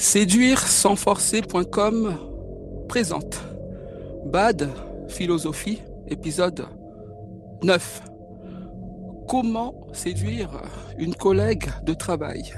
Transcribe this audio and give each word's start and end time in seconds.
Séduire 0.00 0.66
sans 0.66 0.96
forcer.com 0.96 2.16
présente 2.88 3.38
Bad 4.24 4.70
Philosophie, 5.08 5.82
épisode 6.08 6.64
9. 7.62 8.02
Comment 9.28 9.74
séduire 9.92 10.62
une 10.96 11.14
collègue 11.14 11.66
de 11.84 11.92
travail? 11.92 12.50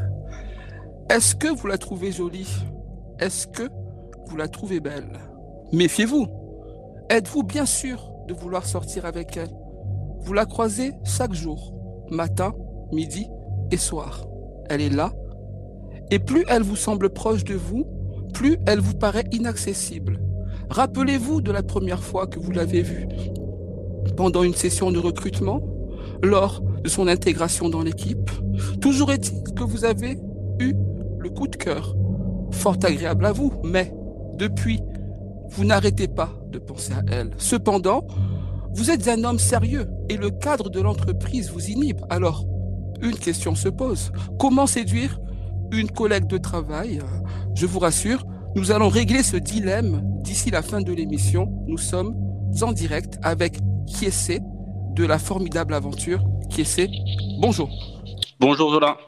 Est-ce 1.10 1.34
que 1.34 1.48
vous 1.48 1.66
la 1.66 1.78
trouvez 1.78 2.12
jolie? 2.12 2.48
Est-ce 3.18 3.48
que 3.48 3.68
vous 4.28 4.36
la 4.36 4.46
trouvez 4.46 4.78
belle? 4.78 5.18
Méfiez-vous. 5.72 6.28
Êtes-vous 7.10 7.42
bien 7.42 7.66
sûr 7.66 8.14
de 8.28 8.34
vouloir 8.34 8.64
sortir 8.64 9.04
avec 9.04 9.36
elle? 9.36 9.50
Vous 10.20 10.32
la 10.32 10.46
croisez 10.46 10.92
chaque 11.04 11.34
jour, 11.34 11.74
matin, 12.08 12.54
midi 12.92 13.26
et 13.72 13.78
soir. 13.78 14.28
Elle 14.70 14.80
est 14.80 14.94
là 14.94 15.12
et 16.12 16.18
plus 16.18 16.44
elle 16.48 16.62
vous 16.62 16.76
semble 16.76 17.08
proche 17.08 17.42
de 17.42 17.54
vous, 17.54 17.86
plus 18.34 18.58
elle 18.66 18.80
vous 18.80 18.92
paraît 18.92 19.24
inaccessible. 19.32 20.20
Rappelez-vous 20.68 21.40
de 21.40 21.50
la 21.50 21.62
première 21.62 22.04
fois 22.04 22.26
que 22.26 22.38
vous 22.38 22.52
l'avez 22.52 22.82
vue. 22.82 23.08
Pendant 24.14 24.42
une 24.42 24.54
session 24.54 24.92
de 24.92 24.98
recrutement, 24.98 25.62
lors 26.22 26.60
de 26.60 26.88
son 26.90 27.08
intégration 27.08 27.70
dans 27.70 27.82
l'équipe, 27.82 28.30
toujours 28.82 29.10
est-il 29.10 29.42
que 29.54 29.64
vous 29.64 29.86
avez 29.86 30.18
eu 30.60 30.74
le 31.18 31.30
coup 31.30 31.48
de 31.48 31.56
cœur. 31.56 31.96
Fort 32.50 32.76
agréable 32.82 33.24
à 33.24 33.32
vous, 33.32 33.54
mais 33.64 33.94
depuis, 34.36 34.82
vous 35.48 35.64
n'arrêtez 35.64 36.08
pas 36.08 36.30
de 36.50 36.58
penser 36.58 36.92
à 36.92 37.02
elle. 37.10 37.30
Cependant, 37.38 38.06
vous 38.74 38.90
êtes 38.90 39.08
un 39.08 39.24
homme 39.24 39.38
sérieux 39.38 39.88
et 40.10 40.18
le 40.18 40.28
cadre 40.28 40.68
de 40.68 40.80
l'entreprise 40.82 41.50
vous 41.50 41.70
inhibe. 41.70 42.02
Alors, 42.10 42.44
une 43.00 43.16
question 43.16 43.54
se 43.54 43.70
pose. 43.70 44.12
Comment 44.38 44.66
séduire 44.66 45.18
une 45.72 45.90
collègue 45.90 46.26
de 46.26 46.38
travail. 46.38 47.00
Je 47.54 47.66
vous 47.66 47.78
rassure, 47.78 48.24
nous 48.54 48.70
allons 48.70 48.88
régler 48.88 49.22
ce 49.22 49.36
dilemme 49.36 50.02
d'ici 50.22 50.50
la 50.50 50.62
fin 50.62 50.80
de 50.80 50.92
l'émission. 50.92 51.46
Nous 51.66 51.78
sommes 51.78 52.14
en 52.60 52.72
direct 52.72 53.18
avec 53.22 53.56
Kiese 53.86 54.40
de 54.94 55.04
la 55.04 55.18
formidable 55.18 55.72
aventure. 55.72 56.22
Kiese, 56.50 56.88
bonjour. 57.40 57.70
Bonjour 58.38 58.72
Zola. 58.72 58.98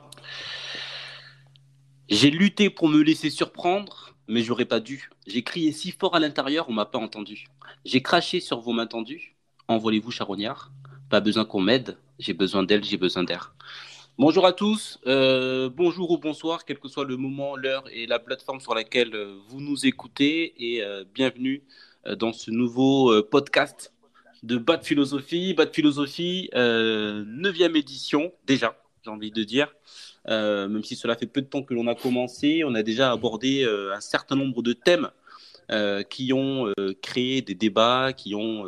J'ai 2.09 2.31
lutté 2.31 2.71
pour 2.71 2.89
me 2.89 3.03
laisser 3.03 3.29
surprendre, 3.29 4.15
mais 4.27 4.43
j'aurais 4.43 4.65
pas 4.65 4.81
dû. 4.81 5.11
J'ai 5.27 5.43
crié 5.43 5.73
si 5.73 5.91
fort 5.91 6.15
à 6.15 6.19
l'intérieur, 6.19 6.67
on 6.69 6.73
m'a 6.73 6.87
pas 6.87 6.99
entendu. 6.99 7.47
J'ai 7.85 8.03
craché 8.03 8.41
sur 8.41 8.61
vos 8.61 8.73
mains 8.73 8.87
tendues. 8.87 9.37
Envolez-vous, 9.69 10.11
charognard. 10.11 10.73
Pas 11.11 11.21
besoin 11.21 11.45
qu'on 11.45 11.61
m'aide. 11.61 11.99
J'ai 12.19 12.33
besoin 12.33 12.63
d'elle, 12.63 12.85
j'ai 12.85 12.97
besoin 12.97 13.25
d'air. 13.25 13.55
Bonjour 14.17 14.47
à 14.47 14.53
tous, 14.53 15.01
euh, 15.09 15.69
bonjour 15.69 16.13
ou 16.13 16.19
bonsoir, 16.19 16.65
quel 16.65 16.79
que 16.79 16.87
soit 16.87 17.05
le 17.05 17.17
moment, 17.17 17.57
l'heure 17.57 17.83
et 17.91 18.07
la 18.07 18.21
plateforme 18.21 18.61
sur 18.61 18.73
laquelle 18.73 19.13
euh, 19.13 19.41
vous 19.49 19.61
nous 19.61 19.87
écoutez 19.87 20.55
et 20.57 20.85
euh, 20.85 21.03
bienvenue 21.13 21.65
dans 22.21 22.33
ce 22.33 22.53
nouveau 22.53 23.21
podcast 23.25 23.93
de 24.45 24.57
Bad 24.57 24.85
Philosophie. 24.85 25.53
Bad 25.55 25.75
Philosophie, 25.75 26.49
neuvième 26.55 27.75
édition 27.75 28.31
déjà, 28.47 28.79
j'ai 29.03 29.11
envie 29.11 29.33
de 29.33 29.43
dire. 29.43 29.75
même 30.29 30.85
si 30.85 30.95
cela 30.95 31.17
fait 31.17 31.27
peu 31.27 31.41
de 31.41 31.49
temps 31.49 31.65
que 31.65 31.75
l'on 31.75 31.89
a 31.89 31.97
commencé, 31.97 32.63
on 32.65 32.75
a 32.77 32.85
déjà 32.85 33.11
abordé 33.11 33.65
un 33.65 34.01
certain 34.01 34.37
nombre 34.37 34.63
de 34.63 34.75
thèmes 34.75 35.09
qui 36.11 36.33
ont 36.35 36.71
créé 37.01 37.41
des 37.41 37.55
débats, 37.55 38.13
qui 38.13 38.35
ont 38.35 38.65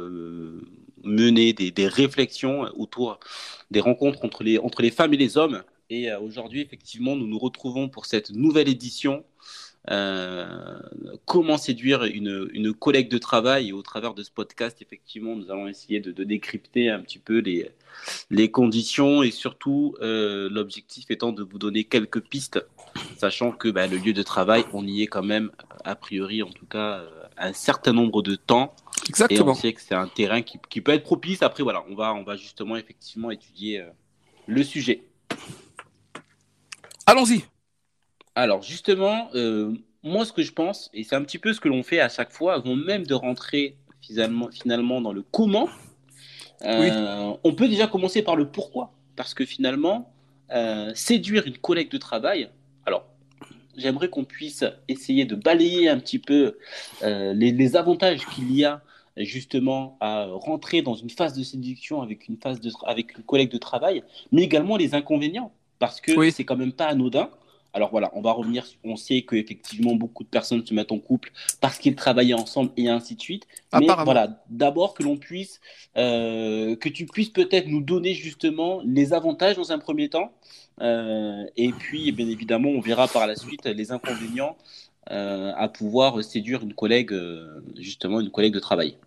mené 1.06 1.52
des, 1.52 1.88
réflexions 1.88 2.62
autour 2.76 3.18
des 3.70 3.80
rencontres 3.80 4.24
entre 4.24 4.42
les, 4.42 4.90
femmes 4.90 5.14
et 5.14 5.16
les 5.16 5.36
hommes. 5.36 5.62
Et 5.88 6.10
euh, 6.10 6.20
aujourd'hui, 6.20 6.60
effectivement, 6.60 7.16
nous 7.16 7.26
nous 7.26 7.38
retrouvons 7.38 7.88
pour 7.88 8.06
cette 8.06 8.30
nouvelle 8.30 8.68
édition. 8.68 9.24
Euh, 9.88 10.80
comment 11.27 11.56
séduire 11.58 12.02
une, 12.02 12.74
collègue 12.74 13.08
de 13.08 13.18
travail 13.18 13.68
et 13.68 13.72
au 13.72 13.82
travers 13.82 14.14
de 14.14 14.24
ce 14.24 14.32
podcast, 14.32 14.83
effectivement, 14.83 15.36
nous 15.36 15.48
allons 15.52 15.68
essayer 15.68 16.00
de, 16.00 16.24
décrypter 16.24 16.90
un 16.90 16.98
petit 16.98 17.20
peu 17.20 17.39
les, 17.39 17.70
les 18.30 18.50
conditions 18.50 19.22
et 19.22 19.30
surtout 19.30 19.95
euh, 20.00 20.48
l'objectif 20.50 21.08
étant 21.12 21.30
de 21.30 21.45
vous 21.45 21.58
donner 21.58 21.84
quelques 21.84 22.20
pistes, 22.20 22.61
sachant 23.16 23.52
que 23.52 23.68
bah, 23.68 23.86
le 23.86 23.98
lieu 23.98 24.12
de 24.12 24.24
travail, 24.24 24.64
on 24.72 24.84
y 24.84 25.02
est 25.02 25.06
quand 25.06 25.22
même, 25.22 25.52
a 25.84 25.95
priori 25.95 26.42
en 26.42 26.50
tout 26.50 26.66
cas, 26.66 27.05
un 27.39 27.52
certain 27.52 27.92
nombre 27.92 28.22
de 28.22 28.34
temps. 28.34 28.74
Exactement. 29.08 29.48
Et 29.48 29.50
on 29.50 29.55
sait 29.55 29.72
que 29.72 29.80
c'est 29.80 29.94
un 29.94 30.08
terrain 30.08 30.42
qui, 30.42 30.58
qui, 30.68 30.80
peut 30.80 30.92
être 30.92 31.02
propice. 31.02 31.42
Après, 31.42 31.62
voilà, 31.62 31.84
on 31.89 31.94
va, 31.94 32.14
on 32.14 32.22
va 32.22 32.36
justement 32.36 32.77
effectivement 32.77 33.30
étudier 33.30 33.80
euh, 33.80 33.90
le 34.46 34.62
sujet. 34.62 35.02
Allons-y. 37.06 37.45
Alors, 38.34 38.62
justement, 38.62 39.28
euh, 39.34 39.72
moi, 40.02 40.24
ce 40.24 40.33
que 40.33 40.42
je 40.42 40.52
pense, 40.52 40.90
et 40.92 41.05
c'est 41.05 41.14
un 41.14 41.22
petit 41.22 41.39
peu 41.39 41.52
ce 41.52 41.61
que 41.61 41.68
l'on 41.68 41.83
fait 41.83 42.00
à 42.00 42.08
chaque 42.08 42.33
fois, 42.33 42.55
avant 42.55 42.74
même 42.74 43.06
de 43.06 43.14
rentrer 43.14 43.77
finalement, 44.02 44.48
finalement 44.50 45.00
dans 45.00 45.12
le 45.12 45.22
comment, 45.22 45.68
euh, 46.62 47.33
on 47.45 47.55
peut 47.55 47.68
déjà 47.68 47.86
commencer 47.86 48.22
par 48.22 48.36
le 48.36 48.48
pourquoi. 48.48 48.92
Parce 49.14 49.34
que 49.34 49.45
finalement, 49.46 50.12
séduire 50.95 51.46
une 51.46 51.58
collègue 51.58 51.90
de 51.90 51.98
travail, 51.98 52.50
alors 52.84 53.06
j'aimerais 53.77 54.08
qu'on 54.08 54.24
puisse 54.24 54.64
essayer 54.89 55.24
de 55.24 55.34
balayer 55.34 55.89
un 55.89 55.98
petit 55.98 56.18
peu 56.18 56.58
euh, 57.02 57.33
les, 57.34 57.77
avantages 57.77 58.27
qu'il 58.27 58.55
y 58.55 58.64
a 58.64 58.83
justement 59.18 59.96
à 60.00 60.27
rentrer 60.27 60.82
dans 60.82 60.94
une 60.94 61.10
phase 61.10 61.32
de 61.32 61.42
séduction 61.42 62.02
avec 62.02 62.28
une 62.28 62.36
phase 62.36 62.60
de 62.60 62.70
avec 62.84 63.16
une 63.16 63.24
collègue 63.24 63.50
de 63.50 63.58
travail, 63.58 64.02
mais 64.32 64.42
également 64.42 64.77
les 64.77 64.94
inconvénients 64.94 65.52
parce 65.78 66.00
que 66.00 66.30
c'est 66.30 66.44
quand 66.44 66.56
même 66.56 66.72
pas 66.72 66.86
anodin 66.86 67.30
alors 67.77 67.90
voilà, 67.90 68.10
on 68.14 68.22
va 68.22 68.32
revenir. 68.32 68.64
On 68.84 68.96
sait 68.96 69.20
qu'effectivement, 69.20 69.94
beaucoup 69.96 70.24
de 70.24 70.30
personnes 70.30 70.64
se 70.64 70.72
mettent 70.72 70.92
en 70.92 70.98
couple 70.98 71.30
parce 71.60 71.77
qu'ils 71.77 71.94
travaillaient 71.94 72.32
ensemble 72.32 72.70
et 72.78 72.88
ainsi 72.88 73.16
de 73.16 73.20
suite. 73.20 73.46
Mais 73.78 73.86
voilà, 74.02 74.42
d'abord 74.48 74.94
que 74.94 75.02
l'on 75.02 75.18
puisse, 75.18 75.60
euh, 75.98 76.74
que 76.74 76.88
tu 76.88 77.04
puisses 77.04 77.28
peut-être 77.28 77.68
nous 77.68 77.83
donner 77.83 78.14
justement 78.14 78.80
les 78.86 79.12
avantages 79.12 79.56
dans 79.56 79.72
un 79.72 79.78
premier 79.78 80.08
temps. 80.08 80.33
Euh, 80.80 81.44
et 81.58 81.70
puis, 81.70 82.12
bien 82.12 82.27
évidemment, 82.28 82.70
on 82.70 82.80
verra 82.80 83.08
par 83.08 83.27
la 83.27 83.36
suite 83.36 83.66
les 83.66 83.92
inconvénients 83.92 84.56
à 85.08 85.68
pouvoir 85.68 86.22
séduire 86.24 86.62
une 86.62 86.74
collègue, 86.74 87.14
justement, 87.77 88.20
une 88.20 88.30
collègue 88.30 88.55
de 88.55 88.61
travail. 88.61 88.98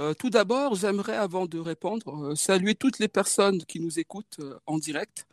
Euh, 0.00 0.14
tout 0.14 0.30
d'abord, 0.30 0.76
j'aimerais, 0.76 1.16
avant 1.16 1.44
de 1.44 1.58
répondre, 1.58 2.30
euh, 2.30 2.34
saluer 2.34 2.74
toutes 2.74 2.98
les 3.00 3.08
personnes 3.08 3.62
qui 3.64 3.80
nous 3.80 3.98
écoutent 3.98 4.38
euh, 4.40 4.58
en 4.66 4.78
direct 4.78 5.26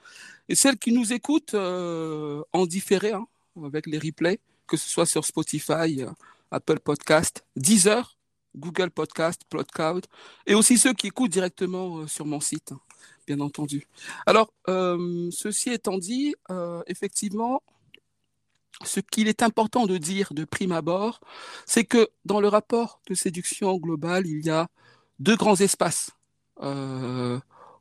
et 0.49 0.55
celles 0.55 0.77
qui 0.77 0.91
nous 0.91 1.13
écoutent 1.13 1.55
en 1.55 2.65
différé, 2.65 3.13
hein, 3.13 3.27
avec 3.63 3.85
les 3.85 3.97
replays, 3.97 4.39
que 4.65 4.75
ce 4.75 4.89
soit 4.89 5.05
sur 5.05 5.25
Spotify, 5.25 6.05
Apple 6.51 6.79
Podcast, 6.79 7.45
Deezer, 7.55 8.17
Google 8.55 8.89
Podcast, 8.89 9.41
Podcloud, 9.49 10.05
et 10.45 10.55
aussi 10.55 10.77
ceux 10.77 10.93
qui 10.93 11.07
écoutent 11.07 11.31
directement 11.31 12.07
sur 12.07 12.25
mon 12.25 12.39
site, 12.39 12.71
hein, 12.71 12.79
bien 13.25 13.41
entendu. 13.41 13.87
Alors, 14.25 14.53
ceci 14.67 15.71
étant 15.71 15.97
dit, 15.97 16.33
effectivement, 16.87 17.61
ce 18.85 18.99
qu'il 18.99 19.27
est 19.27 19.41
important 19.43 19.85
de 19.85 19.97
dire 19.97 20.33
de 20.33 20.45
prime 20.45 20.71
abord, 20.71 21.19
c'est 21.65 21.85
que 21.85 22.09
dans 22.25 22.39
le 22.39 22.47
rapport 22.47 23.01
de 23.07 23.15
séduction 23.15 23.75
globale, 23.77 24.27
il 24.27 24.45
y 24.45 24.49
a 24.49 24.67
deux 25.19 25.35
grands 25.35 25.55
espaces 25.55 26.11
euh, 26.61 27.39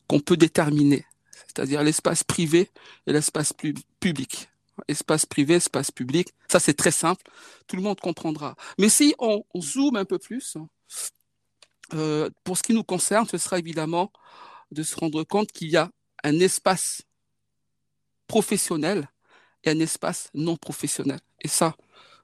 qu'on 0.09 0.21
peut 0.21 0.37
déterminer, 0.37 1.05
c'est-à-dire 1.33 1.83
l'espace 1.83 2.25
privé 2.25 2.71
et 3.07 3.13
l'espace 3.13 3.53
public. 4.01 4.49
Espace 4.89 5.25
privé, 5.25 5.55
espace 5.55 5.91
public, 5.91 6.29
ça 6.49 6.61
c'est 6.61 6.75
très 6.75 6.91
simple, 6.91 7.25
tout 7.67 7.77
le 7.77 7.83
monde 7.83 7.99
comprendra. 7.99 8.57
Mais 8.79 8.91
si 8.91 9.15
on, 9.19 9.43
zoome 9.59 9.97
un 9.97 10.05
peu 10.05 10.19
plus, 10.19 10.59
euh, 11.95 12.29
pour 12.45 12.59
ce 12.59 12.63
qui 12.63 12.75
nous 12.75 12.85
concerne, 12.85 13.27
ce 13.27 13.39
sera 13.39 13.59
évidemment 13.59 14.13
de 14.73 14.83
se 14.83 14.95
rendre 14.95 15.25
compte 15.25 15.51
qu'il 15.51 15.69
y 15.69 15.79
a 15.79 15.91
un 16.25 16.39
espace 16.41 17.03
professionnel 18.27 19.09
un 19.69 19.79
espace 19.81 20.31
non 20.35 20.57
professionnel. 20.57 21.21
Et 21.41 21.49
ça, 21.49 21.77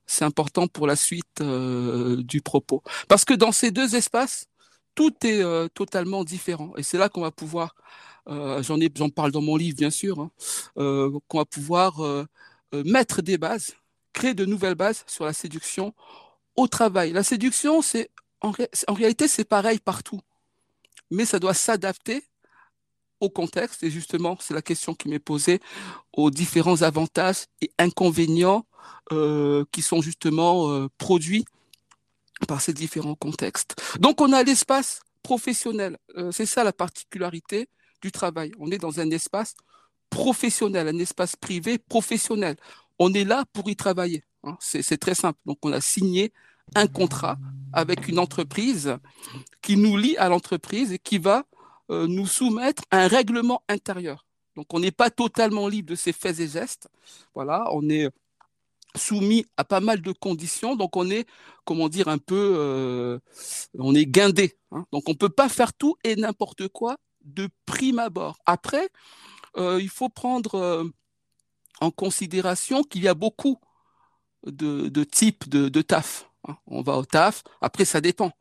c'est 0.06 0.24
important 0.24 0.66
pour 0.66 0.86
la 0.86 0.96
suite 0.96 1.40
euh, 1.40 2.22
du 2.22 2.40
propos. 2.40 2.82
Parce 3.08 3.24
que 3.24 3.34
dans 3.34 3.52
ces 3.52 3.70
deux 3.70 3.94
espaces, 3.94 4.46
tout 4.94 5.14
est 5.24 5.42
euh, 5.42 5.68
totalement 5.68 6.24
différent. 6.24 6.72
Et 6.76 6.82
c'est 6.82 6.98
là 6.98 7.08
qu'on 7.08 7.22
va 7.22 7.30
pouvoir, 7.30 7.74
euh, 8.28 8.62
j'en 8.62 8.80
ai, 8.80 8.90
j'en 8.94 9.08
parle 9.08 9.32
dans 9.32 9.40
mon 9.40 9.56
livre 9.56 9.76
bien 9.76 9.90
sûr, 9.90 10.20
hein, 10.20 10.30
qu'on 11.28 11.38
va 11.38 11.44
pouvoir 11.44 12.00
mettre 12.72 13.22
des 13.22 13.38
bases, 13.38 13.74
créer 14.12 14.34
de 14.34 14.44
nouvelles 14.44 14.74
bases 14.74 15.04
sur 15.06 15.24
la 15.24 15.32
séduction 15.32 15.94
au 16.56 16.68
travail. 16.68 17.12
La 17.12 17.22
séduction, 17.22 17.82
c'est 17.82 18.10
en, 18.40 18.52
en 18.88 18.94
réalité 18.94 19.28
c'est 19.28 19.44
pareil 19.44 19.78
partout, 19.78 20.20
mais 21.10 21.24
ça 21.24 21.38
doit 21.38 21.54
s'adapter 21.54 22.24
contexte, 23.28 23.82
et 23.82 23.90
justement, 23.90 24.36
c'est 24.40 24.54
la 24.54 24.62
question 24.62 24.94
qui 24.94 25.08
m'est 25.08 25.18
posée, 25.18 25.60
aux 26.12 26.30
différents 26.30 26.82
avantages 26.82 27.46
et 27.60 27.70
inconvénients 27.78 28.66
euh, 29.12 29.64
qui 29.72 29.82
sont 29.82 30.00
justement 30.00 30.70
euh, 30.70 30.88
produits 30.98 31.44
par 32.48 32.60
ces 32.60 32.72
différents 32.72 33.14
contextes. 33.14 33.80
Donc, 34.00 34.20
on 34.20 34.32
a 34.32 34.42
l'espace 34.42 35.00
professionnel. 35.22 35.98
Euh, 36.16 36.32
c'est 36.32 36.46
ça 36.46 36.64
la 36.64 36.72
particularité 36.72 37.68
du 38.00 38.10
travail. 38.10 38.52
On 38.58 38.70
est 38.70 38.78
dans 38.78 39.00
un 39.00 39.10
espace 39.10 39.54
professionnel, 40.10 40.88
un 40.88 40.98
espace 40.98 41.36
privé 41.36 41.78
professionnel. 41.78 42.56
on 42.98 43.12
est 43.14 43.24
là 43.24 43.44
pour 43.52 43.68
y 43.70 43.76
travailler. 43.76 44.24
Hein. 44.44 44.56
C'est 44.60 44.98
très 44.98 45.14
simple. 45.14 45.38
Donc, 45.46 45.58
on 45.62 45.72
a 45.72 45.80
signé 45.80 46.32
un 46.74 46.86
contrat 46.86 47.38
avec 47.72 48.08
une 48.08 48.18
entreprise 48.18 48.96
qui 49.62 49.76
nous 49.76 49.96
lie 49.96 50.16
à 50.16 50.28
l'entreprise 50.28 50.92
et 50.92 50.98
qui 50.98 51.18
va 51.18 51.44
euh, 51.90 52.06
nous 52.06 52.26
soumettre 52.26 52.84
un 52.90 53.08
règlement 53.08 53.62
intérieur. 53.68 54.26
Donc, 54.56 54.72
on 54.74 54.80
n'est 54.80 54.92
pas 54.92 55.10
totalement 55.10 55.68
libre 55.68 55.90
de 55.90 55.94
ses 55.94 56.12
faits 56.12 56.40
et 56.40 56.48
gestes. 56.48 56.88
Voilà, 57.34 57.68
on 57.72 57.88
est 57.88 58.10
soumis 58.96 59.46
à 59.56 59.64
pas 59.64 59.80
mal 59.80 60.02
de 60.02 60.12
conditions, 60.12 60.76
donc 60.76 60.96
on 60.96 61.10
est, 61.10 61.26
comment 61.64 61.88
dire, 61.88 62.08
un 62.08 62.18
peu, 62.18 62.54
euh, 62.58 63.18
on 63.78 63.94
est 63.94 64.06
guindé. 64.06 64.58
Hein. 64.70 64.84
Donc 64.92 65.08
on 65.08 65.14
peut 65.14 65.30
pas 65.30 65.48
faire 65.48 65.72
tout 65.72 65.96
et 66.04 66.14
n'importe 66.16 66.68
quoi 66.68 66.98
de 67.24 67.48
prime 67.64 67.98
abord. 67.98 68.38
Après, 68.44 68.90
euh, 69.56 69.78
il 69.80 69.88
faut 69.88 70.10
prendre 70.10 70.90
en 71.80 71.90
considération 71.90 72.82
qu'il 72.82 73.02
y 73.02 73.08
a 73.08 73.14
beaucoup 73.14 73.58
de, 74.46 75.04
types 75.04 75.48
de, 75.48 75.68
de 75.68 75.82
taf. 75.82 76.30
Hein. 76.46 76.56
On 76.66 76.82
va 76.82 76.96
au 76.96 77.04
taf, 77.04 77.42
après 77.60 77.84
ça 77.84 78.00
dépend. 78.00 78.32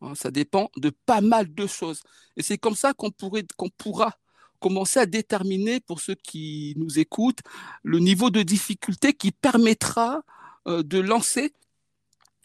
Hein. 0.00 0.14
Ça 0.14 0.30
dépend 0.30 0.70
de 0.76 0.90
pas 0.90 1.20
mal 1.20 1.54
de 1.54 1.66
choses. 1.66 2.02
Et 2.36 2.42
c'est 2.42 2.58
comme 2.58 2.76
ça 2.76 2.92
qu'on 2.92 3.10
qu'on 3.56 3.68
pourra 3.70 4.16
commencer 4.60 5.00
à 5.00 5.06
déterminer 5.06 5.80
pour 5.80 6.00
ceux 6.00 6.14
qui 6.14 6.74
nous 6.76 6.98
écoutent 6.98 7.40
le 7.82 7.98
niveau 7.98 8.30
de 8.30 8.42
difficulté 8.42 9.14
qui 9.14 9.32
permettra 9.32 10.22
euh, 10.68 10.82
de 10.82 11.00
lancer 11.00 11.52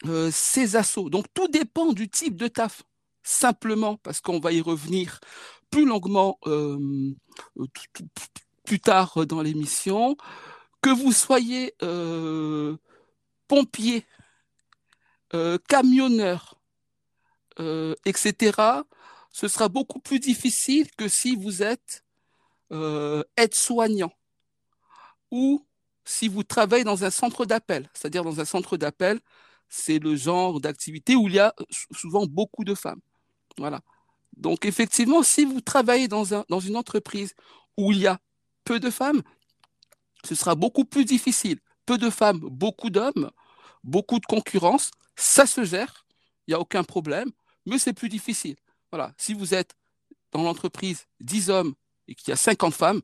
euh, 0.06 0.30
ces 0.32 0.74
assauts. 0.76 1.10
Donc 1.10 1.26
tout 1.34 1.48
dépend 1.48 1.92
du 1.92 2.08
type 2.08 2.36
de 2.36 2.48
taf, 2.48 2.82
simplement 3.22 3.96
parce 3.98 4.20
qu'on 4.20 4.40
va 4.40 4.52
y 4.52 4.60
revenir 4.60 5.20
plus 5.70 5.84
longuement 5.84 6.38
euh, 6.46 6.78
plus 8.64 8.80
tard 8.80 9.26
dans 9.26 9.42
l'émission. 9.42 10.16
Que 10.82 10.90
vous 10.90 11.12
soyez 11.12 11.74
pompier, 13.48 14.04
camionneur, 15.68 16.55
etc., 18.04 18.84
ce 19.36 19.48
sera 19.48 19.68
beaucoup 19.68 19.98
plus 19.98 20.18
difficile 20.18 20.90
que 20.96 21.08
si 21.08 21.36
vous 21.36 21.62
êtes 21.62 22.04
euh, 22.72 23.22
aide-soignant 23.36 24.12
ou 25.30 25.64
si 26.04 26.26
vous 26.26 26.42
travaillez 26.42 26.84
dans 26.84 27.04
un 27.04 27.10
centre 27.10 27.44
d'appel, 27.44 27.88
c'est-à-dire 27.92 28.24
dans 28.24 28.40
un 28.40 28.44
centre 28.44 28.76
d'appel, 28.76 29.20
c'est 29.68 29.98
le 29.98 30.16
genre 30.16 30.60
d'activité 30.60 31.16
où 31.16 31.28
il 31.28 31.34
y 31.34 31.38
a 31.38 31.54
souvent 31.92 32.26
beaucoup 32.26 32.64
de 32.64 32.74
femmes. 32.74 33.00
Voilà. 33.58 33.82
Donc 34.36 34.64
effectivement, 34.64 35.22
si 35.22 35.44
vous 35.44 35.60
travaillez 35.60 36.08
dans, 36.08 36.34
un, 36.34 36.44
dans 36.48 36.60
une 36.60 36.76
entreprise 36.76 37.34
où 37.76 37.92
il 37.92 37.98
y 37.98 38.06
a 38.06 38.18
peu 38.64 38.80
de 38.80 38.90
femmes, 38.90 39.22
ce 40.24 40.34
sera 40.34 40.54
beaucoup 40.54 40.84
plus 40.84 41.04
difficile. 41.04 41.58
Peu 41.84 41.98
de 41.98 42.10
femmes, 42.10 42.40
beaucoup 42.40 42.90
d'hommes, 42.90 43.30
beaucoup 43.84 44.18
de 44.18 44.26
concurrence, 44.26 44.90
ça 45.14 45.46
se 45.46 45.64
gère, 45.64 46.06
il 46.46 46.50
n'y 46.50 46.54
a 46.54 46.60
aucun 46.60 46.84
problème, 46.84 47.30
mais 47.66 47.78
c'est 47.78 47.92
plus 47.92 48.08
difficile. 48.08 48.56
Voilà. 48.90 49.12
Si 49.18 49.34
vous 49.34 49.54
êtes 49.54 49.76
dans 50.32 50.42
l'entreprise 50.42 51.06
10 51.20 51.50
hommes 51.50 51.74
et 52.08 52.14
qu'il 52.14 52.30
y 52.30 52.32
a 52.32 52.36
50 52.36 52.74
femmes, 52.74 53.02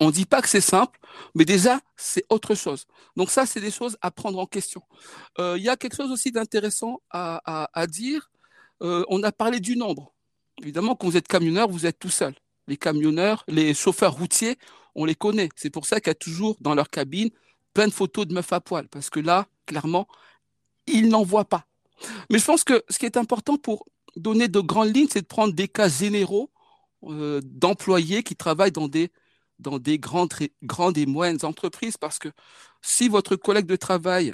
on 0.00 0.06
ne 0.06 0.12
dit 0.12 0.26
pas 0.26 0.42
que 0.42 0.48
c'est 0.48 0.60
simple, 0.60 0.98
mais 1.34 1.44
déjà, 1.44 1.80
c'est 1.96 2.24
autre 2.28 2.54
chose. 2.54 2.86
Donc 3.16 3.30
ça, 3.30 3.46
c'est 3.46 3.60
des 3.60 3.70
choses 3.70 3.96
à 4.00 4.10
prendre 4.10 4.38
en 4.38 4.46
question. 4.46 4.82
Euh, 5.38 5.56
il 5.56 5.64
y 5.64 5.68
a 5.68 5.76
quelque 5.76 5.96
chose 5.96 6.10
aussi 6.10 6.32
d'intéressant 6.32 7.00
à, 7.10 7.86
dire. 7.88 8.30
Euh, 8.82 9.04
on 9.08 9.22
a 9.22 9.32
parlé 9.32 9.60
du 9.60 9.76
nombre. 9.76 10.12
Évidemment, 10.62 10.94
quand 10.94 11.06
vous 11.08 11.16
êtes 11.16 11.28
camionneur, 11.28 11.68
vous 11.68 11.86
êtes 11.86 11.98
tout 11.98 12.10
seul. 12.10 12.34
Les 12.66 12.76
camionneurs, 12.76 13.44
les 13.48 13.72
chauffeurs 13.74 14.12
routiers, 14.12 14.58
on 14.94 15.04
les 15.04 15.14
connaît. 15.14 15.48
C'est 15.56 15.70
pour 15.70 15.86
ça 15.86 16.00
qu'il 16.00 16.08
y 16.08 16.10
a 16.10 16.14
toujours 16.14 16.56
dans 16.60 16.74
leur 16.74 16.90
cabine 16.90 17.30
plein 17.72 17.86
de 17.86 17.92
photos 17.92 18.26
de 18.26 18.34
meufs 18.34 18.52
à 18.52 18.60
poil, 18.60 18.88
parce 18.88 19.08
que 19.10 19.20
là, 19.20 19.46
clairement, 19.66 20.08
ils 20.86 21.08
n'en 21.08 21.22
voient 21.22 21.44
pas. 21.44 21.64
Mais 22.30 22.38
je 22.38 22.44
pense 22.44 22.64
que 22.64 22.82
ce 22.88 22.98
qui 22.98 23.06
est 23.06 23.16
important 23.16 23.56
pour 23.56 23.86
donner 24.16 24.48
de 24.48 24.60
grandes 24.60 24.94
lignes, 24.94 25.08
c'est 25.10 25.22
de 25.22 25.26
prendre 25.26 25.54
des 25.54 25.68
cas 25.68 25.88
généraux 25.88 26.50
euh, 27.04 27.40
d'employés 27.44 28.22
qui 28.22 28.36
travaillent 28.36 28.72
dans 28.72 28.88
des, 28.88 29.10
dans 29.58 29.78
des 29.78 29.98
grandes, 29.98 30.32
grandes 30.62 30.98
et 30.98 31.06
moyennes 31.06 31.44
entreprises 31.44 31.96
parce 31.96 32.18
que 32.18 32.28
si 32.82 33.08
votre 33.08 33.36
collègue 33.36 33.66
de 33.66 33.76
travail 33.76 34.32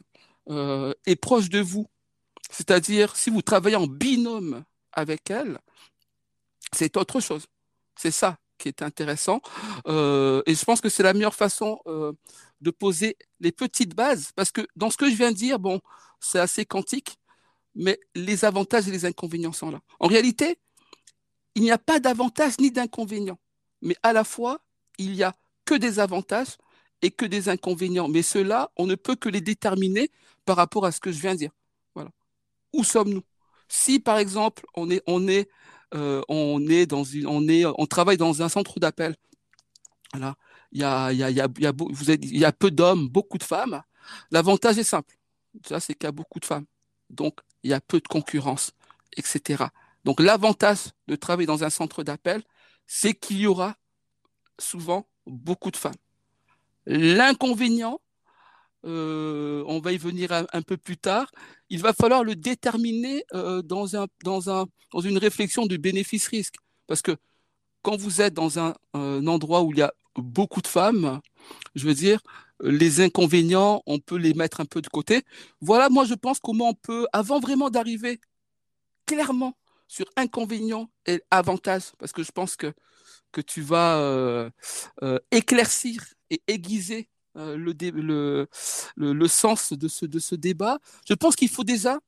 euh, 0.50 0.93
est 1.06 1.16
proche 1.16 1.49
de 1.49 1.61
vous, 1.61 1.87
c'est-à-dire 2.50 3.16
si 3.16 3.31
vous 3.31 3.43
travaillez 3.43 3.76
en 3.76 3.87
binôme 3.87 4.64
avec 4.93 5.31
elle, 5.31 5.58
c'est 6.72 6.96
autre 6.96 7.20
chose. 7.20 7.46
C'est 7.96 8.10
ça 8.10 8.38
qui 8.58 8.69
est 8.69 8.82
intéressant. 8.82 9.40
Euh, 9.87 10.43
et 10.46 10.55
je 10.55 10.64
pense 10.64 10.81
que 10.81 10.88
c'est 10.88 11.02
la 11.02 11.12
meilleure 11.12 11.34
façon 11.34 11.81
de 11.87 12.70
poser 12.70 13.17
les 13.40 13.52
petites 13.52 13.94
bases 13.94 14.31
parce 14.34 14.50
que 14.50 14.67
dans 14.76 14.90
ce 14.90 14.96
que 14.96 15.10
je 15.10 15.17
viens 15.17 15.32
de 15.32 15.37
dire, 15.37 15.58
bon, 15.58 15.81
c'est 16.20 16.38
assez 16.38 16.64
quantique, 16.64 17.19
mais 17.74 17.98
les 18.14 18.44
avantages 18.44 18.88
et 18.88 18.90
les 18.90 19.04
inconvénients 19.04 19.52
sont 19.52 19.70
là. 19.70 19.80
En 20.00 20.06
réalité, 20.06 20.58
il 21.54 21.62
n'y 21.62 21.70
a 21.70 21.78
pas 21.78 22.00
d'avantages 22.00 22.58
ni 22.58 22.70
d'inconvénients, 22.70 23.38
mais 23.82 23.96
à 24.02 24.12
la 24.12 24.24
fois, 24.24 24.60
il 24.98 25.12
n'y 25.12 25.22
a 25.22 25.34
que 25.64 25.74
des 25.74 25.98
avantages 25.98 26.56
et 27.02 27.10
que 27.10 27.24
des 27.26 27.48
inconvénients. 27.48 28.08
Mais 28.08 28.22
ceux-là, 28.22 28.70
on 28.76 28.86
ne 28.86 28.94
peut 28.94 29.16
que 29.16 29.28
les 29.28 29.40
déterminer 29.40 30.10
par 30.44 30.56
rapport 30.56 30.84
à 30.86 30.92
ce 30.92 31.00
que 31.00 31.12
je 31.12 31.20
viens 31.20 31.34
de 31.34 31.38
dire. 31.38 31.50
Voilà. 31.94 32.10
Où 32.72 32.84
sommes-nous? 32.84 33.22
Si, 33.68 33.98
par 33.98 34.18
exemple, 34.18 34.64
on 34.74 34.90
est, 34.90 35.02
on 35.06 35.26
est, 35.28 35.48
euh, 35.94 36.22
on 36.28 36.66
est 36.68 36.86
dans 36.86 37.04
une, 37.04 37.26
on 37.26 37.48
est, 37.48 37.64
on 37.66 37.86
travaille 37.86 38.16
dans 38.16 38.42
un 38.42 38.48
centre 38.48 38.78
d'appel. 38.78 39.16
Voilà. 40.12 40.36
Il 40.72 40.80
y 40.80 40.84
a, 40.84 41.12
il 41.12 41.18
y 41.18 41.22
a, 41.22 41.30
il 41.30 41.36
y 41.36 41.40
a, 41.40 41.48
il 41.56 41.62
y 41.62 41.66
a, 41.66 41.72
vous 41.76 42.10
êtes, 42.10 42.24
il 42.24 42.38
y 42.38 42.44
a 42.44 42.52
peu 42.52 42.70
d'hommes, 42.70 43.08
beaucoup 43.08 43.38
de 43.38 43.44
femmes. 43.44 43.82
L'avantage 44.30 44.78
est 44.78 44.84
simple. 44.84 45.14
Ça, 45.66 45.80
c'est 45.80 45.94
qu'il 45.94 46.04
y 46.04 46.08
a 46.08 46.12
beaucoup 46.12 46.40
de 46.40 46.44
femmes. 46.44 46.66
Donc, 47.10 47.40
il 47.64 47.70
y 47.70 47.75
a 47.75 47.81
peu 47.81 48.00
de 48.00 48.06
concurrence, 48.06 48.72
etc. 49.16 49.64
Donc 50.05 50.20
l'avantage 50.20 50.90
de 51.08 51.16
travailler 51.16 51.46
dans 51.46 51.64
un 51.64 51.70
centre 51.70 52.05
d'appel, 52.05 52.43
c'est 52.87 53.14
qu'il 53.14 53.38
y 53.38 53.46
aura 53.46 53.76
souvent 54.58 55.08
beaucoup 55.26 55.70
de 55.70 55.76
femmes. 55.76 55.94
L'inconvénient, 56.87 58.00
euh, 58.84 59.64
on 59.66 59.81
va 59.81 59.93
y 59.93 59.96
venir 59.96 60.31
un, 60.32 60.62
peu 60.62 60.76
plus 60.76 60.99
tard, 60.99 61.32
il 61.70 61.81
va 61.81 61.94
falloir 61.94 62.22
le 62.22 62.37
déterminer 62.37 63.25
euh, 63.32 63.62
dans, 63.62 63.96
un, 63.96 64.06
dans, 64.22 64.50
un, 64.50 64.67
dans 64.93 65.00
une 65.00 65.17
réflexion 65.17 65.64
de 65.67 65.78
bénéfice-risque. 65.78 66.56
Parce 66.87 67.00
que 67.00 67.17
quand 67.81 67.96
vous 67.96 68.20
êtes 68.20 68.34
dans 68.34 68.58
un, 68.58 68.75
endroit 69.26 69.62
où 69.62 69.72
il 69.72 69.78
y 69.78 69.82
a 69.82 69.93
beaucoup 70.17 70.60
de 70.60 70.67
femmes, 70.67 71.20
je 71.75 71.87
veux 71.87 71.94
dire, 71.94 72.20
les 72.60 73.00
inconvénients, 73.00 73.82
on 73.86 73.98
peut 73.98 74.17
les 74.17 74.34
mettre 74.34 74.60
un 74.60 74.64
peu 74.64 74.81
de 74.81 74.88
côté. 74.88 75.22
Voilà, 75.60 75.88
moi, 75.88 76.05
je 76.05 76.14
pense 76.14 76.38
comment 76.38 76.70
on 76.70 76.74
peut, 76.74 77.06
avant 77.12 77.40
vraiment 77.40 77.70
d'arriver 77.70 78.20
clairement 79.06 79.56
sur 79.88 80.06
inconvénients 80.17 80.90
et 81.06 81.22
avantages, 81.31 81.93
parce 81.98 82.12
que 82.12 82.22
je 82.22 82.32
pense 82.32 82.56
que, 82.56 82.72
tu 83.48 83.62
vas 83.62 83.98
euh, 83.98 84.48
euh, 85.02 85.19
éclaircir 85.32 86.05
et 86.31 86.40
aiguiser 86.46 87.08
euh, 87.36 87.56
le, 87.56 89.26
sens 89.26 89.72
de 89.72 89.88
ce, 89.88 90.34
débat. 90.36 90.79
Je 91.08 91.14
pense 91.14 91.34
qu'il 91.34 91.48
faut 91.48 91.64
déjà 91.64 91.98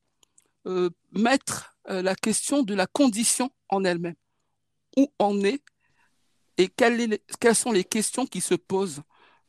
mettre 1.13 1.77
la 1.89 2.15
question 2.15 2.63
de 2.63 2.75
la 2.75 2.87
condition 2.87 3.51
en 3.71 3.83
elle-même. 3.85 4.15
Où 4.97 5.09
on 5.19 5.43
est 5.43 5.63
et 6.59 6.69
quelles 6.69 7.19
sont 7.55 7.73
les 7.73 7.85
questions 7.85 8.25
qui 8.25 8.41
se 8.41 8.55
posent 8.55 9.03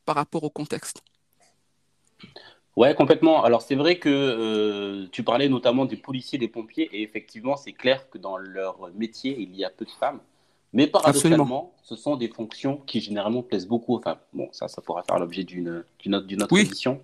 par 0.08 0.16
rapport 0.16 0.44
au 0.44 0.50
contexte. 0.50 1.04
Ouais, 2.78 2.96
complètement. 2.96 3.44
Alors 3.44 3.62
c'est 3.62 3.76
vrai 3.76 4.00
que 4.00 4.10
euh, 4.10 5.08
tu 5.12 5.22
parlais 5.22 5.50
notamment 5.50 5.86
des 5.86 5.98
policiers, 5.98 6.40
des 6.40 6.48
pompiers, 6.48 6.90
et 6.94 7.04
effectivement, 7.04 7.58
c'est 7.58 7.74
clair 7.74 8.10
que 8.10 8.18
dans 8.18 8.38
leur 8.38 8.90
métier, 8.96 9.36
il 9.38 9.56
y 9.56 9.66
a 9.66 9.70
peu 9.70 9.86
de 9.86 9.92
femmes. 9.92 10.22
Mais 10.74 10.88
paradoxalement, 10.88 11.74
ce 11.82 11.96
sont 11.96 12.16
des 12.18 12.28
fonctions 12.28 12.78
qui 12.86 13.00
généralement 13.02 13.42
plaisent 13.42 13.68
beaucoup 13.68 13.96
aux 13.96 14.02
femmes. 14.02 14.20
Bon, 14.34 14.48
ça, 14.52 14.68
ça 14.68 14.82
pourra 14.82 15.04
faire 15.04 15.18
l'objet 15.18 15.44
d'une 15.44 15.70
autre, 16.14 16.28
d'une 16.28 16.44
autre 16.44 16.58
émission. 16.58 17.02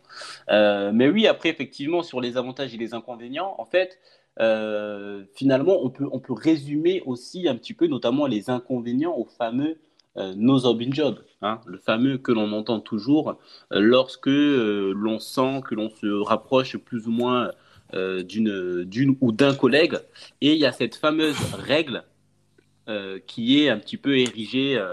Euh, 0.49 0.91
mais 0.93 1.09
oui, 1.09 1.27
après, 1.27 1.49
effectivement, 1.49 2.03
sur 2.03 2.21
les 2.21 2.37
avantages 2.37 2.73
et 2.73 2.77
les 2.77 2.93
inconvénients, 2.93 3.55
en 3.57 3.65
fait, 3.65 3.99
euh, 4.39 5.23
finalement, 5.33 5.77
on 5.81 5.89
peut, 5.89 6.07
on 6.11 6.19
peut 6.19 6.33
résumer 6.33 7.01
aussi 7.05 7.47
un 7.47 7.55
petit 7.55 7.73
peu, 7.73 7.87
notamment 7.87 8.27
les 8.27 8.49
inconvénients 8.49 9.15
aux 9.17 9.25
fameux 9.25 9.77
no 10.15 10.59
job 10.59 10.81
in 10.81 10.91
job, 10.91 11.19
hein, 11.41 11.59
le 11.65 11.77
fameux 11.77 12.17
que 12.17 12.31
l'on 12.31 12.51
entend 12.51 12.79
toujours 12.79 13.39
euh, 13.71 13.79
lorsque 13.79 14.27
euh, 14.27 14.93
l'on 14.95 15.19
sent 15.19 15.63
que 15.65 15.75
l'on 15.75 15.89
se 15.89 16.07
rapproche 16.07 16.77
plus 16.77 17.07
ou 17.07 17.11
moins 17.11 17.51
d'une 18.25 18.85
d'une 18.85 19.15
ou 19.21 19.31
d'un 19.31 19.53
collègue, 19.53 19.99
et 20.41 20.53
il 20.53 20.57
y 20.57 20.65
a 20.65 20.71
cette 20.71 20.95
fameuse 20.95 21.37
règle 21.53 22.03
qui 23.27 23.61
est 23.61 23.69
un 23.69 23.77
petit 23.77 23.97
peu 23.97 24.17
érigée, 24.17 24.83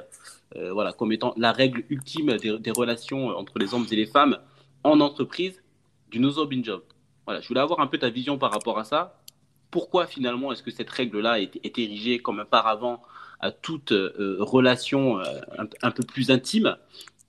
voilà, 0.54 0.92
comme 0.92 1.10
étant 1.10 1.32
la 1.38 1.50
règle 1.50 1.82
ultime 1.88 2.36
des, 2.36 2.70
relations 2.70 3.28
entre 3.28 3.58
les 3.58 3.72
hommes 3.72 3.86
et 3.90 3.96
les 3.96 4.04
femmes 4.04 4.36
en 4.84 5.00
entreprise 5.00 5.62
du 6.10 6.20
no 6.20 6.30
job 6.30 6.52
job. 6.62 6.82
Voilà, 7.24 7.40
je 7.40 7.48
voulais 7.48 7.60
avoir 7.60 7.80
un 7.80 7.86
peu 7.86 7.96
ta 7.96 8.10
vision 8.10 8.36
par 8.36 8.52
rapport 8.52 8.78
à 8.78 8.84
ça. 8.84 9.22
Pourquoi 9.70 10.06
finalement 10.06 10.52
est-ce 10.52 10.62
que 10.62 10.70
cette 10.70 10.90
règle-là 10.90 11.40
est, 11.40 11.58
est 11.64 11.78
érigée 11.78 12.18
comme 12.18 12.38
un 12.38 12.44
paravent 12.44 13.00
à 13.40 13.50
toute 13.50 13.92
euh, 13.92 14.36
relation 14.38 15.18
euh, 15.18 15.40
un, 15.82 15.90
peu 15.90 16.02
plus 16.02 16.30
intime 16.30 16.76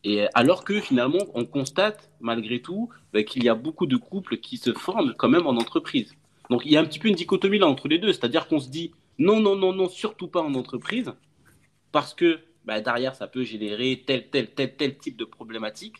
Et 0.04 0.26
alors 0.34 0.64
que 0.64 0.80
finalement, 0.80 1.26
on 1.34 1.46
constate 1.46 2.10
malgré 2.20 2.62
tout 2.62 2.90
bah, 3.14 3.24
qu'il 3.24 3.44
y 3.44 3.50
a 3.50 3.56
beaucoup 3.56 3.88
de 3.88 3.98
couples 3.98 4.38
qui 4.38 4.58
se 4.58 4.74
forment 4.74 5.14
quand 5.18 5.30
même 5.30 5.48
en 5.48 5.58
entreprise. 5.58 6.14
Donc 6.50 6.66
il 6.66 6.72
y 6.72 6.78
a 6.78 6.82
un 6.82 6.86
petit 6.86 7.00
peu 7.00 7.08
une 7.08 7.16
dichotomie 7.16 7.60
là 7.60 7.68
entre 7.68 7.88
les 7.88 7.98
deux, 7.98 8.12
c'est-à-dire 8.12 8.48
qu'on 8.48 8.60
se 8.60 8.70
dit 8.70 8.92
non, 9.18 9.40
non, 9.40 9.56
non, 9.56 9.74
non, 9.74 9.90
surtout 9.90 10.28
pas 10.28 10.42
en 10.42 10.54
entreprise, 10.56 11.14
parce 11.92 12.14
que 12.14 12.40
bah, 12.66 12.82
derrière 12.82 13.16
ça 13.16 13.28
peut 13.28 13.44
générer 13.44 14.04
tel, 14.06 14.30
tel, 14.30 14.52
tel, 14.54 14.76
tel 14.76 14.98
type 14.98 15.18
de 15.18 15.26
problématique. 15.26 15.98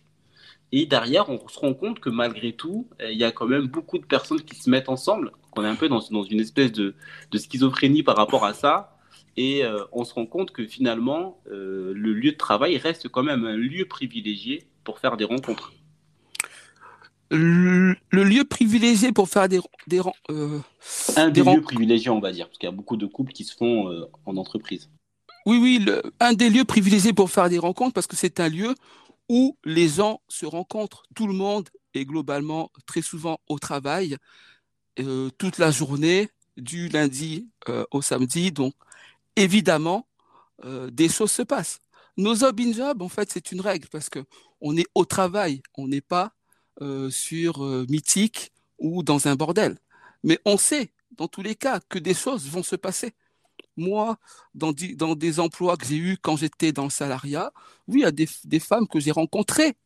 Et 0.74 0.86
derrière, 0.86 1.30
on 1.30 1.48
se 1.50 1.60
rend 1.60 1.74
compte 1.74 2.00
que 2.00 2.10
malgré 2.10 2.54
tout, 2.54 2.88
il 3.02 3.18
y 3.18 3.26
a 3.26 3.32
quand 3.34 3.46
même 3.46 3.68
beaucoup 3.68 3.98
de 3.98 4.06
personnes 4.06 4.42
qui 4.42 4.56
se 4.56 4.70
mettent 4.70 4.88
ensemble, 4.88 5.34
qu'on 5.52 5.66
est 5.66 5.68
un 5.68 5.76
peu 5.76 5.90
dans, 5.90 6.00
une 6.00 6.40
espèce 6.40 6.72
de, 6.72 6.96
schizophrénie 7.34 8.04
par 8.04 8.16
rapport 8.16 8.46
à 8.46 8.54
ça. 8.54 8.98
Et 9.38 9.64
euh, 9.64 9.84
on 9.92 10.04
se 10.04 10.14
rend 10.14 10.26
compte 10.26 10.52
que 10.52 10.66
finalement, 10.66 11.42
euh, 11.52 11.94
le 11.96 12.14
lieu 12.14 12.32
de 12.32 12.38
travail 12.38 12.78
reste 12.78 13.08
quand 13.08 13.24
même 13.24 13.46
un 13.46 13.56
lieu 13.56 13.86
privilégié 13.86 14.68
pour 14.84 15.00
faire 15.00 15.18
des 15.18 15.24
rencontres. 15.24 15.74
Le, 17.30 17.96
lieu 18.12 18.44
privilégié 18.44 19.14
pour 19.14 19.30
faire 19.30 19.48
des, 19.48 19.62
des 19.88 20.02
euh, 20.30 20.60
un 21.16 21.30
des, 21.30 21.44
lieux 21.44 21.62
privilégiés, 21.62 22.10
on 22.10 22.20
va 22.20 22.34
dire, 22.34 22.48
parce 22.48 22.58
qu'il 22.58 22.68
y 22.68 22.72
a 22.72 22.76
beaucoup 22.76 22.98
de 22.98 23.06
couples 23.06 23.32
qui 23.32 23.46
se 23.46 23.56
font 23.56 23.90
euh, 23.90 24.06
en 24.26 24.36
entreprise. 24.36 24.90
Oui, 25.46 25.58
oui, 25.62 25.80
le, 25.80 26.02
un 26.20 26.34
des 26.34 26.50
lieux 26.50 26.66
privilégiés 26.66 27.14
pour 27.14 27.32
faire 27.32 27.50
des 27.50 27.58
rencontres, 27.58 27.94
parce 27.94 28.08
que 28.08 28.18
c'est 28.18 28.42
un 28.42 28.50
lieu 28.50 28.76
où 29.30 29.58
les 29.64 29.88
gens 29.88 30.22
se 30.28 30.46
rencontrent. 30.46 31.04
Tout 31.16 31.26
le 31.26 31.34
monde 31.34 31.70
est 31.94 32.04
globalement 32.04 32.70
très 32.86 33.02
souvent 33.02 33.40
au 33.48 33.60
travail 33.60 34.18
toute 35.40 35.58
la 35.58 35.72
journée, 35.72 36.30
du 36.58 36.90
lundi 36.90 37.48
au 37.92 38.02
samedi. 38.02 38.52
Donc, 38.52 38.74
évidemment, 39.36 40.08
euh, 40.66 40.90
des 40.90 41.10
choses 41.10 41.32
se 41.32 41.42
passent. 41.42 41.80
Nos 42.18 42.36
job 42.36 42.60
in 42.60 42.74
job, 42.74 43.02
en 43.02 43.10
fait, 43.10 43.32
c'est 43.32 43.52
une 43.52 43.62
règle 43.62 43.88
parce 43.90 44.10
que 44.10 44.20
on 44.60 44.78
est 44.78 44.88
au 44.96 45.06
travail, 45.06 45.62
on 45.78 45.88
n'est 45.88 46.02
pas 46.02 46.34
sur 47.12 47.64
mythique 47.90 48.52
ou 48.80 49.04
dans 49.04 49.28
un 49.28 49.36
bordel. 49.36 49.78
Mais 50.24 50.40
on 50.46 50.58
sait, 50.58 50.92
dans 51.12 51.28
tous 51.28 51.44
les 51.44 51.56
cas, 51.56 51.80
que 51.90 52.00
des 52.00 52.16
choses 52.16 52.48
vont 52.48 52.64
se 52.64 52.76
passer. 52.76 53.14
Moi, 53.78 54.18
dans, 54.56 54.72
des 54.74 55.40
emplois 55.40 55.78
que 55.78 55.86
j'ai 55.86 55.98
eus 55.98 56.18
quand 56.18 56.38
j'étais 56.38 56.72
dans 56.72 56.86
le 56.86 56.90
salariat, 56.90 57.54
oui, 57.88 58.00
il 58.00 58.04
y 58.04 58.06
a 58.06 58.12
des 58.12 58.60
femmes 58.60 58.88
que 58.88 59.00
j'ai 59.00 59.12
rencontrées 59.12 59.78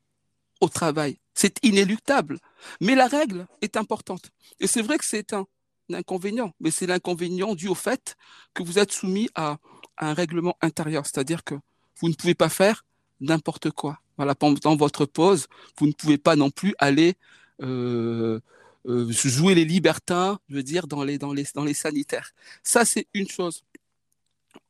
au 0.61 0.69
travail. 0.69 1.19
C'est 1.33 1.63
inéluctable. 1.63 2.39
Mais 2.81 2.95
la 2.95 3.07
règle 3.07 3.47
est 3.61 3.77
importante. 3.77 4.31
Et 4.59 4.67
c'est 4.67 4.81
vrai 4.81 4.97
que 4.97 5.05
c'est 5.05 5.33
un, 5.33 5.45
inconvénient, 5.93 6.53
mais 6.59 6.71
c'est 6.71 6.87
l'inconvénient 6.87 7.55
dû 7.55 7.67
au 7.67 7.75
fait 7.75 8.15
que 8.53 8.63
vous 8.63 8.79
êtes 8.79 8.91
soumis 8.91 9.29
à, 9.35 9.57
un 9.97 10.13
règlement 10.13 10.57
intérieur. 10.61 11.05
C'est-à-dire 11.05 11.43
que 11.43 11.55
vous 11.99 12.09
ne 12.09 12.13
pouvez 12.13 12.35
pas 12.35 12.49
faire 12.49 12.85
n'importe 13.21 13.71
quoi. 13.71 13.99
Voilà, 14.17 14.35
pendant 14.35 14.75
votre 14.75 15.05
pause, 15.05 15.47
vous 15.77 15.87
ne 15.87 15.93
pouvez 15.93 16.17
pas 16.17 16.35
non 16.35 16.49
plus 16.49 16.73
aller 16.79 17.15
euh, 17.61 18.39
euh, 18.87 19.11
jouer 19.11 19.55
les 19.55 19.65
libertins, 19.65 20.39
je 20.49 20.55
veux 20.55 20.63
dire, 20.63 20.87
dans 20.87 21.03
les, 21.03 21.17
dans 21.17 21.33
les, 21.33 21.45
dans 21.53 21.63
les 21.63 21.73
sanitaires. 21.73 22.31
Ça, 22.63 22.85
c'est 22.85 23.07
une 23.13 23.27
chose. 23.27 23.63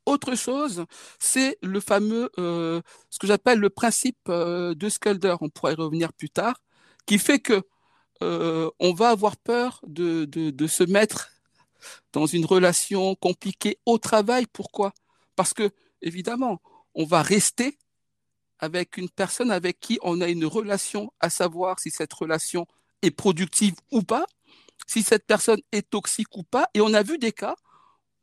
Autre 0.06 0.36
chose, 0.36 0.86
c'est 1.20 1.58
le 1.64 1.80
fameux, 1.80 2.30
euh, 2.38 2.82
ce 3.10 3.18
que 3.18 3.28
j'appelle 3.28 3.60
le 3.60 3.72
principe 3.72 4.18
de 4.28 4.90
Skulder, 4.90 5.36
on 5.42 5.50
pourrait 5.50 5.74
y 5.74 5.76
revenir 5.76 6.14
plus 6.14 6.30
tard, 6.30 6.62
qui 7.08 7.18
fait 7.18 7.40
que 7.40 7.64
euh, 8.24 8.70
on 8.80 8.94
va 8.94 9.10
avoir 9.10 9.38
peur 9.38 9.82
de, 9.86 10.68
se 10.68 10.84
mettre 10.84 11.32
dans 12.14 12.26
une 12.26 12.46
relation 12.46 13.16
compliquée 13.16 13.78
au 13.86 13.98
travail. 13.98 14.46
Pourquoi? 14.52 14.94
Parce 15.36 15.54
que, 15.54 15.70
évidemment, 16.02 16.62
on 16.94 17.06
va 17.06 17.22
rester 17.22 17.78
avec 18.60 18.98
une 18.98 19.10
personne 19.10 19.52
avec 19.52 19.80
qui 19.80 20.00
on 20.02 20.22
a 20.22 20.30
une 20.30 20.46
relation, 20.46 21.12
à 21.20 21.30
savoir 21.30 21.80
si 21.80 21.92
cette 21.92 22.14
relation 22.14 22.66
est 23.02 23.12
productive 23.12 23.76
ou 23.92 24.02
pas, 24.02 24.26
si 24.88 25.04
cette 25.04 25.26
personne 25.26 25.60
est 25.72 25.90
toxique 25.90 26.36
ou 26.38 26.44
pas. 26.44 26.70
Et 26.74 26.82
on 26.82 26.94
a 26.94 27.04
vu 27.04 27.18
des 27.18 27.34
cas 27.34 27.56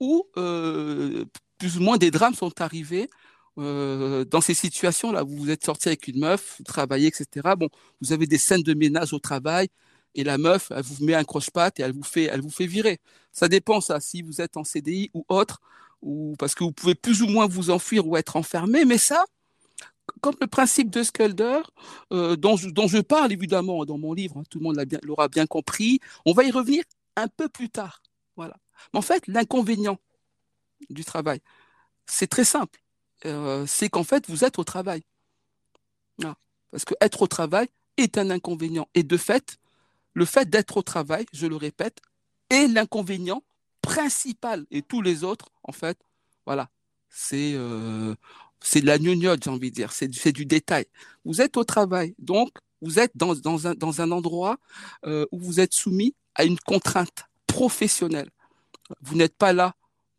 où 0.01 0.27
euh, 0.37 1.27
plus 1.59 1.77
ou 1.77 1.81
moins 1.81 1.99
des 1.99 2.11
drames 2.11 2.35
sont 2.35 2.61
arrivés 2.61 3.11
euh, 3.59 4.25
dans 4.25 4.41
ces 4.41 4.55
situations-là. 4.55 5.23
Vous 5.23 5.37
vous 5.37 5.51
êtes 5.51 5.65
sorti 5.65 5.89
avec 5.89 6.09
une 6.09 6.21
meuf, 6.21 6.57
vous 6.59 6.65
travaillez, 6.65 7.09
etc. 7.09 7.55
Bon, 7.57 7.69
vous 8.01 8.13
avez 8.13 8.27
des 8.27 8.39
scènes 8.39 8.63
de 8.63 8.75
ménage 8.75 9.13
au 9.13 9.19
travail 9.19 9.69
et 10.15 10.25
la 10.25 10.39
meuf, 10.39 10.71
elle 10.75 10.83
vous 10.83 11.05
met 11.05 11.15
un 11.15 11.25
croche-patte 11.25 11.81
et 11.81 11.83
elle 11.83 11.93
vous 11.93 12.03
fait, 12.03 12.25
elle 12.25 12.41
vous 12.41 12.51
fait 12.51 12.67
virer. 12.67 13.01
Ça 13.33 13.49
dépend, 13.49 13.81
ça, 13.81 14.01
si 14.01 14.23
vous 14.23 14.41
êtes 14.41 14.57
en 14.57 14.65
CDI 14.65 15.11
ou 15.15 15.25
autre, 15.29 15.61
ou 16.03 16.35
parce 16.39 16.55
que 16.55 16.65
vous 16.65 16.73
pouvez 16.73 16.95
plus 16.95 17.23
ou 17.23 17.29
moins 17.29 17.47
vous 17.47 17.71
enfuir 17.71 18.07
ou 18.07 18.17
être 18.17 18.37
enfermé. 18.37 18.85
Mais 18.85 18.99
ça, 18.99 19.25
comme 20.21 20.35
le 20.41 20.47
principe 20.47 20.91
de 20.91 21.03
Skulder, 21.03 21.61
euh, 22.13 22.37
dont, 22.37 22.57
je, 22.57 23.01
parle 23.01 23.33
évidemment 23.33 23.85
dans 23.85 23.99
mon 23.99 24.13
livre, 24.13 24.39
hein, 24.39 24.43
tout 24.51 24.59
le 24.59 24.65
monde 24.65 24.85
l'aura 25.03 25.29
bien, 25.29 25.43
bien 25.43 25.47
compris, 25.47 26.01
on 26.27 26.33
va 26.33 26.45
y 26.45 26.51
revenir 26.51 26.85
un 27.17 27.29
peu 27.29 27.49
plus 27.49 27.71
tard. 27.71 28.03
Voilà. 28.37 28.57
Mais 28.93 28.99
en 28.99 29.03
fait, 29.03 29.27
l'inconvénient 29.29 29.99
du 30.91 31.05
travail, 31.05 31.41
c'est 32.07 32.27
très 32.27 32.45
simple. 32.45 32.81
Euh, 33.27 33.65
c'est 33.67 33.89
qu'en 33.89 34.05
fait, 34.05 34.29
vous 34.29 34.45
êtes 34.45 34.59
au 34.59 34.65
travail. 34.65 35.03
Parce 36.71 36.87
que 36.87 36.95
être 37.01 37.23
au 37.23 37.27
travail 37.27 37.69
est 37.99 38.19
un 38.19 38.31
inconvénient. 38.31 38.89
Et 38.95 39.03
de 39.03 39.17
fait, 39.17 39.59
le 40.15 40.25
fait 40.25 40.49
d'être 40.49 40.79
au 40.79 40.83
travail, 40.83 41.27
je 41.33 41.47
le 41.47 41.57
répète, 41.57 42.01
est 42.49 42.67
l'inconvénient 42.67 43.43
principal. 43.83 44.67
Et 44.71 44.83
tous 44.83 45.03
les 45.03 45.23
autres, 45.23 45.51
en 45.65 45.73
fait, 45.73 45.99
voilà, 46.47 46.71
c'est 47.11 47.53
euh, 47.55 48.15
de 48.75 48.87
la 48.87 48.99
gnognotte, 48.99 49.45
j'ai 49.45 49.51
envie 49.51 49.71
de 49.71 49.75
dire, 49.75 49.93
c'est 49.93 50.33
du 50.33 50.47
détail. 50.47 50.87
Vous 51.25 51.41
êtes 51.43 51.57
au 51.57 51.65
travail, 51.65 52.15
donc 52.19 52.51
vous 52.81 52.99
êtes 52.99 53.13
dans, 53.15 53.35
dans, 53.35 53.67
un, 53.67 53.75
dans 53.75 54.01
un 54.01 54.11
endroit 54.11 54.59
euh, 55.05 55.27
où 55.31 55.39
vous 55.39 55.61
êtes 55.61 55.75
soumis 55.75 56.15
à 56.35 56.45
une 56.45 56.59
contrainte 56.59 57.27
professionnelle. 57.47 58.31
Vous 59.03 59.15
n'êtes 59.15 59.37
pas 59.37 59.53
là 59.53 59.75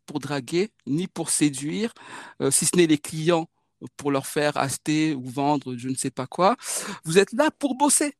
pour 0.06 0.20
draguer, 0.20 0.70
ni 0.86 1.06
pour 1.06 1.30
séduire, 1.30 1.92
euh, 2.40 2.50
si 2.50 2.66
ce 2.66 2.76
n'est 2.76 2.86
les 2.86 2.98
clients 2.98 3.48
pour 3.96 4.10
leur 4.10 4.26
faire 4.26 4.56
acheter 4.56 5.14
ou 5.14 5.24
vendre 5.24 5.76
je 5.76 5.88
ne 5.88 5.94
sais 5.94 6.10
pas 6.10 6.26
quoi. 6.26 6.56
Vous 7.04 7.18
êtes 7.18 7.32
là 7.32 7.50
pour 7.50 7.74
bosser. 7.74 8.14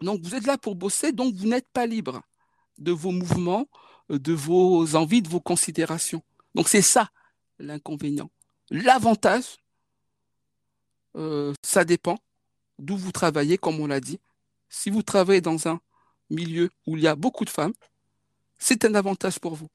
Donc 0.00 0.20
vous 0.22 0.34
êtes 0.34 0.46
là 0.46 0.58
pour 0.58 0.74
bosser, 0.74 1.12
donc 1.12 1.34
vous 1.34 1.46
n'êtes 1.46 1.68
pas 1.72 1.86
libre 1.86 2.22
de 2.78 2.92
vos 2.92 3.12
mouvements, 3.12 3.68
de 4.10 4.32
vos 4.32 4.96
envies, 4.96 5.22
de 5.22 5.28
vos 5.28 5.40
considérations. 5.40 6.22
Donc 6.54 6.68
c'est 6.68 6.82
ça 6.82 7.10
l'inconvénient. 7.58 8.30
L'avantage, 8.70 9.58
euh, 11.16 11.52
ça 11.62 11.84
dépend 11.84 12.18
d'où 12.78 12.96
vous 12.96 13.12
travaillez, 13.12 13.58
comme 13.58 13.80
on 13.80 13.86
l'a 13.86 14.00
dit. 14.00 14.18
Si 14.68 14.90
vous 14.90 15.02
travaillez 15.02 15.40
dans 15.40 15.68
un 15.68 15.80
milieu 16.30 16.70
où 16.86 16.96
il 16.96 17.02
y 17.02 17.06
a 17.08 17.14
beaucoup 17.14 17.44
de 17.44 17.50
femmes, 17.50 17.74
c'est 18.58 18.84
un 18.84 18.94
avantage 18.94 19.38
pour 19.38 19.54
vous. 19.54 19.68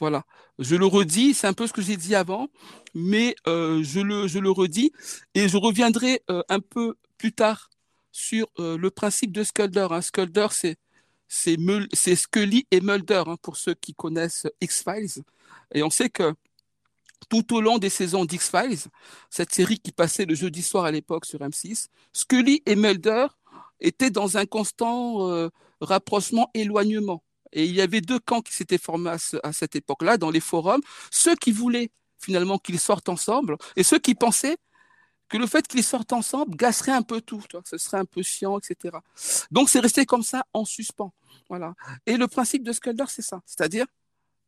Voilà. 0.00 0.24
Je 0.58 0.76
le 0.76 0.86
redis, 0.86 1.34
c'est 1.34 1.46
un 1.46 1.52
peu 1.52 1.66
ce 1.66 1.72
que 1.72 1.82
j'ai 1.82 1.96
dit 1.96 2.14
avant, 2.14 2.48
mais 2.94 3.34
euh, 3.46 3.82
je, 3.82 4.00
le, 4.00 4.28
je 4.28 4.38
le 4.38 4.50
redis 4.50 4.92
et 5.34 5.48
je 5.48 5.56
reviendrai 5.56 6.22
euh, 6.30 6.42
un 6.48 6.60
peu 6.60 6.96
plus 7.16 7.32
tard 7.32 7.68
sur 8.12 8.46
euh, 8.58 8.78
le 8.78 8.90
principe 8.90 9.32
de 9.32 9.42
Skulder. 9.42 9.88
Hein. 9.90 10.00
Skulder, 10.00 10.48
c'est 10.50 10.78
c'est 11.30 12.16
Scully 12.16 12.66
et 12.70 12.80
Mulder 12.80 13.24
hein, 13.26 13.36
pour 13.42 13.58
ceux 13.58 13.74
qui 13.74 13.94
connaissent 13.94 14.46
X-Files. 14.62 15.22
Et 15.74 15.82
on 15.82 15.90
sait 15.90 16.08
que 16.08 16.34
tout 17.28 17.54
au 17.54 17.60
long 17.60 17.76
des 17.76 17.90
saisons 17.90 18.24
d'X-Files, 18.24 18.78
cette 19.28 19.52
série 19.52 19.78
qui 19.78 19.92
passait 19.92 20.24
le 20.24 20.34
jeudi 20.34 20.62
soir 20.62 20.86
à 20.86 20.90
l'époque 20.90 21.26
sur 21.26 21.40
M6, 21.40 21.88
Scully 22.14 22.62
et 22.64 22.76
Mulder 22.76 23.26
étaient 23.78 24.10
dans 24.10 24.38
un 24.38 24.46
constant 24.46 25.50
rapprochement, 25.82 26.50
éloignement. 26.54 27.22
Et 27.52 27.64
il 27.64 27.74
y 27.74 27.80
avait 27.80 28.00
deux 28.00 28.18
camps 28.18 28.40
qui 28.40 28.52
s'étaient 28.52 28.78
formés 28.78 29.10
à, 29.42 29.52
cette 29.52 29.76
époque-là 29.76 30.18
dans 30.18 30.30
les 30.30 30.40
forums, 30.40 30.82
ceux 31.10 31.36
qui 31.36 31.52
voulaient 31.52 31.90
finalement 32.18 32.58
qu'ils 32.58 32.80
sortent 32.80 33.08
ensemble 33.08 33.56
et 33.76 33.82
ceux 33.82 33.98
qui 33.98 34.14
pensaient 34.14 34.56
que 35.28 35.36
le 35.36 35.46
fait 35.46 35.66
qu'ils 35.68 35.84
sortent 35.84 36.12
ensemble 36.12 36.56
gasserait 36.56 36.92
un 36.92 37.02
peu 37.02 37.20
tout, 37.20 37.42
ce 37.64 37.78
serait 37.78 37.98
un 37.98 38.04
peu 38.04 38.22
chiant, 38.22 38.58
etc. 38.58 38.96
Donc 39.50 39.68
c'est 39.68 39.80
resté 39.80 40.06
comme 40.06 40.22
ça 40.22 40.44
en 40.52 40.64
suspens. 40.64 41.12
Voilà. 41.48 41.74
Et 42.06 42.16
le 42.16 42.26
principe 42.26 42.62
de 42.62 42.72
Skulder, 42.72 43.04
c'est 43.08 43.22
ça, 43.22 43.42
c'est-à-dire 43.44 43.86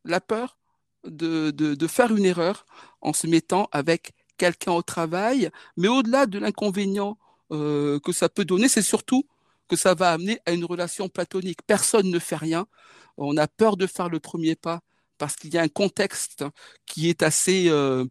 la 0.05 0.19
peur 0.19 0.57
de, 1.03 1.51
de, 1.51 1.87
faire 1.87 2.15
une 2.15 2.25
erreur 2.25 2.65
en 3.01 3.13
se 3.13 3.27
mettant 3.27 3.67
avec 3.71 4.13
quelqu'un 4.37 4.71
au 4.71 4.81
travail, 4.81 5.49
mais 5.77 5.87
au-delà 5.87 6.25
de 6.25 6.39
l'inconvénient 6.39 7.17
euh, 7.51 7.99
que 7.99 8.11
ça 8.11 8.29
peut 8.29 8.45
donner, 8.45 8.67
c'est 8.67 8.81
surtout 8.81 9.25
que 9.71 9.77
ça 9.77 9.93
va 9.93 10.11
amener 10.11 10.37
à 10.45 10.51
une 10.51 10.65
relation 10.65 11.07
platonique. 11.07 11.59
Personne 11.65 12.09
ne 12.09 12.19
fait 12.19 12.35
rien. 12.35 12.67
On 13.15 13.37
a 13.37 13.47
peur 13.47 13.77
de 13.77 13.87
faire 13.87 14.09
le 14.09 14.19
premier 14.19 14.55
pas 14.55 14.81
parce 15.17 15.37
qu'il 15.37 15.53
y 15.53 15.57
a 15.57 15.61
un 15.61 15.69
contexte 15.69 16.43
qui 16.85 17.07
est 17.07 17.23
assez 17.23 17.69
euh, 17.69 18.03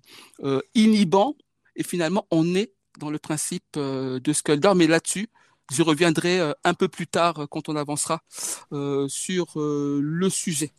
euh, 0.43 0.62
inhibant. 0.75 1.37
Et 1.76 1.83
finalement, 1.83 2.26
on 2.31 2.55
est 2.55 2.73
dans 2.99 3.11
le 3.11 3.19
principe 3.19 3.76
euh, 3.76 4.21
de 4.21 4.33
Skulder. 4.33 4.73
Mais 4.75 4.87
là-dessus, 4.87 5.29
je 5.71 5.83
reviendrai 5.83 6.40
un 6.64 6.73
peu 6.73 6.88
plus 6.88 7.07
tard 7.07 7.47
quand 7.50 7.69
on 7.69 7.76
avancera 7.76 8.23
sur 9.09 9.47
le 9.57 10.29
sujet. 10.31 10.73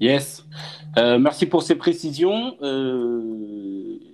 Yes. 0.00 0.44
merci 0.96 1.44
pour 1.44 1.62
ces 1.62 1.74
précisions. 1.74 2.56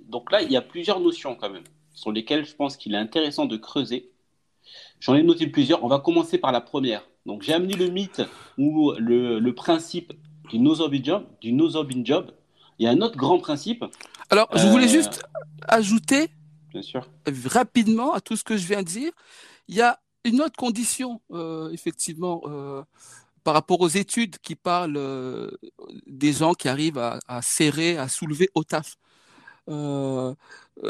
Donc 0.08 0.32
là, 0.32 0.42
il 0.42 0.50
y 0.50 0.56
a 0.56 0.62
plusieurs 0.62 0.98
notions 0.98 1.36
quand 1.36 1.50
même, 1.50 1.62
sur 1.94 2.10
lesquelles 2.10 2.44
je 2.44 2.56
pense 2.56 2.76
qu'il 2.76 2.94
est 2.94 2.98
intéressant 2.98 3.44
de 3.44 3.56
creuser. 3.56 4.11
J'en 5.02 5.16
ai 5.16 5.24
noté 5.24 5.48
plusieurs. 5.48 5.82
On 5.82 5.88
va 5.88 5.98
commencer 5.98 6.38
par 6.38 6.52
la 6.52 6.60
première. 6.60 7.02
Donc 7.26 7.42
j'ai 7.42 7.52
amené 7.52 7.74
le 7.74 7.88
mythe 7.88 8.22
ou 8.56 8.92
le, 8.98 9.50
principe 9.50 10.12
du 10.48 10.60
no 10.60 10.76
job 10.76 11.26
du 11.40 11.52
no 11.52 11.68
job. 11.68 12.30
Il 12.78 12.84
y 12.84 12.88
a 12.88 12.92
un 12.92 13.00
autre 13.00 13.16
grand 13.16 13.38
principe. 13.40 13.84
Alors, 14.30 14.48
je 14.54 14.64
voulais 14.68 14.86
euh, 14.86 14.88
juste 14.88 15.24
ajouter 15.66 16.28
Bien 16.70 16.82
sûr. 16.82 17.08
rapidement 17.46 18.12
à 18.12 18.20
tout 18.20 18.36
ce 18.36 18.44
que 18.44 18.56
je 18.56 18.64
viens 18.64 18.82
de 18.82 18.86
dire. 18.86 19.10
Il 19.66 19.74
y 19.74 19.82
a 19.82 19.98
une 20.24 20.40
autre 20.40 20.56
condition, 20.56 21.20
euh, 21.32 21.70
effectivement, 21.70 22.40
euh, 22.44 22.82
par 23.42 23.54
rapport 23.54 23.80
aux 23.80 23.88
études 23.88 24.38
qui 24.38 24.54
parlent 24.54 25.50
des 26.06 26.32
gens 26.32 26.54
qui 26.54 26.68
arrivent 26.68 26.98
à, 26.98 27.42
serrer, 27.42 27.98
à 27.98 28.06
soulever 28.06 28.48
au 28.54 28.62
taf. 28.62 28.96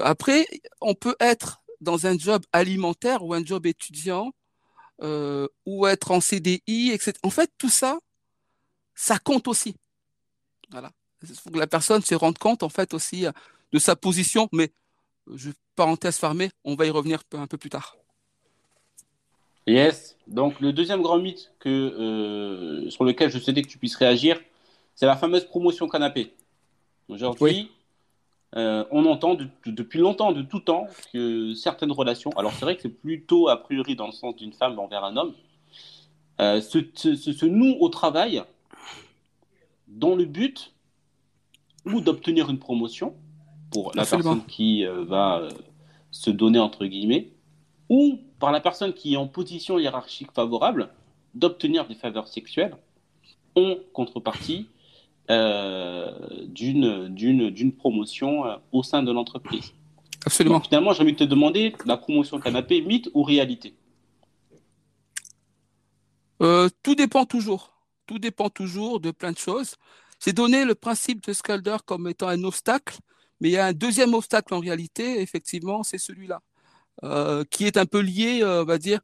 après, 0.02 0.46
on 0.82 0.94
peut 0.94 1.16
être 1.18 1.61
dans 1.82 2.06
un 2.06 2.16
job 2.16 2.42
alimentaire 2.52 3.22
ou 3.24 3.34
un 3.34 3.44
job 3.44 3.66
étudiant 3.66 4.32
ou 5.66 5.86
être 5.86 6.12
en 6.12 6.20
CDI, 6.20 6.92
etc. 6.92 7.12
En 7.24 7.30
fait, 7.30 7.50
tout 7.58 7.68
ça, 7.68 7.98
ça 8.94 9.18
compte 9.18 9.48
aussi. 9.48 9.74
Voilà. 10.70 10.92
Il 11.22 11.34
faut 11.34 11.50
que 11.50 11.58
la 11.58 11.66
personne 11.66 12.02
se 12.02 12.14
rende 12.14 12.38
compte, 12.38 12.62
en 12.62 12.68
fait, 12.68 12.94
aussi 12.94 13.26
de 13.72 13.78
sa 13.78 13.96
position. 13.96 14.48
Mais, 14.52 14.70
je, 15.34 15.50
parenthèse 15.76 16.16
fermée, 16.16 16.50
on 16.64 16.74
va 16.74 16.86
y 16.86 16.90
revenir 16.90 17.22
un 17.32 17.46
peu 17.46 17.58
plus 17.58 17.70
tard. 17.70 17.96
Yes. 19.66 20.16
Donc, 20.26 20.60
le 20.60 20.72
deuxième 20.72 21.02
grand 21.02 21.18
mythe 21.18 21.52
que, 21.60 21.68
euh, 21.68 22.90
sur 22.90 23.04
lequel 23.04 23.30
je 23.30 23.38
souhaitais 23.38 23.62
que 23.62 23.68
tu 23.68 23.78
puisses 23.78 23.96
réagir, 23.96 24.40
c'est 24.94 25.06
la 25.06 25.16
fameuse 25.16 25.44
promotion 25.44 25.88
canapé. 25.88 26.34
Aujourd'hui, 27.08 27.70
euh, 28.56 28.84
on 28.90 29.06
entend 29.06 29.36
depuis 29.66 29.98
longtemps, 29.98 30.32
de 30.32 30.42
tout 30.42 30.60
temps, 30.60 30.86
que 31.12 31.54
certaines 31.54 31.92
relations, 31.92 32.30
alors 32.36 32.52
c'est 32.52 32.64
vrai 32.64 32.76
que 32.76 32.82
c'est 32.82 32.88
plutôt 32.88 33.48
a 33.48 33.56
priori 33.62 33.96
dans 33.96 34.06
le 34.06 34.12
sens 34.12 34.36
d'une 34.36 34.52
femme 34.52 34.78
envers 34.78 35.04
un 35.04 35.16
homme, 35.16 35.32
euh, 36.40 36.60
se, 36.60 36.78
se, 36.94 37.46
nouent 37.46 37.76
au 37.80 37.88
travail 37.88 38.42
dans 39.88 40.14
le 40.14 40.24
but 40.24 40.72
ou 41.84 42.00
d'obtenir 42.00 42.50
une 42.50 42.58
promotion 42.58 43.14
pour 43.70 43.92
la 43.94 44.04
personne 44.04 44.44
qui 44.46 44.84
va 44.84 45.48
se 46.10 46.30
donner 46.30 46.58
entre 46.58 46.84
guillemets, 46.84 47.32
ou 47.88 48.18
par 48.38 48.52
la 48.52 48.60
personne 48.60 48.92
qui 48.92 49.14
est 49.14 49.16
en 49.16 49.26
position 49.26 49.78
hiérarchique 49.78 50.32
favorable 50.32 50.90
d'obtenir 51.34 51.86
des 51.86 51.94
faveurs 51.94 52.28
sexuelles 52.28 52.76
en 53.54 53.76
contrepartie 53.92 54.66
euh, 54.66 54.71
d'une 56.48 57.72
promotion 57.76 58.46
euh, 58.46 58.56
au 58.72 58.82
sein 58.82 59.02
de 59.02 59.12
l'entreprise. 59.12 59.72
Absolument. 60.24 60.60
finalement, 60.60 60.92
j'ai 60.92 61.02
envie 61.02 61.12
de 61.12 61.18
te 61.18 61.24
demander, 61.24 61.74
la 61.84 61.96
promotion 61.96 62.38
canapé, 62.38 62.80
mythe 62.80 63.10
ou 63.12 63.22
réalité? 63.22 63.74
Euh, 66.40 66.68
Tout 66.82 66.94
dépend 66.94 67.24
toujours. 67.24 67.72
Tout 68.06 68.18
dépend 68.18 68.48
toujours 68.48 69.00
de 69.00 69.10
plein 69.10 69.32
de 69.32 69.38
choses. 69.38 69.76
J'ai 70.24 70.32
donné 70.32 70.64
le 70.64 70.74
principe 70.74 71.24
de 71.26 71.32
Scalder 71.32 71.76
comme 71.84 72.06
étant 72.06 72.28
un 72.28 72.44
obstacle, 72.44 72.98
mais 73.40 73.48
il 73.48 73.52
y 73.52 73.56
a 73.56 73.66
un 73.66 73.72
deuxième 73.72 74.14
obstacle 74.14 74.54
en 74.54 74.60
réalité, 74.60 75.20
effectivement, 75.20 75.82
c'est 75.82 75.98
celui-là. 75.98 76.40
Euh, 77.04 77.42
qui 77.50 77.64
est 77.64 77.76
un 77.76 77.86
peu 77.86 78.00
lié, 78.00 78.42
euh, 78.42 78.62
on 78.62 78.64
va 78.64 78.78
dire, 78.78 79.00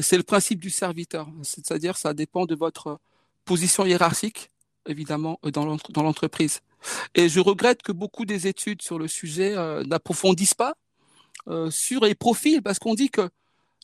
c'est 0.00 0.16
le 0.16 0.22
principe 0.22 0.60
du 0.60 0.70
serviteur. 0.70 1.28
C'est-à-dire, 1.42 1.98
ça 1.98 2.14
dépend 2.14 2.46
de 2.46 2.54
votre 2.54 2.98
position 3.44 3.84
hiérarchique, 3.84 4.50
évidemment, 4.86 5.38
euh, 5.44 5.50
dans 5.50 6.02
l'entreprise. 6.02 6.60
Et 7.14 7.28
je 7.28 7.40
regrette 7.40 7.82
que 7.82 7.92
beaucoup 7.92 8.24
des 8.24 8.46
études 8.46 8.82
sur 8.82 8.98
le 8.98 9.08
sujet 9.08 9.54
n'approfondissent 9.86 10.54
pas 10.54 10.74
sur 11.70 12.04
les 12.04 12.14
profils, 12.14 12.62
parce 12.62 12.78
qu'on 12.78 12.94
dit 12.94 13.08
que 13.08 13.30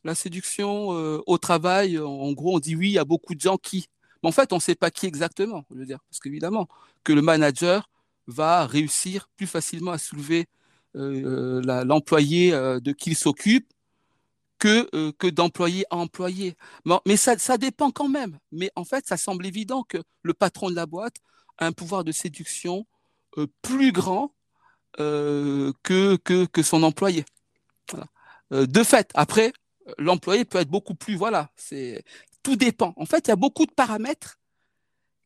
la 0.05 0.15
séduction 0.15 0.89
au 1.27 1.39
travail, 1.39 1.99
en 1.99 2.33
gros, 2.33 2.57
on 2.57 2.59
dit 2.59 2.77
oui, 2.77 2.89
il 2.89 2.93
y 2.93 2.99
a 2.99 3.07
beaucoup 3.07 3.35
de 3.35 3.41
gens 3.41 3.57
qui. 3.57 3.87
Mais 4.23 4.29
en 4.29 4.33
fait, 4.33 4.53
on 4.53 4.57
ne 4.57 4.61
sait 4.61 4.75
pas 4.75 4.91
qui 4.91 5.07
exactement, 5.07 5.65
je 5.71 5.79
veux 5.79 5.87
dire, 5.87 6.01
parce 6.11 6.21
qu'évidemment, 6.21 6.69
que 7.05 7.15
le 7.15 7.23
manager 7.23 7.89
va 8.27 8.67
réussir 8.67 9.29
plus 9.37 9.47
facilement 9.47 9.93
à 9.93 9.99
soulever 9.99 10.47
euh, 10.97 11.61
euh, 11.65 11.85
l'employé 11.85 12.53
euh, 12.53 12.81
de 12.81 12.93
qui 12.93 13.11
il 13.11 13.17
s'occupe 13.17 13.69
que, 14.61 15.11
que 15.13 15.27
d'employé 15.27 15.85
à 15.91 15.97
employé. 15.97 16.57
mais 17.07 17.17
ça, 17.17 17.37
ça 17.39 17.59
dépend 17.59 17.91
quand 17.91 18.09
même. 18.09 18.39
Mais 18.53 18.71
en 18.77 18.85
fait, 18.85 19.07
ça 19.07 19.17
semble 19.17 19.47
évident 19.47 19.83
que 19.83 19.99
le 20.23 20.35
patron 20.35 20.71
de 20.71 20.77
la 20.77 20.87
boîte 20.87 21.17
a 21.59 21.67
un 21.67 21.73
pouvoir 21.73 22.05
de 22.05 22.13
séduction 22.13 22.87
plus 23.63 23.93
grand 23.93 24.33
que, 24.97 25.73
que, 26.25 26.45
que, 26.47 26.63
son 26.63 26.83
employé. 26.83 27.25
de 28.51 28.83
fait, 28.85 29.11
après, 29.15 29.53
l'employé 29.99 30.45
peut 30.45 30.59
être 30.59 30.71
beaucoup 30.71 30.95
plus, 30.95 31.17
voilà, 31.17 31.51
c'est 31.57 32.05
tout 32.43 32.57
dépend. 32.57 32.93
En 32.97 33.07
fait, 33.07 33.27
il 33.27 33.29
y 33.29 33.33
a 33.33 33.37
beaucoup 33.37 33.67
de 33.67 33.73
paramètres 33.73 34.39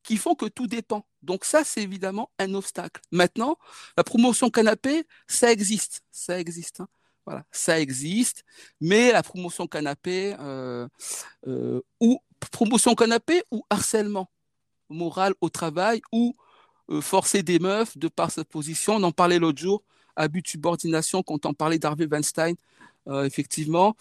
qui 0.02 0.16
font 0.16 0.34
que 0.34 0.46
tout 0.46 0.66
dépend. 0.66 1.06
Donc 1.22 1.44
ça, 1.44 1.64
c'est 1.64 1.82
évidemment 1.82 2.30
un 2.38 2.54
obstacle. 2.54 3.00
Maintenant, 3.10 3.56
la 3.96 4.04
promotion 4.04 4.50
canapé, 4.50 5.06
ça 5.26 5.50
existe, 5.50 6.02
ça 6.10 6.38
existe. 6.38 6.80
Hein. 6.80 6.88
Voilà, 7.26 7.44
ça 7.50 7.80
existe, 7.80 8.44
mais 8.80 9.12
la 9.12 9.22
promotion 9.22 9.66
canapé 9.66 10.37
euh, 10.40 10.87
euh, 11.46 11.80
ou 12.00 12.20
promotion 12.52 12.94
canapé 12.94 13.42
ou 13.50 13.64
harcèlement 13.70 14.30
moral 14.90 15.34
au 15.40 15.48
travail 15.48 16.02
ou 16.12 16.37
euh, 16.90 17.00
forcer 17.00 17.42
des 17.42 17.58
meufs 17.58 17.96
de 17.96 18.08
par 18.08 18.30
sa 18.30 18.44
position. 18.44 18.96
On 18.96 19.02
en 19.04 19.12
parlait 19.12 19.38
l'autre 19.38 19.58
jour, 19.58 19.82
abus 20.16 20.42
de 20.42 20.48
subordination 20.48 21.22
quand 21.22 21.46
on 21.46 21.54
parlait 21.54 21.78
d'Harvey 21.78 22.06
Weinstein. 22.06 22.56
effectivement, 23.24 23.96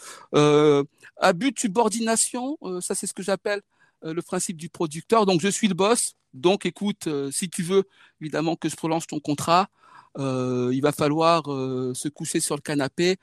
abus 1.18 1.52
de 1.52 1.60
subordination, 1.60 2.58
ça 2.82 2.96
c'est 2.96 3.08
ce 3.08 3.14
que 3.14 3.24
j'appelle 3.24 3.62
le 4.02 4.22
principe 4.22 4.58
du 4.58 4.70
producteur. 4.70 5.26
Donc 5.26 5.42
je 5.42 5.50
suis 5.50 5.68
le 5.68 5.76
boss, 5.76 6.16
donc, 6.34 6.66
écoute, 6.66 7.08
si 7.32 7.50
tu 7.50 7.62
veux 7.62 7.84
évidemment 8.20 8.56
que 8.56 8.70
je 8.70 8.76
prolonge 8.76 9.08
ton 9.08 9.20
contrat, 9.20 9.70
euh, 10.18 10.72
il 10.74 10.82
va 10.82 10.92
falloir 10.92 11.52
euh, 11.52 11.94
se 11.94 12.08
coucher 12.08 12.40
sur 12.40 12.56
le 12.56 12.62
canapé. 12.62 13.18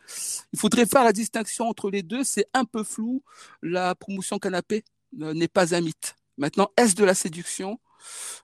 Il 0.52 0.58
faudrait 0.58 0.86
faire 0.86 1.04
la 1.04 1.12
distinction 1.12 1.68
entre 1.68 1.90
les 1.90 2.02
deux. 2.02 2.24
C'est 2.24 2.46
un 2.54 2.64
peu 2.64 2.82
flou. 2.84 3.22
La 3.62 3.94
promotion 3.94 4.38
canapé 4.38 4.84
n'est 5.12 5.48
pas 5.48 5.74
un 5.74 5.80
mythe. 5.80 6.16
Maintenant, 6.38 6.70
est-ce 6.76 6.94
de 6.94 7.04
la 7.04 7.14
séduction? 7.14 7.78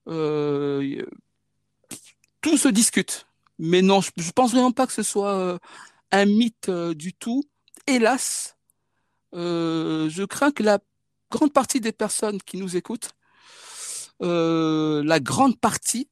Tout 0.07 0.13
se 2.57 2.69
discute. 2.69 3.27
Mais 3.59 3.83
non, 3.83 4.01
je, 4.01 4.11
ne 4.17 4.31
pense 4.33 4.53
vraiment 4.53 4.73
pas 4.73 4.87
que 4.87 4.93
ce 4.93 5.03
soit 5.03 5.59
un 6.13 6.25
mythe 6.27 6.71
du 6.71 7.15
tout. 7.15 7.43
Hélas, 7.87 8.57
je 9.33 10.25
crains 10.25 10.51
que 10.51 10.63
la 10.63 10.79
grande 11.31 11.53
partie 11.53 11.81
des 11.81 11.93
personnes 11.93 12.41
qui 12.43 12.59
nous 12.59 12.77
écoutent 12.77 13.17
euh, 14.23 15.03
la 15.05 15.21
grande 15.21 15.59
partie 15.61 16.09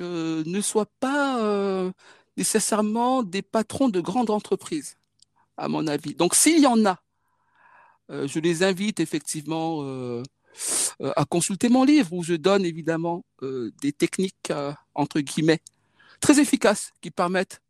euh, 0.00 0.42
ne 0.46 0.60
soit 0.60 0.90
pas 1.00 1.40
euh, 1.40 1.92
nécessairement 2.36 3.22
des 3.22 3.42
patrons 3.42 3.88
de 3.88 4.00
grandes 4.00 4.30
entreprises, 4.30 4.96
à 5.56 5.68
mon 5.68 5.86
avis. 5.86 6.14
Donc 6.14 6.34
s'il 6.34 6.60
y 6.60 6.66
en 6.66 6.84
a, 6.84 7.00
je 8.10 8.38
les 8.38 8.62
invite 8.62 9.00
effectivement 9.00 9.82
à 11.00 11.24
consulter 11.24 11.70
mon 11.70 11.84
livre 11.84 12.12
où 12.12 12.22
je 12.22 12.34
donne 12.34 12.66
évidemment 12.66 13.24
des 13.40 13.92
techniques, 13.92 14.52
entre 14.94 15.20
guillemets, 15.20 15.60
très 16.20 16.38
efficaces 16.38 16.92
qui 17.00 17.10
permettent, 17.10 17.62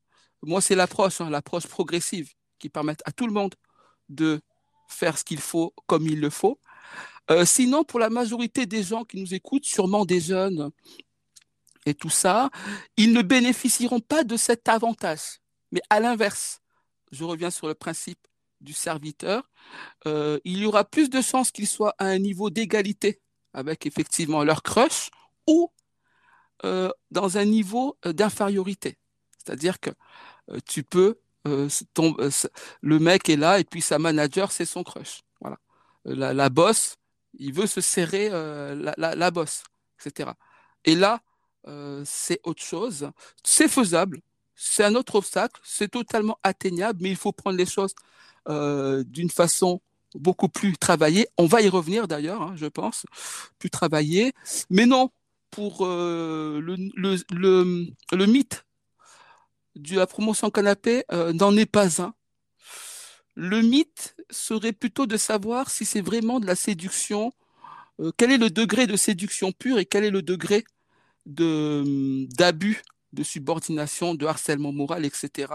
moi 0.42 0.60
c'est 0.60 0.74
l'approche, 0.74 1.20
hein, 1.20 1.30
l'approche 1.30 1.68
progressive, 1.68 2.32
qui 2.58 2.68
permettent 2.68 3.02
à 3.04 3.12
tout 3.12 3.28
le 3.28 3.32
monde 3.32 3.54
de 4.08 4.40
faire 4.88 5.18
ce 5.18 5.24
qu'il 5.24 5.40
faut 5.40 5.72
comme 5.86 6.06
il 6.08 6.18
le 6.18 6.30
faut, 6.30 6.58
euh, 7.30 7.44
sinon, 7.44 7.84
pour 7.84 7.98
la 8.00 8.10
majorité 8.10 8.66
des 8.66 8.82
gens 8.82 9.04
qui 9.04 9.18
nous 9.20 9.32
écoutent, 9.32 9.64
sûrement 9.64 10.04
des 10.04 10.20
jeunes 10.20 10.70
et 11.86 11.94
tout 11.94 12.10
ça, 12.10 12.50
ils 12.96 13.12
ne 13.12 13.22
bénéficieront 13.22 14.00
pas 14.00 14.24
de 14.24 14.36
cet 14.36 14.68
avantage. 14.68 15.40
Mais 15.72 15.82
à 15.90 16.00
l'inverse, 16.00 16.60
je 17.12 17.24
reviens 17.24 17.50
sur 17.50 17.66
le 17.66 17.74
principe 17.74 18.18
du 18.60 18.72
serviteur, 18.72 19.50
euh, 20.06 20.38
il 20.44 20.58
y 20.58 20.66
aura 20.66 20.84
plus 20.84 21.10
de 21.10 21.20
chances 21.20 21.50
qu'ils 21.50 21.68
soient 21.68 21.94
à 21.98 22.06
un 22.06 22.18
niveau 22.18 22.48
d'égalité 22.48 23.20
avec 23.52 23.86
effectivement 23.86 24.42
leur 24.42 24.62
crush 24.62 25.10
ou 25.46 25.70
euh, 26.64 26.90
dans 27.10 27.36
un 27.36 27.44
niveau 27.44 27.98
d'infériorité. 28.04 28.96
C'est-à-dire 29.38 29.80
que 29.80 29.90
tu 30.66 30.82
peux, 30.82 31.18
le 31.44 32.98
mec 32.98 33.28
est 33.28 33.36
là 33.36 33.58
et 33.60 33.64
puis 33.64 33.82
sa 33.82 33.98
manager, 33.98 34.50
c'est 34.50 34.64
son 34.64 34.82
crush. 34.82 35.22
Voilà. 35.40 35.58
La, 36.04 36.32
la 36.32 36.48
boss, 36.48 36.96
il 37.38 37.52
veut 37.52 37.66
se 37.66 37.80
serrer 37.80 38.28
euh, 38.32 38.92
la, 38.96 39.30
bosse, 39.30 39.64
etc. 39.98 40.30
Et 40.84 40.94
là, 40.94 41.14
euh, 41.14 41.33
c'est 42.04 42.40
autre 42.44 42.62
chose. 42.62 43.10
C'est 43.42 43.68
faisable, 43.68 44.20
c'est 44.54 44.84
un 44.84 44.94
autre 44.94 45.16
obstacle, 45.16 45.60
c'est 45.64 45.90
totalement 45.90 46.38
atteignable, 46.42 47.00
mais 47.02 47.10
il 47.10 47.16
faut 47.16 47.32
prendre 47.32 47.56
les 47.56 47.66
choses 47.66 47.94
euh, 48.48 49.02
d'une 49.04 49.30
façon 49.30 49.80
beaucoup 50.14 50.48
plus 50.48 50.76
travaillée. 50.76 51.26
On 51.38 51.46
va 51.46 51.62
y 51.62 51.68
revenir 51.68 52.06
d'ailleurs, 52.06 52.42
hein, 52.42 52.52
je 52.56 52.66
pense, 52.66 53.06
plus 53.58 53.70
travaillée. 53.70 54.32
Mais 54.70 54.86
non, 54.86 55.10
pour 55.50 55.86
le, 55.86 56.60
le, 56.60 58.26
mythe 58.26 58.64
de 59.76 59.96
la 59.96 60.06
promotion 60.06 60.50
canapé 60.50 61.04
euh, 61.12 61.32
n'en 61.32 61.56
est 61.56 61.66
pas 61.66 62.02
un. 62.02 62.14
Le 63.34 63.60
mythe 63.62 64.16
serait 64.30 64.72
plutôt 64.72 65.06
de 65.06 65.16
savoir 65.16 65.70
si 65.70 65.84
c'est 65.84 66.00
vraiment 66.00 66.38
de 66.38 66.46
la 66.46 66.54
séduction, 66.54 67.32
euh, 68.00 68.12
quel 68.16 68.30
est 68.30 68.38
le 68.38 68.50
degré 68.50 68.86
de 68.86 68.96
séduction 68.96 69.52
pure 69.52 69.78
et 69.78 69.86
quel 69.86 70.04
est 70.04 70.10
le 70.10 70.22
degré 70.22 70.60
de 70.60 70.66
d'abus, 71.26 72.82
de 73.12 73.22
subordination, 73.22 74.14
de 74.14 74.26
harcèlement 74.26 74.72
moral, 74.72 75.04
etc. 75.04 75.52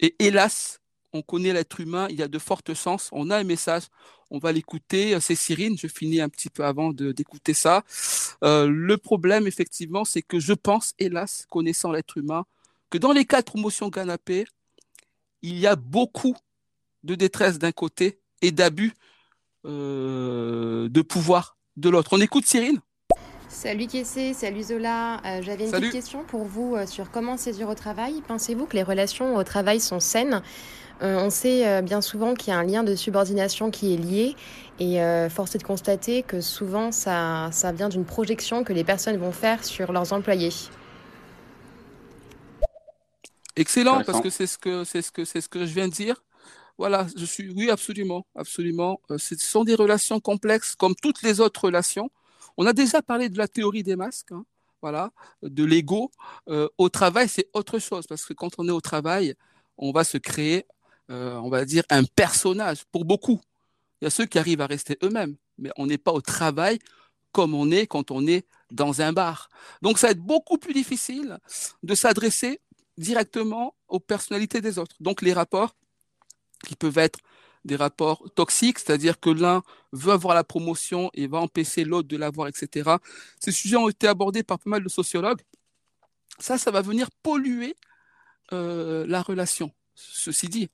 Et 0.00 0.14
hélas, 0.18 0.80
on 1.12 1.22
connaît 1.22 1.52
l'être 1.52 1.80
humain, 1.80 2.08
il 2.10 2.16
y 2.16 2.22
a 2.22 2.28
de 2.28 2.38
fortes 2.38 2.74
chances, 2.74 3.08
on 3.12 3.30
a 3.30 3.38
un 3.38 3.44
message, 3.44 3.84
on 4.30 4.38
va 4.38 4.52
l'écouter, 4.52 5.18
c'est 5.20 5.36
Cyrine, 5.36 5.78
je 5.78 5.86
finis 5.86 6.20
un 6.20 6.28
petit 6.28 6.50
peu 6.50 6.64
avant 6.64 6.92
d'écouter 6.92 7.54
ça. 7.54 7.84
Euh, 8.42 8.66
le 8.68 8.98
problème, 8.98 9.46
effectivement, 9.46 10.04
c'est 10.04 10.22
que 10.22 10.40
je 10.40 10.52
pense, 10.52 10.94
hélas, 10.98 11.46
connaissant 11.50 11.92
l'être 11.92 12.18
humain, 12.18 12.44
que 12.90 12.98
dans 12.98 13.12
les 13.12 13.24
cas 13.24 13.40
de 13.40 13.46
promotion 13.46 13.90
canapé, 13.90 14.44
il 15.42 15.58
y 15.58 15.66
a 15.66 15.76
beaucoup 15.76 16.36
de 17.04 17.14
détresse 17.14 17.58
d'un 17.58 17.72
côté 17.72 18.18
et 18.42 18.50
d'abus 18.50 18.92
euh, 19.66 20.88
de 20.88 21.02
pouvoir 21.02 21.56
de 21.76 21.88
l'autre. 21.88 22.10
On 22.12 22.20
écoute 22.20 22.46
Cyrine? 22.46 22.80
Salut 23.48 23.86
Kessé, 23.86 24.34
salut 24.34 24.62
Zola. 24.62 25.20
Euh, 25.24 25.42
j'avais 25.42 25.66
une 25.66 25.70
petite 25.70 25.92
question 25.92 26.24
pour 26.24 26.44
vous 26.44 26.76
sur 26.86 27.10
comment 27.10 27.36
séduire 27.36 27.68
au 27.68 27.74
travail. 27.74 28.22
Pensez-vous 28.26 28.66
que 28.66 28.74
les 28.74 28.82
relations 28.82 29.36
au 29.36 29.44
travail 29.44 29.80
sont 29.80 30.00
saines? 30.00 30.42
Euh, 31.02 31.18
on 31.18 31.30
sait 31.30 31.66
euh, 31.66 31.82
bien 31.82 32.00
souvent 32.00 32.34
qu'il 32.34 32.52
y 32.52 32.56
a 32.56 32.58
un 32.58 32.64
lien 32.64 32.84
de 32.84 32.94
subordination 32.94 33.70
qui 33.70 33.94
est 33.94 33.96
lié 33.96 34.36
et 34.78 35.02
euh, 35.02 35.28
force 35.28 35.54
est 35.54 35.58
de 35.58 35.64
constater 35.64 36.22
que 36.22 36.40
souvent 36.40 36.92
ça, 36.92 37.48
ça 37.52 37.72
vient 37.72 37.88
d'une 37.88 38.04
projection 38.04 38.62
que 38.62 38.72
les 38.72 38.84
personnes 38.84 39.16
vont 39.16 39.32
faire 39.32 39.64
sur 39.64 39.92
leurs 39.92 40.12
employés. 40.12 40.52
Excellent, 43.56 44.02
parce 44.04 44.20
que 44.20 44.30
c'est 44.30 44.46
ce 44.46 44.58
que 44.58 44.84
c'est 44.84 45.02
ce 45.02 45.12
que 45.12 45.24
c'est 45.24 45.40
ce 45.40 45.48
que 45.48 45.60
je 45.66 45.72
viens 45.74 45.88
de 45.88 45.92
dire. 45.92 46.24
Voilà, 46.76 47.06
je 47.16 47.24
suis 47.24 47.50
oui 47.50 47.70
absolument, 47.70 48.26
absolument. 48.34 49.00
Ce 49.16 49.36
sont 49.36 49.62
des 49.62 49.76
relations 49.76 50.18
complexes 50.18 50.74
comme 50.74 50.94
toutes 51.00 51.22
les 51.22 51.40
autres 51.40 51.64
relations. 51.64 52.10
On 52.56 52.66
a 52.66 52.72
déjà 52.72 53.02
parlé 53.02 53.28
de 53.28 53.38
la 53.38 53.48
théorie 53.48 53.82
des 53.82 53.96
masques, 53.96 54.32
hein, 54.32 54.44
voilà, 54.82 55.10
de 55.42 55.64
l'ego. 55.64 56.10
au 56.46 56.88
travail, 56.88 57.28
c'est 57.28 57.48
autre 57.54 57.78
chose 57.78 58.06
parce 58.06 58.24
que 58.24 58.34
quand 58.34 58.50
on 58.58 58.68
est 58.68 58.72
au 58.72 58.82
travail, 58.82 59.34
on 59.78 59.92
va 59.92 60.04
se 60.04 60.18
créer 60.18 60.66
euh, 61.10 61.34
on 61.36 61.50
va 61.50 61.66
dire, 61.66 61.82
un 61.90 62.04
personnage 62.04 62.84
pour 62.86 63.04
beaucoup. 63.04 63.40
Il 64.00 64.06
y 64.06 64.08
a 64.08 64.10
ceux 64.10 64.24
qui 64.24 64.38
arrivent 64.38 64.62
à 64.62 64.66
rester 64.66 64.96
eux-mêmes, 65.02 65.36
mais 65.58 65.70
on 65.76 65.86
n'est 65.86 65.98
pas 65.98 66.12
au 66.12 66.22
travail 66.22 66.78
comme 67.30 67.54
on 67.54 67.70
est 67.70 67.86
quand 67.86 68.10
on 68.10 68.26
est 68.26 68.46
dans 68.70 69.02
un 69.02 69.12
bar. 69.12 69.50
Donc 69.82 69.98
ça 69.98 70.06
va 70.06 70.12
être 70.12 70.20
beaucoup 70.20 70.56
plus 70.56 70.72
difficile 70.72 71.38
de 71.82 71.94
s'adresser 71.94 72.60
directement 72.96 73.74
aux 73.88 74.00
personnalités 74.00 74.60
des 74.62 74.78
autres. 74.78 74.96
Donc 75.00 75.20
les 75.20 75.34
rapports 75.34 75.74
qui 76.64 76.74
peuvent 76.74 76.98
être 76.98 77.18
des 77.64 77.76
rapports 77.76 78.24
toxiques, 78.34 78.78
c'est-à-dire 78.78 79.18
que 79.18 79.30
l'un 79.30 79.62
veut 79.92 80.12
avoir 80.12 80.34
la 80.34 80.44
promotion 80.44 81.10
et 81.14 81.26
va 81.26 81.38
empêcher 81.38 81.84
l'autre 81.84 82.08
de 82.08 82.16
l'avoir, 82.16 82.48
etc. 82.48 82.90
Ces 83.40 83.52
sujets 83.52 83.76
ont 83.76 83.88
été 83.88 84.06
abordés 84.06 84.42
par 84.42 84.58
pas 84.58 84.70
mal 84.70 84.84
de 84.84 84.88
sociologues. 84.88 85.40
Ça, 86.38 86.58
ça 86.58 86.70
va 86.70 86.82
venir 86.82 87.08
polluer 87.22 87.76
euh, 88.52 89.06
la 89.08 89.22
relation. 89.22 89.72
Ceci 89.94 90.48
dit, 90.48 90.68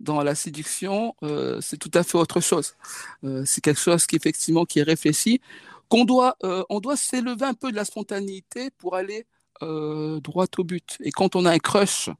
dans 0.00 0.22
la 0.22 0.34
séduction, 0.34 1.16
euh, 1.22 1.60
c'est 1.60 1.78
tout 1.78 1.90
à 1.94 2.02
fait 2.04 2.18
autre 2.18 2.40
chose. 2.40 2.74
Euh, 3.24 3.42
c'est 3.44 3.60
quelque 3.60 3.80
chose 3.80 4.06
qui 4.06 4.16
effectivement 4.16 4.64
est 4.74 4.82
réfléchi, 4.82 5.40
qu'on 5.88 6.06
on 6.68 6.80
doit 6.80 6.96
s'élever 6.96 7.46
un 7.46 7.54
peu 7.54 7.70
de 7.70 7.76
la 7.76 7.84
spontanéité 7.84 8.70
pour 8.70 8.94
aller 8.94 9.26
droit 9.60 10.46
au 10.56 10.64
but. 10.64 10.96
Et 11.00 11.10
quand 11.10 11.34
on 11.34 11.44
a 11.44 11.50
un 11.50 11.58
crush 11.58 12.10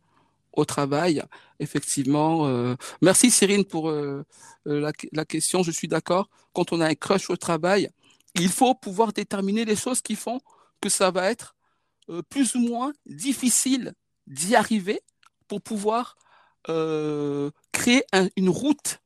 au 0.59 0.65
travail, 0.65 1.23
effectivement, 1.61 2.77
merci 3.01 3.31
Cyrine 3.31 3.65
pour 3.65 3.91
la, 3.91 4.93
la, 5.13 5.25
question, 5.25 5.63
je 5.63 5.71
suis 5.71 5.89
d'accord. 5.89 6.29
Quand 6.53 6.73
on 6.73 6.81
a 6.81 6.89
un 6.89 6.95
crush 6.95 7.31
au 7.31 7.37
travail, 7.37 7.91
il 8.35 8.49
faut 8.49 8.75
pouvoir 8.75 9.13
déterminer 9.13 9.65
les 9.65 9.77
choses 9.77 10.03
qui 10.03 10.17
font 10.17 10.41
que 10.81 10.89
ça 10.89 11.11
va 11.11 11.31
être 11.31 11.57
plus 12.29 12.55
ou 12.55 12.61
moins 12.61 12.93
difficile 13.07 13.95
d'y 14.27 14.57
arriver 14.57 15.01
pour 15.49 15.63
pouvoir 15.63 16.17
euh, 16.69 17.51
créer 17.73 18.05
une 18.37 18.51
route 18.51 19.01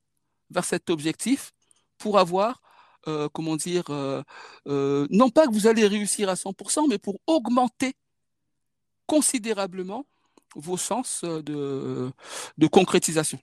vers 0.50 0.64
cet 0.64 0.90
objectif 0.90 1.52
pour 1.96 2.18
avoir, 2.18 2.60
euh, 3.06 3.28
comment 3.32 3.56
dire, 3.56 3.84
euh, 3.90 5.06
non 5.10 5.30
pas 5.30 5.46
que 5.46 5.52
vous 5.52 5.68
allez 5.68 5.86
réussir 5.86 6.28
à 6.28 6.34
100%, 6.34 6.88
mais 6.88 6.98
pour 6.98 7.20
augmenter 7.26 7.94
considérablement 9.06 10.06
vos 10.54 10.76
chances 10.76 11.24
de, 11.24 12.10
de 12.58 12.66
concrétisation? 12.66 13.38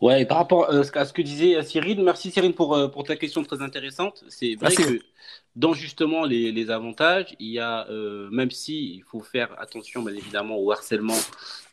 Ouais, 0.00 0.26
par 0.26 0.36
rapport 0.36 0.70
à 0.70 0.84
ce 0.84 1.12
que 1.12 1.22
disait 1.22 1.62
Cyril, 1.62 2.02
merci 2.02 2.30
Cyril 2.30 2.54
pour, 2.54 2.90
pour 2.92 3.04
ta 3.04 3.16
question 3.16 3.42
très 3.42 3.62
intéressante. 3.62 4.22
C'est 4.28 4.56
vrai 4.56 4.74
que 4.74 5.00
dans 5.56 5.72
justement 5.72 6.24
les, 6.24 6.52
les, 6.52 6.70
avantages, 6.70 7.34
il 7.38 7.48
y 7.48 7.58
a, 7.58 7.86
même 8.30 8.50
si 8.50 8.96
il 8.96 9.02
faut 9.04 9.20
faire 9.22 9.58
attention 9.58 10.02
bien 10.02 10.14
évidemment 10.14 10.58
au 10.58 10.70
harcèlement 10.70 11.16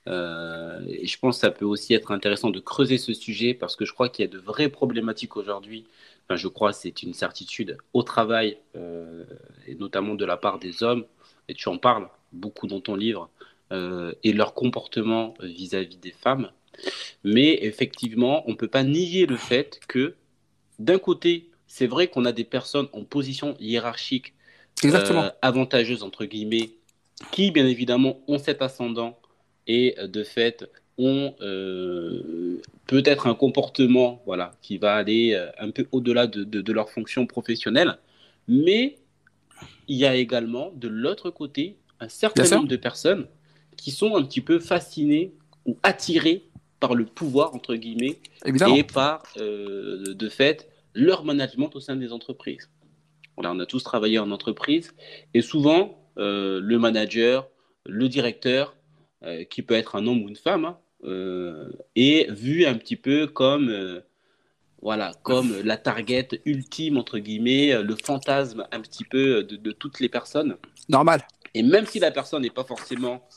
euh, 0.07 0.79
et 0.87 1.05
je 1.05 1.19
pense 1.19 1.37
que 1.37 1.41
ça 1.41 1.51
peut 1.51 1.65
aussi 1.65 1.93
être 1.93 2.11
intéressant 2.11 2.49
de 2.49 2.59
creuser 2.59 2.97
ce 2.97 3.13
sujet 3.13 3.53
parce 3.53 3.75
que 3.75 3.85
je 3.85 3.93
crois 3.93 4.09
qu'il 4.09 4.25
y 4.25 4.27
a 4.27 4.31
de 4.31 4.39
vraies 4.39 4.69
problématiques 4.69 5.37
aujourd'hui. 5.37 5.85
Enfin, 6.25 6.35
je 6.37 6.47
crois 6.47 6.73
c'est 6.73 7.03
une 7.03 7.13
certitude 7.13 7.77
au 7.93 8.03
travail 8.03 8.57
euh, 8.75 9.23
et 9.67 9.75
notamment 9.75 10.15
de 10.15 10.25
la 10.25 10.37
part 10.37 10.59
des 10.59 10.83
hommes. 10.83 11.05
Et 11.51 11.53
tu 11.53 11.69
en 11.69 11.77
parles 11.77 12.07
beaucoup 12.31 12.65
dans 12.65 12.79
ton 12.79 12.95
livre 12.95 13.29
euh, 13.71 14.13
et 14.23 14.33
leur 14.33 14.55
comportement 14.55 15.35
vis-à-vis 15.41 15.97
des 15.97 16.11
femmes. 16.11 16.49
Mais 17.23 17.59
effectivement, 17.61 18.43
on 18.47 18.51
ne 18.51 18.55
peut 18.55 18.67
pas 18.67 18.83
nier 18.83 19.27
le 19.27 19.37
fait 19.37 19.79
que 19.87 20.15
d'un 20.79 20.97
côté, 20.97 21.51
c'est 21.67 21.87
vrai 21.87 22.07
qu'on 22.07 22.25
a 22.25 22.31
des 22.31 22.45
personnes 22.45 22.87
en 22.93 23.03
position 23.03 23.55
hiérarchique 23.59 24.33
avantageuse 25.41 26.01
entre 26.01 26.25
guillemets 26.25 26.71
qui 27.31 27.51
bien 27.51 27.67
évidemment 27.67 28.19
ont 28.27 28.39
cet 28.39 28.61
ascendant 28.61 29.19
et 29.67 29.95
euh, 29.99 30.07
de 30.07 30.23
fait 30.23 30.67
ont 30.97 31.35
euh, 31.41 32.61
peut-être 32.87 33.27
un 33.27 33.35
comportement 33.35 34.21
voilà, 34.25 34.51
qui 34.61 34.77
va 34.77 34.95
aller 34.95 35.33
euh, 35.33 35.49
un 35.59 35.71
peu 35.71 35.87
au-delà 35.91 36.27
de, 36.27 36.43
de, 36.43 36.73
leur 36.73 36.89
fonction 36.89 37.25
professionnelle, 37.25 37.97
mais 38.47 38.97
il 39.91 39.97
y 39.97 40.05
a 40.05 40.15
également 40.15 40.71
de 40.73 40.87
l'autre 40.87 41.29
côté 41.31 41.77
un 41.99 42.07
certain 42.07 42.49
nombre 42.55 42.69
de 42.69 42.77
personnes 42.77 43.27
qui 43.75 43.91
sont 43.91 44.15
un 44.15 44.23
petit 44.23 44.39
peu 44.39 44.57
fascinées 44.59 45.33
ou 45.65 45.77
attirées 45.83 46.49
par 46.79 46.95
le 46.95 47.05
pouvoir, 47.05 47.53
entre 47.53 47.75
guillemets, 47.75 48.19
et 48.45 48.83
par, 48.83 49.23
de 49.37 50.29
fait, 50.29 50.69
leur 50.95 51.25
management 51.25 51.75
au 51.75 51.81
sein 51.81 51.97
des 51.97 52.13
entreprises. 52.13 52.69
Voilà, 53.35 53.51
on 53.51 53.59
a 53.59 53.65
tous 53.65 53.83
travaillé 53.83 54.17
en 54.17 54.31
entreprise, 54.31 54.93
et 55.33 55.41
souvent, 55.41 55.99
le 56.15 56.77
manager, 56.77 57.49
le 57.85 58.07
directeur 58.07 58.75
euh, 59.23 59.43
qui 59.43 59.61
peut 59.61 59.75
être 59.75 59.95
un 59.95 60.07
homme 60.07 60.23
ou 60.23 60.29
une 60.29 60.35
femme, 60.37 60.65
hein, 60.65 60.79
euh, 61.03 61.69
est 61.95 62.31
vu 62.31 62.65
un 62.65 62.75
petit 62.75 62.95
peu 62.95 63.27
comme 63.27 63.69
euh, 63.69 63.99
voilà, 64.81 65.11
comme 65.23 65.61
la 65.63 65.77
target 65.77 66.27
ultime, 66.45 66.97
entre 66.97 67.19
guillemets, 67.19 67.81
le 67.81 67.95
fantasme 67.95 68.65
un 68.71 68.79
petit 68.79 69.03
peu 69.03 69.43
de, 69.43 69.71
toutes 69.71 69.99
les 69.99 70.09
personnes. 70.09 70.57
Normal. 70.89 71.21
Et 71.53 71.63
même 71.63 71.85
si 71.85 71.99
la 71.99 72.11
personne 72.11 72.41
n'est 72.41 72.49
pas 72.49 72.63
forcément 72.63 73.27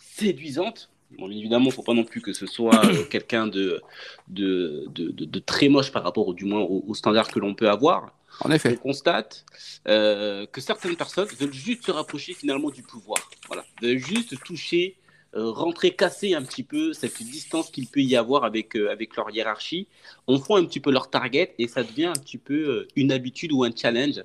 séduisante, 0.00 0.90
bon, 1.18 1.30
évidemment, 1.30 1.66
il 1.66 1.68
ne 1.68 1.72
faut 1.72 1.82
pas 1.82 1.94
non 1.94 2.04
plus 2.04 2.20
que 2.20 2.32
ce 2.32 2.46
soit 2.46 2.82
quelqu'un 3.10 3.46
de 3.46 3.80
de, 4.28 4.86
de, 4.88 5.10
de, 5.10 5.38
très 5.38 5.68
moche 5.68 5.90
par 5.90 6.02
rapport, 6.02 6.28
au, 6.28 6.34
du 6.34 6.44
moins, 6.44 6.60
aux 6.60 6.84
au 6.86 6.94
standards 6.94 7.28
que 7.28 7.38
l'on 7.38 7.54
peut 7.54 7.70
avoir. 7.70 8.12
En 8.40 8.50
effet. 8.50 8.72
On 8.72 8.88
constate 8.88 9.46
que 9.86 10.60
certaines 10.60 10.96
personnes 10.96 11.28
veulent 11.38 11.52
juste 11.52 11.86
se 11.86 11.92
rapprocher 11.92 12.34
finalement 12.34 12.70
du 12.70 12.82
pouvoir. 12.82 13.30
Voilà, 13.46 13.64
veulent 13.80 13.98
juste 13.98 14.38
toucher 14.44 14.96
euh, 14.98 15.03
rentrer, 15.34 15.90
casser 15.92 16.34
un 16.34 16.42
petit 16.42 16.62
peu 16.62 16.92
cette 16.92 17.22
distance 17.22 17.70
qu'il 17.70 17.86
peut 17.86 18.00
y 18.00 18.16
avoir 18.16 18.44
avec, 18.44 18.76
euh, 18.76 18.90
avec 18.90 19.16
leur 19.16 19.30
hiérarchie. 19.30 19.88
On 20.26 20.38
font 20.38 20.56
un 20.56 20.64
petit 20.64 20.80
peu 20.80 20.90
leur 20.90 21.10
target 21.10 21.54
et 21.58 21.68
ça 21.68 21.82
devient 21.82 22.06
un 22.06 22.12
petit 22.12 22.38
peu 22.38 22.54
euh, 22.54 22.88
une 22.96 23.12
habitude 23.12 23.52
ou 23.52 23.64
un 23.64 23.70
challenge 23.74 24.22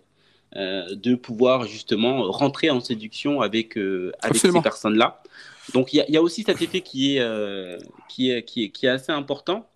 de 0.56 1.14
pouvoir 1.14 1.68
justement 1.68 2.24
rentrer 2.32 2.72
en 2.72 2.80
séduction 2.80 3.42
avec, 3.42 3.78
avec 3.78 4.36
ces 4.36 4.52
personnes-là. 4.64 5.22
Donc 5.76 5.94
il 5.94 6.04
y, 6.10 6.14
y, 6.14 6.18
a 6.18 6.24
aussi 6.24 6.42
cet 6.42 6.60
effet 6.64 6.82
qui 6.82 7.18
est, 7.18 7.80
qui 8.10 8.32
est, 8.32 8.42
qui 8.42 8.64
est, 8.64 8.70
qui 8.72 8.88
est 8.88 8.90
assez 8.90 9.12
important. 9.12 9.70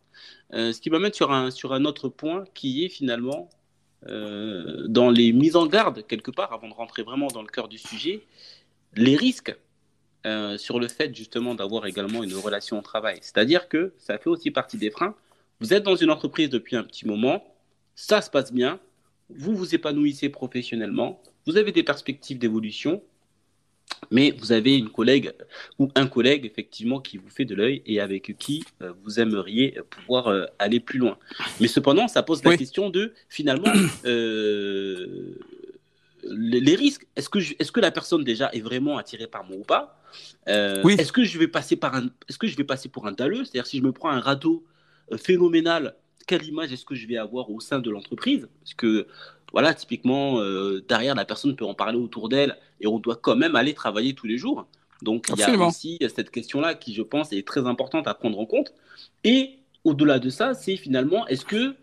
ce 0.52 0.82
qui 0.82 0.90
m'amène 0.90 1.14
sur 1.14 1.32
un, 1.32 1.52
sur 1.52 1.74
un 1.74 1.86
autre 1.86 2.10
point 2.10 2.46
qui 2.56 2.84
est 2.84 2.90
finalement 2.90 3.52
dans 4.08 5.12
les 5.12 5.32
mises 5.32 5.56
en 5.56 5.68
garde, 5.68 6.08
quelque 6.08 6.32
part, 6.32 6.52
avant 6.52 6.70
de 6.70 6.74
rentrer 6.74 7.04
vraiment 7.04 7.28
dans 7.28 7.44
le 7.44 7.50
cœur 7.50 7.68
du 7.68 7.78
sujet, 7.78 8.24
les 8.96 9.16
risques 9.16 9.56
euh, 10.26 10.58
sur 10.58 10.80
le 10.80 10.88
fait 10.88 11.16
justement 11.16 11.56
d'avoir 11.56 11.86
également 11.86 12.24
une 12.24 12.36
relation 12.36 12.80
au 12.80 12.82
travail. 12.82 13.18
C'est-à-dire 13.22 13.68
que 13.68 13.94
ça 13.98 14.18
fait 14.18 14.30
aussi 14.30 14.52
partie 14.52 14.78
des 14.78 14.90
freins. 14.90 15.16
Vous 15.60 15.74
êtes 15.74 15.84
dans 15.84 15.96
une 15.96 16.10
entreprise 16.10 16.50
depuis 16.50 16.76
un 16.76 16.84
petit 16.84 17.08
moment, 17.08 17.44
ça 17.96 18.22
se 18.22 18.30
passe 18.30 18.52
bien, 18.52 18.80
vous 19.30 19.56
vous 19.56 19.76
épanouissez 19.76 20.30
professionnellement, 20.30 21.22
vous 21.46 21.58
avez 21.58 21.72
des 21.72 21.84
perspectives 21.84 22.38
d'évolution, 22.38 23.02
mais 24.12 24.32
vous 24.32 24.52
avez 24.52 24.78
une 24.78 24.90
collègue 24.90 25.32
ou 25.80 25.90
un 25.96 26.08
collègue 26.08 26.46
effectivement 26.46 27.00
qui 27.00 27.18
vous 27.18 27.30
fait 27.30 27.46
de 27.46 27.56
l'œil 27.56 27.82
et 27.86 28.00
avec 28.00 28.36
qui 28.38 28.64
euh, 28.82 28.94
vous 29.04 29.20
aimeriez 29.20 29.80
pouvoir 29.90 30.28
euh, 30.28 30.46
aller 30.60 30.80
plus 30.80 31.00
loin. 31.00 31.18
Mais 31.60 31.68
cependant, 31.68 32.08
ça 32.08 32.24
pose 32.24 32.44
la 32.44 32.58
question 32.58 32.90
de 32.90 33.14
finalement 33.30 33.72
euh, 34.06 35.36
les, 36.30 36.76
risques. 36.76 37.08
Est-ce 37.16 37.30
que, 37.30 37.40
est 37.40 37.72
que 37.72 37.80
la 37.80 37.92
personne 37.92 38.24
déjà 38.24 38.50
est 38.54 38.62
vraiment 38.62 38.98
attirée 38.98 39.28
par 39.28 39.44
moi 39.44 39.58
ou 39.58 39.64
pas? 39.64 40.00
Oui. 40.84 40.96
Est-ce 40.98 41.12
que 41.12 41.24
je 41.24 41.40
vais 41.40 41.48
passer 41.48 41.76
par 41.76 41.96
un, 41.96 42.08
est-ce 42.30 42.38
que 42.38 42.48
je 42.48 42.56
vais 42.56 42.64
passer 42.64 42.90
pour 42.90 43.08
un 43.08 43.12
daleux 43.12 43.46
C'est-à-dire 43.46 43.66
si 43.68 43.78
je 43.80 43.84
me 43.84 43.92
prends 43.92 44.10
un 44.10 44.20
radeau 44.20 44.64
phénoménal, 45.18 45.96
quelle 46.28 46.46
image 46.46 46.72
est-ce 46.72 46.86
que 46.86 46.96
je 46.96 47.08
vais 47.08 47.18
avoir 47.18 47.50
au 47.50 47.60
sein 47.60 47.80
de 47.80 47.90
l'entreprise? 47.90 48.48
Parce 48.62 48.74
que 48.74 49.08
voilà, 49.54 49.74
typiquement, 49.74 50.40
euh, 50.40 50.84
derrière, 50.88 51.16
la 51.16 51.26
personne 51.26 51.56
peut 51.56 51.66
en 51.66 51.76
parler 51.76 51.98
autour 51.98 52.28
d'elle 52.28 52.58
et 52.82 52.88
on 52.88 53.00
doit 53.00 53.16
quand 53.16 53.36
même 53.36 53.56
aller 53.56 53.74
travailler 53.74 54.16
tous 54.16 54.26
les 54.26 54.38
jours. 54.38 54.68
Donc, 55.04 55.28
il 55.30 55.40
y 55.40 55.44
a 55.44 55.58
aussi 55.60 56.00
cette 56.16 56.32
question-là 56.32 56.76
qui, 56.76 56.94
je 56.94 57.04
pense, 57.04 57.32
est 57.34 57.46
très 57.46 57.68
importante 57.68 58.08
à 58.08 58.14
prendre 58.16 58.40
en 58.40 58.46
compte. 58.46 58.74
Et 59.24 59.60
au-delà 59.84 60.18
de 60.18 60.30
ça, 60.30 60.54
c'est 60.54 60.76
finalement, 60.76 61.28
est-ce 61.28 61.46
que, 61.46 61.76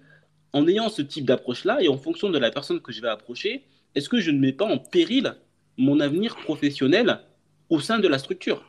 en 0.53 0.67
ayant 0.67 0.89
ce 0.89 1.03
type 1.03 1.27
d'approche-là 1.27 1.81
et 1.81 1.89
en 1.89 1.97
fonction 1.97 2.31
de 2.31 2.39
la 2.39 2.51
personne 2.51 2.81
que 2.81 2.93
je 2.93 3.01
vais 3.01 3.09
approcher, 3.09 3.65
est-ce 3.95 4.09
que 4.09 4.21
je 4.21 4.31
ne 4.31 4.39
mets 4.39 4.53
pas 4.53 4.67
en 4.67 4.79
péril 4.79 5.37
mon 5.77 6.01
avenir 6.01 6.37
professionnel 6.37 7.21
au 7.69 7.81
sein 7.81 7.99
de 7.99 8.09
la 8.09 8.19
structure? 8.19 8.65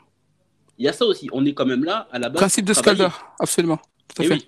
Il 0.78 0.86
y 0.86 0.88
a 0.88 0.94
ça 0.94 1.06
aussi. 1.06 1.30
On 1.32 1.46
est 1.46 1.54
quand 1.54 1.66
même 1.66 1.84
là 1.84 2.08
à 2.12 2.20
la 2.20 2.30
base. 2.30 2.42
Principe 2.42 2.66
de 2.66 2.74
Scalder, 2.74 3.10
absolument. 3.40 3.80
Tout 4.08 4.24
à 4.24 4.26
fait. 4.26 4.48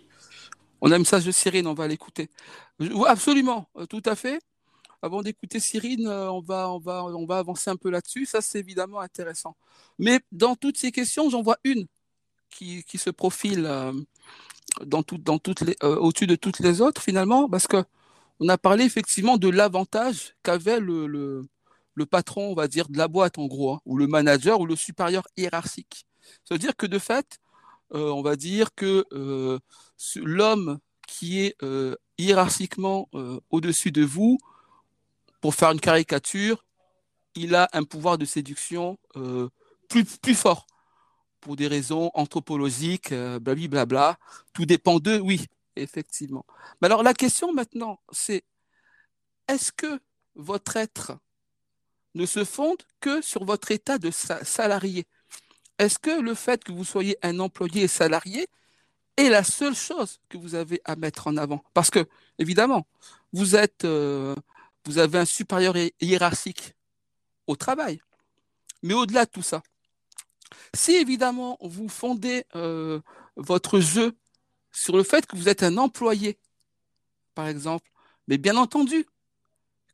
On 0.81 0.91
a 0.91 0.95
un 0.95 0.99
message 0.99 1.25
de 1.25 1.31
Cyrine, 1.31 1.67
on 1.67 1.73
va 1.73 1.87
l'écouter. 1.87 2.29
Absolument, 3.07 3.69
euh, 3.77 3.85
tout 3.85 4.01
à 4.05 4.15
fait. 4.15 4.39
Avant 5.01 5.21
d'écouter 5.21 5.59
Cyrine, 5.59 6.07
euh, 6.07 6.31
on 6.31 6.41
va, 6.41 6.69
on, 6.71 6.79
va, 6.79 7.05
on 7.05 7.25
va 7.25 7.37
avancer 7.37 7.69
un 7.69 7.75
peu 7.75 7.89
là-dessus. 7.89 8.25
Ça, 8.25 8.41
c'est 8.41 8.59
évidemment 8.59 8.99
intéressant. 8.99 9.55
Mais 9.99 10.19
dans 10.31 10.55
toutes 10.55 10.77
ces 10.77 10.91
questions, 10.91 11.29
j'en 11.29 11.41
vois 11.41 11.57
une 11.63 11.85
qui, 12.49 12.83
se 12.97 13.09
profile 13.09 13.65
euh, 13.65 13.93
dans 14.85 15.03
dans 15.19 15.39
toutes 15.39 15.61
les, 15.61 15.75
au-dessus 15.81 16.27
de 16.27 16.35
toutes 16.35 16.59
les 16.59 16.81
autres, 16.81 17.01
finalement, 17.01 17.49
parce 17.49 17.67
que 17.67 17.83
on 18.39 18.49
a 18.49 18.57
parlé 18.57 18.83
effectivement 18.85 19.37
de 19.37 19.49
l'avantage 19.49 20.35
qu'avait 20.43 20.79
le, 20.79 21.47
patron, 22.09 22.51
on 22.51 22.55
va 22.55 22.67
dire, 22.67 22.89
de 22.89 22.97
la 22.97 23.07
boîte, 23.07 23.37
en 23.37 23.45
gros, 23.45 23.73
hein, 23.73 23.81
ou 23.85 23.97
le 23.97 24.07
manager, 24.07 24.59
ou 24.59 24.65
le 24.65 24.75
supérieur 24.75 25.23
hiérarchique. 25.37 26.05
C'est-à-dire 26.43 26.75
que 26.75 26.85
de 26.85 26.99
fait, 26.99 27.39
on 27.91 28.21
va 28.21 28.35
dire 28.35 28.73
que 28.75 29.05
l'homme 30.17 30.79
qui 31.07 31.41
est 31.41 31.55
euh, 31.63 31.95
hiérarchiquement 32.17 33.07
euh, 33.13 33.39
au-dessus 33.49 33.91
de 33.91 34.03
vous, 34.03 34.39
pour 35.41 35.55
faire 35.55 35.71
une 35.71 35.79
caricature, 35.79 36.65
il 37.35 37.55
a 37.55 37.69
un 37.73 37.83
pouvoir 37.83 38.17
de 38.17 38.25
séduction 38.25 38.97
euh, 39.15 39.49
plus, 39.89 40.05
plus 40.17 40.35
fort 40.35 40.65
pour 41.41 41.55
des 41.55 41.67
raisons 41.67 42.09
anthropologiques, 42.13 43.13
blablabla. 43.13 44.17
Tout 44.53 44.65
dépend 44.65 44.99
d'eux, 44.99 45.19
oui, 45.19 45.45
effectivement. 45.75 46.45
Mais 46.81 46.87
alors 46.87 47.03
la 47.03 47.13
question 47.13 47.53
maintenant, 47.53 47.99
c'est 48.11 48.43
est-ce 49.47 49.71
que 49.71 49.99
votre 50.35 50.77
être 50.77 51.17
ne 52.15 52.25
se 52.25 52.43
fonde 52.43 52.81
que 52.99 53.21
sur 53.21 53.43
votre 53.45 53.71
état 53.71 53.97
de 53.97 54.11
salarié? 54.11 55.05
Est-ce 55.79 55.99
que 55.99 56.21
le 56.21 56.35
fait 56.35 56.63
que 56.63 56.71
vous 56.71 56.85
soyez 56.85 57.17
un 57.23 57.39
employé 57.39 57.87
salarié 57.87 58.47
est 59.17 59.29
la 59.29 59.43
seule 59.43 59.75
chose 59.75 60.19
que 60.29 60.37
vous 60.37 60.55
avez 60.55 60.81
à 60.85 60.95
mettre 60.95 61.27
en 61.27 61.37
avant? 61.37 61.63
Parce 61.73 61.89
que, 61.89 62.07
évidemment, 62.37 62.87
vous 63.31 63.55
êtes, 63.55 63.85
euh, 63.85 64.35
vous 64.85 64.99
avez 64.99 65.19
un 65.19 65.25
supérieur 65.25 65.75
hiérarchique 65.99 66.75
au 67.47 67.55
travail. 67.55 68.01
Mais 68.83 68.93
au-delà 68.93 69.25
de 69.25 69.31
tout 69.31 69.41
ça, 69.41 69.63
si 70.75 70.95
évidemment 70.95 71.57
vous 71.61 71.89
fondez 71.89 72.45
euh, 72.55 72.99
votre 73.35 73.79
jeu 73.79 74.15
sur 74.73 74.97
le 74.97 75.03
fait 75.03 75.25
que 75.25 75.35
vous 75.37 75.49
êtes 75.49 75.63
un 75.63 75.77
employé, 75.77 76.37
par 77.35 77.47
exemple, 77.47 77.89
mais 78.27 78.37
bien 78.37 78.57
entendu 78.57 79.05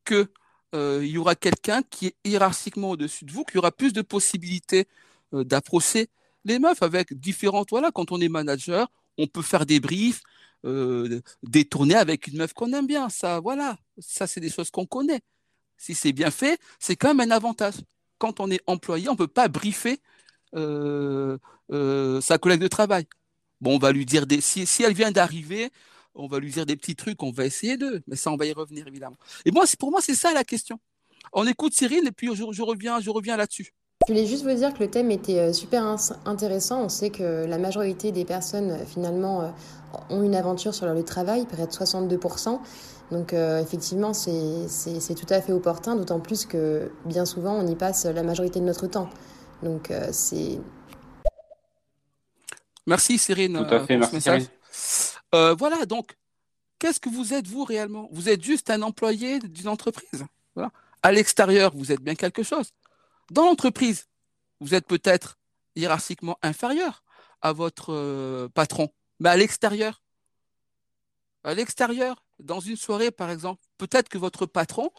que 0.06 0.32
euh, 0.76 1.06
y 1.06 1.18
aura 1.18 1.36
quelqu'un 1.36 1.84
qui 1.84 2.08
est 2.08 2.16
hiérarchiquement 2.26 2.92
au-dessus 2.92 3.26
de 3.26 3.32
vous, 3.32 3.44
qui 3.44 3.58
aura 3.58 3.72
plus 3.72 3.94
de 3.94 4.02
possibilités 4.02 4.88
d'approcher 5.32 6.10
les 6.46 6.60
meufs 6.60 6.82
avec 6.82 7.14
différentes. 7.20 7.70
Voilà, 7.70 7.92
quand 7.92 8.12
on 8.12 8.20
est 8.20 8.30
manager, 8.30 8.90
on 9.18 9.28
peut 9.28 9.42
faire 9.42 9.66
des 9.66 9.80
briefs, 9.80 10.22
euh, 10.66 11.22
détourner 11.44 11.96
avec 11.96 12.28
une 12.28 12.38
meuf 12.38 12.54
qu'on 12.54 12.74
aime 12.74 12.88
bien. 12.88 13.10
Ça, 13.10 13.40
voilà, 13.40 13.78
ça 14.00 14.28
c'est 14.28 14.40
des 14.40 14.50
choses 14.50 14.72
qu'on 14.72 14.86
connaît. 14.86 15.22
Si 15.78 15.96
c'est 15.96 16.14
bien 16.14 16.32
fait, 16.32 16.60
c'est 16.80 16.96
quand 16.96 17.14
même 17.14 17.32
un 17.32 17.36
avantage. 17.36 17.76
Quand 18.18 18.40
on 18.40 18.52
est 18.52 18.62
employé, 18.68 19.08
on 19.10 19.14
ne 19.14 19.18
peut 19.18 19.28
pas 19.28 19.48
briefer 19.48 20.02
euh, 20.56 21.38
euh, 21.72 22.20
sa 22.22 22.38
collègue 22.38 22.62
de 22.62 22.68
travail. 22.68 23.06
Bon, 23.62 23.76
on 23.76 23.80
va 23.80 23.92
lui 23.92 24.06
dire 24.06 24.26
des. 24.26 24.42
Si, 24.42 24.84
elle 24.84 24.94
vient 24.94 25.12
d'arriver, 25.12 25.70
on 26.16 26.28
va 26.28 26.40
lui 26.40 26.52
dire 26.52 26.66
des 26.66 26.76
petits 26.76 26.96
trucs, 26.96 27.22
on 27.24 27.32
va 27.32 27.46
essayer 27.46 27.78
d'eux, 27.78 28.02
mais 28.08 28.16
ça, 28.16 28.32
on 28.32 28.38
va 28.38 28.46
y 28.46 28.54
revenir 28.54 28.88
évidemment. 28.88 29.18
Et 29.46 29.52
moi, 29.52 29.66
pour 29.78 29.92
moi, 29.92 30.00
c'est 30.02 30.16
ça 30.16 30.34
la 30.34 30.44
question. 30.44 30.80
On 31.34 31.46
écoute 31.46 31.74
Cyril 31.74 32.08
et 32.08 32.12
puis 32.12 32.30
je 32.36 32.62
reviens, 32.62 33.00
je 33.00 33.10
reviens 33.10 33.38
là-dessus. 33.38 33.74
Je 34.08 34.14
voulais 34.14 34.26
juste 34.26 34.44
vous 34.44 34.56
dire 34.56 34.74
que 34.74 34.80
le 34.80 34.90
thème 34.90 35.12
était 35.12 35.40
euh, 35.40 35.54
super 35.54 35.98
intéressant. 36.26 36.82
On 36.84 36.90
sait 36.90 37.10
que 37.10 37.46
la 37.46 37.58
majorité 37.58 38.12
des 38.12 38.26
personnes, 38.26 38.72
euh, 38.72 38.86
finalement, 38.86 39.42
euh, 39.42 39.50
ont 40.10 40.24
une 40.24 40.36
aventure 40.36 40.74
sur 40.74 40.86
leur 40.86 40.96
lieu 40.96 41.02
de 41.02 41.06
travail, 41.06 41.46
près 41.46 41.68
de 41.68 41.72
62%. 41.72 42.60
Donc, 43.12 43.34
effectivement, 43.34 44.14
c'est 44.14 45.16
tout 45.16 45.34
à 45.34 45.42
fait 45.42 45.52
opportun, 45.52 45.96
d'autant 45.96 46.20
plus 46.20 46.46
que 46.46 46.92
bien 47.06 47.26
souvent, 47.26 47.56
on 47.56 47.66
y 47.66 47.74
passe 47.76 48.06
la 48.06 48.22
majorité 48.22 48.60
de 48.60 48.66
notre 48.66 48.86
temps. 48.86 49.10
Donc, 49.64 49.92
c'est. 50.12 50.60
Merci, 52.90 53.20
Cyrine. 53.20 53.66
Tout 53.66 53.74
à 53.74 53.86
fait, 53.86 53.98
merci. 53.98 54.50
voilà, 55.32 55.86
donc, 55.86 56.18
qu'est-ce 56.80 57.00
que 57.00 57.10
vous 57.10 57.36
êtes, 57.36 57.48
vous, 57.48 57.64
réellement? 57.64 58.10
Vous 58.12 58.30
êtes 58.30 58.44
juste 58.44 58.72
un 58.72 58.82
employé 58.82 59.38
d'une 59.40 59.68
entreprise. 59.68 60.26
Voilà. 60.56 60.72
À 61.04 61.12
l'extérieur, 61.12 61.72
vous 61.76 61.92
êtes 61.92 62.02
bien 62.02 62.16
quelque 62.16 62.42
chose. 62.42 62.72
Dans 63.30 63.46
l'entreprise, 63.46 64.08
vous 64.60 64.74
êtes 64.74 64.88
peut-être 64.88 65.38
hiérarchiquement 65.76 66.38
inférieur 66.42 67.04
à 67.42 67.54
votre 67.54 67.94
euh, 67.94 68.50
patron, 68.50 68.90
mais 69.20 69.30
à 69.30 69.38
l'extérieur, 69.38 70.02
à 71.44 71.54
l'extérieur, 71.54 72.26
dans 72.40 72.60
une 72.60 72.76
soirée 72.76 73.12
par 73.12 73.30
exemple, 73.30 73.62
peut-être 73.78 74.10
que 74.10 74.18
votre 74.18 74.46
patron 74.46 74.90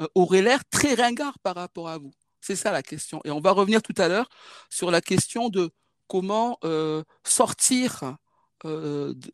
euh, 0.00 0.08
aurait 0.14 0.42
l'air 0.42 0.64
très 0.70 0.94
ringard 0.94 1.38
par 1.40 1.54
rapport 1.54 1.88
à 1.88 1.98
vous. 1.98 2.12
C'est 2.40 2.56
ça 2.56 2.72
la 2.72 2.82
question. 2.82 3.20
Et 3.24 3.30
on 3.30 3.40
va 3.40 3.52
revenir 3.52 3.82
tout 3.82 3.94
à 3.98 4.08
l'heure 4.08 4.28
sur 4.70 4.90
la 4.90 5.00
question 5.00 5.48
de 5.48 5.70
comment 6.08 6.58
euh, 6.64 7.02
sortir, 7.24 8.16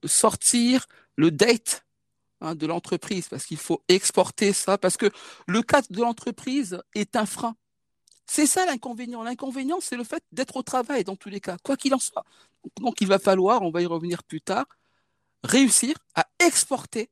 sortir 0.05 0.87
le 1.17 1.31
date 1.31 1.85
hein, 2.41 2.55
de 2.55 2.67
l'entreprise, 2.67 3.29
parce 3.29 3.47
qu'il 3.47 3.57
faut 3.57 3.83
exporter 3.89 4.53
ça, 4.53 4.79
parce 4.79 4.97
que 4.97 5.11
le 5.47 5.63
cadre 5.63 5.89
de 5.91 6.01
l'entreprise 6.01 6.83
est 6.95 7.17
un 7.17 7.27
frein. 7.27 7.57
C'est 8.27 8.47
ça 8.47 8.65
l'inconvénient. 8.67 9.23
L'inconvénient, 9.23 9.79
c'est 9.81 9.97
le 9.97 10.05
fait 10.05 10.23
d'être 10.33 10.57
au 10.57 10.63
travail 10.63 11.05
dans 11.05 11.17
tous 11.17 11.29
les 11.29 11.41
cas, 11.41 11.57
quoi 11.63 11.77
qu'il 11.77 11.95
en 11.95 11.99
soit. 11.99 12.25
Donc 12.81 13.01
il 13.01 13.07
va 13.07 13.19
falloir, 13.19 13.63
on 13.63 13.71
va 13.71 13.83
y 13.83 13.87
revenir 13.87 14.23
plus 14.23 14.41
tard, 14.41 14.67
réussir 15.43 15.97
à 16.15 16.27
exporter 16.39 17.11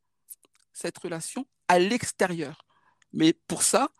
cette 0.72 0.96
relation 0.98 1.46
à 1.68 1.78
l'extérieur. 1.78 2.64
Mais 3.12 3.32
pour 3.32 3.62
ça, 3.62 3.90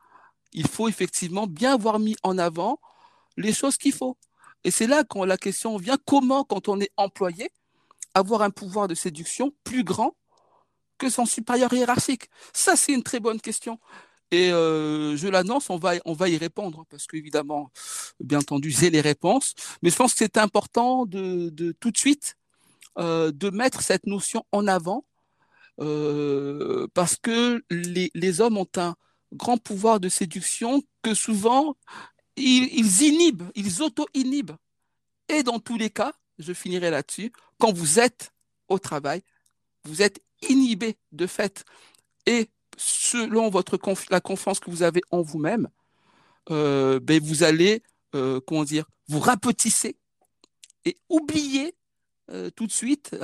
il 0.53 0.67
faut 0.67 0.89
effectivement 0.89 1.47
bien 1.47 1.75
avoir 1.75 1.99
mis 1.99 2.17
en 2.23 2.39
avant 2.39 2.81
les 3.37 3.53
choses 3.53 3.77
qu'il 3.77 3.93
faut. 3.93 4.17
Et 4.65 4.71
c'est 4.71 4.87
là 4.87 5.05
quand 5.05 5.25
la 5.25 5.37
question 5.37 5.77
vient, 5.77 5.99
comment, 6.05 6.45
quand 6.45 6.69
on 6.69 6.81
est 6.81 6.91
employé, 6.97 7.51
avoir 8.15 8.43
un 8.43 8.51
pouvoir 8.51 8.89
de 8.89 8.95
séduction 8.95 9.55
plus 9.65 9.85
grand 9.85 10.17
que 10.99 11.09
son 11.09 11.27
supérieur 11.27 11.73
hiérarchique? 11.73 12.29
Ça, 12.53 12.77
c'est 12.77 12.93
une 12.93 13.03
très 13.03 13.21
bonne 13.21 13.41
question. 13.41 13.79
Et 14.31 14.53
euh, 14.53 15.17
je 15.17 15.27
l'annonce, 15.27 15.71
on 15.71 15.77
va, 15.77 15.95
on 16.05 16.13
va 16.13 16.29
y 16.29 16.37
répondre 16.37 16.85
parce 16.89 17.07
qu'évidemment, 17.07 17.71
bien 18.21 18.39
entendu, 18.39 18.71
j'ai 18.71 18.91
les 18.91 19.01
réponses. 19.01 19.55
Mais 19.83 19.91
je 19.91 19.97
pense 19.97 20.13
que 20.13 20.19
c'est 20.19 20.39
important 20.39 21.05
de, 21.05 21.51
de, 21.51 21.73
tout 21.73 21.91
de 21.91 21.99
suite 21.99 22.37
euh, 22.99 23.33
de 23.33 23.51
mettre 23.51 23.83
cette 23.83 24.07
notion 24.07 24.45
en 24.53 24.69
avant 24.69 25.05
euh, 25.81 26.87
parce 26.95 27.17
que 27.17 27.63
les, 27.71 28.11
les, 28.15 28.41
hommes 28.41 28.59
ont 28.59 28.69
un 28.77 28.95
grand 29.33 29.57
pouvoir 29.57 29.99
de 29.99 30.09
séduction 30.09 30.83
que 31.03 31.15
souvent 31.15 31.77
ils, 32.37 33.03
inhibent, 33.03 33.45
ils 33.55 33.83
auto-inhibent. 33.83 34.57
Et 35.29 35.43
dans 35.43 35.59
tous 35.59 35.77
les 35.77 35.91
cas, 35.91 36.13
je 36.39 36.53
finirai 36.53 36.91
là-dessus, 36.91 37.33
quand 37.59 37.73
vous 37.73 38.01
êtes 38.01 38.33
au 38.69 38.79
travail, 38.79 39.23
vous 39.85 40.03
êtes 40.03 40.21
inhibé 40.49 40.97
de 41.13 41.27
fait. 41.27 41.65
Et 42.27 42.49
selon 42.77 43.51
votre 43.51 43.79
la 44.11 44.21
confiance 44.21 44.61
que 44.61 44.71
vous 44.71 44.83
avez 44.83 45.03
en 45.11 45.23
vous-même, 45.23 45.69
euh, 46.51 46.99
ben 47.01 47.23
vous 47.23 47.43
allez, 47.43 47.83
euh, 48.15 48.41
comment 48.47 48.65
dire, 48.65 48.87
vous 49.09 49.21
rapetisser 49.21 49.97
et 50.85 50.97
oublier 51.09 51.75
euh, 52.31 52.51
tout 52.51 52.67
de 52.67 52.73
suite, 52.73 53.15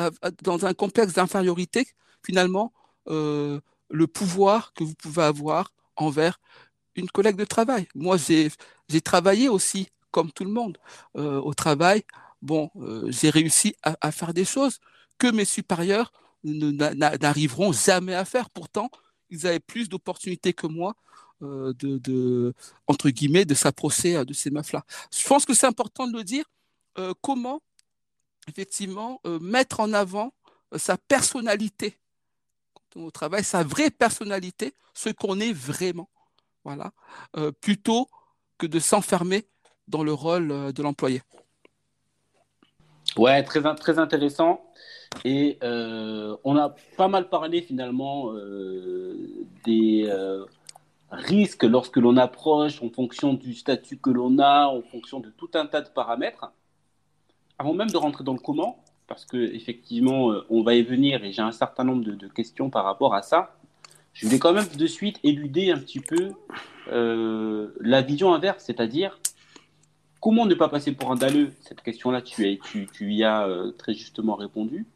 dans 0.42 0.66
un 0.66 0.74
complexe 0.74 1.14
d'infériorité, 1.14 1.86
finalement, 2.24 2.72
le 3.08 4.06
pouvoir 4.06 4.72
que 4.74 4.82
vous 4.82 4.94
pouvez 4.94 5.22
avoir 5.22 5.72
envers 5.94 6.40
une 6.96 7.10
collègue 7.10 7.36
de 7.36 7.44
travail. 7.44 7.86
Moi, 7.94 8.16
j'ai 8.16 9.00
travaillé 9.02 9.48
aussi, 9.48 9.88
comme 10.10 10.32
tout 10.32 10.44
le 10.44 10.50
monde, 10.50 10.78
euh, 11.16 11.40
au 11.40 11.54
travail. 11.54 12.04
Bon, 12.42 12.70
euh, 12.76 13.10
j'ai 13.10 13.30
réussi 13.30 13.74
à, 13.82 14.12
faire 14.12 14.34
des 14.34 14.44
choses 14.44 14.80
que 15.18 15.30
mes 15.30 15.44
supérieurs 15.44 16.12
n'arriveront 16.44 17.72
jamais 17.72 18.14
à 18.14 18.24
faire. 18.24 18.50
Pourtant, 18.50 18.90
ils 19.30 19.46
avaient 19.46 19.60
plus 19.60 19.88
d'opportunités 19.88 20.52
que 20.52 20.66
moi 20.66 20.94
euh, 21.42 21.72
de, 21.78 22.54
entre 22.86 23.10
guillemets, 23.10 23.44
de 23.44 23.54
s'approcher 23.54 24.24
de 24.24 24.32
ces 24.32 24.50
meufs-là. 24.50 24.84
Je 25.12 25.26
pense 25.26 25.44
que 25.44 25.54
c'est 25.54 25.66
important 25.66 26.06
de 26.06 26.16
le 26.16 26.24
dire. 26.24 26.44
comment, 27.20 27.60
effectivement, 28.48 29.20
mettre 29.40 29.80
en 29.80 29.92
avant 29.92 30.32
sa 30.76 30.96
personnalité 30.96 31.98
au 32.94 33.10
travail, 33.10 33.44
sa 33.44 33.62
vraie 33.62 33.90
personnalité, 33.90 34.72
ce 34.94 35.10
qu'on 35.10 35.38
est 35.40 35.52
vraiment, 35.52 36.08
voilà, 36.66 36.90
euh, 37.36 37.52
plutôt 37.52 38.08
que 38.58 38.66
de 38.66 38.80
s'enfermer 38.80 39.46
dans 39.86 40.02
le 40.02 40.12
rôle 40.12 40.50
euh, 40.50 40.72
de 40.72 40.82
l'employé. 40.82 41.22
Ouais, 43.16 43.44
très, 43.44 43.62
très 43.76 44.00
intéressant. 44.00 44.60
Et 45.24 45.58
euh, 45.62 46.36
on 46.42 46.56
a 46.56 46.74
pas 46.96 47.06
mal 47.06 47.28
parlé 47.28 47.62
finalement 47.62 48.32
des 49.64 50.12
risques 51.12 51.62
lorsque 51.62 51.98
l'on 51.98 52.16
approche 52.16 52.82
en 52.82 52.90
fonction 52.90 53.32
du 53.32 53.54
statut 53.54 53.98
que 53.98 54.10
l'on 54.10 54.40
a, 54.40 54.66
en 54.66 54.82
fonction 54.82 55.20
de 55.20 55.30
tout 55.30 55.50
un 55.54 55.66
tas 55.66 55.82
de 55.82 55.88
paramètres. 55.88 56.52
Avant 57.58 57.74
même 57.74 57.90
de 57.90 57.96
rentrer 57.96 58.24
dans 58.24 58.34
le 58.34 58.40
comment, 58.40 58.82
parce 59.06 59.24
que 59.24 59.36
effectivement, 59.36 60.32
on 60.50 60.64
va 60.64 60.74
y 60.74 60.82
venir 60.82 61.24
et 61.24 61.30
j'ai 61.30 61.42
un 61.42 61.52
certain 61.52 61.84
nombre 61.84 62.04
de, 62.04 62.26
questions 62.26 62.70
par 62.70 62.84
rapport 62.84 63.14
à 63.14 63.22
ça. 63.22 63.56
Je 64.16 64.28
vais 64.28 64.38
quand 64.38 64.54
même 64.54 64.66
de 64.78 64.86
suite 64.86 65.20
éluder 65.24 65.70
un 65.70 65.76
petit 65.76 66.00
peu 66.00 66.32
euh, 66.90 67.68
la 67.82 68.00
vision 68.00 68.32
inverse, 68.32 68.64
c'est-à-dire 68.64 69.20
comment 70.20 70.46
ne 70.46 70.54
pas 70.54 70.70
passer 70.70 70.92
pour 70.92 71.12
un 71.12 71.16
dalleux? 71.16 71.52
Cette 71.60 71.82
question-là, 71.82 72.22
tu, 72.22 72.58
y 73.00 73.24
as 73.24 73.46
euh, 73.46 73.72
très 73.72 73.92
justement 73.92 74.34
répondu. 74.34 74.86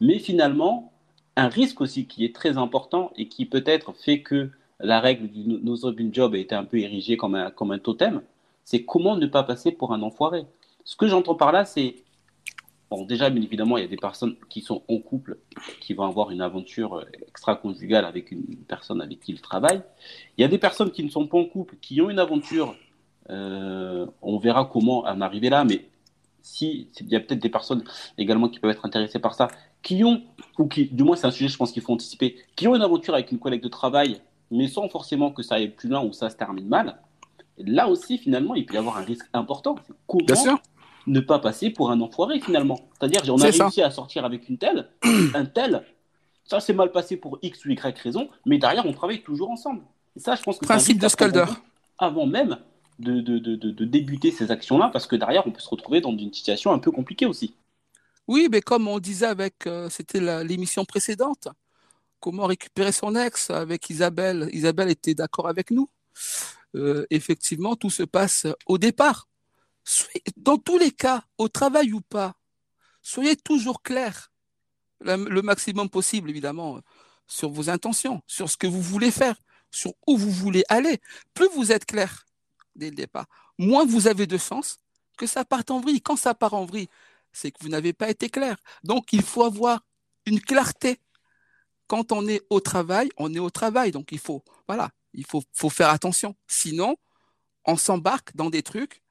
Mais 0.00 0.18
finalement, 0.18 0.92
un 1.36 1.46
risque 1.46 1.80
aussi 1.82 2.06
qui 2.06 2.24
est 2.24 2.34
très 2.34 2.58
important 2.58 3.12
et 3.16 3.28
qui 3.28 3.46
peut-être 3.46 3.92
fait 3.92 4.22
que 4.22 4.50
la 4.80 4.98
règle 4.98 5.28
du 5.28 5.44
no 5.44 5.76
job 6.12 6.34
a 6.34 6.38
été 6.38 6.56
un 6.56 6.64
peu 6.64 6.78
érigée 6.78 7.16
comme 7.16 7.36
un 7.36 7.78
totem, 7.78 8.22
c'est 8.64 8.84
comment 8.84 9.16
ne 9.16 9.26
pas 9.26 9.44
passer 9.44 9.70
pour 9.70 9.92
un 9.92 10.02
enfoiré? 10.02 10.46
Ce 10.82 10.96
que 10.96 11.06
j'entends 11.06 11.36
par 11.36 11.52
là, 11.52 11.64
c'est 11.64 11.94
déjà, 13.02 13.30
bien 13.30 13.42
évidemment, 13.42 13.76
il 13.76 13.82
y 13.82 13.84
a 13.84 13.88
des 13.88 13.96
personnes 13.96 14.36
qui 14.48 14.60
sont 14.60 14.82
en 14.88 14.98
couple, 14.98 15.38
qui 15.80 15.94
vont 15.94 16.04
avoir 16.04 16.30
une 16.30 16.40
aventure 16.40 16.94
euh, 16.94 17.04
extra-conjugale 17.28 18.04
avec 18.04 18.30
une 18.30 18.56
personne 18.68 19.00
avec 19.00 19.20
qui 19.20 19.32
ils 19.32 19.40
travaillent. 19.40 19.82
Il 20.36 20.42
y 20.42 20.44
a 20.44 20.48
des 20.48 20.58
personnes 20.58 20.90
qui 20.90 21.02
ne 21.04 21.10
sont 21.10 21.26
pas 21.26 21.38
en 21.38 21.44
couple, 21.44 21.76
qui 21.80 22.00
ont 22.00 22.10
une 22.10 22.18
aventure. 22.18 22.76
Euh, 23.30 24.06
on 24.22 24.38
verra 24.38 24.68
comment 24.70 25.04
en 25.04 25.20
arriver 25.20 25.48
là, 25.48 25.64
mais 25.64 25.88
si 26.42 26.88
il 27.00 27.08
y 27.08 27.16
a 27.16 27.20
peut-être 27.20 27.40
des 27.40 27.48
personnes 27.48 27.82
également 28.18 28.48
qui 28.48 28.60
peuvent 28.60 28.70
être 28.70 28.84
intéressées 28.84 29.18
par 29.18 29.34
ça, 29.34 29.48
qui 29.82 30.04
ont, 30.04 30.22
ou 30.58 30.66
qui, 30.66 30.86
du 30.86 31.02
moins 31.02 31.16
c'est 31.16 31.26
un 31.26 31.30
sujet, 31.30 31.48
je 31.48 31.56
pense 31.56 31.72
qu'il 31.72 31.82
faut 31.82 31.92
anticiper, 31.92 32.36
qui 32.54 32.68
ont 32.68 32.76
une 32.76 32.82
aventure 32.82 33.14
avec 33.14 33.32
une 33.32 33.38
collègue 33.38 33.62
de 33.62 33.68
travail, 33.68 34.20
mais 34.50 34.68
sans 34.68 34.88
forcément 34.88 35.30
que 35.30 35.42
ça 35.42 35.56
aille 35.56 35.70
plus 35.70 35.88
loin 35.88 36.04
ou 36.04 36.12
ça 36.12 36.28
se 36.28 36.36
termine 36.36 36.68
mal. 36.68 36.98
Là 37.58 37.88
aussi, 37.88 38.18
finalement, 38.18 38.54
il 38.54 38.66
peut 38.66 38.74
y 38.74 38.78
avoir 38.78 38.98
un 38.98 39.04
risque 39.04 39.26
important. 39.32 39.76
Comment 40.06 40.24
Bien 40.26 40.34
sûr 40.34 40.60
ne 41.06 41.20
pas 41.20 41.38
passer 41.38 41.70
pour 41.70 41.90
un 41.90 42.00
enfoiré 42.00 42.40
finalement. 42.40 42.88
C'est-à-dire, 42.98 43.22
on 43.28 43.40
a 43.40 43.50
réussi 43.50 43.82
à 43.82 43.90
sortir 43.90 44.24
avec 44.24 44.48
une 44.48 44.58
telle, 44.58 44.88
un 45.34 45.44
tel, 45.44 45.84
ça 46.44 46.60
s'est 46.60 46.72
mal 46.72 46.92
passé 46.92 47.16
pour 47.16 47.38
X 47.42 47.64
ou 47.64 47.70
Y 47.70 47.98
raison, 47.98 48.28
mais 48.46 48.58
derrière, 48.58 48.86
on 48.86 48.92
travaille 48.92 49.22
toujours 49.22 49.50
ensemble. 49.50 49.82
Et 50.16 50.20
ça, 50.20 50.34
je 50.34 50.42
pense 50.42 50.58
que 50.58 50.64
Principe 50.64 50.98
de 50.98 51.08
Scalder. 51.08 51.46
Avant 51.98 52.26
même 52.26 52.58
de, 52.98 53.20
de, 53.20 53.38
de, 53.38 53.56
de 53.56 53.84
débuter 53.84 54.30
ces 54.30 54.50
actions-là, 54.50 54.90
parce 54.92 55.06
que 55.06 55.16
derrière, 55.16 55.46
on 55.46 55.50
peut 55.50 55.60
se 55.60 55.68
retrouver 55.68 56.00
dans 56.00 56.16
une 56.16 56.32
situation 56.32 56.72
un 56.72 56.78
peu 56.78 56.90
compliquée 56.90 57.26
aussi. 57.26 57.54
Oui, 58.26 58.48
mais 58.50 58.60
comme 58.60 58.88
on 58.88 58.98
disait 58.98 59.26
avec, 59.26 59.66
euh, 59.66 59.88
c'était 59.90 60.44
l'émission 60.44 60.84
précédente, 60.84 61.48
comment 62.20 62.46
récupérer 62.46 62.92
son 62.92 63.14
ex 63.16 63.50
avec 63.50 63.90
Isabelle? 63.90 64.48
Isabelle 64.52 64.90
était 64.90 65.14
d'accord 65.14 65.48
avec 65.48 65.70
nous. 65.70 65.90
Euh, 66.74 67.06
effectivement, 67.10 67.76
tout 67.76 67.90
se 67.90 68.02
passe 68.02 68.46
au 68.66 68.78
départ 68.78 69.28
dans 70.36 70.58
tous 70.58 70.78
les 70.78 70.90
cas, 70.90 71.24
au 71.38 71.48
travail 71.48 71.92
ou 71.92 72.00
pas, 72.00 72.34
soyez 73.02 73.36
toujours 73.36 73.82
clair, 73.82 74.32
le 75.00 75.42
maximum 75.42 75.90
possible, 75.90 76.30
évidemment, 76.30 76.80
sur 77.26 77.50
vos 77.50 77.70
intentions, 77.70 78.22
sur 78.26 78.50
ce 78.50 78.56
que 78.56 78.66
vous 78.66 78.82
voulez 78.82 79.10
faire, 79.10 79.36
sur 79.70 79.92
où 80.06 80.16
vous 80.16 80.30
voulez 80.30 80.64
aller. 80.68 81.00
Plus 81.34 81.48
vous 81.54 81.72
êtes 81.72 81.84
clair 81.84 82.26
dès 82.74 82.90
le 82.90 82.96
départ, 82.96 83.26
moins 83.58 83.84
vous 83.84 84.06
avez 84.06 84.26
de 84.26 84.38
chance 84.38 84.78
que 85.16 85.26
ça 85.26 85.44
parte 85.44 85.70
en 85.70 85.80
vrille. 85.80 86.00
Quand 86.00 86.16
ça 86.16 86.34
part 86.34 86.54
en 86.54 86.64
vrille, 86.64 86.88
c'est 87.32 87.50
que 87.50 87.58
vous 87.60 87.68
n'avez 87.68 87.92
pas 87.92 88.10
été 88.10 88.28
clair. 88.28 88.56
Donc, 88.82 89.12
il 89.12 89.22
faut 89.22 89.44
avoir 89.44 89.80
une 90.26 90.40
clarté. 90.40 91.00
Quand 91.86 92.12
on 92.12 92.26
est 92.26 92.42
au 92.50 92.60
travail, 92.60 93.10
on 93.16 93.32
est 93.34 93.38
au 93.38 93.50
travail. 93.50 93.90
Donc, 93.90 94.10
il 94.12 94.18
faut, 94.18 94.42
voilà, 94.66 94.90
il 95.12 95.24
faut, 95.26 95.70
faire 95.70 95.90
attention. 95.90 96.34
Sinon, 96.46 96.96
on 97.64 97.76
s'embarque 97.76 98.34
dans 98.34 98.50
des 98.50 98.62
trucs 98.62 99.02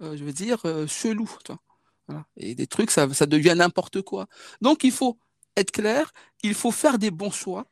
je 0.00 0.24
veux 0.24 0.32
dire, 0.32 0.60
euh, 0.64 0.86
chelou. 0.86 1.28
Et 2.36 2.54
des 2.54 2.66
trucs, 2.66 2.90
ça, 2.90 3.12
ça 3.12 3.26
devient 3.26 3.54
n'importe 3.56 4.02
quoi. 4.02 4.26
Donc, 4.60 4.84
il 4.84 4.92
faut 4.92 5.18
être 5.56 5.72
clair, 5.72 6.12
il 6.42 6.54
faut 6.54 6.70
faire 6.70 6.98
des 6.98 7.10
bons 7.10 7.30
choix 7.30 7.66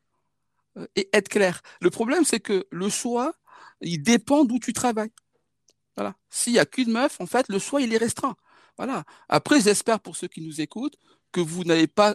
euh, 0.77 0.87
et 0.97 1.09
être 1.12 1.29
clair. 1.29 1.62
Le 1.81 1.91
problème, 1.91 2.25
c'est 2.25 2.41
que 2.41 2.67
le 2.71 2.89
choix, 2.89 3.33
il 3.81 4.03
dépend 4.03 4.45
d'où 4.45 4.59
tu 4.59 4.73
travailles. 4.73 5.12
Voilà. 5.97 6.15
S'il 6.29 6.55
n'y 6.55 6.59
a 6.59 6.67
qu'une 6.67 6.93
meuf, 6.93 7.21
en 7.21 7.27
fait, 7.27 7.47
le 7.49 7.59
choix, 7.59 7.81
il 7.81 7.95
est 7.95 7.99
restreint. 7.99 8.37
Voilà. 8.77 9.05
Après, 9.29 9.61
j'espère 9.61 10.01
pour 10.01 10.17
ceux 10.17 10.29
qui 10.29 10.43
nous 10.43 10.61
écoutent 10.61 10.97
que 11.33 11.41
vous 11.41 11.65
n'avez 11.65 11.87
pas 11.87 12.15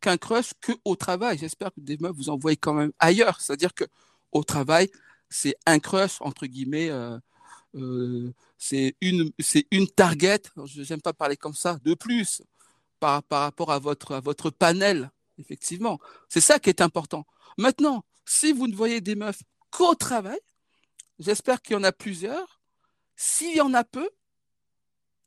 qu'un 0.00 0.16
crush 0.16 0.52
que 0.60 0.72
au 0.84 0.96
travail. 0.96 1.38
J'espère 1.38 1.72
que 1.72 1.80
des 1.80 1.96
meufs 1.98 2.16
vous 2.16 2.28
envoient 2.28 2.56
quand 2.56 2.74
même 2.74 2.92
ailleurs. 2.98 3.40
C'est-à-dire 3.40 3.74
que 3.74 3.84
au 4.32 4.42
travail, 4.44 4.90
c'est 5.28 5.54
un 5.66 5.78
crush 5.78 6.20
entre 6.20 6.46
guillemets 6.46 6.90
euh, 6.90 7.18
c'est 8.58 8.96
une, 9.00 9.32
une 9.70 9.88
target, 9.88 10.42
je 10.66 10.82
n'aime 10.88 11.00
pas 11.00 11.12
parler 11.12 11.36
comme 11.36 11.54
ça, 11.54 11.78
de 11.84 11.94
plus 11.94 12.42
par, 13.00 13.22
par 13.22 13.42
rapport 13.42 13.72
à 13.72 13.78
votre, 13.78 14.14
à 14.14 14.20
votre 14.20 14.50
panel, 14.50 15.10
effectivement. 15.38 15.98
C'est 16.28 16.40
ça 16.40 16.58
qui 16.58 16.68
est 16.68 16.80
important. 16.80 17.26
Maintenant, 17.58 18.04
si 18.24 18.52
vous 18.52 18.68
ne 18.68 18.74
voyez 18.74 19.00
des 19.00 19.14
meufs 19.14 19.42
qu'au 19.70 19.94
travail, 19.94 20.38
j'espère 21.18 21.60
qu'il 21.62 21.74
y 21.74 21.78
en 21.78 21.84
a 21.84 21.92
plusieurs. 21.92 22.60
S'il 23.16 23.56
y 23.56 23.60
en 23.60 23.74
a 23.74 23.84
peu, 23.84 24.08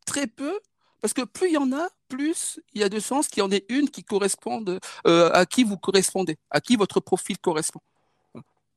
très 0.05 0.27
peu, 0.27 0.59
parce 1.01 1.13
que 1.13 1.21
plus 1.21 1.49
il 1.49 1.53
y 1.53 1.57
en 1.57 1.71
a, 1.71 1.87
plus 2.07 2.59
il 2.73 2.81
y 2.81 2.83
a 2.83 2.89
de 2.89 2.99
chances 2.99 3.27
qu'il 3.27 3.39
y 3.39 3.43
en 3.43 3.51
ait 3.51 3.65
une 3.69 3.89
qui 3.89 4.03
corresponde 4.03 4.79
euh, 5.07 5.29
à 5.33 5.45
qui 5.45 5.63
vous 5.63 5.77
correspondez, 5.77 6.37
à 6.49 6.61
qui 6.61 6.75
votre 6.75 6.99
profil 6.99 7.37
correspond. 7.37 7.81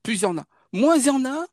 Plus 0.02 0.14
il 0.14 0.22
y 0.22 0.26
en 0.26 0.38
a. 0.38 0.44
Moins 0.72 0.96
il 0.96 1.06
y 1.06 1.10
en 1.10 1.24
a, 1.24 1.46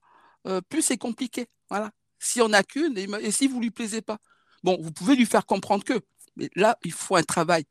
euh, 0.48 0.62
plus 0.62 0.82
c'est 0.82 0.98
compliqué. 0.98 1.48
Voilà. 1.70 1.92
S'il 2.26 2.42
n'y 2.42 2.48
en 2.48 2.54
a 2.54 2.64
qu'une, 2.64 2.98
et, 2.98 3.32
si 3.32 3.48
vous 3.48 3.58
ne 3.58 3.62
lui 3.62 3.70
plaisez 3.70 4.02
pas. 4.02 4.18
Bon, 4.64 4.80
vous 4.82 4.92
pouvez 4.92 5.16
lui 5.16 5.28
faire 5.28 5.46
comprendre 5.46 5.84
que. 5.84 6.02
Mais 6.36 6.50
là, 6.56 6.76
il 6.84 6.92
faut 6.92 7.16
un 7.16 7.24
travail 7.24 7.66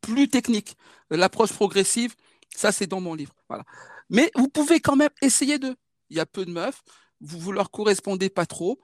plus 0.00 0.28
technique. 0.28 0.76
L'approche 1.08 1.52
progressive, 1.52 2.16
ça, 2.52 2.72
c'est 2.72 2.88
dans 2.88 3.00
mon 3.00 3.14
livre. 3.14 3.32
Voilà. 3.48 3.64
Mais 4.10 4.32
vous 4.34 4.48
pouvez 4.48 4.80
quand 4.80 4.96
même 4.96 5.12
essayer 5.22 5.60
de. 5.60 5.76
Il 6.10 6.16
y 6.16 6.20
a 6.20 6.26
peu 6.26 6.44
de 6.44 6.50
meufs, 6.50 6.82
vous 7.20 7.50
ne 7.50 7.54
leur 7.54 7.70
correspondez 7.70 8.28
pas 8.28 8.44
trop. 8.44 8.80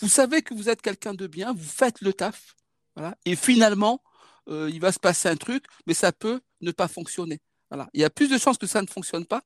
Vous 0.00 0.08
savez 0.08 0.42
que 0.42 0.52
vous 0.52 0.68
êtes 0.68 0.82
quelqu'un 0.82 1.14
de 1.14 1.26
bien, 1.26 1.54
vous 1.54 1.64
faites 1.64 2.02
le 2.02 2.12
taf. 2.12 2.54
Voilà. 2.94 3.16
Et 3.24 3.36
finalement, 3.36 4.02
euh, 4.48 4.70
il 4.70 4.78
va 4.78 4.92
se 4.92 5.00
passer 5.00 5.30
un 5.30 5.36
truc, 5.36 5.64
mais 5.86 5.94
ça 5.94 6.12
peut 6.12 6.40
ne 6.60 6.70
pas 6.70 6.86
fonctionner. 6.86 7.40
Voilà. 7.70 7.88
Il 7.94 8.02
y 8.02 8.04
a 8.04 8.10
plus 8.10 8.28
de 8.28 8.36
chances 8.36 8.58
que 8.58 8.66
ça 8.66 8.82
ne 8.82 8.86
fonctionne 8.86 9.24
pas 9.24 9.42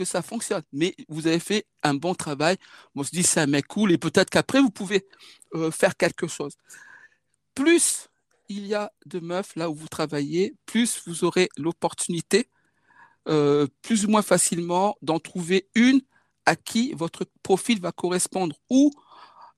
que 0.00 0.06
ça 0.06 0.22
fonctionne. 0.22 0.62
Mais 0.72 0.94
vous 1.08 1.26
avez 1.26 1.38
fait 1.38 1.66
un 1.82 1.92
bon 1.92 2.14
travail. 2.14 2.56
On 2.94 3.04
se 3.04 3.10
dit, 3.10 3.22
c'est 3.22 3.40
un 3.40 3.46
mec 3.46 3.66
cool 3.66 3.92
et 3.92 3.98
peut-être 3.98 4.30
qu'après, 4.30 4.60
vous 4.60 4.70
pouvez 4.70 5.06
euh, 5.54 5.70
faire 5.70 5.94
quelque 5.94 6.26
chose. 6.26 6.54
Plus 7.54 8.08
il 8.48 8.66
y 8.66 8.74
a 8.74 8.90
de 9.04 9.20
meufs 9.20 9.54
là 9.56 9.68
où 9.68 9.74
vous 9.74 9.88
travaillez, 9.88 10.56
plus 10.64 11.02
vous 11.06 11.24
aurez 11.24 11.50
l'opportunité, 11.58 12.48
euh, 13.28 13.66
plus 13.82 14.06
ou 14.06 14.08
moins 14.08 14.22
facilement, 14.22 14.96
d'en 15.02 15.20
trouver 15.20 15.68
une 15.74 16.00
à 16.46 16.56
qui 16.56 16.94
votre 16.94 17.26
profil 17.42 17.78
va 17.80 17.92
correspondre 17.92 18.56
ou 18.70 18.90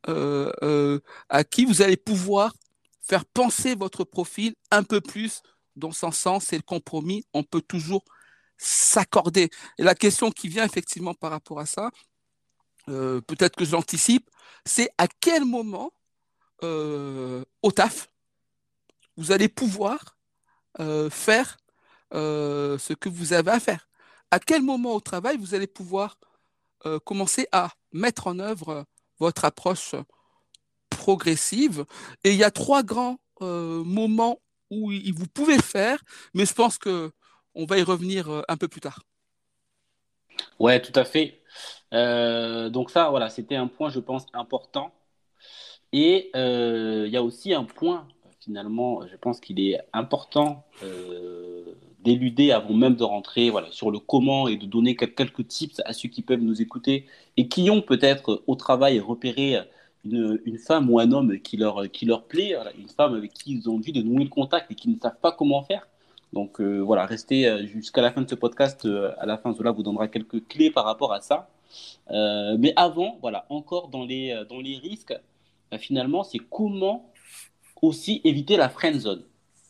euh, 0.08 0.98
à 1.28 1.44
qui 1.44 1.64
vous 1.64 1.80
allez 1.82 1.96
pouvoir 1.96 2.52
faire 3.00 3.24
penser 3.24 3.76
votre 3.76 4.02
profil 4.02 4.54
un 4.72 4.82
peu 4.82 5.00
plus 5.00 5.40
dans 5.76 5.92
son 5.92 6.10
sens. 6.10 6.46
C'est 6.48 6.56
le 6.56 6.62
compromis. 6.62 7.24
On 7.32 7.44
peut 7.44 7.62
toujours 7.62 8.04
s'accorder. 8.58 9.50
Et 9.78 9.82
la 9.82 9.94
question 9.94 10.30
qui 10.30 10.48
vient 10.48 10.64
effectivement 10.64 11.14
par 11.14 11.30
rapport 11.30 11.60
à 11.60 11.66
ça, 11.66 11.90
euh, 12.88 13.20
peut-être 13.20 13.56
que 13.56 13.64
j'anticipe, 13.64 14.28
c'est 14.64 14.90
à 14.98 15.06
quel 15.08 15.44
moment 15.44 15.92
euh, 16.62 17.44
au 17.62 17.72
taf 17.72 18.08
vous 19.16 19.32
allez 19.32 19.48
pouvoir 19.48 20.16
euh, 20.80 21.10
faire 21.10 21.58
ce 22.12 22.92
que 22.92 23.08
vous 23.08 23.32
avez 23.32 23.50
à 23.50 23.60
faire? 23.60 23.88
À 24.30 24.38
quel 24.38 24.62
moment 24.62 24.94
au 24.94 25.00
travail 25.00 25.38
vous 25.38 25.54
allez 25.54 25.66
pouvoir 25.66 26.18
commencer 27.04 27.46
à 27.52 27.70
mettre 27.92 28.26
en 28.26 28.38
œuvre 28.38 28.84
votre 29.18 29.46
approche 29.46 29.94
progressive? 30.90 31.86
Et 32.22 32.32
il 32.32 32.36
y 32.36 32.44
a 32.44 32.50
trois 32.50 32.82
grands 32.82 33.18
moments 33.40 34.42
où 34.70 34.92
vous 35.14 35.26
pouvez 35.32 35.58
faire, 35.58 36.02
mais 36.34 36.44
je 36.44 36.52
pense 36.52 36.76
que 36.76 37.12
on 37.54 37.64
va 37.64 37.78
y 37.78 37.82
revenir 37.82 38.42
un 38.48 38.56
peu 38.56 38.68
plus 38.68 38.80
tard. 38.80 39.02
Ouais, 40.58 40.80
tout 40.80 40.98
à 40.98 41.04
fait. 41.04 41.40
donc 41.92 42.90
ça, 42.90 43.10
voilà, 43.10 43.28
c'était 43.28 43.56
un 43.56 43.68
point, 43.68 43.90
je 43.90 44.00
pense, 44.00 44.26
important. 44.32 44.92
Et 45.92 46.30
il 46.34 47.10
y 47.10 47.16
a 47.16 47.22
aussi 47.22 47.52
un 47.54 47.64
point 47.64 48.06
finalement, 48.42 49.06
je 49.06 49.16
pense 49.16 49.40
qu'il 49.40 49.60
est 49.60 49.78
important 49.92 50.64
euh, 50.82 51.76
d'éluder 52.00 52.50
avant 52.50 52.74
même 52.74 52.96
de 52.96 53.04
rentrer 53.04 53.50
voilà, 53.50 53.70
sur 53.70 53.90
le 53.90 53.98
comment 54.00 54.48
et 54.48 54.56
de 54.56 54.66
donner 54.66 54.96
quelques 54.96 55.46
tips 55.46 55.80
à 55.84 55.92
ceux 55.92 56.08
qui 56.08 56.22
peuvent 56.22 56.40
nous 56.40 56.60
écouter 56.60 57.06
et 57.36 57.48
qui 57.48 57.70
ont 57.70 57.82
peut-être 57.82 58.42
au 58.46 58.56
travail 58.56 58.98
repéré 58.98 59.58
une, 60.04 60.40
une, 60.44 60.58
femme 60.58 60.90
ou 60.90 60.98
un 60.98 61.12
homme 61.12 61.38
qui 61.38 61.56
leur, 61.56 61.88
qui 61.92 62.04
leur 62.06 62.24
plaît, 62.24 62.56
une 62.76 62.88
femme 62.88 63.14
avec 63.14 63.32
qui 63.32 63.52
ils 63.52 63.70
ont 63.70 63.76
envie 63.76 63.92
de 63.92 64.02
nouer 64.02 64.24
le 64.24 64.30
contact 64.30 64.70
et 64.70 64.74
qui 64.74 64.88
ne 64.88 64.98
savent 64.98 65.20
pas 65.20 65.30
comment 65.30 65.62
faire. 65.62 65.86
Donc 66.32 66.60
euh, 66.60 66.78
voilà, 66.80 67.06
restez 67.06 67.46
euh, 67.46 67.66
jusqu'à 67.66 68.00
la 68.00 68.10
fin 68.10 68.22
de 68.22 68.28
ce 68.28 68.34
podcast. 68.34 68.86
à 69.18 69.26
la 69.26 69.38
fin, 69.38 69.52
Zola 69.52 69.70
vous 69.70 69.82
donnera 69.82 70.08
quelques 70.08 70.46
clés 70.48 70.70
par 70.70 70.84
rapport 70.84 71.12
à 71.12 71.20
ça. 71.20 71.48
mais 72.10 72.72
avant, 72.76 73.18
voilà, 73.20 73.46
encore 73.48 73.88
dans 73.88 74.04
les, 74.04 74.44
dans 74.48 74.60
les 74.60 74.76
risques, 74.76 75.14
finalement, 75.78 76.24
c'est 76.24 76.38
comment 76.38 77.10
aussi 77.80 78.20
éviter 78.24 78.56
la 78.56 78.68
friend 78.68 78.98
zone. 79.00 79.22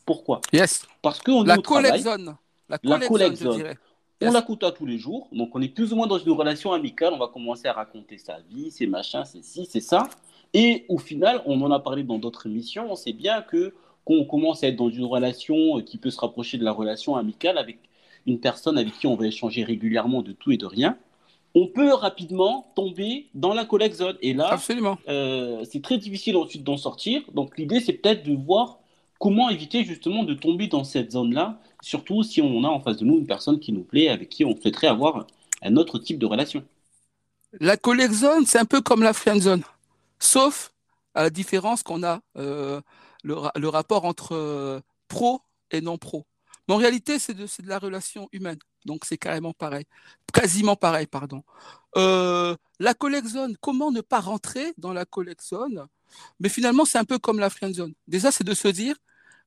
Pourquoi? 0.05 0.41
Yes. 0.51 0.85
Parce 1.01 1.21
qu'on 1.21 1.43
la 1.43 1.55
est 1.55 1.57
au 1.57 1.61
travail. 1.61 2.01
Zone. 2.01 2.35
La 2.69 2.77
collect 2.77 3.35
zone. 3.37 3.75
On 4.21 4.31
la 4.31 4.41
coûte 4.41 4.63
à 4.63 4.71
tous 4.71 4.85
les 4.85 4.97
jours, 4.97 5.27
donc 5.33 5.53
on 5.53 5.61
est 5.61 5.67
plus 5.67 5.91
ou 5.91 5.97
moins 5.97 6.07
dans 6.07 6.17
une 6.17 6.31
relation 6.31 6.71
amicale. 6.71 7.13
On 7.13 7.17
va 7.17 7.27
commencer 7.27 7.67
à 7.67 7.73
raconter 7.73 8.17
sa 8.17 8.39
vie, 8.49 8.71
ses 8.71 8.87
machins, 8.87 9.23
c'est 9.25 9.43
ci, 9.43 9.65
c'est 9.65 9.81
ça. 9.81 10.07
Et 10.53 10.85
au 10.87 10.97
final, 10.97 11.41
on 11.45 11.61
en 11.61 11.71
a 11.71 11.79
parlé 11.79 12.03
dans 12.03 12.19
d'autres 12.19 12.45
émissions. 12.45 12.89
On 12.89 12.95
sait 12.95 13.11
bien 13.11 13.41
que 13.41 13.73
quand 14.05 14.13
on 14.13 14.25
commence 14.25 14.63
à 14.63 14.67
être 14.67 14.75
dans 14.75 14.89
une 14.89 15.05
relation 15.05 15.81
qui 15.81 15.97
peut 15.97 16.09
se 16.09 16.19
rapprocher 16.19 16.57
de 16.57 16.63
la 16.63 16.71
relation 16.71 17.15
amicale 17.15 17.57
avec 17.57 17.79
une 18.25 18.39
personne 18.39 18.77
avec 18.77 18.93
qui 18.99 19.07
on 19.07 19.15
va 19.15 19.27
échanger 19.27 19.63
régulièrement 19.63 20.21
de 20.21 20.31
tout 20.31 20.51
et 20.51 20.57
de 20.57 20.65
rien, 20.65 20.97
on 21.55 21.67
peut 21.67 21.93
rapidement 21.93 22.71
tomber 22.75 23.27
dans 23.33 23.53
la 23.53 23.65
collect 23.65 23.95
zone. 23.95 24.17
Et 24.21 24.33
là, 24.33 24.57
euh, 25.07 25.63
c'est 25.69 25.81
très 25.81 25.97
difficile 25.97 26.35
ensuite 26.35 26.63
d'en 26.63 26.77
sortir. 26.77 27.21
Donc 27.33 27.57
l'idée, 27.57 27.79
c'est 27.79 27.93
peut-être 27.93 28.23
de 28.23 28.33
voir 28.33 28.79
comment 29.19 29.49
éviter 29.49 29.83
justement 29.83 30.23
de 30.23 30.33
tomber 30.33 30.67
dans 30.67 30.83
cette 30.83 31.11
zone-là, 31.11 31.59
surtout 31.81 32.23
si 32.23 32.41
on 32.41 32.63
a 32.63 32.67
en 32.67 32.79
face 32.79 32.97
de 32.97 33.05
nous 33.05 33.19
une 33.19 33.27
personne 33.27 33.59
qui 33.59 33.71
nous 33.71 33.83
plaît, 33.83 34.09
avec 34.09 34.29
qui 34.29 34.43
on 34.43 34.55
souhaiterait 34.59 34.87
avoir 34.87 35.27
un 35.61 35.77
autre 35.77 35.99
type 35.99 36.19
de 36.19 36.25
relation. 36.25 36.63
La 37.59 37.77
collect 37.77 38.13
zone, 38.13 38.45
c'est 38.45 38.57
un 38.57 38.65
peu 38.65 38.81
comme 38.81 39.03
la 39.03 39.13
friend 39.13 39.41
zone, 39.41 39.63
sauf 40.19 40.73
à 41.13 41.21
la 41.21 41.29
différence 41.29 41.83
qu'on 41.83 42.03
a 42.03 42.19
euh, 42.37 42.81
le, 43.23 43.67
rapport 43.67 44.05
entre 44.05 44.33
euh, 44.33 44.79
pro 45.07 45.41
et 45.71 45.81
non 45.81 45.97
pro. 45.97 46.25
Mais 46.67 46.75
en 46.75 46.77
réalité, 46.77 47.19
c'est 47.19 47.33
de, 47.33 47.47
la 47.65 47.79
relation 47.79 48.29
humaine. 48.31 48.59
Donc 48.85 49.05
c'est 49.05 49.17
carrément 49.17 49.53
pareil, 49.53 49.85
quasiment 50.33 50.75
pareil, 50.75 51.07
pardon. 51.07 51.43
Euh, 51.97 52.55
la 52.79 52.93
collect 52.93 53.27
zone, 53.27 53.57
comment 53.61 53.91
ne 53.91 54.01
pas 54.01 54.19
rentrer 54.19 54.73
dans 54.77 54.93
la 54.93 55.05
collect 55.05 55.41
zone? 55.43 55.87
Mais 56.39 56.49
finalement, 56.49 56.85
c'est 56.85 56.97
un 56.97 57.05
peu 57.05 57.17
comme 57.17 57.39
la 57.39 57.49
friend 57.49 57.73
zone. 57.73 57.93
Déjà, 58.07 58.31
c'est 58.31 58.43
de 58.43 58.53
se 58.53 58.67
dire 58.67 58.95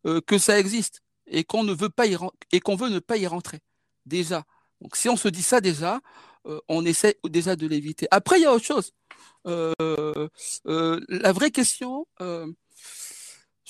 euh, 0.07 0.21
que 0.21 0.39
ça 0.39 0.59
existe 0.59 1.03
et 1.27 1.45
qu'on 1.45 1.65
ne 1.65 1.75
veut 1.75 1.91
pas 1.91 2.07
y 2.07 2.17
et 2.53 2.61
qu'on 2.61 2.77
veut 2.77 2.89
ne 2.89 2.99
pas 2.99 3.17
y 3.17 3.27
rentrer. 3.27 3.61
Déjà. 4.07 4.45
Donc 4.81 4.97
si 4.97 5.09
on 5.09 5.17
se 5.17 5.29
dit 5.29 5.43
ça 5.43 5.61
déjà, 5.61 6.01
on 6.69 6.85
essaie 6.85 7.19
déjà 7.25 7.57
de 7.57 7.67
l'éviter. 7.67 8.07
Après, 8.13 8.39
il 8.39 8.43
y 8.43 8.47
a 8.47 8.53
autre 8.53 8.65
chose. 8.65 8.93
la 9.45 11.33
vraie 11.33 11.51
question, 11.51 12.07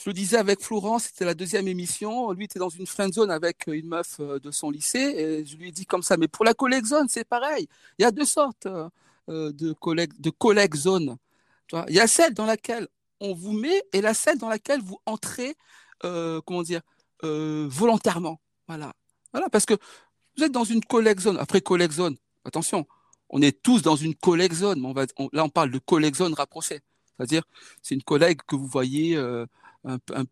je 0.06 0.10
le 0.10 0.14
disais 0.14 0.36
avec 0.36 0.60
Florence, 0.60 1.06
c'était 1.06 1.24
la 1.24 1.34
deuxième 1.34 1.66
émission. 1.66 2.30
Lui 2.30 2.44
était 2.44 2.60
dans 2.60 2.68
une 2.68 2.86
friend 2.86 3.12
zone 3.12 3.28
avec 3.28 3.66
une 3.66 3.88
meuf 3.88 4.18
euh, 4.20 4.38
de 4.38 4.52
son 4.52 4.70
lycée 4.70 5.44
je 5.44 5.56
lui 5.56 5.70
ai 5.70 5.72
dit 5.72 5.84
comme 5.84 6.04
ça. 6.04 6.16
Mais 6.16 6.28
pour 6.28 6.44
la 6.44 6.54
collègue 6.54 6.84
zone, 6.84 7.08
c'est 7.08 7.24
pareil. 7.24 7.66
Il 7.98 8.02
y 8.02 8.04
a 8.04 8.12
deux 8.12 8.24
sortes 8.24 8.66
euh, 8.66 8.88
euh, 9.28 9.50
de 9.50 9.72
collègues 9.72 10.12
de 10.20 10.30
collègues 10.30 10.76
zone. 10.76 11.16
Il 11.88 11.94
y 11.96 11.98
a 11.98 12.06
celle 12.06 12.34
dans 12.34 12.46
laquelle 12.46 12.86
on 13.18 13.34
vous 13.34 13.50
met 13.50 13.82
et 13.92 14.00
la 14.00 14.14
celle 14.14 14.38
dans 14.38 14.48
laquelle 14.48 14.80
vous 14.80 15.00
entrez, 15.06 15.56
comment 16.00 16.62
dire, 16.62 16.82
volontairement. 17.22 18.38
Voilà, 18.68 18.92
voilà, 19.32 19.48
parce 19.48 19.66
que 19.66 19.74
vous 20.36 20.44
êtes 20.44 20.52
dans 20.52 20.62
une 20.62 20.84
collègue 20.84 21.18
zone. 21.18 21.36
Après 21.38 21.60
collègue 21.60 21.90
zone, 21.90 22.14
attention, 22.44 22.86
on 23.28 23.42
est 23.42 23.60
tous 23.60 23.82
dans 23.82 23.96
une 23.96 24.14
collègue 24.14 24.52
zone. 24.52 24.80
Là, 25.32 25.42
on 25.42 25.48
parle 25.48 25.72
de 25.72 25.80
collègue 25.80 26.14
zone 26.14 26.34
rapprochée. 26.34 26.78
C'est-à-dire, 27.16 27.42
c'est 27.82 27.96
une 27.96 28.04
collègue 28.04 28.38
que 28.46 28.54
vous 28.54 28.68
voyez 28.68 29.16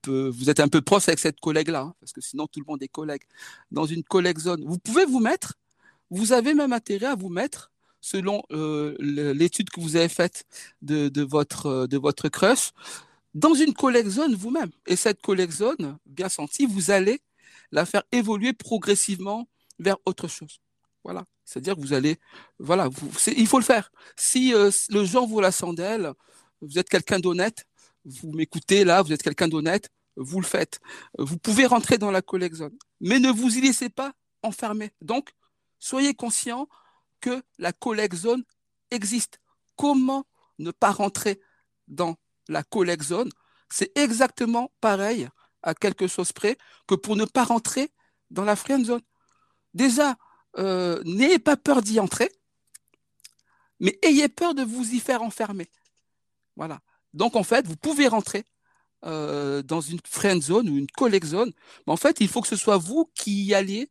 vous 0.07 0.51
êtes 0.51 0.61
un 0.61 0.69
peu 0.69 0.83
proche 0.83 1.09
avec 1.09 1.19
cette 1.19 1.41
collègue-là, 1.41 1.81
hein, 1.81 1.95
parce 2.01 2.13
que 2.13 2.21
sinon 2.21 2.47
tout 2.47 2.61
le 2.61 2.67
monde 2.67 2.83
est 2.83 2.89
collègue. 2.89 3.23
Dans 3.71 3.87
une 3.87 4.03
collègue 4.03 4.39
zone, 4.39 4.65
vous 4.65 4.79
pouvez 4.79 5.05
vous 5.05 5.21
mettre, 5.21 5.55
vous 6.11 6.33
avez 6.33 6.55
même 6.55 6.73
intérêt 6.73 7.07
à 7.07 7.15
vous 7.15 7.29
mettre 7.29 7.71
selon 8.01 8.43
euh, 8.53 8.95
l'étude 9.01 9.71
que 9.71 9.81
vous 9.81 9.97
avez 9.97 10.11
faite 10.11 10.45
de, 10.83 11.23
votre, 11.23 11.67
euh, 11.67 11.87
de 11.87 12.29
crush, 12.29 12.73
dans 13.33 13.55
une 13.55 13.73
collègue 13.73 14.09
zone 14.09 14.35
vous-même. 14.35 14.71
Et 14.87 14.97
cette 14.97 15.23
collègue 15.23 15.51
zone, 15.51 15.99
bien 16.05 16.29
sentie, 16.29 16.67
vous 16.67 16.91
allez 16.91 17.23
la 17.73 17.87
faire 17.87 18.03
évoluer 18.13 18.53
progressivement 18.53 19.49
vers 19.79 19.97
autre 20.05 20.29
chose. 20.29 20.61
Voilà. 21.03 21.25
C'est-à-dire 21.45 21.77
que 21.77 21.81
vous 21.81 21.93
allez, 21.93 22.19
voilà, 22.59 22.89
il 23.37 23.47
faut 23.47 23.59
le 23.59 23.65
faire. 23.65 23.91
Si 24.17 24.55
euh, 24.55 24.71
le 24.91 25.05
genre 25.05 25.27
vous 25.27 25.41
la 25.41 25.51
chandelle, 25.51 26.13
vous 26.61 26.79
êtes 26.79 26.89
quelqu'un 26.89 27.19
d'honnête, 27.19 27.67
vous 28.05 28.33
m'écoutez 28.33 28.85
là, 28.85 29.03
vous 29.03 29.13
êtes 29.13 29.23
quelqu'un 29.23 29.49
d'honnête, 29.49 29.91
vous 30.17 30.41
le 30.41 30.47
faites. 30.47 30.81
Vous 31.19 31.39
pouvez 31.39 31.67
rentrer 31.67 31.99
dans 31.99 32.11
la 32.11 32.23
collect 32.23 32.57
zone, 32.57 32.77
mais 33.01 33.19
ne 33.19 33.31
vous 33.31 33.57
y 33.57 33.61
laissez 33.61 33.89
pas 33.89 34.13
enfermer. 34.43 34.93
Donc, 35.01 35.31
soyez 35.79 36.15
conscient 36.15 36.69
que 37.21 37.43
la 37.59 37.73
collect 37.73 38.15
zone 38.15 38.45
existe. 38.91 39.41
Comment 39.77 40.27
ne 40.59 40.71
pas 40.71 40.91
rentrer 40.91 41.41
dans 41.89 42.17
la 42.49 42.63
collect 42.63 43.03
zone? 43.03 43.31
C'est 43.69 43.97
exactement 43.97 44.71
pareil 44.81 45.29
à 45.63 45.75
quelque 45.75 46.07
chose 46.07 46.33
près 46.33 46.59
que 46.87 46.95
pour 46.95 47.17
ne 47.17 47.25
pas 47.25 47.45
rentrer 47.45 47.91
dans 48.31 48.45
la 48.45 48.57
friend 48.57 48.85
zone. 48.85 49.01
Déjà, 49.73 50.17
euh, 50.59 51.03
n'ayez 51.05 51.39
pas 51.39 51.57
peur 51.57 51.83
d'y 51.83 51.99
entrer, 51.99 52.31
mais 53.81 53.99
ayez 54.03 54.29
peur 54.29 54.55
de 54.55 54.63
vous 54.63 54.93
y 54.93 55.01
faire 55.01 55.23
enfermer. 55.23 55.69
Voilà. 56.57 56.81
Donc, 57.15 57.37
en 57.37 57.45
fait, 57.45 57.67
vous 57.67 57.77
pouvez 57.77 58.09
rentrer 58.09 58.45
euh, 59.07 59.63
dans 59.63 59.81
une 59.81 60.01
friend 60.05 60.43
zone 60.43 60.69
ou 60.69 60.77
une 60.77 60.87
collect 60.87 61.27
zone, 61.27 61.53
mais 61.87 61.93
en 61.93 61.97
fait, 61.97 62.21
il 62.21 62.29
faut 62.29 62.41
que 62.41 62.49
ce 62.49 62.57
soit 62.57 62.79
vous 62.79 63.11
qui 63.15 63.45
y 63.45 63.55
alliez 63.55 63.91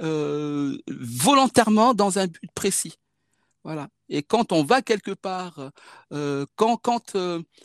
euh, 0.00 0.78
volontairement 0.88 1.92
dans 1.92 2.18
un 2.18 2.26
but 2.26 2.50
précis. 2.54 2.98
Voilà. 3.64 3.88
Et 4.08 4.22
quand 4.22 4.52
on 4.52 4.62
va 4.62 4.80
quelque 4.80 5.10
part, 5.10 5.72
euh, 6.12 6.46
quand, 6.56 7.16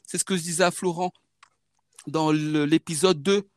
c'est 0.06 0.18
ce 0.18 0.24
que 0.24 0.36
je 0.36 0.42
disais 0.42 0.64
à 0.64 0.72
Florent 0.72 1.14
dans 2.08 2.32
l'épisode 2.32 3.22
2, 3.22 3.48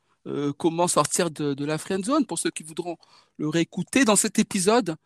comment 0.58 0.88
sortir 0.88 1.30
de, 1.30 1.54
de, 1.54 1.64
la 1.64 1.78
friend 1.78 2.04
zone, 2.04 2.26
pour 2.26 2.38
ceux 2.38 2.50
qui 2.50 2.64
voudront 2.64 2.96
le 3.38 3.48
réécouter, 3.48 4.04
dans 4.04 4.16
cet 4.16 4.38
épisode, 4.38 4.96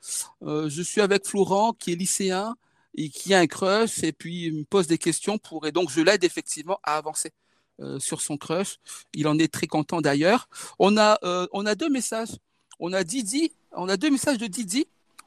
je 0.42 0.82
suis 0.82 1.00
avec 1.00 1.26
Florent 1.26 1.74
qui 1.74 1.92
est 1.92 1.96
lycéen, 1.96 2.56
et 2.94 3.08
qui 3.08 3.34
a 3.34 3.38
un 3.38 3.46
crush 3.46 4.02
et 4.02 4.12
puis 4.12 4.46
il 4.46 4.54
me 4.54 4.64
pose 4.64 4.86
des 4.86 4.98
questions 4.98 5.38
pour 5.38 5.66
et 5.66 5.72
donc 5.72 5.90
je 5.90 6.00
l'aide 6.00 6.24
effectivement 6.24 6.78
à 6.82 6.96
avancer 6.96 7.32
euh, 7.80 7.98
sur 7.98 8.20
son 8.20 8.36
crush. 8.36 8.78
Il 9.14 9.26
en 9.26 9.38
est 9.38 9.50
très 9.50 9.66
content 9.66 10.00
d'ailleurs. 10.00 10.48
On 10.78 10.98
a 10.98 11.18
euh, 11.24 11.46
on 11.52 11.64
a 11.64 11.74
deux 11.74 11.88
messages. 11.88 12.36
On 12.78 12.92
a 12.92 13.04
Didi, 13.04 13.52
on 13.72 13.88
a 13.88 13.96
deux 13.96 14.10
messages 14.10 14.38
de 14.38 14.46
Didi. 14.46 14.86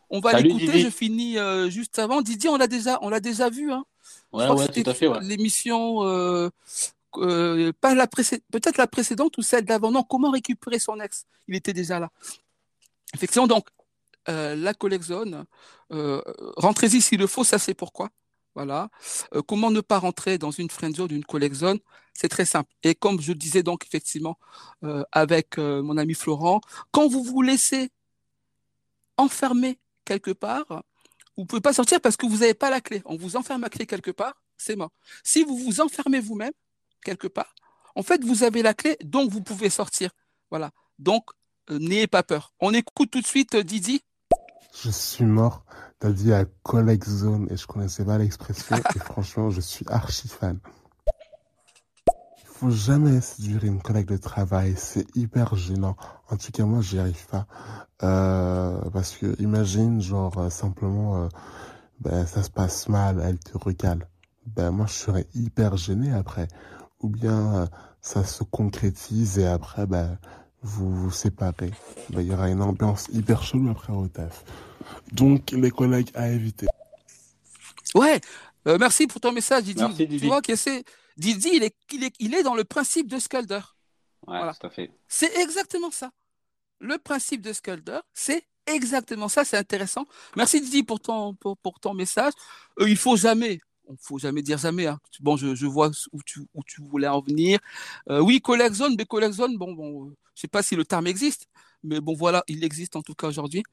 On 0.09 0.20
va 0.20 0.39
l'écouter. 0.39 0.80
Je 0.80 0.89
finis 0.89 1.39
euh, 1.39 1.70
juste 1.70 1.97
avant. 1.97 2.22
Didi, 2.22 2.47
on 2.47 2.57
l'a 2.57 2.68
déjà 2.68 2.99
on 3.01 3.09
l'a 3.09 3.20
déjà 3.20 3.49
vu. 3.49 3.72
Hein. 3.72 3.86
Ouais, 4.32 4.47
ouais, 4.49 4.68
tout 4.68 4.88
à 4.88 4.93
fait. 4.93 5.07
Ouais. 5.07 5.20
L'émission 5.22 6.01
pas 7.82 7.95
la 7.95 8.07
peut-être 8.07 8.78
la 8.78 8.88
précédente 8.88 9.38
ou 9.38 9.41
celle 9.41 9.66
d'avant. 9.66 9.91
Non, 9.91 10.03
comment 10.03 10.30
récupérer 10.30 10.78
son 10.78 10.99
ex? 10.99 11.26
Il 11.47 11.55
était 11.55 11.74
déjà 11.74 11.99
là. 11.99 12.11
Effectivement, 13.16 13.47
donc 13.47 13.68
la 14.28 14.74
collect 14.74 15.04
zone. 15.06 15.46
Euh, 15.92 16.22
rentrez-y 16.58 17.02
s'il 17.02 17.20
le 17.20 17.28
faut, 17.28 17.44
ça 17.44 17.60
c'est 17.60 17.74
pourquoi. 17.74 18.10
Voilà. 18.56 18.90
Euh, 19.34 19.42
comment 19.42 19.72
ne 19.72 19.82
pas 19.82 20.00
rentrer 20.00 20.38
dans 20.38 20.52
une 20.52 20.70
friend 20.70 20.96
zone, 20.96 21.12
une 21.12 21.80
C'est 22.14 22.30
très 22.30 22.46
simple. 22.46 22.72
Et 22.84 22.96
comme 22.96 23.20
je 23.20 23.34
disais 23.34 23.64
donc 23.64 23.86
effectivement 23.86 24.38
avec 25.12 25.58
mon 25.58 25.98
ami 25.98 26.14
Florent, 26.14 26.62
quand 26.92 27.08
vous 27.08 27.24
vous 27.24 27.42
laissez 27.42 27.90
enfermer 29.18 29.80
quelque 30.06 30.32
part, 30.32 30.84
vous 31.38 31.46
pouvez 31.46 31.62
pas 31.62 31.74
sortir 31.74 32.00
parce 32.02 32.18
que 32.18 32.26
vous 32.26 32.38
n'avez 32.38 32.54
pas 32.54 32.70
la 32.70 32.82
clé. 32.82 33.02
On 33.06 33.16
vous 33.16 33.36
enferme 33.36 33.62
la 33.62 33.70
clé 33.70 33.86
quelque 33.86 34.12
part, 34.12 34.36
c'est 34.58 34.76
mort. 34.76 34.92
Si 35.24 35.44
vous 35.44 35.58
vous 35.58 35.82
enfermez 35.82 36.20
vous-même 36.20 36.54
quelque 37.04 37.28
part, 37.28 37.54
en 37.96 38.04
fait, 38.04 38.24
vous 38.24 38.44
avez 38.44 38.62
la 38.62 38.74
clé, 38.74 38.98
donc 39.04 39.32
vous 39.32 39.42
pouvez 39.42 39.70
sortir. 39.70 40.12
Voilà. 40.50 40.72
Donc, 41.00 41.26
n'ayez 41.70 42.08
pas 42.08 42.24
peur. 42.24 42.54
On 42.60 42.74
écoute 42.74 43.12
tout 43.12 43.22
de 43.22 43.28
suite 43.28 43.56
Didi 43.56 44.02
je 44.82 44.90
suis 44.90 45.26
mort. 45.26 45.66
T'as 46.00 46.12
dit 46.12 46.34
à 46.34 46.46
collègue 46.64 47.06
zone 47.06 47.48
et 47.50 47.58
je 47.58 47.66
connaissais 47.68 48.04
pas 48.04 48.18
l'expression 48.18 48.76
et 48.76 49.00
franchement, 49.06 49.50
je 49.50 49.62
suis 49.62 49.86
archi 49.88 50.28
fan. 50.28 50.60
Il 52.40 52.46
faut 52.46 52.72
jamais 52.72 53.22
séduire 53.22 53.64
une 53.64 53.82
collègue 53.82 54.08
de 54.08 54.18
travail, 54.18 54.76
c'est 54.78 55.06
hyper 55.16 55.56
gênant. 55.56 55.96
En 56.30 56.38
tout 56.38 56.52
cas, 56.52 56.66
moi, 56.66 56.82
j'y 56.82 57.00
arrive 57.00 57.26
pas. 57.28 57.46
Euh, 58.04 58.80
parce 58.92 59.16
que 59.18 59.40
imagine, 59.42 60.02
genre, 60.02 60.38
euh, 60.38 60.50
simplement, 60.50 61.24
euh, 61.24 61.28
ben, 62.00 62.26
ça 62.26 62.44
se 62.44 62.50
passe 62.50 62.90
mal, 62.90 63.22
elle 63.24 63.40
te 63.40 63.58
recale. 63.58 64.08
Ben, 64.46 64.72
moi, 64.72 64.86
je 64.88 64.94
serais 64.94 65.28
hyper 65.36 65.78
gêné 65.78 66.14
après. 66.14 66.48
Ou 67.02 67.10
bien, 67.10 67.56
euh, 67.56 67.66
ça 68.02 68.24
se 68.24 68.44
concrétise 68.44 69.40
et 69.40 69.48
après, 69.48 69.86
ben, 69.88 70.18
vous 70.64 70.93
vous 70.93 71.11
séparez. 71.11 71.72
Ben, 72.09 72.22
il 72.22 72.28
y 72.28 72.34
aura 72.34 72.49
une 72.49 72.61
ambiance 72.61 73.07
hyper 73.14 73.43
chelou 73.43 73.70
après 73.70 73.93
au 73.93 74.07
taf. 74.07 74.43
Donc, 75.11 75.51
les 75.51 75.72
collègues 75.72 76.09
à 76.16 76.30
éviter. 76.30 76.68
Ouais, 77.95 78.20
euh, 78.68 78.78
merci 78.80 79.07
pour 79.07 79.22
ton 79.22 79.32
message, 79.32 79.64
Didi. 79.64 79.82
Merci, 79.82 80.07
Didi. 80.07 80.20
Tu 80.20 80.28
vois 80.28 80.41
que 80.41 80.55
c'est 80.55 80.84
Didi, 81.18 81.49
il 81.53 81.64
est, 81.64 81.76
il, 81.91 82.03
est, 82.03 82.14
il 82.20 82.34
est 82.34 82.43
dans 82.43 82.55
le 82.55 82.64
principe 82.64 83.07
de 83.07 83.20
Sculder. 83.20 83.61
Ouais, 84.26 84.38
voilà. 84.38 84.53
tout 84.53 84.68
à 84.68 84.70
fait. 84.70 84.89
C'est 85.07 85.36
exactement 85.38 85.91
ça. 85.91 86.11
Le 86.80 86.97
principe 86.97 87.41
de 87.41 87.53
Sculder, 87.53 87.99
c'est 88.14 88.45
exactement 88.66 89.28
ça. 89.28 89.43
C'est 89.43 89.57
intéressant. 89.57 90.05
Merci, 90.36 90.61
Didi, 90.61 90.84
pour 90.84 90.99
ton, 90.99 91.34
pour, 91.36 91.57
pour 91.57 91.80
ton 91.80 91.93
message. 91.93 92.34
Euh, 92.80 92.89
il 92.89 92.97
faut 92.97 93.16
jamais, 93.16 93.59
il 93.94 94.06
faut 94.06 94.18
jamais 94.18 94.41
dire 94.41 94.58
jamais. 94.58 94.88
Hein. 94.88 95.00
Bon, 95.20 95.38
je, 95.38 95.66
vois 95.66 95.91
où 96.12 96.22
tu, 96.24 96.82
voulais 96.82 97.08
en 97.08 97.22
venir. 97.22 97.60
Euh, 98.10 98.20
oui, 98.20 98.41
collègue 98.41 98.74
zone, 98.74 98.96
mais 98.98 99.06
collègue 99.06 99.32
zone, 99.32 99.58
bon, 99.58 99.74
bon, 99.74 100.10
je 100.36 100.41
sais 100.41 100.48
pas 100.48 100.64
si 100.64 100.76
le 100.76 100.86
terme 100.86 101.08
existe, 101.08 101.48
mais 101.84 102.00
bon, 102.00 102.14
voilà, 102.16 102.44
il 102.48 102.64
existe 102.64 102.96
en 102.96 103.02
tout 103.02 103.14
cas 103.14 103.28
aujourd'hui. 103.28 103.64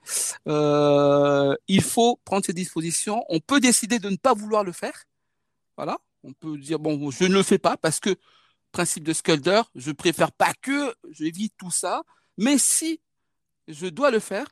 Euh, 0.49 1.55
il 1.68 1.83
faut 1.83 2.18
prendre 2.25 2.45
ses 2.45 2.53
dispositions. 2.53 3.25
On 3.29 3.41
peut 3.41 3.61
décider 3.61 3.99
de 3.99 4.11
ne 4.11 4.16
pas 4.16 4.35
vouloir 4.35 4.64
le 4.64 4.73
faire. 4.73 5.05
Voilà. 5.77 5.99
On 6.23 6.33
peut 6.33 6.59
dire, 6.59 6.79
bon, 6.79 7.11
je 7.11 7.25
ne 7.25 7.35
le 7.35 7.43
fais 7.43 7.59
pas 7.59 7.77
parce 7.77 8.01
que, 8.01 8.14
principe 8.73 9.05
de 9.05 9.12
Sculder, 9.12 9.62
je 9.75 9.91
préfère 9.91 10.33
pas 10.33 10.53
que, 10.61 10.95
j'évite 11.11 11.55
tout 11.57 11.71
ça. 11.71 12.03
Mais 12.37 12.59
si 12.59 13.01
je 13.68 13.87
dois 13.87 14.11
le 14.11 14.21
faire, 14.21 14.47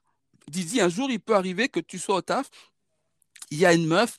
Didi, 0.49 0.81
un 0.81 0.89
jour, 0.89 1.11
il 1.11 1.21
peut 1.21 1.35
arriver 1.35 1.69
que 1.69 1.81
tu 1.81 1.99
sois 1.99 2.17
au 2.17 2.23
taf, 2.23 2.51
il 3.51 3.59
y 3.59 3.67
a 3.67 3.73
une 3.73 3.87
meuf, 3.87 4.19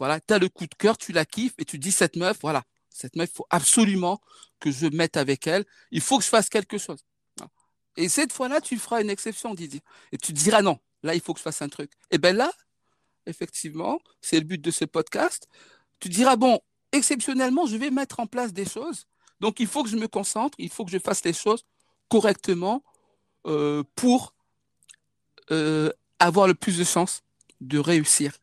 voilà, 0.00 0.18
tu 0.18 0.32
as 0.32 0.38
le 0.38 0.48
coup 0.48 0.66
de 0.66 0.74
cœur, 0.74 0.96
tu 0.96 1.12
la 1.12 1.26
kiffes 1.26 1.54
et 1.58 1.64
tu 1.64 1.78
dis, 1.78 1.92
cette 1.92 2.16
meuf, 2.16 2.38
voilà, 2.40 2.64
cette 2.88 3.16
meuf, 3.16 3.28
il 3.30 3.36
faut 3.36 3.46
absolument 3.50 4.18
que 4.58 4.70
je 4.70 4.86
mette 4.86 5.18
avec 5.18 5.46
elle. 5.46 5.66
Il 5.90 6.00
faut 6.00 6.18
que 6.18 6.24
je 6.24 6.30
fasse 6.30 6.48
quelque 6.48 6.78
chose. 6.78 7.04
Et 7.96 8.08
cette 8.08 8.32
fois-là, 8.32 8.62
tu 8.62 8.78
feras 8.78 9.02
une 9.02 9.10
exception, 9.10 9.52
Didier. 9.54 9.82
Et 10.10 10.16
tu 10.16 10.32
diras 10.32 10.62
non, 10.62 10.78
là, 11.02 11.14
il 11.14 11.20
faut 11.20 11.34
que 11.34 11.38
je 11.38 11.42
fasse 11.42 11.60
un 11.60 11.68
truc. 11.68 11.92
Et 12.10 12.16
bien 12.16 12.32
là, 12.32 12.50
effectivement, 13.26 14.00
c'est 14.22 14.38
le 14.38 14.46
but 14.46 14.60
de 14.60 14.70
ce 14.70 14.86
podcast. 14.86 15.48
Tu 15.98 16.08
diras, 16.08 16.36
bon, 16.36 16.60
exceptionnellement, 16.92 17.66
je 17.66 17.76
vais 17.76 17.90
mettre 17.90 18.20
en 18.20 18.26
place 18.26 18.54
des 18.54 18.64
choses. 18.64 19.06
Donc, 19.40 19.60
il 19.60 19.66
faut 19.66 19.82
que 19.82 19.90
je 19.90 19.96
me 19.96 20.08
concentre, 20.08 20.56
il 20.58 20.70
faut 20.70 20.86
que 20.86 20.90
je 20.90 20.98
fasse 20.98 21.22
les 21.24 21.34
choses 21.34 21.66
correctement 22.08 22.82
euh, 23.46 23.82
pour 23.96 24.34
euh, 25.50 25.92
avoir 26.18 26.46
le 26.46 26.54
plus 26.54 26.78
de 26.78 26.84
chances 26.84 27.22
de 27.60 27.78
réussir. 27.78 28.38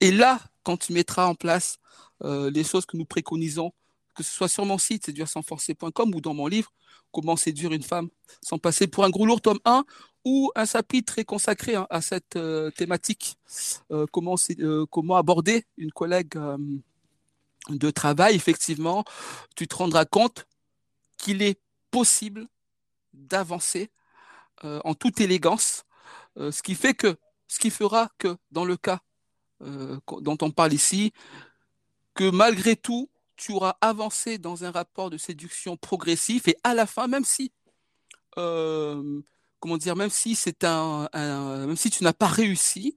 Et 0.00 0.10
là, 0.10 0.40
quand 0.62 0.76
tu 0.76 0.92
mettras 0.92 1.26
en 1.26 1.34
place 1.34 1.78
euh, 2.24 2.50
les 2.50 2.64
choses 2.64 2.86
que 2.86 2.96
nous 2.96 3.04
préconisons, 3.04 3.72
que 4.14 4.22
ce 4.22 4.32
soit 4.32 4.48
sur 4.48 4.64
mon 4.64 4.78
site, 4.78 5.06
séduire 5.06 5.28
sans 5.28 5.42
forcer.com 5.42 6.14
ou 6.14 6.20
dans 6.20 6.34
mon 6.34 6.46
livre, 6.46 6.72
Comment 7.10 7.36
séduire 7.36 7.72
une 7.72 7.82
femme 7.82 8.08
sans 8.40 8.56
passer 8.56 8.86
pour 8.86 9.04
un 9.04 9.10
gros 9.10 9.26
lourd, 9.26 9.42
tome 9.42 9.58
1, 9.66 9.84
ou 10.24 10.50
un 10.54 10.64
chapitre 10.64 11.20
consacré 11.24 11.74
hein, 11.74 11.86
à 11.90 12.00
cette 12.00 12.36
euh, 12.36 12.70
thématique. 12.70 13.36
Comment, 14.12 14.36
euh, 14.58 14.86
comment 14.90 15.16
aborder 15.16 15.66
une 15.76 15.92
collègue 15.92 16.38
de 17.68 17.90
travail, 17.90 18.34
effectivement, 18.34 19.04
tu 19.56 19.68
te 19.68 19.74
rendras 19.74 20.06
compte 20.06 20.46
qu'il 21.18 21.42
est 21.42 21.60
possible 21.90 22.48
d'avancer 23.12 23.90
en 24.62 24.94
toute 24.94 25.20
élégance, 25.20 25.84
ce 26.36 26.62
qui 26.62 26.74
fait 26.74 26.94
que, 26.94 27.16
ce 27.46 27.58
qui 27.58 27.70
fera 27.70 28.08
que 28.16 28.36
dans 28.52 28.64
le 28.64 28.76
cas 28.76 29.00
dont 30.20 30.38
on 30.40 30.50
parle 30.50 30.72
ici, 30.72 31.12
que 32.14 32.30
malgré 32.30 32.76
tout, 32.76 33.08
tu 33.36 33.52
auras 33.52 33.76
avancé 33.80 34.38
dans 34.38 34.64
un 34.64 34.70
rapport 34.70 35.10
de 35.10 35.16
séduction 35.16 35.76
progressif 35.76 36.48
et 36.48 36.56
à 36.64 36.74
la 36.74 36.86
fin, 36.86 37.06
même 37.08 37.24
si, 37.24 37.52
euh, 38.38 39.20
comment 39.60 39.76
dire, 39.76 39.96
même 39.96 40.10
si 40.10 40.34
c'est 40.34 40.64
un, 40.64 41.08
même 41.12 41.76
si 41.76 41.90
tu 41.90 42.04
n'as 42.04 42.12
pas 42.12 42.26
réussi, 42.26 42.96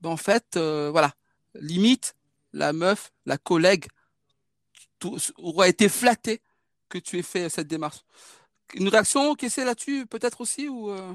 ben 0.00 0.10
en 0.10 0.16
fait, 0.16 0.56
euh, 0.56 0.90
voilà, 0.90 1.14
limite, 1.54 2.16
la 2.52 2.72
meuf, 2.72 3.12
la 3.26 3.38
collègue 3.38 3.86
aura 5.36 5.68
été 5.68 5.88
flattée 5.88 6.42
que 6.88 6.98
tu 6.98 7.18
aies 7.18 7.22
fait 7.22 7.48
cette 7.48 7.68
démarche. 7.68 8.00
Une 8.74 8.88
réaction 8.88 9.34
qui 9.34 9.46
est 9.46 9.64
là-dessus, 9.64 10.06
peut-être 10.06 10.40
aussi 10.40 10.68
ou 10.68 10.90
euh, 10.90 11.14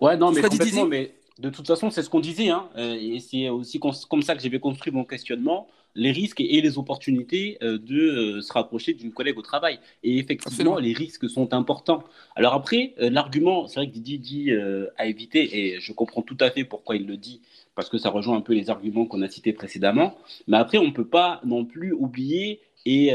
Ouais, 0.00 0.16
non, 0.16 0.32
mais 0.32 0.42
complètement, 0.42 0.86
mais 0.86 1.14
de 1.38 1.50
toute 1.50 1.66
façon, 1.66 1.90
c'est 1.90 2.02
ce 2.02 2.10
qu'on 2.10 2.20
disait, 2.20 2.50
hein, 2.50 2.68
et 2.76 3.18
c'est 3.20 3.48
aussi 3.48 3.80
comme 3.80 4.22
ça 4.22 4.34
que 4.34 4.42
j'ai 4.42 4.60
construit 4.60 4.92
mon 4.92 5.04
questionnement 5.04 5.68
les 5.94 6.12
risques 6.12 6.40
et 6.40 6.60
les 6.60 6.78
opportunités 6.78 7.58
euh, 7.62 7.78
de 7.78 7.96
euh, 7.96 8.40
se 8.40 8.52
rapprocher 8.52 8.94
d'une 8.94 9.12
collègue 9.12 9.38
au 9.38 9.42
travail. 9.42 9.78
Et 10.02 10.18
effectivement, 10.18 10.78
les 10.78 10.92
risques 10.92 11.28
sont 11.28 11.52
importants. 11.54 12.04
Alors 12.34 12.54
après, 12.54 12.94
euh, 13.00 13.10
l'argument, 13.10 13.66
c'est 13.66 13.80
vrai 13.80 13.88
que 13.88 13.92
Didier 13.92 14.18
dit 14.18 14.52
à 14.96 15.06
éviter, 15.06 15.74
et 15.74 15.80
je 15.80 15.92
comprends 15.92 16.22
tout 16.22 16.36
à 16.40 16.50
fait 16.50 16.64
pourquoi 16.64 16.96
il 16.96 17.06
le 17.06 17.16
dit, 17.16 17.40
parce 17.74 17.88
que 17.88 17.98
ça 17.98 18.10
rejoint 18.10 18.36
un 18.36 18.40
peu 18.40 18.54
les 18.54 18.70
arguments 18.70 19.06
qu'on 19.06 19.22
a 19.22 19.28
cités 19.28 19.52
précédemment. 19.52 20.16
Mais 20.46 20.56
après, 20.56 20.78
on 20.78 20.84
ne 20.84 20.90
peut 20.90 21.06
pas 21.06 21.40
non 21.44 21.64
plus 21.64 21.92
oublier 21.92 22.60
et 22.84 23.12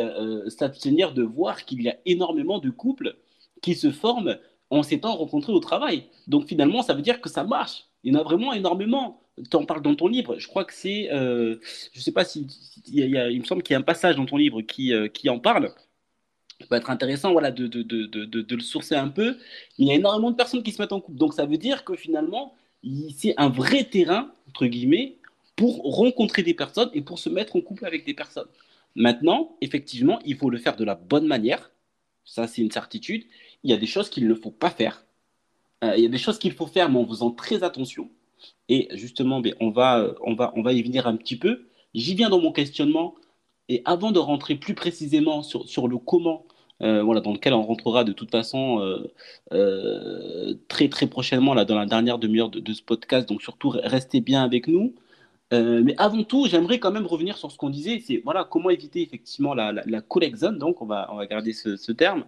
s'abstenir 0.47 1.13
de 1.13 1.23
voir 1.23 1.65
qu'il 1.65 1.81
y 1.81 1.89
a 1.89 1.97
énormément 2.05 2.59
de 2.59 2.69
couples 2.69 3.15
qui 3.61 3.75
se 3.75 3.91
forment 3.91 4.37
en 4.69 4.83
s'étant 4.83 5.15
rencontrés 5.15 5.53
au 5.53 5.59
travail. 5.59 6.03
Donc 6.27 6.47
finalement, 6.47 6.81
ça 6.81 6.93
veut 6.93 7.01
dire 7.01 7.21
que 7.21 7.29
ça 7.29 7.43
marche. 7.43 7.86
Il 8.03 8.13
y 8.13 8.15
en 8.15 8.19
a 8.19 8.23
vraiment 8.23 8.53
énormément 8.53 9.21
tu 9.49 9.55
en 9.55 9.65
parles 9.65 9.81
dans 9.81 9.95
ton 9.95 10.07
livre. 10.07 10.39
Je 10.39 10.47
crois 10.47 10.65
que 10.65 10.73
c'est, 10.73 11.11
euh, 11.11 11.57
je 11.93 11.99
sais 11.99 12.11
pas 12.11 12.25
si, 12.25 12.47
il, 12.87 13.39
me 13.39 13.45
semble 13.45 13.63
qu'il 13.63 13.73
y 13.73 13.75
a 13.75 13.79
un 13.79 13.83
passage 13.83 14.15
dans 14.15 14.25
ton 14.25 14.37
livre 14.37 14.61
qui, 14.61 14.93
euh, 14.93 15.07
qui 15.07 15.29
en 15.29 15.39
parle. 15.39 15.73
Ça 16.59 16.67
peut 16.67 16.75
être 16.75 16.89
intéressant 16.89 17.31
voilà, 17.33 17.51
de, 17.51 17.67
de, 17.67 17.83
de, 17.83 18.05
de, 18.07 18.55
le 18.55 18.61
sourcer 18.61 18.95
un 18.95 19.09
peu. 19.09 19.37
Il 19.77 19.87
y 19.87 19.91
a 19.91 19.93
énormément 19.93 20.31
de 20.31 20.35
personnes 20.35 20.63
qui 20.63 20.71
se 20.71 20.81
mettent 20.81 20.91
en 20.91 21.01
couple. 21.01 21.17
Donc 21.17 21.33
ça 21.33 21.45
veut 21.45 21.57
dire 21.57 21.83
que 21.83 21.95
finalement, 21.95 22.55
c'est 23.15 23.35
un 23.37 23.49
vrai 23.49 23.83
terrain, 23.83 24.31
entre 24.49 24.65
guillemets, 24.65 25.17
pour 25.55 25.81
rencontrer 25.83 26.41
des 26.41 26.55
personnes 26.55 26.89
et 26.93 27.01
pour 27.01 27.19
se 27.19 27.29
mettre 27.29 27.55
en 27.55 27.61
couple 27.61 27.85
avec 27.85 28.05
des 28.05 28.13
personnes. 28.15 28.47
Maintenant, 28.95 29.55
effectivement, 29.61 30.19
il 30.25 30.35
faut 30.35 30.49
le 30.49 30.57
faire 30.57 30.75
de 30.75 30.83
la 30.83 30.95
bonne 30.95 31.27
manière. 31.27 31.71
Ça, 32.25 32.47
c'est 32.47 32.61
une 32.63 32.71
certitude. 32.71 33.25
Il 33.63 33.69
y 33.69 33.73
a 33.73 33.77
des 33.77 33.85
choses 33.85 34.09
qu'il 34.09 34.27
ne 34.27 34.33
faut 34.33 34.51
pas 34.51 34.71
faire. 34.71 35.05
Euh, 35.83 35.93
il 35.97 36.03
y 36.03 36.05
a 36.05 36.09
des 36.09 36.17
choses 36.17 36.39
qu'il 36.39 36.53
faut 36.53 36.67
faire, 36.67 36.89
mais 36.89 36.99
en 36.99 37.05
faisant 37.07 37.31
très 37.31 37.63
attention. 37.63 38.09
Et 38.69 38.87
justement, 38.93 39.41
ben, 39.41 39.55
on, 39.59 39.71
va, 39.71 40.13
on, 40.21 40.35
va, 40.35 40.53
on 40.55 40.61
va 40.61 40.73
y 40.73 40.81
venir 40.81 41.07
un 41.07 41.15
petit 41.17 41.37
peu. 41.37 41.67
J'y 41.93 42.15
viens 42.15 42.29
dans 42.29 42.41
mon 42.41 42.51
questionnement. 42.51 43.15
Et 43.69 43.81
avant 43.85 44.11
de 44.11 44.19
rentrer 44.19 44.55
plus 44.55 44.75
précisément 44.75 45.43
sur, 45.43 45.67
sur 45.67 45.87
le 45.87 45.97
comment, 45.97 46.45
euh, 46.81 47.03
voilà, 47.03 47.21
dans 47.21 47.33
lequel 47.33 47.53
on 47.53 47.63
rentrera 47.63 48.03
de 48.03 48.13
toute 48.13 48.31
façon 48.31 48.79
euh, 49.51 50.53
très 50.67 50.89
très 50.89 51.07
prochainement 51.07 51.53
là, 51.53 51.65
dans 51.65 51.77
la 51.77 51.85
dernière 51.85 52.17
demi-heure 52.17 52.49
de, 52.49 52.73
ce 52.73 52.81
podcast. 52.81 53.27
Donc 53.27 53.41
surtout, 53.41 53.69
restez 53.69 54.21
bien 54.21 54.43
avec 54.43 54.67
nous. 54.67 54.95
Mais 55.51 55.95
avant 55.97 56.23
tout, 56.23 56.47
j'aimerais 56.47 56.79
quand 56.79 56.91
même 56.91 57.05
revenir 57.05 57.37
sur 57.37 57.51
ce 57.51 57.57
qu'on 57.57 57.69
disait, 57.69 58.01
c'est 58.05 58.21
voilà 58.23 58.43
comment 58.43 58.69
éviter 58.69 59.01
effectivement 59.01 59.53
la, 59.53 59.71
la, 59.71 60.01
zone, 60.35 60.57
donc 60.57 60.81
on 60.81 60.85
va, 60.85 61.07
on 61.11 61.15
va 61.15 61.25
garder 61.25 61.53
ce, 61.53 61.91
terme. 61.91 62.25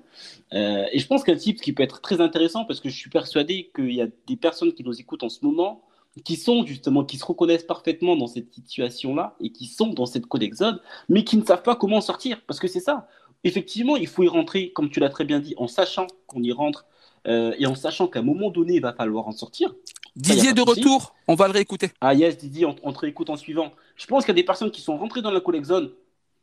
et 0.53 0.97
je 0.97 1.07
pense 1.07 1.23
qu'un 1.23 1.35
type 1.35 1.59
qui 1.59 1.73
peut 1.73 1.83
être 1.83 2.01
très 2.01 2.21
intéressant 2.21 2.65
parce 2.65 2.79
que 2.79 2.89
je 2.89 2.95
suis 2.95 3.09
persuadé 3.09 3.71
qu'il 3.75 3.93
y 3.93 4.01
a 4.01 4.07
des 4.27 4.37
personnes 4.37 4.73
qui 4.73 4.83
nous 4.83 4.99
écoutent 4.99 5.23
en 5.23 5.29
ce 5.29 5.43
moment 5.43 5.83
qui 6.23 6.35
sont 6.35 6.65
justement, 6.65 7.03
qui 7.03 7.17
se 7.17 7.25
reconnaissent 7.25 7.63
parfaitement 7.63 8.15
dans 8.15 8.27
cette 8.27 8.53
situation-là 8.53 9.35
et 9.39 9.51
qui 9.51 9.65
sont 9.65 9.87
dans 9.87 10.05
cette 10.05 10.25
code 10.25 10.43
exode, 10.43 10.81
mais 11.07 11.23
qui 11.23 11.37
ne 11.37 11.45
savent 11.45 11.63
pas 11.63 11.75
comment 11.75 12.01
sortir. 12.01 12.41
Parce 12.47 12.59
que 12.59 12.67
c'est 12.67 12.79
ça. 12.79 13.07
Effectivement, 13.43 13.95
il 13.95 14.07
faut 14.07 14.23
y 14.23 14.27
rentrer, 14.27 14.71
comme 14.71 14.89
tu 14.89 14.99
l'as 14.99 15.09
très 15.09 15.25
bien 15.25 15.39
dit, 15.39 15.53
en 15.57 15.67
sachant 15.67 16.07
qu'on 16.27 16.43
y 16.43 16.51
rentre 16.51 16.85
euh, 17.27 17.53
et 17.57 17.65
en 17.65 17.75
sachant 17.75 18.07
qu'à 18.07 18.19
un 18.19 18.23
moment 18.23 18.49
donné, 18.49 18.75
il 18.75 18.81
va 18.81 18.93
falloir 18.93 19.27
en 19.27 19.31
sortir. 19.31 19.73
Didier 20.15 20.53
de 20.53 20.61
retour, 20.61 21.15
on 21.27 21.35
va 21.35 21.47
le 21.47 21.53
réécouter. 21.53 21.91
Ah 22.01 22.13
yes, 22.13 22.37
Didier, 22.37 22.65
on, 22.65 22.75
on 22.83 22.93
te 22.93 22.99
réécoute 22.99 23.29
en 23.29 23.37
suivant. 23.37 23.71
Je 23.95 24.05
pense 24.05 24.25
qu'il 24.25 24.29
y 24.29 24.37
a 24.37 24.41
des 24.41 24.45
personnes 24.45 24.71
qui 24.71 24.81
sont 24.81 24.97
rentrées 24.97 25.21
dans 25.21 25.31
la 25.31 25.41
collègue 25.41 25.65
zone 25.65 25.91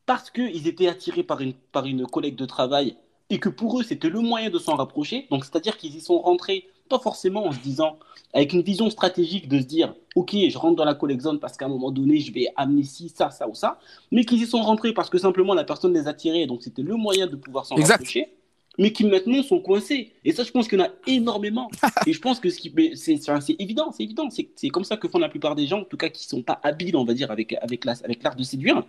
parce 0.07 0.31
qu'ils 0.31 0.67
étaient 0.69 0.89
attirés 0.89 1.25
par 1.25 1.41
une, 1.41 1.53
par 1.53 1.87
une 1.87 2.07
collègue 2.07 2.37
de 2.37 2.47
travail 2.47 2.97
et 3.29 3.39
que 3.39 3.49
pour 3.49 3.81
eux, 3.81 3.83
c'était 3.83 4.09
le 4.09 4.21
moyen 4.21 4.51
de 4.51 4.59
s'en 4.59 4.77
rapprocher. 4.77 5.27
Donc, 5.31 5.45
c'est-à-dire 5.45 5.77
qu'ils 5.77 5.97
y 5.97 6.01
sont 6.01 6.19
rentrés 6.19 6.69
pas 6.89 7.01
forcément 7.01 7.45
en 7.47 7.53
se 7.53 7.59
disant, 7.59 7.99
avec 8.33 8.53
une 8.53 8.63
vision 8.63 8.89
stratégique 8.91 9.49
de 9.49 9.59
se 9.59 9.65
dire, 9.65 9.95
ok, 10.15 10.37
je 10.49 10.57
rentre 10.57 10.77
dans 10.77 10.85
la 10.85 10.95
collect 10.95 11.21
zone 11.21 11.41
parce 11.41 11.57
qu'à 11.57 11.67
un 11.67 11.69
moment 11.69 11.91
donné, 11.91 12.21
je 12.21 12.33
vais 12.33 12.47
amener 12.57 12.85
ci, 12.85 13.09
ça, 13.09 13.31
ça 13.31 13.49
ou 13.49 13.55
ça, 13.55 13.81
mais 14.13 14.25
qu'ils 14.25 14.43
y 14.43 14.47
sont 14.47 14.63
rentrés 14.63 14.93
parce 14.93 15.11
que 15.11 15.19
simplement 15.19 15.55
la 15.55 15.65
personne 15.65 15.93
les 15.93 16.07
a 16.07 16.15
tirés, 16.15 16.47
donc 16.47 16.63
c'était 16.63 16.83
le 16.83 16.95
moyen 16.95 17.27
de 17.27 17.35
pouvoir 17.35 17.67
s'en 17.67 17.75
rapprocher. 17.75 18.36
Mais 18.79 18.93
qui 18.93 19.05
maintenant 19.05 19.43
sont 19.43 19.61
coincés. 19.61 20.13
Et 20.25 20.33
ça, 20.33 20.45
je 20.45 20.51
pense 20.51 20.69
qu'il 20.69 20.79
y 20.79 20.83
en 20.83 20.87
a 20.87 20.91
énormément. 21.07 21.71
et 22.07 22.13
je 22.13 22.21
pense 22.21 22.41
que 22.41 22.51
ce 22.51 22.59
qui, 22.59 22.73
c'est, 22.95 23.17
c'est 23.17 23.57
évident, 23.59 23.93
c'est 23.93 24.03
évident. 24.03 24.29
C'est, 24.31 24.51
c'est 24.57 24.69
comme 24.69 24.85
ça 24.85 24.97
que 24.97 25.09
font 25.09 25.19
la 25.19 25.29
plupart 25.29 25.55
des 25.55 25.67
gens, 25.67 25.81
en 25.81 25.85
tout 25.85 25.97
cas, 25.97 26.09
qui 26.09 26.25
sont 26.25 26.43
pas 26.43 26.61
habiles, 26.63 26.97
on 26.97 27.05
va 27.05 27.15
dire, 27.15 27.31
avec, 27.31 27.55
avec, 27.61 27.85
la, 27.85 27.95
avec 28.05 28.23
l'art 28.23 28.37
de 28.37 28.43
séduire. 28.43 28.85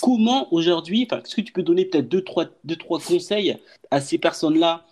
Comment 0.00 0.52
aujourd'hui, 0.52 1.08
est-ce 1.10 1.34
que 1.34 1.40
tu 1.40 1.52
peux 1.52 1.62
donner 1.62 1.84
peut-être 1.84 2.08
deux 2.08 2.22
trois, 2.22 2.46
deux, 2.64 2.76
trois 2.76 3.00
conseils 3.00 3.56
à 3.90 4.00
ces 4.00 4.18
personnes-là 4.18 4.86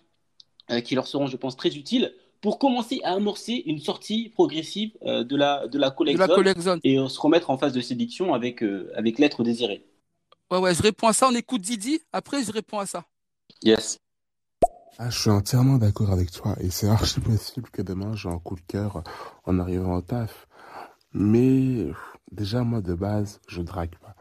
euh, 0.70 0.80
qui 0.80 0.94
leur 0.94 1.06
seront, 1.06 1.26
je 1.26 1.36
pense, 1.36 1.56
très 1.56 1.76
utiles 1.76 2.12
pour 2.40 2.58
commencer 2.58 3.00
à 3.04 3.12
amorcer 3.12 3.62
une 3.64 3.78
sortie 3.78 4.28
progressive 4.28 4.90
euh, 5.06 5.24
de 5.24 5.34
la, 5.34 5.66
de 5.66 5.78
la 5.78 5.90
collection 5.90 6.78
et 6.84 6.96
se 7.08 7.20
remettre 7.20 7.48
en 7.48 7.56
phase 7.56 7.72
de 7.72 7.80
séduction 7.80 8.34
avec, 8.34 8.62
euh, 8.62 8.92
avec 8.94 9.18
l'être 9.18 9.42
désiré? 9.42 9.84
Ouais, 10.50 10.58
ouais, 10.58 10.74
je 10.74 10.82
réponds 10.82 11.08
à 11.08 11.12
ça. 11.14 11.28
On 11.28 11.34
écoute 11.34 11.62
Didi. 11.62 12.00
Après, 12.12 12.44
je 12.44 12.52
réponds 12.52 12.78
à 12.78 12.86
ça. 12.86 13.04
Yes. 13.62 13.98
Ah, 14.96 15.10
je 15.10 15.18
suis 15.18 15.30
entièrement 15.30 15.76
d'accord 15.76 16.12
avec 16.12 16.30
toi 16.30 16.54
et 16.60 16.70
c'est 16.70 16.88
archi 16.88 17.18
possible 17.20 17.68
que 17.70 17.82
demain 17.82 18.14
j'ai 18.14 18.28
un 18.28 18.38
coup 18.38 18.54
de 18.54 18.60
cœur 18.60 19.02
en 19.44 19.58
arrivant 19.58 19.96
au 19.96 20.00
taf. 20.00 20.46
Mais 21.12 21.88
déjà 22.30 22.62
moi 22.62 22.80
de 22.80 22.94
base 22.94 23.40
je 23.48 23.60
drague 23.62 23.96
pas. 23.96 24.14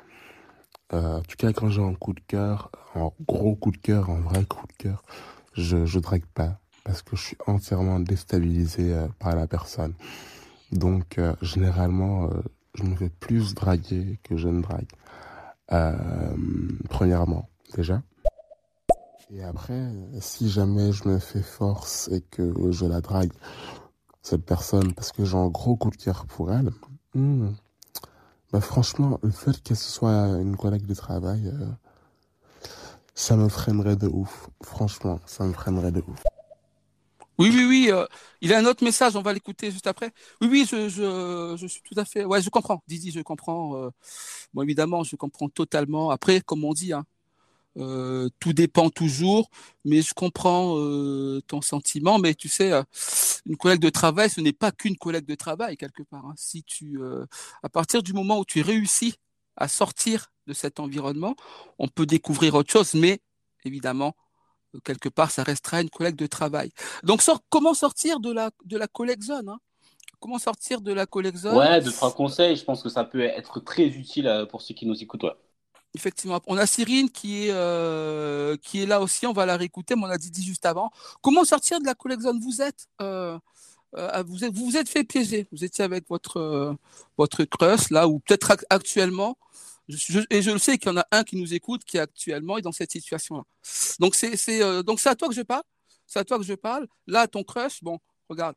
Euh, 0.93 1.19
en 1.19 1.21
tout 1.21 1.35
cas 1.37 1.53
quand 1.53 1.69
j'ai 1.69 1.83
un 1.83 1.93
coup 1.93 2.13
de 2.13 2.21
cœur, 2.21 2.71
un 2.95 3.11
gros 3.27 3.55
coup 3.55 3.69
de 3.69 3.77
cœur, 3.77 4.09
un 4.09 4.21
vrai 4.21 4.45
coup 4.45 4.65
de 4.65 4.73
cœur, 4.73 5.03
je 5.53 5.85
je 5.85 5.99
drague 5.99 6.25
pas 6.33 6.59
parce 6.83 7.03
que 7.03 7.15
je 7.15 7.21
suis 7.21 7.37
entièrement 7.45 7.99
déstabilisé 7.99 8.95
euh, 8.95 9.07
par 9.19 9.35
la 9.35 9.45
personne. 9.45 9.93
Donc 10.71 11.19
euh, 11.19 11.35
généralement 11.43 12.31
je 12.73 12.81
me 12.81 12.95
fais 12.95 13.09
plus 13.09 13.53
draguer 13.53 14.17
que 14.23 14.37
je 14.37 14.47
ne 14.47 14.63
drague. 14.63 14.89
premièrement 16.89 17.47
déjà. 17.75 18.01
Et 19.35 19.41
après, 19.43 19.89
si 20.19 20.47
jamais 20.47 20.91
je 20.91 21.07
me 21.07 21.17
fais 21.17 21.41
force 21.41 22.07
et 22.09 22.21
que 22.21 22.53
je 22.71 22.85
la 22.85 23.01
drague, 23.01 23.31
cette 24.21 24.45
personne, 24.45 24.93
parce 24.93 25.11
que 25.11 25.25
j'ai 25.25 25.35
un 25.35 25.47
gros 25.47 25.75
coup 25.75 25.89
de 25.89 25.95
cœur 25.95 26.27
pour 26.27 26.51
elle, 26.51 26.69
hmm, 27.15 27.49
bah 28.51 28.61
franchement, 28.61 29.19
le 29.23 29.31
fait 29.31 29.63
que 29.63 29.73
ce 29.73 29.91
soit 29.91 30.27
une 30.39 30.55
collègue 30.55 30.85
de 30.85 30.93
travail, 30.93 31.47
euh, 31.47 31.65
ça 33.15 33.35
me 33.35 33.49
freinerait 33.49 33.95
de 33.95 34.07
ouf. 34.07 34.49
Franchement, 34.61 35.19
ça 35.25 35.45
me 35.45 35.53
freinerait 35.53 35.91
de 35.91 36.03
ouf. 36.07 36.23
Oui, 37.39 37.49
oui, 37.51 37.65
oui. 37.67 37.87
Euh, 37.91 38.05
il 38.41 38.53
a 38.53 38.59
un 38.59 38.65
autre 38.65 38.83
message, 38.83 39.15
on 39.15 39.23
va 39.23 39.33
l'écouter 39.33 39.71
juste 39.71 39.87
après. 39.87 40.11
Oui, 40.41 40.47
oui, 40.51 40.67
je, 40.69 40.87
je, 40.89 41.55
je, 41.57 41.67
suis 41.67 41.81
tout 41.81 41.99
à 41.99 42.05
fait. 42.05 42.23
Ouais, 42.23 42.39
je 42.39 42.51
comprends. 42.51 42.83
Didi, 42.87 43.09
je 43.09 43.21
comprends. 43.21 43.75
Euh, 43.77 43.89
bon, 44.53 44.61
évidemment, 44.61 45.03
je 45.03 45.15
comprends 45.15 45.49
totalement. 45.49 46.11
Après, 46.11 46.41
comme 46.41 46.63
on 46.63 46.73
dit, 46.73 46.93
hein, 46.93 47.03
euh, 47.77 48.29
tout 48.39 48.53
dépend 48.53 48.89
toujours, 48.89 49.49
mais 49.83 50.01
je 50.01 50.13
comprends 50.13 50.77
euh, 50.77 51.41
ton 51.47 51.61
sentiment. 51.61 52.19
Mais 52.19 52.35
tu 52.35 52.49
sais, 52.49 52.71
euh, 52.71 52.83
une 53.45 53.57
collègue 53.57 53.79
de 53.79 53.89
travail, 53.89 54.29
ce 54.29 54.41
n'est 54.41 54.53
pas 54.53 54.71
qu'une 54.71 54.97
collègue 54.97 55.25
de 55.25 55.35
travail 55.35 55.77
quelque 55.77 56.03
part. 56.03 56.25
Hein. 56.25 56.33
Si 56.37 56.63
tu, 56.63 56.99
à 57.63 57.69
partir 57.69 58.03
du 58.03 58.13
moment 58.13 58.39
où 58.39 58.45
tu 58.45 58.61
réussis 58.61 59.15
à 59.55 59.67
sortir 59.67 60.31
de 60.47 60.53
cet 60.53 60.79
environnement, 60.79 61.35
on 61.79 61.87
peut 61.87 62.05
découvrir 62.05 62.55
autre 62.55 62.71
chose, 62.71 62.93
mais 62.93 63.21
évidemment, 63.65 64.15
quelque 64.83 65.09
part, 65.09 65.31
ça 65.31 65.43
restera 65.43 65.81
une 65.81 65.89
collègue 65.89 66.15
de 66.15 66.27
travail. 66.27 66.71
Donc, 67.03 67.21
comment 67.49 67.73
sortir 67.73 68.19
de 68.19 68.31
la 68.31 68.51
de 68.65 68.77
la 68.77 68.87
collègue 68.87 69.21
zone 69.23 69.49
hein? 69.49 69.59
Comment 70.19 70.39
sortir 70.39 70.79
de 70.79 70.93
la 70.93 71.05
collègue 71.05 71.35
zone? 71.35 71.57
Ouais, 71.57 71.81
trois 71.81 72.13
conseils. 72.13 72.55
Je 72.55 72.63
pense 72.63 72.81
que 72.81 72.87
ça 72.87 73.03
peut 73.03 73.21
être 73.21 73.59
très 73.59 73.87
utile 73.87 74.47
pour 74.49 74.61
ceux 74.61 74.73
qui 74.73 74.85
nous 74.85 75.03
écoutent. 75.03 75.25
Effectivement. 75.95 76.41
On 76.47 76.57
a 76.57 76.65
Cyrine 76.65 77.09
qui 77.09 77.45
est, 77.47 77.51
euh, 77.51 78.57
qui 78.57 78.81
est 78.81 78.85
là 78.87 78.99
aussi, 79.01 79.27
on 79.27 79.33
va 79.33 79.45
la 79.45 79.57
réécouter, 79.57 79.95
mais 79.95 80.03
on 80.03 80.09
a 80.09 80.17
dit, 80.17 80.43
juste 80.43 80.65
avant. 80.65 80.91
Comment 81.21 81.45
sortir 81.45 81.79
de 81.79 81.85
la 81.85 81.93
collection 81.93 82.37
Vous 82.39 82.61
êtes, 82.61 82.87
euh, 83.01 83.37
euh, 83.95 84.23
vous 84.25 84.43
êtes, 84.43 84.53
vous 84.53 84.65
vous 84.65 84.77
êtes 84.77 84.89
fait 84.89 85.03
piéger. 85.03 85.47
Vous 85.51 85.63
étiez 85.63 85.83
avec 85.83 86.07
votre, 86.09 86.37
euh, 86.37 86.73
votre 87.17 87.43
crush, 87.43 87.89
là, 87.91 88.07
ou 88.07 88.19
peut-être 88.19 88.57
actuellement. 88.69 89.37
Et 90.31 90.41
je 90.41 90.51
le 90.51 90.57
sais 90.59 90.77
qu'il 90.77 90.91
y 90.91 90.95
en 90.95 90.97
a 90.97 91.05
un 91.11 91.23
qui 91.23 91.35
nous 91.35 91.53
écoute 91.53 91.83
qui 91.83 91.99
actuellement 91.99 92.57
est 92.57 92.61
dans 92.61 92.71
cette 92.71 92.91
situation-là. 92.91 93.43
Donc 93.99 94.15
c'est, 94.15 94.63
euh, 94.63 94.81
donc 94.81 94.99
c'est 94.99 95.09
à 95.09 95.15
toi 95.15 95.27
que 95.27 95.35
je 95.35 95.41
parle. 95.41 95.63
C'est 96.07 96.19
à 96.19 96.23
toi 96.23 96.37
que 96.37 96.43
je 96.43 96.53
parle. 96.53 96.87
Là, 97.05 97.27
ton 97.27 97.43
crush, 97.43 97.83
bon, 97.83 97.99
regarde, 98.29 98.55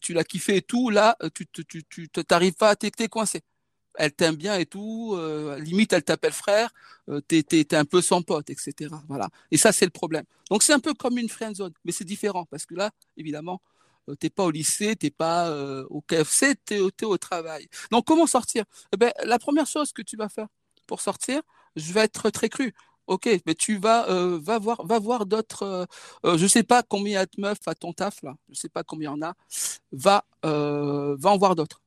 tu 0.00 0.14
l'as 0.14 0.24
kiffé 0.24 0.56
et 0.56 0.62
tout. 0.62 0.90
Là, 0.90 1.16
tu, 1.34 1.46
tu, 1.46 1.64
tu, 1.64 1.84
tu 1.88 2.08
t'arrives 2.08 2.54
pas, 2.54 2.74
t'es, 2.76 2.90
t'es 2.90 3.08
coincé 3.08 3.42
elle 3.94 4.12
t'aime 4.12 4.36
bien 4.36 4.58
et 4.58 4.66
tout, 4.66 5.14
euh, 5.16 5.58
limite 5.58 5.92
elle 5.92 6.02
t'appelle 6.02 6.32
frère, 6.32 6.70
euh, 7.08 7.20
t'es, 7.20 7.74
un 7.74 7.84
peu 7.84 8.00
son 8.00 8.22
pote, 8.22 8.50
etc. 8.50 8.90
Voilà. 9.08 9.28
Et 9.50 9.56
ça 9.56 9.72
c'est 9.72 9.84
le 9.84 9.90
problème. 9.90 10.24
Donc 10.50 10.62
c'est 10.62 10.72
un 10.72 10.80
peu 10.80 10.94
comme 10.94 11.18
une 11.18 11.28
friend 11.28 11.54
zone, 11.56 11.72
mais 11.84 11.92
c'est 11.92 12.04
différent 12.04 12.46
parce 12.50 12.66
que 12.66 12.74
là, 12.74 12.90
évidemment, 13.16 13.60
euh, 14.08 14.14
t'es 14.16 14.30
pas 14.30 14.44
au 14.44 14.50
lycée, 14.50 14.96
t'es 14.96 15.10
pas 15.10 15.48
euh, 15.48 15.84
au 15.90 16.00
KFC, 16.02 16.54
t'es, 16.64 16.80
t'es 16.96 17.06
au 17.06 17.18
travail. 17.18 17.68
Donc 17.90 18.06
comment 18.06 18.26
sortir? 18.26 18.64
Eh 18.92 18.96
ben, 18.96 19.12
la 19.24 19.38
première 19.38 19.66
chose 19.66 19.92
que 19.92 20.02
tu 20.02 20.16
vas 20.16 20.28
faire 20.28 20.48
pour 20.86 21.00
sortir, 21.00 21.42
je 21.76 21.92
vais 21.92 22.00
être 22.00 22.30
très 22.30 22.48
cru. 22.48 22.74
Ok, 23.08 23.28
mais 23.46 23.54
tu 23.54 23.78
vas 23.78 24.08
euh, 24.10 24.38
voir 24.38 24.84
va 24.86 24.98
voir 24.98 25.26
d'autres. 25.26 25.86
Euh, 26.24 26.38
je 26.38 26.46
sais 26.46 26.62
pas 26.62 26.82
combien 26.82 27.10
il 27.12 27.14
y 27.14 27.16
a 27.16 27.26
de 27.26 27.32
meufs 27.38 27.58
à 27.66 27.74
ton 27.74 27.92
taf 27.92 28.22
là. 28.22 28.34
Je 28.48 28.54
sais 28.54 28.68
pas 28.68 28.84
combien 28.84 29.10
il 29.10 29.20
y 29.20 29.24
en 29.24 29.26
a. 29.28 29.34
Va 29.92 30.24
va 30.42 31.30
en 31.30 31.38
voir 31.38 31.56
d'autres. 31.56 31.81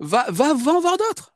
Va, 0.00 0.26
va, 0.30 0.54
va 0.54 0.72
en 0.72 0.80
voir 0.80 0.96
d'autres. 0.96 1.34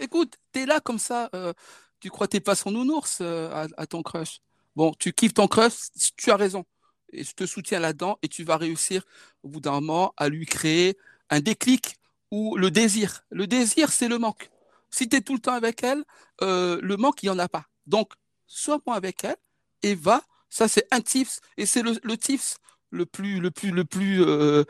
Écoute, 0.00 0.34
t'es 0.52 0.66
là 0.66 0.80
comme 0.80 0.98
ça, 0.98 1.30
euh, 1.34 1.52
tu 2.00 2.10
crois 2.10 2.28
t'es 2.28 2.40
pas 2.40 2.54
son 2.54 2.70
nounours 2.70 3.18
euh, 3.20 3.66
à, 3.76 3.86
ton 3.86 4.02
crush. 4.02 4.40
Bon, 4.76 4.92
tu 4.98 5.12
kiffes 5.12 5.34
ton 5.34 5.46
crush, 5.46 5.74
tu 6.16 6.30
as 6.30 6.36
raison. 6.36 6.64
Et 7.12 7.22
je 7.22 7.32
te 7.32 7.46
soutiens 7.46 7.78
là-dedans 7.78 8.18
et 8.22 8.28
tu 8.28 8.42
vas 8.42 8.56
réussir 8.56 9.04
au 9.42 9.48
bout 9.48 9.60
d'un 9.60 9.72
moment 9.72 10.12
à 10.16 10.28
lui 10.28 10.46
créer 10.46 10.98
un 11.30 11.40
déclic 11.40 11.96
ou 12.30 12.56
le 12.56 12.70
désir. 12.70 13.24
Le 13.30 13.46
désir, 13.46 13.92
c'est 13.92 14.08
le 14.08 14.18
manque. 14.18 14.50
Si 14.90 15.08
tu 15.08 15.16
es 15.16 15.20
tout 15.20 15.34
le 15.34 15.38
temps 15.38 15.54
avec 15.54 15.82
elle, 15.84 16.04
euh, 16.42 16.80
le 16.82 16.96
manque, 16.96 17.22
il 17.22 17.26
n'y 17.26 17.30
en 17.30 17.38
a 17.38 17.48
pas. 17.48 17.66
Donc, 17.86 18.12
sois 18.46 18.80
moi 18.86 18.96
avec 18.96 19.22
elle 19.22 19.36
et 19.82 19.94
va. 19.94 20.22
Ça, 20.50 20.66
c'est 20.66 20.86
un 20.90 21.00
tips 21.00 21.40
et 21.56 21.66
c'est 21.66 21.82
le, 21.82 21.98
le 22.02 22.16
tips 22.16 22.56
le 22.90 23.06
plus, 23.06 23.40
le 23.40 23.50
plus, 23.50 23.70
le 23.70 23.84
plus, 23.84 24.18
le 24.18 24.64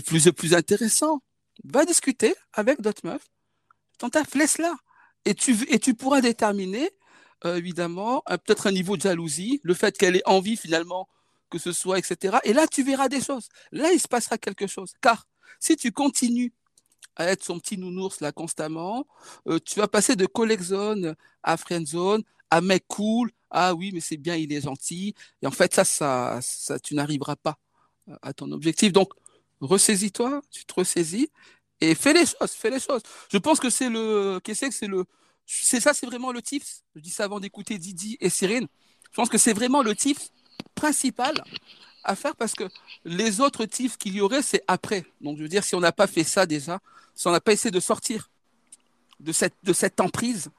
plus, 0.00 0.26
le 0.26 0.32
plus 0.32 0.54
intéressant 0.54 1.22
va 1.64 1.84
discuter 1.84 2.34
avec 2.52 2.80
d'autres 2.80 3.06
meufs, 3.06 3.28
ton 3.98 4.10
laisse-la. 4.34 4.74
Et 5.24 5.34
tu, 5.34 5.94
pourras 5.94 6.20
déterminer, 6.20 6.90
euh, 7.44 7.56
évidemment, 7.56 8.22
peut-être 8.26 8.66
un 8.66 8.72
niveau 8.72 8.96
de 8.96 9.02
jalousie, 9.02 9.60
le 9.62 9.74
fait 9.74 9.96
qu'elle 9.96 10.16
ait 10.16 10.26
envie 10.26 10.56
finalement 10.56 11.08
que 11.48 11.58
ce 11.58 11.72
soit, 11.72 11.98
etc. 11.98 12.38
Et 12.44 12.52
là, 12.54 12.66
tu 12.66 12.82
verras 12.82 13.08
des 13.08 13.20
choses. 13.20 13.48
Là, 13.70 13.92
il 13.92 14.00
se 14.00 14.08
passera 14.08 14.38
quelque 14.38 14.66
chose. 14.66 14.94
Car 15.00 15.26
si 15.60 15.76
tu 15.76 15.92
continues 15.92 16.52
à 17.14 17.26
être 17.26 17.44
son 17.44 17.60
petit 17.60 17.76
nounours 17.76 18.20
là 18.20 18.32
constamment, 18.32 19.06
euh, 19.46 19.58
tu 19.60 19.78
vas 19.78 19.86
passer 19.86 20.16
de 20.16 20.26
collect 20.26 20.62
zone 20.62 21.14
à 21.42 21.56
friend 21.56 21.86
zone, 21.86 22.22
à 22.50 22.60
mec 22.62 22.84
cool, 22.88 23.30
ah 23.50 23.74
oui, 23.74 23.90
mais 23.92 24.00
c'est 24.00 24.16
bien, 24.16 24.34
il 24.34 24.52
est 24.52 24.62
gentil. 24.62 25.14
Et 25.42 25.46
en 25.46 25.50
fait, 25.50 25.74
ça, 25.74 25.84
ça, 25.84 26.38
ça 26.40 26.80
tu 26.80 26.94
n'arriveras 26.94 27.36
pas 27.36 27.58
à 28.22 28.32
ton 28.32 28.50
objectif. 28.50 28.92
Donc, 28.92 29.12
ressaisis-toi, 29.66 30.42
tu 30.50 30.64
te 30.64 30.74
ressaisis 30.74 31.30
et 31.80 31.94
fais 31.94 32.12
les 32.12 32.26
choses, 32.26 32.50
fais 32.52 32.70
les 32.70 32.80
choses. 32.80 33.02
Je 33.30 33.38
pense 33.38 33.60
que 33.60 33.70
c'est 33.70 33.88
le, 33.88 34.40
qu'est-ce 34.42 34.66
que 34.66 34.72
c'est 34.72 34.86
le, 34.86 35.04
c'est 35.46 35.80
ça, 35.80 35.94
c'est 35.94 36.06
vraiment 36.06 36.32
le 36.32 36.42
tips. 36.42 36.84
Je 36.94 37.00
dis 37.00 37.10
ça 37.10 37.24
avant 37.24 37.40
d'écouter 37.40 37.78
Didi 37.78 38.16
et 38.20 38.30
Cyrine. 38.30 38.68
Je 39.10 39.16
pense 39.16 39.28
que 39.28 39.38
c'est 39.38 39.52
vraiment 39.52 39.82
le 39.82 39.94
tips 39.94 40.30
principal 40.74 41.34
à 42.04 42.16
faire 42.16 42.36
parce 42.36 42.54
que 42.54 42.64
les 43.04 43.40
autres 43.40 43.64
tips 43.64 43.96
qu'il 43.96 44.14
y 44.14 44.20
aurait, 44.20 44.42
c'est 44.42 44.62
après. 44.66 45.04
Donc, 45.20 45.38
je 45.38 45.42
veux 45.42 45.48
dire, 45.48 45.64
si 45.64 45.74
on 45.74 45.80
n'a 45.80 45.92
pas 45.92 46.06
fait 46.06 46.24
ça 46.24 46.46
déjà, 46.46 46.80
si 47.14 47.26
on 47.26 47.32
n'a 47.32 47.40
pas 47.40 47.52
essayé 47.52 47.70
de 47.70 47.80
sortir 47.80 48.30
de 49.20 49.32
cette, 49.32 49.54
de 49.62 49.72
cette 49.72 50.00
emprise, 50.00 50.50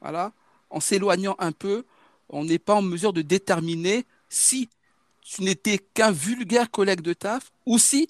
voilà, 0.00 0.32
en 0.70 0.80
s'éloignant 0.80 1.36
un 1.38 1.52
peu, 1.52 1.84
on 2.28 2.44
n'est 2.44 2.58
pas 2.58 2.74
en 2.74 2.82
mesure 2.82 3.12
de 3.12 3.22
déterminer 3.22 4.04
si 4.28 4.68
tu 5.22 5.42
n'étais 5.42 5.78
qu'un 5.78 6.10
vulgaire 6.10 6.70
collègue 6.70 7.00
de 7.00 7.12
taf 7.12 7.52
ou 7.66 7.78
si 7.78 8.08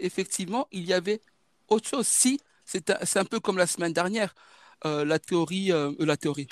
effectivement, 0.00 0.68
il 0.72 0.84
y 0.84 0.92
avait 0.92 1.20
autre 1.68 1.88
chose. 1.88 2.06
Si, 2.06 2.40
c'est 2.64 2.90
un, 3.16 3.24
peu 3.24 3.40
comme 3.40 3.58
la 3.58 3.66
semaine 3.66 3.92
dernière, 3.92 4.34
euh, 4.84 5.04
la 5.04 5.18
théorie, 5.18 5.72
euh, 5.72 5.92
la 5.98 6.16
théorie, 6.16 6.48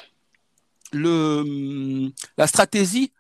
le, 0.93 2.11
la 2.37 2.47
stratégie 2.47 3.13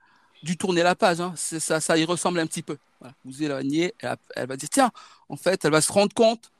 du 0.43 0.57
tourner 0.57 0.83
la 0.83 0.95
page, 0.95 1.21
hein, 1.21 1.35
ça, 1.37 1.81
ça 1.81 1.99
y 1.99 2.05
ressemble 2.05 2.39
un 2.39 2.47
petit 2.47 2.63
peu. 2.63 2.79
Vous 3.25 3.43
éloignez, 3.43 3.95
elle, 4.01 4.47
va 4.47 4.57
dire, 4.57 4.69
tiens, 4.69 4.91
en 5.29 5.37
fait, 5.37 5.65
elle 5.65 5.73
va 5.73 5.81
se 5.81 5.93
rendre 5.93 6.15
compte, 6.15 6.51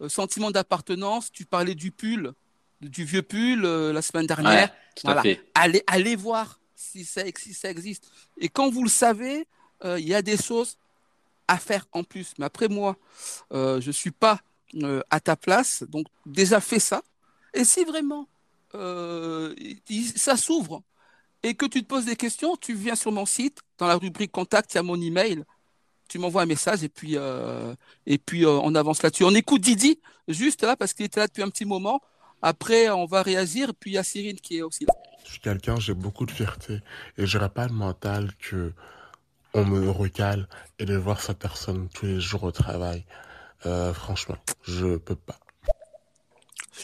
euh, 0.00 0.08
sentiment 0.08 0.50
d'appartenance, 0.50 1.30
tu 1.32 1.44
parlais 1.44 1.74
du 1.74 1.90
pull, 1.90 2.32
du 2.80 3.04
vieux 3.04 3.22
pull 3.22 3.62
la 3.62 4.02
semaine 4.02 4.26
dernière. 4.26 4.70
voilà. 5.04 5.22
Allez, 5.54 5.82
allez 5.86 6.16
voir 6.16 6.58
si 6.74 7.04
ça, 7.04 7.22
si 7.36 7.54
ça 7.54 7.70
existe. 7.70 8.10
Et 8.38 8.48
quand 8.48 8.70
vous 8.70 8.82
le 8.84 8.90
savez, 8.90 9.46
il 9.84 10.08
y 10.08 10.14
a 10.14 10.22
des 10.22 10.36
choses 10.36 10.76
à 11.48 11.58
faire 11.58 11.86
en 11.92 12.04
plus. 12.04 12.34
Mais 12.38 12.46
après 12.46 12.68
moi, 12.68 12.96
euh, 13.52 13.80
je 13.80 13.90
suis 13.90 14.10
pas 14.10 14.40
euh, 14.82 15.02
à 15.10 15.20
ta 15.20 15.36
place, 15.36 15.84
donc 15.88 16.06
déjà 16.26 16.60
fais 16.60 16.78
ça. 16.78 17.02
Et 17.52 17.64
si 17.64 17.84
vraiment 17.84 18.28
euh, 18.74 19.54
ça 20.16 20.36
s'ouvre 20.36 20.82
et 21.42 21.54
que 21.54 21.66
tu 21.66 21.82
te 21.82 21.86
poses 21.86 22.06
des 22.06 22.16
questions, 22.16 22.56
tu 22.56 22.74
viens 22.74 22.96
sur 22.96 23.12
mon 23.12 23.26
site, 23.26 23.60
dans 23.78 23.86
la 23.86 23.96
rubrique 23.96 24.32
contact, 24.32 24.72
il 24.74 24.76
y 24.76 24.78
a 24.78 24.82
mon 24.82 25.00
email. 25.00 25.44
Tu 26.08 26.18
m'envoies 26.18 26.42
un 26.42 26.46
message 26.46 26.84
et 26.84 26.88
puis, 26.88 27.16
et 28.06 28.18
puis 28.18 28.46
on 28.46 28.74
avance 28.74 29.02
là-dessus. 29.02 29.24
On 29.24 29.34
écoute 29.34 29.62
Didi, 29.62 29.98
juste 30.28 30.62
là, 30.62 30.76
parce 30.76 30.92
qu'il 30.92 31.06
était 31.06 31.20
là 31.20 31.26
depuis 31.26 31.42
un 31.42 31.48
petit 31.48 31.64
moment. 31.64 32.00
Après, 32.46 32.90
on 32.90 33.06
va 33.06 33.22
réagir. 33.22 33.72
Puis, 33.74 33.92
il 33.92 33.94
y 33.94 33.98
a 33.98 34.02
Cyrine 34.04 34.36
qui 34.36 34.58
est 34.58 34.62
aussi 34.62 34.84
là. 34.84 34.92
Je 35.24 35.30
suis 35.30 35.40
quelqu'un, 35.40 35.80
j'ai 35.80 35.94
beaucoup 35.94 36.26
de 36.26 36.30
fierté. 36.30 36.80
Et 37.16 37.26
j'aurais 37.26 37.48
pas 37.48 37.66
le 37.66 37.72
mental 37.72 38.32
que 38.38 38.72
on 39.54 39.64
me 39.64 39.88
recale 39.88 40.48
et 40.78 40.84
de 40.84 40.96
voir 40.96 41.20
sa 41.20 41.34
personne 41.34 41.88
tous 41.94 42.06
les 42.06 42.20
jours 42.20 42.42
au 42.42 42.52
travail. 42.52 43.04
Euh, 43.66 43.94
franchement, 43.94 44.36
je 44.64 44.96
peux 44.96 45.14
pas. 45.14 45.38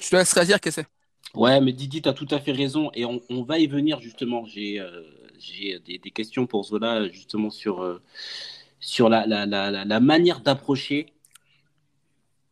Je 0.00 0.08
te 0.08 0.16
laisse 0.16 0.32
réagir, 0.32 0.60
qu'est-ce 0.60 0.80
que 0.80 0.82
c'est 0.82 1.38
Ouais, 1.38 1.60
mais 1.60 1.72
Didi, 1.72 2.00
tu 2.02 2.08
as 2.08 2.12
tout 2.12 2.28
à 2.30 2.38
fait 2.38 2.52
raison. 2.52 2.90
Et 2.94 3.04
on, 3.04 3.42
va 3.42 3.58
y 3.58 3.66
venir 3.66 4.00
justement. 4.00 4.46
J'ai 4.46 4.80
euh, 4.80 5.02
des, 5.84 5.98
des, 5.98 6.10
questions 6.10 6.46
pour 6.46 6.64
Zola 6.64 7.08
justement 7.08 7.50
sur, 7.50 7.82
euh, 7.82 8.00
sur 8.80 9.08
la, 9.08 9.26
la, 9.26 9.46
la, 9.46 9.84
la 9.84 10.00
manière 10.00 10.40
d'approcher. 10.40 11.06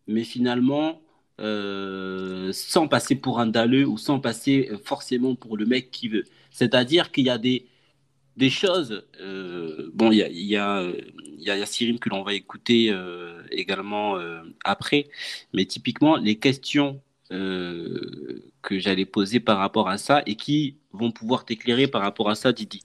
Mais 0.07 0.25
finalement, 0.25 1.01
euh, 1.41 2.53
sans 2.53 2.89
passer 2.89 3.14
pour 3.14 3.41
un 3.41 3.47
dalleux 3.47 3.87
ou 3.87 3.99
sans 3.99 4.21
passer 4.21 4.71
forcément 4.85 5.35
pour 5.35 5.57
le 5.57 5.66
mec 5.66 5.91
qui 5.91 6.09
veut. 6.09 6.25
C'est-à-dire 6.51 7.12
qu'il 7.12 7.27
y 7.27 7.31
a 7.31 7.39
des, 7.39 7.66
des 8.39 8.51
choses. 8.51 9.05
bon, 9.95 10.11
il 10.12 10.18
y 10.18 10.22
a, 10.22 10.28
y, 10.30 10.57
a, 10.57 10.82
y 11.39 11.51
a 11.51 11.66
Cyril 11.66 11.99
que 12.01 12.09
l'on 12.09 12.22
va 12.22 12.34
écouter 12.34 12.95
également 13.51 14.16
après. 14.64 15.09
Mais 15.53 15.66
typiquement, 15.66 16.16
les 16.16 16.36
questions 16.36 17.01
euh, 17.30 18.43
que 18.62 18.78
j'allais 18.78 19.05
poser 19.05 19.39
par 19.39 19.59
rapport 19.59 19.89
à 19.89 19.99
ça 19.99 20.22
et 20.24 20.34
qui 20.34 20.76
vont 20.93 21.11
pouvoir 21.11 21.45
t'éclairer 21.45 21.86
par 21.86 22.01
rapport 22.01 22.30
à 22.30 22.34
ça, 22.34 22.53
Didi. 22.53 22.82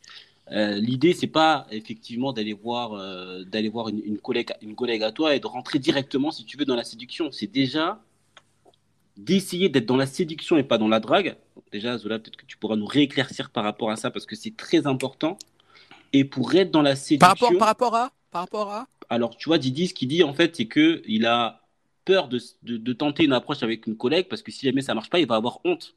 Euh, 0.52 0.76
L'idée, 0.76 1.14
c'est 1.14 1.28
pas 1.28 1.66
effectivement 1.72 2.34
d'aller 2.34 2.52
voir, 2.52 2.94
euh, 2.94 3.44
d'aller 3.46 3.70
voir 3.70 3.88
une, 3.88 4.02
une, 4.04 4.18
collègue, 4.18 4.52
une 4.62 4.76
collègue 4.76 5.04
à 5.04 5.14
toi 5.14 5.34
et 5.34 5.40
de 5.40 5.48
rentrer 5.48 5.80
directement, 5.80 6.30
si 6.32 6.44
tu 6.44 6.58
veux, 6.58 6.66
dans 6.66 6.76
la 6.76 6.84
séduction. 6.84 7.32
C'est 7.32 7.48
déjà 7.48 8.02
d'essayer 9.16 9.70
d'être 9.70 9.86
dans 9.86 9.98
la 9.98 10.08
séduction 10.08 10.58
et 10.58 10.64
pas 10.64 10.78
dans 10.78 10.90
la 10.90 11.00
drague. 11.00 11.38
Déjà, 11.74 11.98
Zola, 11.98 12.20
peut-être 12.20 12.38
que 12.38 12.46
tu 12.46 12.56
pourras 12.56 12.76
nous 12.76 12.86
rééclaircir 12.86 13.50
par 13.50 13.64
rapport 13.64 13.90
à 13.90 13.96
ça 13.96 14.12
parce 14.12 14.28
que 14.28 14.36
c'est 14.36 14.56
très 14.56 14.86
important. 14.86 15.40
Et 16.14 16.24
pour 16.24 16.54
être 16.54 16.70
dans 16.70 16.84
la 16.84 16.96
séduction. 16.96 17.28
Par 17.28 17.30
rapport, 17.32 17.58
par 17.58 17.68
rapport 17.68 17.96
à, 17.96 18.12
par 18.30 18.42
rapport 18.44 18.72
à? 18.72 18.88
Alors, 19.10 19.36
tu 19.36 19.50
vois, 19.50 19.58
Didi, 19.58 19.88
ce 19.88 19.96
qu'il 19.96 20.08
dit 20.08 20.24
en 20.24 20.36
fait, 20.36 20.56
c'est 20.56 20.68
que 20.68 21.02
il 21.08 21.26
a 21.26 21.62
peur 22.06 22.28
de, 22.28 22.40
de, 22.62 22.94
tenter 22.94 23.24
une 23.24 23.34
approche 23.34 23.64
avec 23.64 23.88
une 23.88 23.98
collègue 23.98 24.28
parce 24.30 24.44
que 24.44 24.52
si 24.52 24.68
jamais 24.68 24.84
ça 24.84 24.94
marche 24.94 25.10
pas, 25.10 25.20
il 25.20 25.26
va 25.26 25.34
avoir 25.34 25.62
honte. 25.64 25.96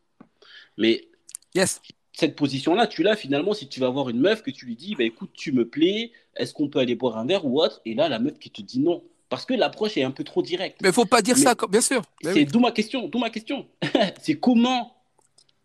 Mais 0.78 1.08
yes. 1.54 1.82
cette 2.12 2.36
position-là, 2.36 2.86
tu 2.86 3.02
l'as 3.02 3.14
finalement 3.14 3.52
si 3.52 3.68
tu 3.68 3.78
vas 3.78 3.90
voir 3.90 4.08
une 4.08 4.20
meuf 4.20 4.42
que 4.42 4.50
tu 4.50 4.64
lui 4.64 4.76
dis, 4.76 4.94
bah, 4.94 5.04
écoute, 5.04 5.30
tu 5.34 5.52
me 5.52 5.68
plais, 5.68 6.10
est-ce 6.36 6.54
qu'on 6.54 6.68
peut 6.68 6.78
aller 6.78 6.94
boire 6.94 7.18
un 7.18 7.26
verre 7.26 7.44
ou 7.44 7.60
autre? 7.60 7.82
Et 7.84 7.94
là, 7.94 8.08
la 8.08 8.18
meuf 8.18 8.38
qui 8.38 8.50
te 8.50 8.62
dit 8.62 8.80
non. 8.80 9.04
Parce 9.28 9.44
que 9.44 9.52
l'approche 9.52 9.98
est 9.98 10.04
un 10.04 10.10
peu 10.10 10.24
trop 10.24 10.40
directe. 10.40 10.78
Mais 10.80 10.88
il 10.88 10.94
faut 10.94 11.04
pas 11.04 11.20
dire 11.20 11.36
ça, 11.36 11.54
bien 11.68 11.82
sûr. 11.82 12.00
C'est 12.22 12.46
d'où 12.46 12.60
ma 12.60 12.72
question. 12.72 13.08
D'où 13.08 13.18
ma 13.18 13.28
question. 13.28 13.66
c'est 14.22 14.38
comment 14.38 14.95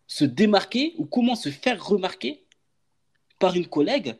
se 0.06 0.24
démarquer 0.24 0.94
ou 0.98 1.06
comment 1.06 1.34
se 1.34 1.48
faire 1.48 1.84
remarquer 1.84 2.44
par 3.38 3.56
une 3.56 3.66
collègue 3.66 4.14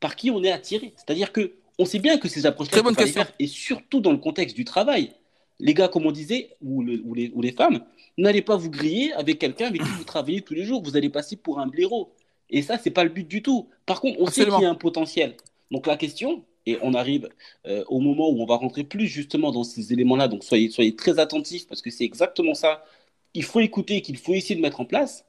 par 0.00 0.16
qui 0.16 0.30
on 0.30 0.42
est 0.42 0.50
attiré. 0.50 0.92
C'est-à-dire 0.96 1.32
que 1.32 1.54
on 1.78 1.84
sait 1.84 1.98
bien 1.98 2.18
que 2.18 2.28
ces 2.28 2.44
approches-là, 2.46 2.82
bonne 2.82 2.96
question. 2.96 3.24
et 3.38 3.46
surtout 3.46 4.00
dans 4.00 4.10
le 4.10 4.18
contexte 4.18 4.56
du 4.56 4.64
travail. 4.64 5.12
Les 5.60 5.74
gars, 5.74 5.88
comme 5.88 6.06
on 6.06 6.12
disait, 6.12 6.56
ou, 6.60 6.82
les, 6.82 7.30
ou 7.34 7.42
les, 7.42 7.52
femmes, 7.52 7.84
n'allez 8.16 8.42
pas 8.42 8.56
vous 8.56 8.70
griller 8.70 9.12
avec 9.14 9.40
quelqu'un 9.40 9.66
avec 9.66 9.82
qui 9.82 9.88
vous 9.88 10.04
travaillez 10.04 10.40
tous 10.40 10.54
les 10.54 10.64
jours. 10.64 10.82
Vous 10.82 10.96
allez 10.96 11.08
passer 11.08 11.36
pour 11.36 11.58
un 11.58 11.66
blaireau. 11.66 12.12
Et 12.50 12.62
ça, 12.62 12.78
c'est 12.78 12.90
pas 12.90 13.04
le 13.04 13.10
but 13.10 13.26
du 13.26 13.42
tout. 13.42 13.68
Par 13.84 14.00
contre, 14.00 14.20
on 14.20 14.26
sait 14.26 14.44
qu'il 14.44 14.60
y 14.60 14.64
a 14.64 14.70
un 14.70 14.76
potentiel. 14.76 15.36
Donc 15.70 15.86
la 15.86 15.96
question, 15.96 16.44
et 16.64 16.78
on 16.82 16.94
arrive 16.94 17.28
euh, 17.66 17.84
au 17.88 18.00
moment 18.00 18.28
où 18.28 18.40
on 18.40 18.46
va 18.46 18.56
rentrer 18.56 18.84
plus 18.84 19.06
justement 19.06 19.52
dans 19.52 19.64
ces 19.64 19.92
éléments-là. 19.92 20.28
Donc 20.28 20.44
soyez, 20.44 20.70
soyez 20.70 20.94
très 20.94 21.18
attentifs 21.18 21.66
parce 21.66 21.82
que 21.82 21.90
c'est 21.90 22.04
exactement 22.04 22.54
ça 22.54 22.84
qu'il 23.32 23.44
faut 23.44 23.60
écouter, 23.60 24.02
qu'il 24.02 24.16
faut 24.16 24.34
essayer 24.34 24.56
de 24.56 24.60
mettre 24.60 24.80
en 24.80 24.84
place. 24.84 25.24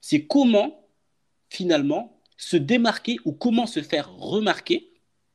C'est 0.00 0.24
comment 0.24 0.86
finalement 1.48 2.16
se 2.36 2.56
démarquer 2.56 3.16
ou 3.24 3.32
comment 3.32 3.66
se 3.66 3.82
faire 3.82 4.14
remarquer 4.16 4.90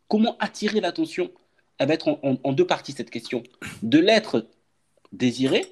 Comment 0.07 0.37
attirer 0.39 0.81
l'attention 0.81 1.31
Elle 1.77 1.87
va 1.87 1.93
être 1.95 2.19
en, 2.21 2.53
deux 2.53 2.67
parties 2.67 2.91
cette 2.91 3.09
question. 3.09 3.43
De 3.81 3.97
l'être 3.97 4.47
désiré, 5.11 5.65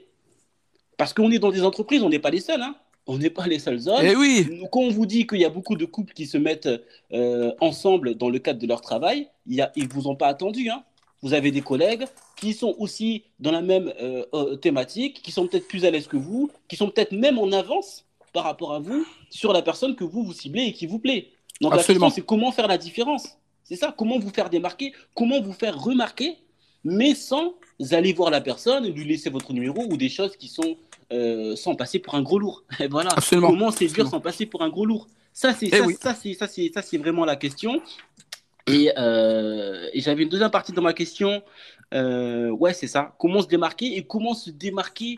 parce 0.97 1.13
qu'on 1.13 1.31
est 1.31 1.39
dans 1.39 1.51
des 1.51 1.63
entreprises, 1.63 2.01
on 2.01 2.09
n'est 2.09 2.19
pas 2.19 2.31
les 2.31 2.39
seuls. 2.39 2.61
Hein. 2.61 2.75
On 3.05 3.17
n'est 3.17 3.29
pas 3.29 3.47
les 3.47 3.59
seuls 3.59 3.89
hommes. 3.89 4.03
Eh 4.03 4.15
oui. 4.15 4.61
Quand 4.71 4.79
on 4.79 4.89
vous 4.89 5.05
dit 5.05 5.27
qu'il 5.27 5.39
y 5.39 5.45
a 5.45 5.49
beaucoup 5.49 5.75
de 5.75 5.85
couples 5.85 6.13
qui 6.13 6.25
se 6.25 6.37
mettent 6.37 6.69
euh, 7.11 7.51
ensemble 7.59 8.15
dans 8.15 8.29
le 8.29 8.39
cadre 8.39 8.59
de 8.59 8.67
leur 8.67 8.81
travail, 8.81 9.27
il 9.45 9.55
y 9.55 9.63
ils 9.75 9.87
ne 9.87 9.93
vous 9.93 10.07
ont 10.07 10.15
pas 10.15 10.27
attendu. 10.27 10.69
Hein. 10.69 10.83
Vous 11.23 11.33
avez 11.33 11.51
des 11.51 11.61
collègues 11.61 12.05
qui 12.35 12.53
sont 12.53 12.75
aussi 12.77 13.23
dans 13.39 13.51
la 13.51 13.61
même 13.61 13.91
euh, 14.01 14.25
euh, 14.33 14.55
thématique, 14.57 15.21
qui 15.23 15.31
sont 15.31 15.47
peut-être 15.47 15.67
plus 15.67 15.85
à 15.85 15.89
l'aise 15.89 16.05
que 16.05 16.17
vous, 16.17 16.51
qui 16.67 16.75
sont 16.75 16.89
peut-être 16.89 17.13
même 17.13 17.39
en 17.39 17.51
avance 17.53 18.05
par 18.33 18.43
rapport 18.43 18.73
à 18.73 18.79
vous 18.79 19.05
sur 19.29 19.53
la 19.53 19.61
personne 19.61 19.95
que 19.95 20.03
vous 20.03 20.23
vous 20.23 20.33
ciblez 20.33 20.63
et 20.63 20.73
qui 20.73 20.85
vous 20.85 20.99
plaît. 20.99 21.29
Donc 21.61 21.75
la 21.75 21.83
question, 21.83 22.09
c'est 22.09 22.25
comment 22.25 22.51
faire 22.51 22.67
la 22.67 22.77
différence? 22.77 23.37
C'est 23.63 23.77
ça, 23.77 23.95
comment 23.97 24.19
vous 24.19 24.31
faire 24.31 24.49
démarquer, 24.49 24.91
comment 25.15 25.41
vous 25.41 25.53
faire 25.53 25.81
remarquer, 25.81 26.35
mais 26.83 27.15
sans 27.15 27.53
aller 27.91 28.11
voir 28.11 28.29
la 28.29 28.41
personne, 28.41 28.87
lui 28.87 29.05
laisser 29.05 29.29
votre 29.29 29.53
numéro 29.53 29.85
ou 29.89 29.97
des 29.97 30.09
choses 30.09 30.35
qui 30.35 30.49
sont 30.49 30.75
euh, 31.13 31.55
sans 31.55 31.75
passer 31.75 31.99
pour 31.99 32.15
un 32.15 32.21
gros 32.21 32.39
lourd. 32.39 32.63
voilà. 32.89 33.11
Absolument. 33.11 33.49
Comment 33.49 33.71
séduire 33.71 34.07
sans 34.07 34.19
passer 34.19 34.45
pour 34.45 34.61
un 34.61 34.69
gros 34.69 34.85
lourd? 34.85 35.07
Ça, 35.31 35.53
c'est 35.53 35.67
eh 35.67 35.93
ça, 35.93 36.13
ça, 36.13 36.47
ça, 36.47 36.81
c'est 36.81 36.97
vraiment 36.97 37.25
la 37.25 37.35
question. 37.35 37.81
Euh, 38.69 39.89
et, 39.93 40.01
j'avais 40.01 40.23
une 40.23 40.29
deuxième 40.29 40.51
partie 40.51 40.71
dans 40.71 40.81
ma 40.81 40.93
question. 40.93 41.43
Euh, 41.93 42.49
ouais, 42.49 42.73
c'est 42.73 42.87
ça. 42.87 43.15
Comment 43.19 43.41
se 43.41 43.47
démarquer 43.47 43.97
et 43.97 44.03
comment 44.05 44.33
se 44.33 44.49
démarquer 44.49 45.15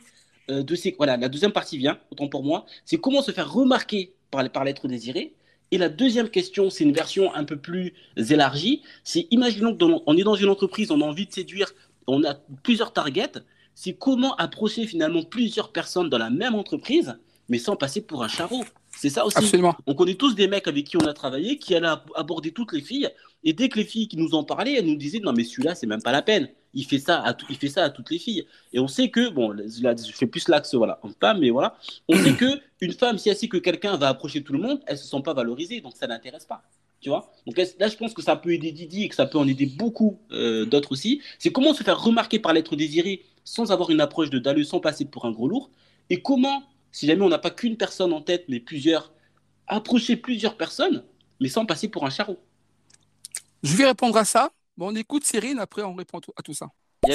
de 0.50 0.76
ces. 0.76 0.96
Voilà, 0.98 1.18
la 1.18 1.30
deuxième 1.30 1.52
partie 1.52 1.78
vient, 1.78 1.98
autant 2.12 2.28
pour 2.28 2.44
moi. 2.44 2.66
C'est 2.86 2.98
comment 2.98 3.22
se 3.22 3.32
faire 3.32 3.52
remarquer 3.52 4.14
par, 4.30 4.48
par 4.52 4.64
l'être 4.64 4.88
désiré 4.88 5.36
et 5.72 5.78
la 5.78 5.90
deuxième 5.90 6.30
question, 6.30 6.70
c'est 6.70 6.84
une 6.84 6.94
version 6.94 7.34
un 7.34 7.44
peu 7.44 7.58
plus 7.58 7.94
élargie. 8.16 8.82
C'est 9.04 9.28
imaginons 9.32 9.76
qu'on 9.76 10.18
est 10.18 10.24
dans 10.24 10.36
une 10.36 10.50
entreprise, 10.50 10.92
on 10.92 11.02
a 11.02 11.06
envie 11.06 11.26
de 11.26 11.34
séduire, 11.34 11.72
on 12.08 12.24
a 12.24 12.36
plusieurs 12.64 12.94
targets. 12.94 13.32
C'est 13.74 13.94
comment 13.94 14.36
approcher 14.36 14.86
finalement 14.86 15.24
plusieurs 15.24 15.72
personnes 15.72 16.10
dans 16.10 16.18
la 16.18 16.30
même 16.30 16.56
entreprise, 16.56 17.18
mais 17.50 17.58
sans 17.58 17.76
passer 17.76 18.02
pour 18.02 18.24
un 18.24 18.28
charreau. 18.28 18.64
C'est 18.92 19.10
ça 19.10 19.26
aussi. 19.26 19.38
Absolument. 19.38 19.76
On 19.86 19.96
connaît 19.96 20.16
tous 20.16 20.36
des 20.36 20.48
mecs 20.48 20.68
avec 20.68 20.86
qui 20.86 20.98
on 20.98 21.06
a 21.06 21.14
travaillé 21.14 21.58
qui 21.58 21.76
allaient 21.76 22.00
aborder 22.16 22.52
toutes 22.52 22.72
les 22.72 22.82
filles. 22.82 23.10
Et 23.46 23.54
dès 23.54 23.70
que 23.70 23.78
les 23.78 23.86
filles 23.86 24.08
qui 24.08 24.18
nous 24.18 24.34
en 24.34 24.44
parlaient, 24.44 24.74
elles 24.74 24.86
nous 24.86 24.96
disaient 24.96 25.20
non, 25.20 25.32
mais 25.32 25.44
celui-là, 25.44 25.76
c'est 25.76 25.88
même 25.88 26.02
pas 26.02 26.12
la 26.12 26.22
peine. 26.22 26.50
Il 26.74 26.84
fait, 26.84 27.00
ça 27.00 27.20
à 27.20 27.38
il 27.50 27.56
fait 27.56 27.70
ça 27.70 27.86
à 27.86 27.90
toutes 27.90 28.10
les 28.10 28.20
filles. 28.20 28.46
Et 28.74 28.80
on 28.80 28.88
sait 28.88 29.10
que, 29.10 29.30
bon, 29.30 29.56
je 29.56 30.12
fais 30.12 30.28
plus 30.28 30.50
l'axe, 30.50 30.76
voilà, 30.76 31.00
en 31.04 31.10
femme, 31.10 31.40
mais 31.40 31.50
voilà. 31.50 31.78
On 32.10 32.18
sait 32.18 32.34
que 32.34 32.60
une 32.82 32.92
femme, 32.92 33.18
si 33.18 33.30
elle 33.30 33.38
sait 33.38 33.48
que 33.48 33.58
quelqu'un 33.58 33.96
va 33.96 34.10
approcher 34.10 34.44
tout 34.44 34.52
le 34.52 34.60
monde, 34.60 34.82
elle 34.88 34.98
se 34.98 35.08
sent 35.08 35.22
pas 35.24 35.34
valorisée, 35.34 35.80
donc 35.80 35.94
ça 35.96 36.08
n'intéresse 36.08 36.46
pas. 36.46 36.64
Tu 37.00 37.10
vois? 37.10 37.32
Donc 37.46 37.58
là, 37.58 37.88
je 37.88 37.96
pense 37.96 38.14
que 38.14 38.22
ça 38.22 38.36
peut 38.36 38.52
aider 38.52 38.72
Didi 38.72 39.04
et 39.04 39.10
que 39.10 39.16
ça 39.16 39.26
peut 39.26 39.38
en 39.38 39.48
aider 39.48 39.68
beaucoup 39.68 40.20
euh, 40.32 40.66
d'autres 40.66 40.92
aussi. 40.92 41.22
C'est 41.40 41.52
comment 41.52 41.74
se 41.74 41.84
faire 41.84 42.02
remarquer 42.02 42.40
par 42.40 42.52
l'être 42.52 42.76
désiré 42.76 43.24
sans 43.44 43.72
avoir 43.72 43.92
une 43.92 44.02
approche 44.02 44.32
de 44.32 44.40
dalleux, 44.40 44.64
sans 44.64 44.80
passer 44.80 45.06
pour 45.06 45.26
un 45.26 45.32
gros 45.32 45.48
lourd. 45.48 45.70
Et 46.10 46.22
comment 46.22 46.64
si 46.96 47.08
jamais 47.08 47.24
on 47.24 47.30
n'a 47.30 47.40
pas 47.40 47.52
qu'une 47.52 47.76
personne 47.76 48.14
en 48.14 48.22
tête, 48.22 48.46
mais 48.48 48.62
plusieurs, 48.62 49.12
approcher 49.68 50.16
plusieurs 50.16 50.56
personnes, 50.56 51.04
mais 51.42 51.50
sans 51.50 51.66
passer 51.66 51.90
pour 51.90 52.06
un 52.06 52.10
charreau. 52.10 52.40
Je 53.66 53.76
vais 53.76 53.86
répondre 53.88 54.16
à 54.16 54.26
ça. 54.26 54.52
Bon, 54.78 54.92
on 54.92 54.96
écoute 54.96 55.26
Cyrine, 55.26 55.58
après 55.58 55.82
on 55.82 55.96
répond 55.96 56.20
à 56.38 56.44
tout 56.44 56.54
ça. 56.54 56.68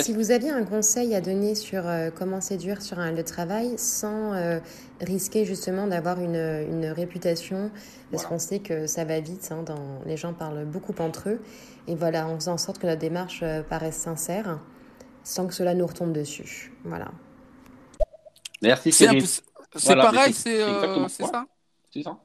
Si 0.03 0.12
vous 0.12 0.32
aviez 0.32 0.51
un 0.51 0.64
conseil 0.64 1.14
à 1.14 1.20
donner 1.20 1.55
sur 1.55 1.86
euh, 1.86 2.11
comment 2.11 2.40
séduire 2.40 2.82
sur 2.82 2.98
un 2.98 3.12
lieu 3.12 3.18
de 3.18 3.22
travail 3.22 3.78
sans 3.78 4.34
euh, 4.34 4.59
risquer 5.01 5.44
justement 5.44 5.86
d'avoir 5.86 6.20
une, 6.20 6.34
une, 6.36 6.86
réputation, 6.86 7.70
parce 8.11 8.24
qu'on 8.24 8.38
sait 8.40 8.59
que 8.59 8.88
ça 8.88 9.05
va 9.05 9.20
vite, 9.20 9.48
hein, 9.53 9.62
dans, 9.62 10.01
les 10.07 10.16
gens 10.16 10.32
parlent 10.32 10.64
beaucoup 10.64 10.94
entre 10.98 11.28
eux, 11.28 11.40
et 11.86 11.94
voilà, 11.94 12.26
en 12.26 12.34
faisant 12.34 12.55
en 12.55 12.59
sorte 12.59 12.78
que 12.78 12.86
notre 12.86 13.01
démarche 13.01 13.40
euh, 13.42 13.62
paraisse 13.62 13.96
sincère, 13.96 14.61
sans 15.22 15.46
que 15.46 15.55
cela 15.55 15.74
nous 15.74 15.86
retombe 15.86 16.12
dessus. 16.12 16.72
Voilà. 16.84 17.12
Merci 18.62 18.92
Cyrine. 18.92 19.24
C'est 19.76 19.94
pareil, 19.94 20.32
c'est 20.32 20.62
euh, 20.62 21.07
ça? 21.09 21.46
C'est 21.92 22.03
ça. 22.03 22.18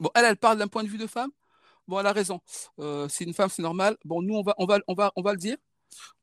Bon, 0.00 0.10
elle, 0.14 0.24
elle 0.24 0.36
parle 0.36 0.58
d'un 0.58 0.68
point 0.68 0.84
de 0.84 0.88
vue 0.88 0.98
de 0.98 1.06
femme? 1.08 1.30
Bon, 1.92 2.00
elle 2.00 2.06
a 2.06 2.12
raison. 2.14 2.40
Euh, 2.78 3.06
c'est 3.10 3.24
une 3.24 3.34
femme, 3.34 3.50
c'est 3.50 3.60
normal. 3.60 3.98
Bon, 4.06 4.22
nous, 4.22 4.34
on 4.34 4.42
va, 4.42 4.54
on 4.56 4.64
va, 4.64 4.78
on 4.88 4.94
va, 4.94 5.12
on 5.14 5.20
va 5.20 5.32
le 5.32 5.38
dire. 5.38 5.58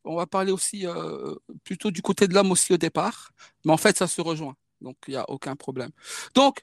On 0.03 0.15
va 0.15 0.25
parler 0.25 0.51
aussi 0.51 0.87
euh, 0.87 1.35
plutôt 1.63 1.91
du 1.91 2.01
côté 2.01 2.27
de 2.27 2.33
l'homme 2.33 2.51
aussi 2.51 2.73
au 2.73 2.77
départ. 2.77 3.29
Mais 3.63 3.71
en 3.71 3.77
fait, 3.77 3.95
ça 3.95 4.07
se 4.07 4.19
rejoint. 4.19 4.55
Donc, 4.81 4.97
il 5.07 5.11
n'y 5.11 5.17
a 5.17 5.29
aucun 5.29 5.55
problème. 5.55 5.91
Donc, 6.33 6.61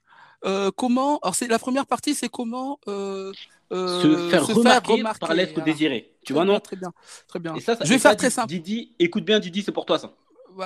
comment 0.75 1.21
Alors, 1.23 1.37
c'est 1.37 1.47
la 1.47 1.61
première 1.61 1.87
partie, 1.87 2.17
c'est 2.17 2.29
comment 2.29 2.81
se 2.85 4.29
faire 4.29 4.45
remarquer, 4.45 5.05
par 5.21 5.35
l'être 5.35 5.63
désiré. 5.63 6.17
Tu 6.25 6.33
vois, 6.33 6.45
non 6.45 6.59
Très 6.59 6.75
bien, 6.75 6.93
très 7.29 7.39
bien. 7.39 7.55
Et 7.55 7.61
ça, 7.61 7.79
je 7.81 7.89
vais 7.89 8.01
faire 8.01 8.17
très 8.17 8.31
simple. 8.31 8.49
Didi, 8.49 8.97
écoute 8.99 9.25
bien, 9.25 9.39
Didi, 9.39 9.63
c'est 9.63 9.71
pour 9.71 9.87
toi 9.87 10.01
ça. 10.01 10.17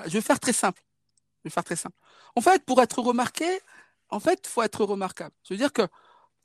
je 0.07 0.12
vais 0.14 0.22
faire 0.22 0.41
très 0.41 0.55
simple. 0.55 0.82
Je 1.45 1.51
vais 1.51 1.53
faire 1.53 1.64
très 1.64 1.76
simple. 1.76 1.97
En 2.34 2.41
fait, 2.41 2.64
pour 2.64 2.80
être 2.80 3.03
remarqué, 3.03 3.45
en 4.09 4.18
fait, 4.18 4.41
il 4.47 4.49
faut 4.49 4.62
être 4.62 4.82
remarquable. 4.82 5.34
Je 5.47 5.53
veux 5.53 5.59
dire 5.59 5.74
que 5.74 5.86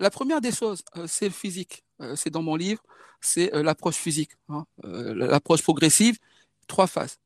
La 0.01 0.09
première 0.09 0.41
des 0.41 0.51
choses, 0.51 0.83
c'est 1.07 1.29
le 1.29 1.31
physique. 1.31 1.84
C'est 2.15 2.29
dans 2.29 2.41
mon 2.41 2.55
livre, 2.55 2.81
c'est 3.21 3.49
l'approche 3.53 3.95
physique, 3.95 4.31
hein. 4.49 4.65
l'approche 4.83 5.63
progressive, 5.63 6.17
trois 6.67 6.87
phases. 6.87 7.17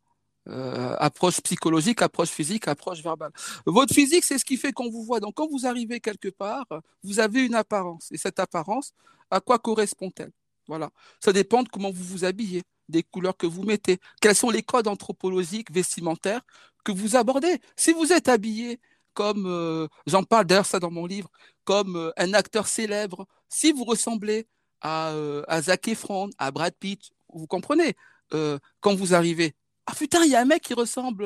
approche 0.99 1.41
psychologique, 1.41 2.01
approche 2.01 2.29
physique, 2.29 2.67
approche 2.67 3.01
verbale. 3.03 3.31
Votre 3.65 3.93
physique, 3.93 4.23
c'est 4.23 4.37
ce 4.37 4.45
qui 4.45 4.57
fait 4.57 4.71
qu'on 4.71 4.89
vous 4.89 5.03
voit. 5.03 5.19
Donc, 5.19 5.35
quand 5.35 5.47
vous 5.49 5.65
arrivez 5.67 5.99
quelque 5.99 6.29
part, 6.29 6.65
vous 7.03 7.19
avez 7.19 7.45
une 7.45 7.55
apparence. 7.55 8.09
Et 8.11 8.17
cette 8.17 8.39
apparence, 8.39 8.93
à 9.31 9.39
quoi 9.39 9.59
correspond-elle? 9.59 10.31
Voilà. 10.67 10.91
Ça 11.19 11.33
dépend 11.33 11.63
de 11.63 11.69
comment 11.69 11.91
vous 11.91 12.03
vous 12.03 12.25
habillez, 12.25 12.63
des 12.89 13.03
couleurs 13.03 13.35
que 13.35 13.47
vous 13.47 13.63
mettez, 13.63 13.99
quels 14.21 14.35
sont 14.35 14.51
les 14.51 14.63
codes 14.63 14.87
anthropologiques, 14.87 15.71
vestimentaires 15.71 16.41
que 16.83 16.91
vous 16.91 17.15
abordez? 17.15 17.59
Si 17.75 17.91
vous 17.91 18.13
êtes 18.13 18.29
habillé 18.29 18.79
comme, 19.13 19.45
euh, 19.47 19.87
j'en 20.05 20.23
parle 20.23 20.45
d'ailleurs 20.45 20.65
ça 20.67 20.79
dans 20.79 20.91
mon 20.91 21.05
livre, 21.05 21.29
comme 21.65 21.95
euh, 21.95 22.11
un 22.17 22.33
acteur 22.33 22.67
célèbre, 22.67 23.27
si 23.49 23.71
vous 23.71 23.83
ressemblez 23.83 24.47
à, 24.81 25.11
euh, 25.11 25.43
à 25.47 25.61
Zac 25.61 25.87
Efron, 25.87 26.29
à 26.37 26.51
Brad 26.51 26.73
Pitt, 26.73 27.11
vous 27.33 27.47
comprenez, 27.47 27.95
quand 28.31 28.95
vous 28.95 29.15
arrivez, 29.15 29.55
ah 29.87 29.93
putain, 29.95 30.23
il 30.23 30.29
y 30.29 30.35
a 30.35 30.41
un 30.41 30.45
mec 30.45 30.61
qui 30.61 30.75
ressemble. 30.75 31.25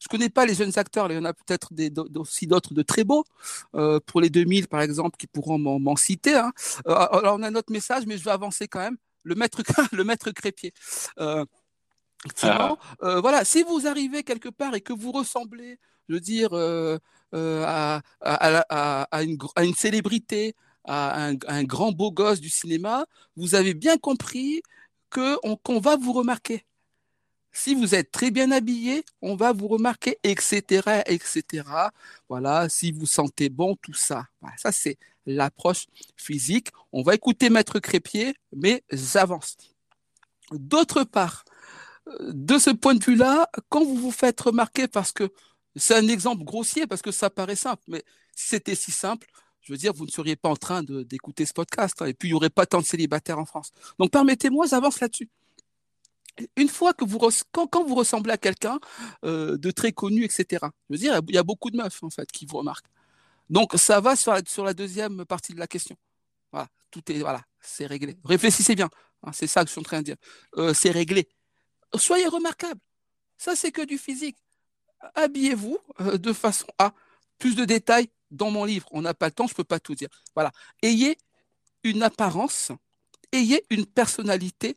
je 0.00 0.08
connais 0.08 0.28
pas 0.28 0.44
les 0.44 0.54
jeunes 0.54 0.76
acteurs, 0.76 1.10
il 1.10 1.14
y 1.14 1.18
en 1.18 1.24
a 1.24 1.32
peut-être 1.32 1.70
aussi 2.16 2.48
d'autres 2.48 2.74
de 2.74 2.82
très 2.82 3.04
beaux. 3.04 3.24
pour 4.06 4.20
les 4.20 4.30
2000, 4.30 4.68
par 4.68 4.80
exemple, 4.80 5.16
qui 5.16 5.26
pourront 5.26 5.58
m'en 5.58 5.96
citer. 5.96 6.36
Hein. 6.36 6.52
alors 6.86 7.36
on 7.38 7.42
a 7.42 7.50
notre 7.50 7.72
message, 7.72 8.04
mais 8.06 8.18
je 8.18 8.24
vais 8.24 8.30
avancer 8.30 8.68
quand 8.68 8.80
même. 8.80 8.96
Le 9.22 9.34
maître, 9.34 9.62
le 9.92 10.04
maître 10.04 10.30
crépier. 10.30 10.72
Ah. 11.16 11.44
voilà, 13.00 13.44
si 13.44 13.62
vous 13.62 13.86
arrivez 13.86 14.24
quelque 14.24 14.48
part 14.48 14.74
et 14.74 14.80
que 14.80 14.92
vous 14.92 15.12
ressemblez, 15.12 15.78
je 16.08 16.14
veux 16.14 16.20
dire, 16.20 16.52
à, 17.32 18.00
à, 18.20 19.22
une, 19.22 19.38
à, 19.54 19.64
une, 19.64 19.74
célébrité, 19.74 20.54
un, 20.90 21.64
grand 21.64 21.92
beau 21.92 22.10
gosse 22.10 22.40
du 22.40 22.50
cinéma, 22.50 23.06
vous 23.36 23.54
avez 23.54 23.74
bien 23.74 23.96
compris 23.98 24.62
qu'on 25.10 25.80
va 25.80 25.96
vous 25.96 26.12
remarquer. 26.12 26.64
Si 27.52 27.74
vous 27.74 27.94
êtes 27.94 28.12
très 28.12 28.30
bien 28.30 28.50
habillé, 28.52 29.04
on 29.22 29.34
va 29.34 29.52
vous 29.52 29.66
remarquer, 29.68 30.18
etc., 30.22 31.02
etc. 31.06 31.64
Voilà, 32.28 32.68
si 32.68 32.92
vous 32.92 33.06
sentez 33.06 33.48
bon, 33.48 33.76
tout 33.82 33.92
ça. 33.92 34.26
ça, 34.56 34.70
c'est 34.70 34.98
l'approche 35.26 35.86
physique. 36.16 36.68
On 36.92 37.02
va 37.02 37.14
écouter 37.14 37.50
Maître 37.50 37.80
Crépier, 37.80 38.34
mais 38.54 38.84
j'avance. 38.90 39.56
D'autre 40.52 41.04
part, 41.04 41.44
euh, 42.08 42.30
de 42.32 42.58
ce 42.58 42.70
point 42.70 42.94
de 42.94 43.04
vue-là, 43.04 43.48
quand 43.68 43.84
vous 43.84 43.96
vous 43.96 44.10
faites 44.12 44.40
remarquer, 44.40 44.88
parce 44.88 45.12
que 45.12 45.32
c'est 45.76 45.94
un 45.94 46.08
exemple 46.08 46.44
grossier, 46.44 46.86
parce 46.86 47.02
que 47.02 47.12
ça 47.12 47.30
paraît 47.30 47.56
simple, 47.56 47.82
mais 47.88 48.04
c'était 48.34 48.74
si 48.74 48.90
simple, 48.90 49.26
je 49.60 49.72
veux 49.72 49.78
dire, 49.78 49.92
vous 49.92 50.06
ne 50.06 50.10
seriez 50.10 50.36
pas 50.36 50.48
en 50.48 50.56
train 50.56 50.82
d'écouter 50.82 51.46
ce 51.46 51.52
podcast, 51.52 52.00
hein, 52.00 52.06
et 52.06 52.14
puis 52.14 52.28
il 52.28 52.32
n'y 52.32 52.36
aurait 52.36 52.50
pas 52.50 52.66
tant 52.66 52.80
de 52.80 52.86
célibataires 52.86 53.38
en 53.38 53.44
France. 53.44 53.72
Donc 53.98 54.10
permettez-moi, 54.10 54.66
j'avance 54.66 55.00
là-dessus 55.00 55.28
une 56.56 56.68
fois 56.68 56.92
que 56.92 57.04
vous 57.04 57.18
quand, 57.52 57.84
vous 57.84 57.94
ressemblez 57.94 58.32
à 58.32 58.38
quelqu'un 58.38 58.78
euh, 59.24 59.56
de 59.56 59.70
très 59.70 59.92
connu, 59.92 60.24
etc. 60.24 60.66
Je 60.88 60.94
veux 60.94 60.98
dire, 60.98 61.20
il 61.28 61.34
y 61.34 61.38
a 61.38 61.42
beaucoup 61.42 61.70
de 61.70 61.76
meufs 61.76 62.02
en 62.02 62.10
fait 62.10 62.30
qui 62.30 62.46
vous 62.46 62.58
remarquent. 62.58 62.86
Donc 63.48 63.72
ça 63.74 64.00
va 64.00 64.16
sur 64.16 64.32
la, 64.32 64.42
sur 64.46 64.64
la 64.64 64.74
deuxième 64.74 65.24
partie 65.24 65.52
de 65.52 65.58
la 65.58 65.66
question. 65.66 65.96
Voilà, 66.52 66.68
tout 66.90 67.02
est 67.10 67.18
voilà, 67.20 67.42
c'est 67.60 67.86
réglé. 67.86 68.16
Réfléchissez 68.24 68.74
bien. 68.74 68.88
Hein, 69.22 69.32
c'est 69.32 69.46
ça 69.46 69.62
que 69.62 69.68
je 69.68 69.72
suis 69.72 69.80
en 69.80 69.84
train 69.84 69.98
de 69.98 70.04
dire. 70.04 70.16
Euh, 70.56 70.72
c'est 70.74 70.90
réglé. 70.90 71.28
Soyez 71.94 72.26
remarquable. 72.26 72.80
Ça 73.36 73.56
c'est 73.56 73.72
que 73.72 73.82
du 73.82 73.98
physique. 73.98 74.36
Habillez-vous 75.14 75.78
euh, 76.00 76.18
de 76.18 76.32
façon 76.32 76.66
à 76.78 76.92
plus 77.38 77.56
de 77.56 77.64
détails 77.64 78.08
dans 78.30 78.50
mon 78.50 78.64
livre. 78.64 78.86
On 78.92 79.02
n'a 79.02 79.14
pas 79.14 79.26
le 79.26 79.32
temps, 79.32 79.46
je 79.46 79.54
peux 79.54 79.64
pas 79.64 79.80
tout 79.80 79.94
dire. 79.94 80.08
Voilà. 80.34 80.52
Ayez 80.82 81.18
une 81.84 82.02
apparence, 82.02 82.72
ayez 83.32 83.64
une 83.70 83.86
personnalité 83.86 84.76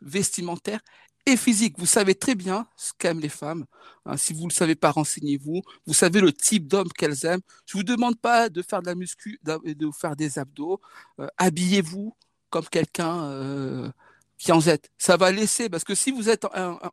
vestimentaire 0.00 0.80
et 1.26 1.36
physique. 1.36 1.74
Vous 1.78 1.86
savez 1.86 2.14
très 2.14 2.34
bien 2.34 2.66
ce 2.76 2.92
qu'aiment 2.98 3.20
les 3.20 3.28
femmes. 3.28 3.66
Hein. 4.06 4.16
si 4.16 4.32
vous 4.32 4.44
ne 4.44 4.48
le 4.48 4.54
savez 4.54 4.74
pas, 4.74 4.90
renseignez-vous. 4.90 5.62
Vous 5.86 5.94
savez 5.94 6.20
le 6.20 6.32
type 6.32 6.66
d'homme 6.66 6.88
qu'elles 6.92 7.26
aiment. 7.26 7.42
Je 7.66 7.76
vous 7.76 7.84
demande 7.84 8.18
pas 8.18 8.48
de 8.48 8.62
faire 8.62 8.80
de 8.80 8.86
la 8.86 8.94
muscu, 8.94 9.38
de 9.44 9.90
faire 9.92 10.16
des 10.16 10.38
abdos. 10.38 10.80
Euh, 11.20 11.28
habillez-vous 11.36 12.16
comme 12.48 12.66
quelqu'un 12.68 13.24
euh, 13.24 13.90
qui 14.38 14.52
en 14.52 14.60
jette. 14.60 14.90
Ça 14.98 15.16
va 15.16 15.30
laisser, 15.30 15.68
parce 15.68 15.84
que 15.84 15.94
si 15.94 16.10
vous 16.10 16.28
êtes 16.28 16.46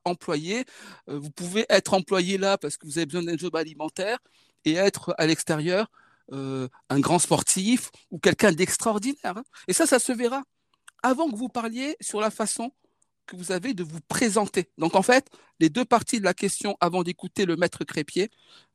employé, 0.05 0.65
euh, 1.09 1.17
vous 1.17 1.31
pouvez 1.31 1.65
être 1.69 1.93
employé 1.93 2.37
là 2.37 2.57
parce 2.57 2.77
que 2.77 2.85
vous 2.85 2.97
avez 2.97 3.05
besoin 3.05 3.23
d'un 3.23 3.37
job 3.37 3.55
alimentaire 3.55 4.19
et 4.67 4.75
être 4.75 5.15
à 5.17 5.25
l'extérieur 5.25 5.89
un 6.29 6.99
grand 6.99 7.19
sportif 7.19 7.89
ou 8.11 8.19
quelqu'un 8.19 8.51
d'extraordinaire. 8.51 9.37
Hein. 9.37 9.43
Et 9.69 9.73
ça, 9.73 9.85
ça 9.85 9.97
se 9.97 10.11
verra. 10.11 10.43
Avant 11.01 11.29
que 11.31 11.37
vous 11.37 11.47
parliez 11.47 11.95
sur 12.01 12.19
la 12.19 12.29
façon 12.29 12.73
que 13.27 13.35
vous 13.35 13.51
avez 13.51 13.73
de 13.73 13.83
vous 13.83 13.99
présenter. 14.07 14.69
Donc 14.77 14.95
en 14.95 15.03
fait, 15.03 15.29
les 15.59 15.69
deux 15.69 15.85
parties 15.85 16.19
de 16.19 16.25
la 16.25 16.33
question 16.33 16.75
avant 16.79 17.03
d'écouter 17.03 17.45
le 17.45 17.55
maître 17.55 17.83
crépier, 17.83 18.29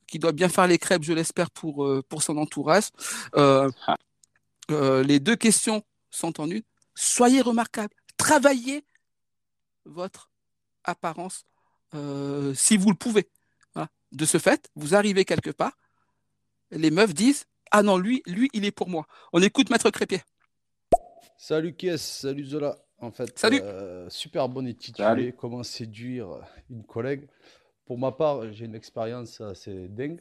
qui 0.07 0.19
doit 0.19 0.33
bien 0.33 0.49
faire 0.49 0.67
les 0.67 0.79
crêpes, 0.79 1.03
je 1.03 1.13
l'espère, 1.13 1.51
pour, 1.51 1.85
euh, 1.85 2.03
pour 2.09 2.23
son 2.23 2.37
entourage. 2.37 2.89
Euh, 3.35 3.71
euh, 4.71 5.03
les 5.03 5.21
deux 5.21 5.37
questions 5.37 5.83
sont 6.11 6.41
en 6.41 6.51
une. 6.51 6.63
Soyez 6.95 7.41
remarquable. 7.41 7.95
Travaillez 8.17 8.85
votre 9.85 10.31
apparence 10.85 11.45
si 12.55 12.77
vous 12.79 12.91
le 12.91 12.97
pouvez. 12.97 13.29
De 14.13 14.27
ce 14.27 14.39
fait, 14.39 14.71
vous 14.77 14.95
arrivez 14.95 15.25
quelque 15.25 15.51
part, 15.51 15.73
les 16.73 16.91
meufs 16.91 17.15
disent 17.15 17.47
Ah 17.71 17.83
non, 17.83 17.97
lui, 17.97 18.23
lui, 18.27 18.49
il 18.53 18.65
est 18.65 18.71
pour 18.73 18.89
moi. 18.89 19.07
On 19.33 19.41
écoute 19.41 19.71
Maître 19.71 19.91
Crépier. 19.91 20.21
Salut 21.37 21.75
Kies, 21.75 21.99
salut 21.99 22.45
Zola. 22.45 22.79
En 22.99 23.11
fait, 23.11 23.37
Salut. 23.37 23.61
Euh, 23.63 24.09
super 24.09 24.49
bon 24.49 24.67
intitulé 24.67 25.35
Comment 25.37 25.65
séduire 25.65 26.39
une 26.71 26.85
collègue? 26.85 27.29
Pour 27.85 27.99
ma 27.99 28.13
part, 28.13 28.53
j'ai 28.53 28.67
une 28.67 28.77
expérience 28.77 29.41
assez 29.41 29.89
dingue. 29.89 30.21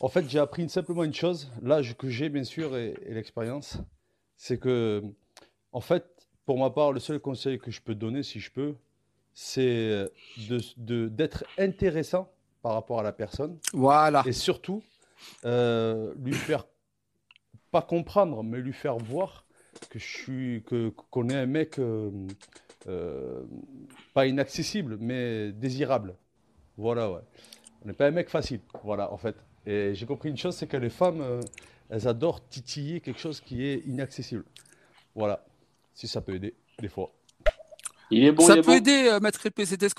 En 0.00 0.08
fait, 0.08 0.28
j'ai 0.28 0.38
appris 0.38 0.68
simplement 0.68 1.02
une 1.04 1.14
chose, 1.14 1.50
l'âge 1.62 1.96
que 1.96 2.10
j'ai 2.10 2.28
bien 2.28 2.44
sûr 2.44 2.76
et, 2.76 2.94
l'expérience, 3.08 3.78
c'est 4.36 4.58
que, 4.58 5.02
en 5.72 5.80
fait, 5.80 6.04
pour 6.44 6.58
ma 6.58 6.68
part, 6.68 6.92
le 6.92 7.00
seul 7.00 7.20
conseil 7.20 7.58
que 7.58 7.70
je 7.70 7.80
peux 7.80 7.94
donner, 7.94 8.22
si 8.22 8.38
je 8.38 8.50
peux, 8.50 8.74
c'est 9.32 10.04
de, 10.36 11.08
d'être 11.08 11.44
intéressant 11.56 12.30
par 12.60 12.74
rapport 12.74 13.00
à 13.00 13.02
la 13.02 13.12
personne. 13.12 13.58
Voilà. 13.72 14.22
Et 14.26 14.32
surtout, 14.32 14.82
euh, 15.44 16.14
lui 16.22 16.32
faire, 16.32 16.64
pas 17.70 17.82
comprendre, 17.82 18.42
mais 18.42 18.58
lui 18.58 18.72
faire 18.72 18.96
voir 18.98 19.44
que 19.90 19.98
je 19.98 20.04
suis, 20.04 20.62
que 20.66 20.90
qu'on 21.10 21.28
est 21.28 21.36
un 21.36 21.46
mec 21.46 21.78
euh, 21.78 22.10
euh, 22.88 23.42
pas 24.12 24.26
inaccessible, 24.26 24.96
mais 25.00 25.52
désirable. 25.52 26.16
Voilà, 26.76 27.10
ouais. 27.10 27.20
On 27.82 27.88
n'est 27.88 27.94
pas 27.94 28.06
un 28.06 28.10
mec 28.10 28.28
facile, 28.28 28.60
voilà, 28.82 29.12
en 29.12 29.18
fait. 29.18 29.36
Et 29.66 29.94
j'ai 29.94 30.06
compris 30.06 30.28
une 30.28 30.36
chose, 30.36 30.56
c'est 30.56 30.66
que 30.66 30.76
les 30.76 30.90
femmes, 30.90 31.20
euh, 31.20 31.40
elles 31.90 32.08
adorent 32.08 32.46
titiller 32.48 33.00
quelque 33.00 33.20
chose 33.20 33.40
qui 33.40 33.64
est 33.64 33.86
inaccessible. 33.86 34.44
Voilà, 35.14 35.44
si 35.94 36.08
ça 36.08 36.20
peut 36.20 36.34
aider, 36.34 36.54
des 36.80 36.88
fois. 36.88 37.12
Il 38.10 38.24
est 38.24 38.32
bon, 38.32 38.46
ça 38.46 38.56
peut 38.60 38.74
aider, 38.74 39.18
Maître 39.22 39.46
Épée, 39.46 39.64
c'était 39.64 39.88
ce 39.88 39.94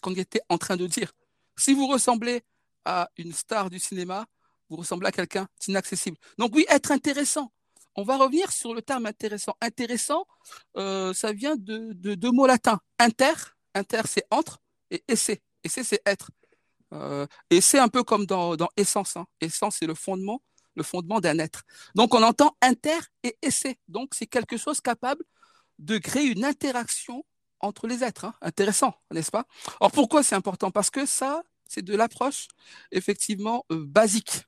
qu'on 0.00 0.14
était 0.14 0.40
en 0.48 0.58
train 0.58 0.76
de 0.76 0.86
dire. 0.86 1.12
Si 1.56 1.74
vous 1.74 1.88
ressemblez 1.88 2.42
à 2.84 3.10
une 3.16 3.32
star 3.32 3.68
du 3.68 3.78
cinéma, 3.78 4.26
vous 4.68 4.76
ressemblez 4.76 5.08
à 5.08 5.12
quelqu'un 5.12 5.48
d'inaccessible. 5.60 6.16
Donc 6.38 6.54
oui, 6.54 6.66
être 6.68 6.90
intéressant, 6.90 7.52
on 7.96 8.02
va 8.02 8.18
revenir 8.18 8.52
sur 8.52 8.74
le 8.74 8.82
terme 8.82 9.06
intéressant. 9.06 9.56
Intéressant, 9.60 10.26
euh, 10.76 11.14
ça 11.14 11.32
vient 11.32 11.56
de, 11.56 11.92
deux 11.92 12.30
mots 12.30 12.46
latins. 12.46 12.80
Inter, 12.98 13.32
inter 13.74 14.02
c'est 14.04 14.26
entre, 14.30 14.60
et 14.90 15.02
esse, 15.08 15.30
esse 15.64 15.82
c'est 15.82 16.02
être. 16.04 16.30
Euh, 16.92 17.26
un 17.74 17.88
peu 17.88 18.04
comme 18.04 18.26
dans, 18.26 18.56
essence. 18.76 19.16
Hein. 19.16 19.26
Essence, 19.40 19.76
c'est 19.80 19.86
le 19.86 19.94
fondement, 19.94 20.42
le 20.76 20.82
fondement 20.82 21.20
d'un 21.20 21.38
être. 21.38 21.62
Donc 21.94 22.14
on 22.14 22.22
entend 22.22 22.54
inter 22.60 22.98
et 23.22 23.36
esse. 23.42 23.66
Donc 23.88 24.14
c'est 24.14 24.26
quelque 24.26 24.56
chose 24.56 24.80
capable 24.80 25.24
de 25.78 25.98
créer 25.98 26.26
une 26.26 26.44
interaction 26.44 27.24
entre 27.60 27.86
les 27.86 28.04
êtres. 28.04 28.26
Hein. 28.26 28.34
Intéressant, 28.42 28.94
n'est-ce 29.10 29.30
pas? 29.30 29.46
Alors 29.80 29.90
pourquoi 29.90 30.22
c'est 30.22 30.34
important? 30.34 30.70
Parce 30.70 30.90
que 30.90 31.06
ça, 31.06 31.42
c'est 31.66 31.82
de 31.82 31.96
l'approche 31.96 32.48
effectivement 32.92 33.64
euh, 33.72 33.84
basique 33.86 34.44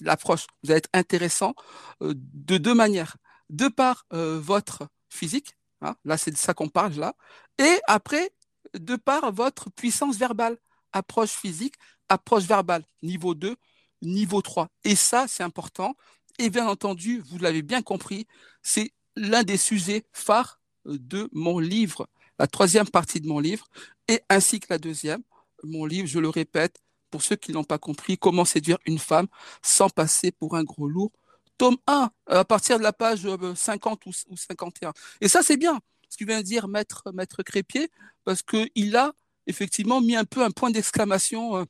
l'approche. 0.00 0.46
Vous 0.62 0.70
allez 0.70 0.78
être 0.78 0.90
intéressant 0.92 1.54
euh, 2.02 2.14
de 2.16 2.58
deux 2.58 2.74
manières. 2.74 3.16
De 3.50 3.68
par 3.68 4.06
euh, 4.12 4.40
votre 4.40 4.88
physique, 5.08 5.56
hein, 5.80 5.94
là 6.04 6.16
c'est 6.16 6.32
de 6.32 6.36
ça 6.36 6.52
qu'on 6.52 6.68
parle 6.68 6.94
là, 6.94 7.14
et 7.58 7.78
après, 7.86 8.30
de 8.74 8.96
par 8.96 9.32
votre 9.32 9.70
puissance 9.70 10.16
verbale, 10.16 10.58
approche 10.92 11.30
physique, 11.30 11.74
approche 12.08 12.44
verbale, 12.44 12.84
niveau 13.02 13.34
2, 13.34 13.56
niveau 14.02 14.42
3. 14.42 14.68
Et 14.84 14.96
ça, 14.96 15.26
c'est 15.28 15.42
important. 15.42 15.94
Et 16.38 16.50
bien 16.50 16.66
entendu, 16.66 17.22
vous 17.28 17.38
l'avez 17.38 17.62
bien 17.62 17.82
compris, 17.82 18.26
c'est 18.62 18.92
l'un 19.16 19.42
des 19.42 19.56
sujets 19.56 20.04
phares 20.12 20.60
euh, 20.86 20.98
de 21.00 21.28
mon 21.32 21.58
livre, 21.58 22.08
la 22.38 22.46
troisième 22.46 22.88
partie 22.88 23.20
de 23.20 23.28
mon 23.28 23.38
livre, 23.38 23.66
et 24.08 24.20
ainsi 24.28 24.60
que 24.60 24.66
la 24.70 24.78
deuxième. 24.78 25.22
Mon 25.62 25.86
livre, 25.86 26.06
je 26.06 26.18
le 26.18 26.28
répète, 26.28 26.78
pour 27.10 27.22
ceux 27.22 27.36
qui 27.36 27.52
n'ont 27.52 27.64
pas 27.64 27.78
compris, 27.78 28.18
comment 28.18 28.44
séduire 28.44 28.78
une 28.86 28.98
femme 28.98 29.26
sans 29.62 29.88
passer 29.88 30.32
pour 30.32 30.56
un 30.56 30.64
gros 30.64 30.88
lourd. 30.88 31.12
tome 31.58 31.76
1, 31.86 32.10
à 32.26 32.44
partir 32.44 32.78
de 32.78 32.82
la 32.82 32.92
page 32.92 33.26
50 33.54 34.06
ou, 34.06 34.12
51. 34.36 34.92
Et 35.20 35.28
ça, 35.28 35.42
c'est 35.42 35.56
bien, 35.56 35.80
ce 36.08 36.16
que 36.16 36.24
vient 36.24 36.38
de 36.38 36.42
dire 36.42 36.68
Maître, 36.68 37.04
Maître 37.14 37.42
Crépier, 37.42 37.88
parce 38.24 38.42
qu'il 38.42 38.96
a 38.96 39.12
effectivement 39.46 40.00
mis 40.00 40.16
un 40.16 40.24
peu 40.24 40.42
un 40.42 40.50
point 40.50 40.70
d'exclamation 40.70 41.66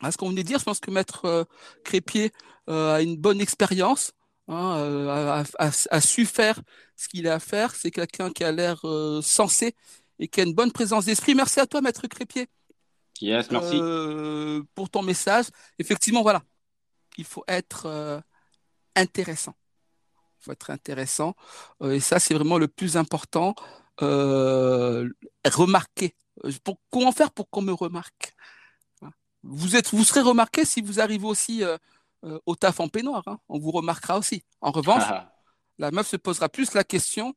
à 0.00 0.12
ce 0.12 0.16
qu'on 0.16 0.30
venait 0.30 0.42
de 0.42 0.48
dire. 0.48 0.58
Je 0.58 0.64
pense 0.64 0.80
que 0.80 0.90
Maître 0.90 1.46
Crépier 1.84 2.32
a 2.66 3.00
une 3.00 3.16
bonne 3.16 3.40
expérience, 3.40 4.12
hein, 4.48 5.44
a, 5.58 6.00
su 6.00 6.26
faire 6.26 6.60
ce 6.96 7.08
qu'il 7.08 7.28
a 7.28 7.34
à 7.34 7.38
faire. 7.38 7.74
C'est 7.74 7.90
quelqu'un 7.90 8.30
qui 8.30 8.44
a 8.44 8.52
l'air 8.52 8.80
sensé 9.22 9.74
et 10.18 10.28
qui 10.28 10.40
a 10.40 10.44
une 10.44 10.54
bonne 10.54 10.72
présence 10.72 11.04
d'esprit. 11.04 11.34
Merci 11.34 11.60
à 11.60 11.66
toi, 11.66 11.80
Maître 11.80 12.06
Crépier. 12.08 12.48
Yes, 13.20 13.50
merci. 13.50 13.80
pour 14.74 14.90
ton 14.90 15.02
message. 15.02 15.46
Effectivement, 15.78 16.22
voilà, 16.22 16.42
il 17.18 17.24
faut 17.24 17.44
être 17.48 18.22
intéressant. 18.96 19.54
Il 20.40 20.44
faut 20.44 20.52
être 20.52 20.70
intéressant. 20.70 21.34
Euh, 21.82 21.92
et 21.92 22.00
ça, 22.00 22.18
c'est 22.18 22.34
vraiment 22.34 22.58
le 22.58 22.68
plus 22.68 22.96
important. 22.96 23.54
Euh, 24.02 25.08
remarquer. 25.44 26.16
Euh, 26.44 26.52
pour, 26.64 26.80
comment 26.90 27.12
faire 27.12 27.30
pour 27.30 27.48
qu'on 27.48 27.62
me 27.62 27.72
remarque? 27.72 28.34
Vous, 29.42 29.76
êtes, 29.76 29.90
vous 29.90 30.02
serez 30.02 30.22
remarqué 30.22 30.64
si 30.64 30.80
vous 30.80 30.98
arrivez 30.98 31.26
aussi 31.26 31.62
au 32.46 32.56
taf 32.56 32.80
en 32.80 32.88
peignoir. 32.88 33.22
Hein. 33.26 33.38
On 33.48 33.60
vous 33.60 33.70
remarquera 33.70 34.18
aussi. 34.18 34.42
En 34.60 34.72
revanche, 34.72 35.04
ah. 35.06 35.32
la 35.78 35.92
meuf 35.92 36.08
se 36.08 36.16
posera 36.16 36.48
plus 36.48 36.74
la 36.74 36.82
question. 36.82 37.32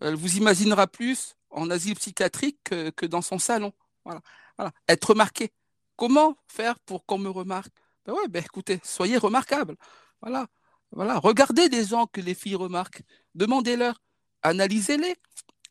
Elle 0.00 0.14
vous 0.14 0.38
imaginera 0.38 0.86
plus 0.86 1.36
en 1.50 1.68
asile 1.68 1.94
psychiatrique 1.96 2.58
que, 2.64 3.04
dans 3.04 3.20
son 3.20 3.38
salon. 3.38 3.74
Voilà. 4.04 4.20
voilà. 4.56 4.72
Être 4.88 5.10
remarqué. 5.10 5.52
Comment 5.96 6.36
faire 6.48 6.78
pour 6.80 7.06
qu'on 7.06 7.18
me 7.18 7.28
remarque? 7.28 7.72
Ben 8.06 8.12
ouais, 8.12 8.28
ben 8.28 8.42
écoutez, 8.42 8.80
soyez 8.84 9.16
remarquable. 9.16 9.76
Voilà. 10.20 10.46
Voilà. 10.92 11.18
Regardez 11.18 11.68
les 11.68 11.86
gens 11.86 12.06
que 12.06 12.20
les 12.20 12.34
filles 12.34 12.54
remarquent. 12.54 13.02
Demandez-leur. 13.34 14.00
Analysez-les. 14.42 15.16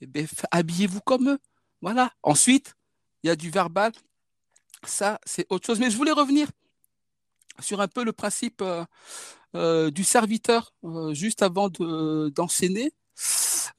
Eh 0.01 0.05
ben, 0.05 0.27
habillez-vous 0.51 1.01
comme 1.01 1.29
eux. 1.29 1.39
Voilà. 1.81 2.11
Ensuite, 2.23 2.75
il 3.23 3.27
y 3.27 3.29
a 3.29 3.35
du 3.35 3.49
verbal. 3.49 3.91
Ça, 4.85 5.19
c'est 5.25 5.45
autre 5.49 5.65
chose. 5.65 5.79
Mais 5.79 5.89
je 5.89 5.97
voulais 5.97 6.11
revenir 6.11 6.49
sur 7.59 7.81
un 7.81 7.87
peu 7.87 8.03
le 8.03 8.13
principe 8.13 8.61
euh, 8.61 8.83
euh, 9.55 9.91
du 9.91 10.03
serviteur, 10.03 10.73
euh, 10.83 11.13
juste 11.13 11.41
avant 11.41 11.69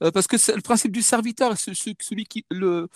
d'enseigner. 0.01 0.11
parce 0.11 0.27
que 0.27 0.51
le 0.51 0.61
principe 0.61 0.91
du 0.91 1.01
serviteur, 1.01 1.57
c'est 1.57 1.73
celui 1.73 2.25
qui, 2.25 2.45
le, 2.51 2.87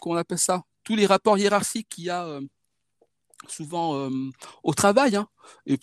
qu'on 0.00 0.16
appelle 0.16 0.38
ça, 0.38 0.62
tous 0.84 0.96
les 0.96 1.06
rapports 1.06 1.38
hiérarchiques 1.38 1.88
qu'il 1.88 2.04
y 2.04 2.10
a 2.10 2.40
souvent 3.48 4.10
au 4.62 4.74
travail. 4.74 5.16
Hein, 5.16 5.28
et 5.66 5.78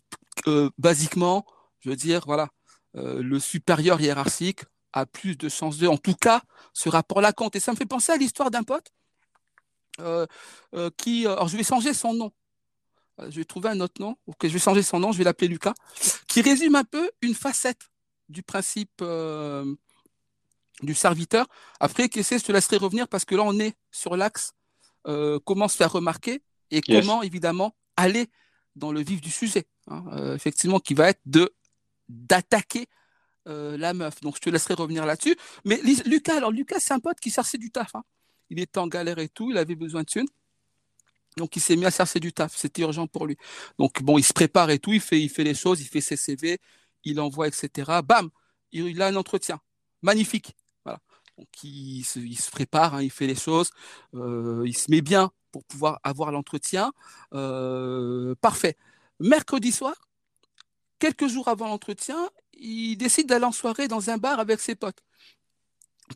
basiquement, 0.77 1.45
je 1.79 1.89
veux 1.89 1.95
dire, 1.95 2.23
voilà, 2.25 2.49
euh, 2.95 3.21
le 3.21 3.39
supérieur 3.39 4.01
hiérarchique 4.01 4.61
a 4.93 5.05
plus 5.05 5.37
de 5.37 5.49
chances 5.49 5.77
de, 5.77 5.87
en 5.87 5.97
tout 5.97 6.15
cas, 6.15 6.41
ce 6.73 6.89
rapport-là 6.89 7.33
compte. 7.33 7.55
Et 7.55 7.59
ça 7.59 7.71
me 7.71 7.77
fait 7.77 7.85
penser 7.85 8.11
à 8.11 8.17
l'histoire 8.17 8.49
d'un 8.49 8.63
pote 8.63 8.91
euh, 9.99 10.25
euh, 10.73 10.89
qui, 10.97 11.25
alors 11.25 11.47
je 11.47 11.57
vais 11.57 11.63
changer 11.63 11.93
son 11.93 12.13
nom. 12.13 12.31
Je 13.19 13.39
vais 13.39 13.45
trouver 13.45 13.69
un 13.69 13.79
autre 13.79 13.99
nom. 13.99 14.15
Ok, 14.27 14.37
je 14.43 14.49
vais 14.49 14.59
changer 14.59 14.83
son 14.83 14.99
nom. 14.99 15.11
Je 15.11 15.17
vais 15.17 15.23
l'appeler 15.23 15.47
Lucas, 15.47 15.73
qui 16.27 16.41
résume 16.41 16.75
un 16.75 16.83
peu 16.83 17.09
une 17.21 17.33
facette 17.33 17.89
du 18.29 18.43
principe 18.43 19.01
du 20.81 20.93
serviteur. 20.93 21.47
Après, 21.79 22.09
qu'est-ce 22.09 22.31
que 22.31 22.37
je 22.39 22.45
te 22.45 22.51
laisserai 22.51 22.77
revenir? 22.77 23.07
Parce 23.07 23.25
que 23.25 23.35
là, 23.35 23.43
on 23.43 23.59
est 23.59 23.75
sur 23.91 24.15
l'axe 24.15 24.53
comment 25.45 25.69
se 25.69 25.77
faire 25.77 25.93
remarquer 25.93 26.41
et 26.69 26.81
comment, 26.81 27.23
évidemment, 27.23 27.75
aller 27.95 28.27
dans 28.75 28.91
le 28.91 29.01
vif 29.01 29.21
du 29.21 29.31
sujet. 29.31 29.65
Hein, 29.87 30.05
euh, 30.13 30.35
effectivement, 30.35 30.79
qui 30.79 30.93
va 30.93 31.09
être 31.09 31.21
de 31.25 31.53
d'attaquer 32.09 32.87
euh, 33.47 33.77
la 33.77 33.93
meuf. 33.93 34.21
Donc, 34.21 34.35
je 34.35 34.41
te 34.41 34.49
laisserai 34.49 34.75
revenir 34.75 35.05
là-dessus. 35.05 35.35
Mais 35.65 35.81
Lucas, 36.05 36.37
alors 36.37 36.51
Lucas, 36.51 36.79
c'est 36.79 36.93
un 36.93 36.99
pote 36.99 37.19
qui 37.19 37.29
cherchait 37.29 37.57
du 37.57 37.69
taf. 37.69 37.95
Hein. 37.95 38.03
Il 38.49 38.59
était 38.59 38.77
en 38.77 38.87
galère 38.87 39.19
et 39.19 39.27
tout, 39.27 39.51
il 39.51 39.57
avait 39.57 39.75
besoin 39.75 40.01
de 40.01 40.07
thunes. 40.07 40.27
Donc, 41.35 41.55
il 41.55 41.59
s'est 41.61 41.75
mis 41.75 41.85
à 41.85 41.91
chercher 41.91 42.19
du 42.19 42.31
taf. 42.31 42.55
C'était 42.55 42.81
urgent 42.81 43.07
pour 43.07 43.25
lui. 43.25 43.37
Donc, 43.77 44.01
bon, 44.01 44.17
il 44.17 44.23
se 44.23 44.33
prépare 44.33 44.69
et 44.69 44.79
tout, 44.79 44.93
il 44.93 45.01
fait, 45.01 45.19
il 45.19 45.29
fait 45.29 45.43
les 45.43 45.53
choses, 45.53 45.81
il 45.81 45.87
fait 45.87 46.01
ses 46.01 46.15
CV, 46.15 46.59
il 47.03 47.19
envoie, 47.19 47.47
etc. 47.47 47.99
Bam, 48.03 48.29
il, 48.71 49.01
a 49.01 49.07
un 49.07 49.15
entretien. 49.15 49.59
Magnifique. 50.01 50.55
Donc, 51.37 51.47
il 51.63 52.03
se, 52.03 52.51
prépare, 52.51 52.95
hein, 52.95 53.03
il 53.03 53.11
fait 53.11 53.27
les 53.27 53.35
choses, 53.35 53.69
euh, 54.15 54.63
il 54.65 54.75
se 54.75 54.89
met 54.89 55.01
bien 55.01 55.31
pour 55.51 55.63
pouvoir 55.65 55.99
avoir 56.03 56.31
l'entretien. 56.31 56.91
parfait. 58.41 58.75
Mercredi 59.19 59.71
soir, 59.71 59.95
quelques 60.99 61.27
jours 61.27 61.47
avant 61.47 61.67
l'entretien, 61.67 62.29
il 62.53 62.97
décide 62.97 63.27
d'aller 63.27 63.45
en 63.45 63.51
soirée 63.51 63.87
dans 63.87 64.09
un 64.09 64.17
bar 64.17 64.39
avec 64.39 64.59
ses 64.59 64.75
potes 64.75 65.03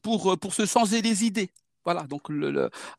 pour, 0.02 0.34
euh, 0.34 0.38
pour 0.38 0.54
se 0.54 0.66
changer 0.66 1.02
les 1.02 1.26
idées. 1.26 1.50
Voilà, 1.84 2.04
donc 2.04 2.28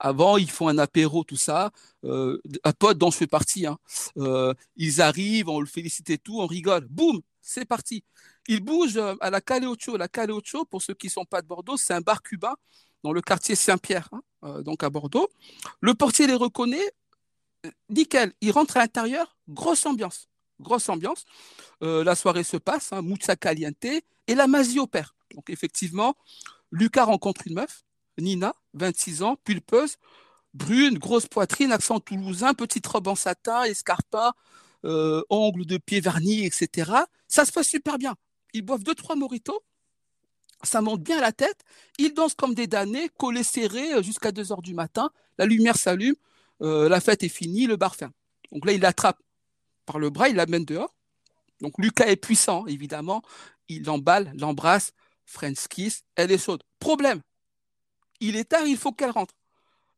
avant, 0.01 0.39
ils 0.39 0.51
font 0.51 0.67
un 0.67 0.77
apéro, 0.79 1.23
tout 1.23 1.37
ça. 1.37 1.71
Euh, 2.05 2.41
un 2.65 2.73
pote 2.73 2.99
dont 2.99 3.13
je 3.13 3.17
fais 3.17 3.29
partie. 3.29 3.65
Hein. 3.65 3.79
Euh, 4.17 4.55
ils 4.75 5.01
arrivent, 5.01 5.49
on 5.49 5.61
le 5.61 5.67
félicite 5.67 6.11
et 6.11 6.19
tout, 6.19 6.41
on 6.41 6.47
rigole. 6.47 6.89
Boum, 6.91 7.21
c'est 7.41 7.65
parti. 7.65 8.03
Ils 8.49 8.61
bougent 8.61 8.99
à 9.21 9.31
la 9.31 9.41
Caleocho. 9.41 9.97
La 9.97 10.09
Caleocho, 10.09 10.65
pour 10.65 10.83
ceux 10.83 10.95
qui 10.95 11.07
ne 11.07 11.13
sont 11.13 11.25
pas 11.25 11.43
de 11.43 11.47
Bordeaux, 11.47 11.77
c'est 11.77 11.95
un 11.95 12.01
bar 12.01 12.23
cubain 12.23 12.55
dans 13.03 13.13
le 13.13 13.21
quartier 13.21 13.55
Saint-Pierre, 13.55 14.09
hein, 14.43 14.63
donc 14.63 14.83
à 14.83 14.91
Bordeaux. 14.91 15.29
Le 15.81 15.95
portier 15.95 16.27
les 16.27 16.35
reconnaît, 16.35 16.93
nickel, 17.89 18.33
il 18.41 18.51
rentre 18.51 18.77
à 18.77 18.81
l'intérieur, 18.81 19.37
grosse 19.49 19.87
ambiance, 19.87 20.29
grosse 20.61 20.89
ambiance. 20.89 21.25
Euh, 21.83 22.05
la 22.05 22.15
soirée 22.15 22.45
se 22.45 22.57
passe, 22.57 22.93
hein, 22.93 23.03
et 24.27 24.35
la 24.35 24.47
magie 24.47 24.79
opère. 24.79 25.15
Donc 25.35 25.51
effectivement, 25.51 26.15
Lucas 26.71 27.05
rencontre 27.05 27.47
une 27.47 27.55
meuf, 27.55 27.85
Nina, 28.19 28.55
26 28.75 29.23
ans, 29.23 29.37
pulpeuse, 29.45 29.97
brune, 30.55 30.99
grosse 30.99 31.27
poitrine, 31.27 31.73
accent 31.73 32.01
toulousain, 32.01 32.55
petite 32.55 32.87
robe 32.87 33.09
en 33.09 33.15
satin, 33.15 33.65
escarpin, 33.65 34.33
euh, 34.85 35.23
ongles 35.31 35.67
de 35.67 35.79
pied 35.79 36.01
vernis, 36.01 36.45
etc. 36.45 36.93
Ça 37.29 37.45
se 37.45 37.53
passe 37.53 37.69
super 37.69 37.99
bien. 37.99 38.15
Ils 38.53 38.63
boivent 38.63 38.83
deux, 38.83 38.95
trois 38.95 39.17
moritos, 39.17 39.63
ça 40.63 40.81
monte 40.81 41.03
bien 41.03 41.21
la 41.21 41.33
tête, 41.33 41.65
ils 41.99 42.15
dansent 42.15 42.35
comme 42.35 42.55
des 42.55 42.67
damnés, 42.67 43.09
collés 43.19 43.43
serrés 43.43 43.95
euh, 43.95 44.03
jusqu'à 44.03 44.33
2 44.33 44.53
heures 44.53 44.63
du 44.63 44.75
matin, 44.75 45.11
la 45.39 45.47
lumière 45.47 45.77
s'allume, 45.77 46.15
euh, 46.63 46.89
la 46.89 47.01
fête 47.01 47.23
est 47.23 47.29
finie, 47.29 47.67
le 47.67 47.77
bar 47.77 47.97
ferme. 47.97 48.13
Donc 48.53 48.67
là, 48.67 48.73
il 48.73 48.81
l'attrape 48.81 49.19
par 49.87 49.99
le 49.99 50.11
bras, 50.11 50.29
il 50.29 50.37
l'amène 50.37 50.65
dehors. 50.65 50.95
Donc 51.61 51.75
Lucas 51.79 52.07
est 52.07 52.17
puissant, 52.17 52.67
évidemment. 52.67 53.23
Il 53.69 53.85
l'emballe, 53.85 54.33
l'embrasse, 54.37 54.93
French 55.25 55.69
kiss, 55.69 56.05
elle 56.17 56.31
est 56.31 56.39
chaude. 56.39 56.63
Problème, 56.79 57.21
il 58.21 58.37
est 58.37 58.45
tard, 58.45 58.67
il 58.67 58.77
faut 58.77 58.93
qu'elle 58.93 59.11
rentre. 59.11 59.35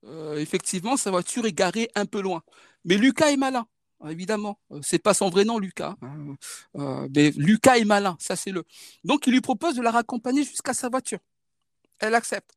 Euh, 0.05 0.36
effectivement, 0.36 0.96
sa 0.96 1.11
voiture 1.11 1.46
est 1.46 1.52
garée 1.52 1.90
un 1.94 2.07
peu 2.07 2.20
loin. 2.20 2.42
Mais 2.84 2.96
Lucas 2.96 3.30
est 3.30 3.36
malin, 3.36 3.66
évidemment. 4.09 4.59
Euh, 4.70 4.80
c'est 4.82 4.99
pas 4.99 5.14
son 5.14 5.30
vrai 5.30 5.45
nom, 5.45 5.59
Lucas. 5.59 5.97
Hein. 6.03 6.36
mais 7.14 7.30
Lucas 7.36 7.76
est 7.76 7.84
malin, 7.84 8.16
ça 8.20 8.36
c'est 8.36 8.51
le. 8.51 8.64
Donc 9.05 9.26
il 9.26 9.32
lui 9.32 9.40
propose 9.40 9.76
de 9.76 9.82
la 9.82 9.90
raccompagner 9.90 10.45
jusqu'à 10.45 10.74
sa 10.74 10.88
voiture. 10.88 11.20
Elle 12.01 12.14
accepte 12.14 12.51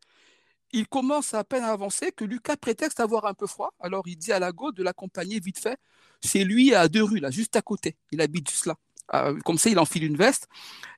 il 0.73 0.87
commence 0.87 1.33
à 1.33 1.43
peine 1.43 1.63
à 1.63 1.71
avancer 1.71 2.11
que 2.11 2.25
Lucas 2.25 2.57
prétexte 2.57 2.99
avoir 2.99 3.25
un 3.25 3.33
peu 3.33 3.47
froid. 3.47 3.73
Alors 3.79 4.03
il 4.07 4.17
dit 4.17 4.31
à 4.31 4.39
la 4.39 4.51
go 4.51 4.71
de 4.71 4.83
l'accompagner 4.83 5.39
vite 5.39 5.59
fait. 5.59 5.77
C'est 6.21 6.43
lui 6.43 6.73
à 6.73 6.87
deux 6.87 7.03
rues, 7.03 7.19
là, 7.19 7.31
juste 7.31 7.55
à 7.55 7.61
côté. 7.61 7.95
Il 8.11 8.21
habite 8.21 8.49
juste 8.49 8.65
là. 8.65 8.75
Ah, 9.09 9.31
comme 9.45 9.57
ça, 9.57 9.69
il 9.69 9.79
enfile 9.79 10.03
une 10.03 10.17
veste 10.17 10.47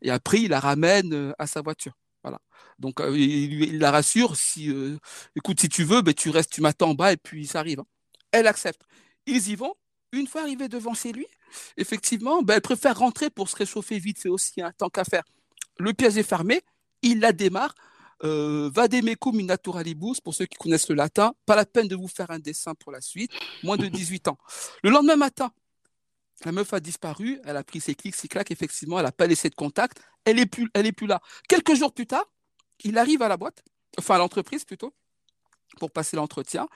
et 0.01 0.09
après, 0.09 0.41
il 0.41 0.49
la 0.49 0.59
ramène 0.59 1.13
euh, 1.13 1.33
à 1.37 1.45
sa 1.45 1.61
voiture. 1.61 1.93
Voilà. 2.23 2.39
Donc, 2.79 2.99
euh, 2.99 3.15
il, 3.15 3.77
la 3.79 3.91
rassure 3.91 4.35
si, 4.35 4.71
euh, 4.71 4.97
écoute, 5.35 5.59
si 5.59 5.69
tu 5.69 5.83
veux, 5.83 6.01
ben, 6.01 6.13
tu 6.13 6.29
restes, 6.29 6.51
tu 6.51 6.61
m'attends 6.61 6.91
en 6.91 6.93
bas 6.95 7.13
et 7.13 7.17
puis 7.17 7.45
ça 7.45 7.59
arrive. 7.59 7.81
Hein. 7.81 7.85
Elle 8.31 8.47
accepte. 8.47 8.81
Ils 9.27 9.49
y 9.49 9.55
vont. 9.55 9.75
Une 10.11 10.27
fois 10.27 10.41
arrivés 10.41 10.67
devant 10.67 10.93
chez 10.93 11.11
lui, 11.11 11.27
effectivement, 11.77 12.41
ben, 12.41 12.55
elle 12.55 12.61
préfère 12.61 12.97
rentrer 12.97 13.29
pour 13.29 13.49
se 13.49 13.55
réchauffer 13.55 13.99
vite 13.99 14.19
fait 14.19 14.29
aussi, 14.29 14.61
hein, 14.61 14.71
tant 14.77 14.89
qu'à 14.89 15.03
faire. 15.03 15.23
Le 15.77 15.93
piège 15.93 16.17
est 16.17 16.23
fermé. 16.23 16.61
Il 17.01 17.19
la 17.19 17.31
démarre 17.31 17.73
euh, 18.23 18.69
vademecum 18.73 19.39
in 19.39 19.45
naturalibus, 19.45 20.19
pour 20.19 20.33
ceux 20.33 20.45
qui 20.45 20.57
connaissent 20.57 20.89
le 20.89 20.95
latin, 20.95 21.33
pas 21.45 21.55
la 21.55 21.65
peine 21.65 21.87
de 21.87 21.95
vous 21.95 22.07
faire 22.07 22.29
un 22.31 22.39
dessin 22.39 22.75
pour 22.75 22.91
la 22.91 23.01
suite, 23.01 23.31
moins 23.63 23.77
de 23.77 23.87
18 23.87 24.27
ans. 24.27 24.37
Le 24.83 24.89
lendemain 24.89 25.15
matin, 25.15 25.51
la 26.45 26.51
meuf 26.51 26.73
a 26.73 26.79
disparu, 26.79 27.39
elle 27.45 27.57
a 27.57 27.63
pris 27.63 27.79
ses 27.79 27.95
clics, 27.95 28.15
ses 28.15 28.27
claques, 28.27 28.51
effectivement, 28.51 28.99
elle 28.99 29.05
n'a 29.05 29.11
pas 29.11 29.27
laissé 29.27 29.49
de 29.49 29.55
contact, 29.55 30.01
elle 30.25 30.37
n'est 30.37 30.45
plus, 30.45 30.69
est 30.73 30.91
plus 30.91 31.07
là. 31.07 31.21
Quelques 31.47 31.75
jours 31.75 31.93
plus 31.93 32.07
tard, 32.07 32.25
il 32.83 32.97
arrive 32.97 33.21
à 33.21 33.27
la 33.27 33.37
boîte, 33.37 33.63
enfin 33.97 34.15
à 34.15 34.17
l'entreprise 34.17 34.65
plutôt, 34.65 34.93
pour 35.79 35.91
passer 35.91 36.17
l'entretien. 36.17 36.67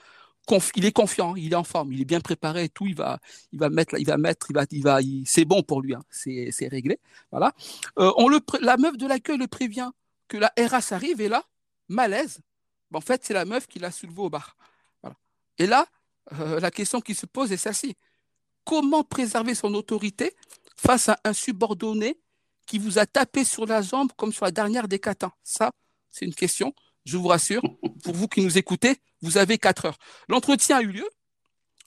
Il 0.76 0.84
est 0.84 0.92
confiant, 0.92 1.34
il 1.36 1.52
est 1.52 1.56
en 1.56 1.64
forme, 1.64 1.92
il 1.92 2.00
est 2.00 2.04
bien 2.04 2.20
préparé 2.20 2.64
et 2.64 2.68
tout. 2.68 2.86
Il 2.86 2.94
va, 2.94 3.18
il 3.52 3.58
va 3.58 3.70
mettre, 3.70 3.98
il 3.98 4.06
va 4.06 4.16
mettre, 4.16 4.50
il 4.50 4.54
va, 4.54 4.64
il 4.70 4.82
va, 4.82 4.98
c'est 5.24 5.44
bon 5.44 5.62
pour 5.62 5.80
lui, 5.80 5.94
hein. 5.94 6.02
c'est, 6.10 6.68
réglé. 6.68 6.98
Voilà. 7.30 7.52
Euh, 7.98 8.12
on 8.16 8.28
le, 8.28 8.40
la 8.60 8.76
meuf 8.76 8.96
de 8.96 9.06
l'accueil 9.06 9.38
le 9.38 9.46
prévient 9.46 9.90
que 10.28 10.36
la 10.36 10.52
RH 10.58 10.92
arrive 10.92 11.20
et 11.20 11.28
là, 11.28 11.44
malaise. 11.88 12.40
Ben, 12.90 12.98
en 12.98 13.00
fait, 13.00 13.24
c'est 13.24 13.34
la 13.34 13.44
meuf 13.44 13.66
qui 13.66 13.78
l'a 13.78 13.90
soulevé 13.90 14.20
au 14.20 14.30
bar. 14.30 14.56
Et 15.58 15.66
là, 15.66 15.86
euh, 16.32 16.60
la 16.60 16.70
question 16.70 17.00
qui 17.00 17.14
se 17.14 17.26
pose 17.26 17.52
est 17.52 17.56
celle-ci. 17.56 17.96
Comment 18.64 19.04
préserver 19.04 19.54
son 19.54 19.74
autorité 19.74 20.34
face 20.76 21.08
à 21.08 21.18
un 21.24 21.32
subordonné 21.32 22.18
qui 22.66 22.78
vous 22.78 22.98
a 22.98 23.06
tapé 23.06 23.44
sur 23.44 23.66
la 23.66 23.82
jambe 23.82 24.10
comme 24.16 24.32
sur 24.32 24.44
la 24.44 24.50
dernière 24.50 24.88
des 24.88 25.00
Ça, 25.42 25.70
c'est 26.10 26.24
une 26.24 26.34
question. 26.34 26.74
Je 27.04 27.16
vous 27.16 27.28
rassure, 27.28 27.62
pour 28.02 28.14
vous 28.14 28.28
qui 28.28 28.40
nous 28.40 28.56
écoutez, 28.56 28.96
vous 29.20 29.36
avez 29.38 29.58
quatre 29.58 29.86
heures. 29.86 29.98
L'entretien 30.28 30.78
a 30.78 30.82
eu 30.82 30.92
lieu. 30.92 31.08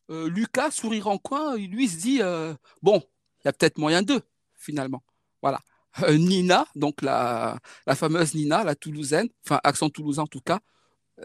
Euh, 0.09 0.29
Lucas, 0.29 0.71
sourire 0.71 1.07
en 1.07 1.17
coin, 1.17 1.57
lui 1.57 1.89
se 1.89 1.97
dit 1.97 2.21
euh, 2.21 2.53
bon, 2.81 3.03
il 3.39 3.45
y 3.45 3.47
a 3.49 3.53
peut-être 3.53 3.77
moyen 3.77 4.01
d'eux, 4.01 4.21
finalement. 4.55 5.03
Voilà. 5.41 5.59
Euh, 6.03 6.17
Nina, 6.17 6.67
donc 6.75 7.01
la, 7.01 7.59
fameuse 7.95 8.35
Nina, 8.35 8.63
la 8.63 8.75
Toulousaine, 8.75 9.29
enfin 9.45 9.59
accent 9.63 9.89
toulousain 9.89 10.23
en 10.23 10.27
tout 10.27 10.41
cas, 10.41 10.59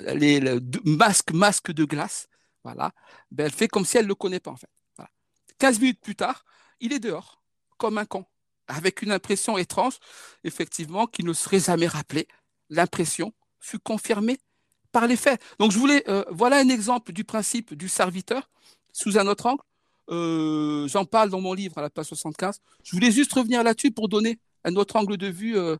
les, 0.01 0.41
masques, 0.85 1.33
masque 1.33 1.73
de 1.73 1.85
glace, 1.85 2.29
voilà, 2.65 2.93
ben, 3.31 3.45
elle 3.45 3.53
fait 3.53 3.69
comme 3.69 3.85
si 3.85 3.99
elle 3.99 4.05
ne 4.05 4.09
le 4.09 4.15
connaît 4.15 4.41
pas 4.41 4.51
en 4.51 4.57
fait. 4.57 4.71
Voilà. 4.97 5.11
15 5.59 5.81
minutes 5.81 6.01
plus 6.01 6.17
tard, 6.17 6.45
il 6.81 6.93
est 6.95 7.01
dehors, 7.01 7.43
comme 7.77 7.99
un 7.99 8.07
con, 8.07 8.25
avec 8.67 9.03
une 9.03 9.13
impression 9.13 9.59
étrange, 9.59 9.99
effectivement, 10.43 11.07
qui 11.07 11.23
ne 11.23 11.35
serait 11.35 11.61
jamais 11.61 11.87
rappelée. 11.87 12.27
L'impression 12.71 13.35
fut 13.63 13.79
confirmée 13.79 14.39
par 14.91 15.07
les 15.07 15.17
faits. 15.17 15.41
Donc 15.59 15.73
je 15.73 15.79
voulais, 15.79 16.05
euh, 16.09 16.25
voilà 16.31 16.59
un 16.59 16.69
exemple 16.69 17.13
du 17.13 17.25
principe 17.25 17.75
du 17.75 17.89
serviteur 17.89 18.51
sous 18.93 19.19
un 19.19 19.27
autre 19.27 19.47
angle. 19.47 19.63
Euh, 20.11 20.87
j'en 20.89 21.05
parle 21.07 21.31
dans 21.31 21.41
mon 21.41 21.55
livre 21.55 21.79
à 21.79 21.83
la 21.83 21.89
page 21.89 22.07
75. 22.07 22.61
Je 22.85 22.93
voulais 22.93 23.11
juste 23.11 23.33
revenir 23.33 23.63
là-dessus 23.63 23.93
pour 23.93 24.09
donner 24.09 24.39
un 24.65 24.77
autre 24.77 24.97
angle 24.97 25.17
de 25.17 25.29
vue 25.29 25.57
euh, 25.57 25.77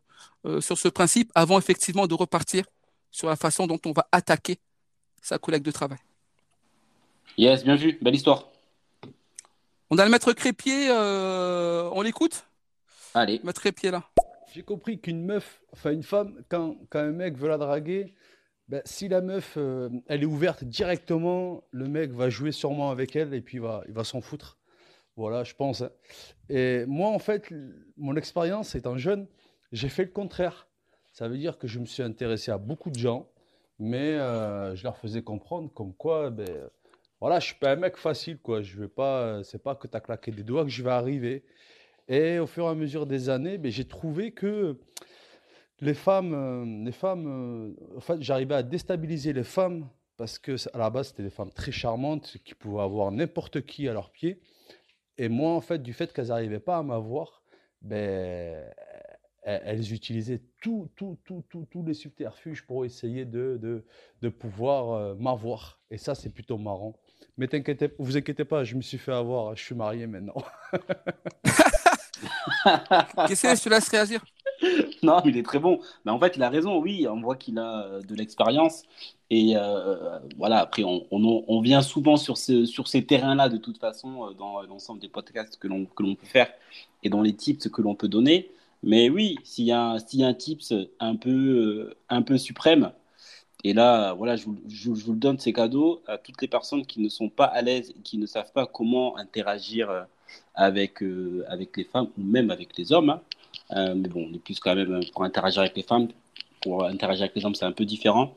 sur 0.59 0.77
ce 0.77 0.87
principe 0.87 1.31
avant 1.35 1.59
effectivement 1.59 2.07
de 2.07 2.15
repartir 2.15 2.65
sur 3.11 3.29
la 3.29 3.35
façon 3.35 3.67
dont 3.67 3.79
on 3.85 3.91
va 3.91 4.07
attaquer 4.11 4.57
sa 5.21 5.37
collègue 5.37 5.63
de 5.63 5.71
travail. 5.71 5.99
Yes, 7.37 7.63
bien 7.63 7.75
vu, 7.75 7.97
belle 8.01 8.15
histoire. 8.15 8.49
On 9.89 9.97
a 9.97 10.05
le 10.05 10.09
maître 10.09 10.33
Crépier, 10.33 10.89
on 10.91 12.01
l'écoute? 12.01 12.45
Allez. 13.13 13.39
Maître 13.43 13.61
Crépier 13.61 13.91
là. 13.91 14.03
J'ai 14.53 14.61
compris 14.61 14.99
qu'une 14.99 15.25
meuf, 15.25 15.63
enfin 15.71 15.91
une 15.91 16.03
femme, 16.03 16.43
quand, 16.47 16.77
quand 16.91 16.99
un 16.99 17.11
mec 17.11 17.35
veut 17.35 17.47
la 17.47 17.57
draguer, 17.57 18.13
ben, 18.67 18.83
si 18.85 19.07
la 19.07 19.19
meuf, 19.19 19.55
euh, 19.57 19.89
elle 20.05 20.21
est 20.21 20.27
ouverte 20.27 20.63
directement, 20.63 21.63
le 21.71 21.87
mec 21.87 22.11
va 22.11 22.29
jouer 22.29 22.51
sûrement 22.51 22.91
avec 22.91 23.15
elle 23.15 23.33
et 23.33 23.41
puis 23.41 23.57
il 23.57 23.61
va, 23.61 23.83
il 23.87 23.95
va 23.95 24.03
s'en 24.03 24.21
foutre. 24.21 24.59
Voilà, 25.15 25.43
je 25.43 25.55
pense. 25.55 25.81
Hein. 25.81 25.89
Et 26.49 26.85
moi, 26.85 27.09
en 27.09 27.17
fait, 27.17 27.51
mon 27.97 28.15
expérience 28.15 28.75
étant 28.75 28.95
jeune, 28.95 29.27
j'ai 29.71 29.89
fait 29.89 30.03
le 30.03 30.11
contraire. 30.11 30.67
Ça 31.13 31.27
veut 31.27 31.37
dire 31.39 31.57
que 31.57 31.67
je 31.67 31.79
me 31.79 31.85
suis 31.85 32.03
intéressé 32.03 32.51
à 32.51 32.59
beaucoup 32.59 32.91
de 32.91 32.99
gens, 32.99 33.27
mais 33.79 34.11
euh, 34.19 34.75
je 34.75 34.83
leur 34.83 34.97
faisais 34.97 35.23
comprendre 35.23 35.73
comme 35.73 35.95
quoi, 35.95 36.29
ben, 36.29 36.69
voilà, 37.19 37.39
je 37.39 37.47
suis 37.47 37.55
pas 37.55 37.71
un 37.71 37.75
mec 37.77 37.97
facile, 37.97 38.37
quoi. 38.37 38.61
Je 38.61 38.79
vais 38.79 38.87
pas, 38.87 39.43
c'est 39.43 39.63
pas 39.63 39.73
que 39.73 39.87
tu 39.87 39.97
as 39.97 39.99
claqué 39.99 40.31
des 40.31 40.43
doigts 40.43 40.63
que 40.63 40.69
je 40.69 40.83
vais 40.83 40.91
arriver. 40.91 41.43
Et 42.07 42.39
au 42.39 42.47
fur 42.47 42.65
et 42.65 42.69
à 42.69 42.75
mesure 42.75 43.05
des 43.05 43.29
années, 43.29 43.57
ben, 43.57 43.71
j'ai 43.71 43.85
trouvé 43.85 44.31
que 44.31 44.77
les 45.79 45.93
femmes, 45.93 46.33
euh, 46.33 46.85
les 46.85 46.91
femmes 46.91 47.27
euh, 47.27 47.97
en 47.97 47.99
fait, 48.01 48.21
j'arrivais 48.21 48.55
à 48.55 48.63
déstabiliser 48.63 49.33
les 49.33 49.43
femmes 49.43 49.87
parce 50.17 50.37
que 50.37 50.55
à 50.73 50.77
la 50.77 50.89
base, 50.89 51.09
c'était 51.09 51.23
des 51.23 51.29
femmes 51.29 51.51
très 51.51 51.71
charmantes 51.71 52.37
qui 52.45 52.53
pouvaient 52.53 52.83
avoir 52.83 53.11
n'importe 53.11 53.65
qui 53.65 53.87
à 53.87 53.93
leurs 53.93 54.11
pieds. 54.11 54.39
Et 55.17 55.29
moi, 55.29 55.51
en 55.51 55.61
fait, 55.61 55.81
du 55.81 55.93
fait 55.93 56.13
qu'elles 56.13 56.27
n'arrivaient 56.27 56.59
pas 56.59 56.77
à 56.77 56.83
m'avoir, 56.83 57.43
ben, 57.81 58.63
elles 59.43 59.93
utilisaient 59.93 60.41
tout, 60.61 60.89
tout, 60.95 61.17
tout, 61.25 61.43
tous 61.69 61.83
les 61.83 61.93
subterfuges 61.93 62.65
pour 62.65 62.85
essayer 62.85 63.25
de, 63.25 63.57
de, 63.61 63.85
de 64.21 64.29
pouvoir 64.29 64.91
euh, 64.91 65.15
m'avoir. 65.15 65.79
Et 65.91 65.97
ça, 65.97 66.15
c'est 66.15 66.29
plutôt 66.29 66.57
marrant. 66.57 66.93
Mais 67.37 67.47
t'inquiétez, 67.47 67.89
vous 67.99 68.15
inquiétez 68.15 68.45
pas, 68.45 68.63
je 68.63 68.75
me 68.75 68.81
suis 68.81 68.97
fait 68.97 69.11
avoir, 69.11 69.55
je 69.55 69.63
suis 69.63 69.75
marié 69.75 70.07
maintenant. 70.07 70.43
Qu'est-ce 73.27 73.41
que 73.43 73.55
je 73.55 73.63
te 73.63 73.69
laisse 73.69 73.89
réagir 73.89 74.21
non, 75.03 75.21
il 75.25 75.37
est 75.37 75.43
très 75.43 75.59
bon. 75.59 75.79
Mais 76.05 76.11
en 76.11 76.19
fait, 76.19 76.33
il 76.35 76.43
a 76.43 76.49
raison, 76.49 76.79
oui, 76.79 77.07
on 77.07 77.19
voit 77.21 77.35
qu'il 77.35 77.57
a 77.59 77.85
euh, 77.85 78.01
de 78.01 78.15
l'expérience. 78.15 78.83
Et 79.29 79.53
euh, 79.55 80.19
voilà, 80.37 80.59
après, 80.59 80.83
on, 80.83 81.05
on, 81.11 81.61
vient 81.61 81.81
souvent 81.81 82.17
sur, 82.17 82.37
ce, 82.37 82.65
sur 82.65 82.87
ces 82.87 83.05
terrains-là, 83.05 83.49
de 83.49 83.57
toute 83.57 83.79
façon, 83.79 84.27
euh, 84.27 84.33
dans 84.33 84.61
l'ensemble 84.63 84.99
des 84.99 85.09
podcasts 85.09 85.57
que 85.57 85.67
l'on 85.67 85.85
peut 85.85 86.25
faire 86.25 86.51
et 87.03 87.09
dans 87.09 87.21
les 87.21 87.33
tips 87.33 87.69
que 87.69 87.81
l'on 87.81 87.95
peut 87.95 88.07
donner. 88.07 88.51
Mais 88.83 89.09
oui, 89.09 89.37
s'il 89.43 89.65
y, 89.65 89.71
a, 89.71 89.97
y 90.13 90.23
a 90.23 90.27
un 90.27 90.33
tips 90.33 90.73
un 90.99 91.15
peu, 91.15 91.93
un 92.09 92.21
peu 92.21 92.37
suprême, 92.37 92.91
et 93.63 93.73
là, 93.73 94.13
voilà, 94.13 94.35
je, 94.35 94.45
je, 94.67 94.89
vous 94.89 95.13
le 95.13 95.19
donne, 95.19 95.39
ces 95.39 95.53
cadeaux 95.53 96.03
à 96.05 96.17
toutes 96.17 96.41
les 96.41 96.49
personnes 96.49 96.85
qui 96.85 96.99
ne 96.99 97.07
sont 97.07 97.29
pas 97.29 97.45
à 97.45 97.61
l'aise, 97.61 97.93
qui 98.03 98.17
ne 98.17 98.25
savent 98.25 98.51
pas 98.51 98.67
comment 98.67 99.15
interagir 99.17 100.05
avec, 100.55 101.03
avec 101.47 101.77
les 101.77 101.83
femmes 101.83 102.07
ou 102.17 102.23
même 102.23 102.51
avec 102.51 102.77
les 102.77 102.91
hommes. 102.91 103.09
Hein. 103.09 103.21
Euh, 103.71 103.95
mais 103.95 104.09
bon, 104.09 104.27
on 104.29 104.33
est 104.33 104.39
plus 104.39 104.59
quand 104.59 104.75
même 104.75 105.01
pour 105.11 105.23
interagir 105.23 105.61
avec 105.61 105.75
les 105.75 105.83
femmes. 105.83 106.07
Pour 106.61 106.85
interagir 106.85 107.23
avec 107.23 107.35
les 107.35 107.45
hommes, 107.45 107.55
c'est 107.55 107.65
un 107.65 107.71
peu 107.71 107.85
différent. 107.85 108.35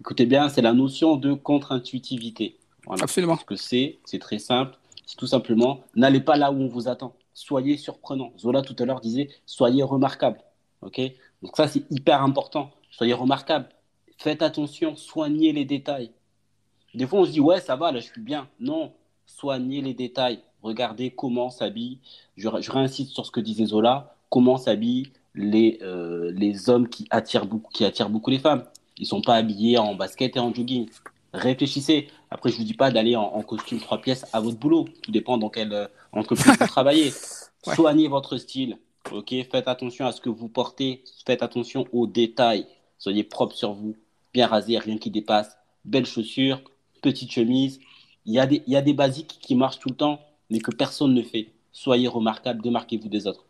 Écoutez 0.00 0.26
bien, 0.26 0.48
c'est 0.48 0.62
la 0.62 0.72
notion 0.72 1.16
de 1.16 1.32
contre-intuitivité. 1.32 2.56
Absolument. 2.88 3.36
Ce 3.36 3.44
que 3.44 3.56
c'est, 3.56 3.98
c'est 4.04 4.18
très 4.18 4.38
simple. 4.38 4.76
C'est 5.06 5.16
tout 5.16 5.26
simplement, 5.26 5.80
n'allez 5.94 6.20
pas 6.20 6.36
là 6.36 6.50
où 6.50 6.60
on 6.60 6.66
vous 6.66 6.88
attend. 6.88 7.14
Soyez 7.32 7.76
surprenant. 7.76 8.32
Zola 8.38 8.62
tout 8.62 8.74
à 8.78 8.84
l'heure 8.84 9.00
disait, 9.00 9.28
soyez 9.46 9.82
remarquable. 9.82 10.40
Ok? 10.82 11.00
Donc 11.42 11.56
ça, 11.56 11.68
c'est 11.68 11.84
hyper 11.90 12.22
important. 12.22 12.72
Soyez 12.90 13.12
remarquable. 13.12 13.68
Faites 14.18 14.42
attention, 14.42 14.96
soignez 14.96 15.52
les 15.52 15.64
détails. 15.64 16.10
Des 16.94 17.06
fois, 17.06 17.20
on 17.20 17.24
se 17.24 17.30
dit, 17.30 17.40
ouais, 17.40 17.60
ça 17.60 17.76
va, 17.76 17.92
là, 17.92 18.00
je 18.00 18.06
suis 18.06 18.20
bien. 18.20 18.48
Non, 18.58 18.92
soignez 19.26 19.80
les 19.80 19.94
détails. 19.94 20.40
Regardez 20.66 21.12
comment 21.12 21.48
s'habille. 21.48 21.98
Je, 22.36 22.48
je 22.60 22.72
réinsiste 22.72 23.12
sur 23.12 23.24
ce 23.24 23.30
que 23.30 23.38
disait 23.38 23.66
Zola 23.66 24.16
comment 24.30 24.56
s'habillent 24.56 25.12
les, 25.36 25.78
euh, 25.82 26.32
les 26.34 26.68
hommes 26.68 26.88
qui 26.88 27.06
attirent, 27.10 27.46
beaucoup, 27.46 27.70
qui 27.72 27.84
attirent 27.84 28.10
beaucoup 28.10 28.30
les 28.30 28.40
femmes. 28.40 28.64
Ils 28.98 29.02
ne 29.02 29.06
sont 29.06 29.20
pas 29.22 29.36
habillés 29.36 29.78
en 29.78 29.94
basket 29.94 30.34
et 30.36 30.40
en 30.40 30.52
jogging. 30.52 30.88
Réfléchissez. 31.32 32.08
Après, 32.30 32.50
je 32.50 32.56
ne 32.56 32.60
vous 32.60 32.64
dis 32.64 32.74
pas 32.74 32.90
d'aller 32.90 33.14
en, 33.14 33.40
costume 33.42 33.78
trois 33.78 34.00
pièces 34.00 34.26
à 34.32 34.40
votre 34.40 34.58
boulot. 34.58 34.86
Tout 35.02 35.12
dépend 35.12 35.38
dans 35.38 35.50
quelle 35.50 35.72
euh, 35.72 35.86
entreprise 36.10 36.52
vous 36.58 36.66
travaillez. 36.66 37.12
Soignez 37.62 38.08
votre 38.08 38.36
style. 38.38 38.78
Ok, 39.12 39.32
faites 39.52 39.68
attention 39.68 40.06
à 40.06 40.10
ce 40.10 40.20
que 40.20 40.30
vous 40.30 40.48
portez. 40.48 41.04
Faites 41.24 41.44
attention 41.44 41.86
aux 41.92 42.08
détails. 42.08 42.66
Soyez 42.98 43.22
propre 43.22 43.54
sur 43.54 43.72
vous. 43.72 43.94
Bien 44.34 44.48
rasé, 44.48 44.78
rien 44.78 44.98
qui 44.98 45.10
dépasse. 45.10 45.56
Belles 45.84 46.06
chaussures, 46.06 46.60
petite 47.02 47.30
chemise. 47.30 47.78
Il 48.24 48.34
y, 48.34 48.40
a 48.40 48.46
des, 48.46 48.64
il 48.66 48.72
y 48.72 48.76
a 48.76 48.82
des 48.82 48.94
basiques 48.94 49.38
qui 49.40 49.54
marchent 49.54 49.78
tout 49.78 49.88
le 49.88 49.94
temps, 49.94 50.18
mais 50.50 50.60
que 50.60 50.70
personne 50.70 51.14
ne 51.14 51.22
fait. 51.22 51.48
Soyez 51.72 52.08
remarquable, 52.08 52.62
démarquez-vous 52.62 53.08
des 53.08 53.26
autres. 53.26 53.44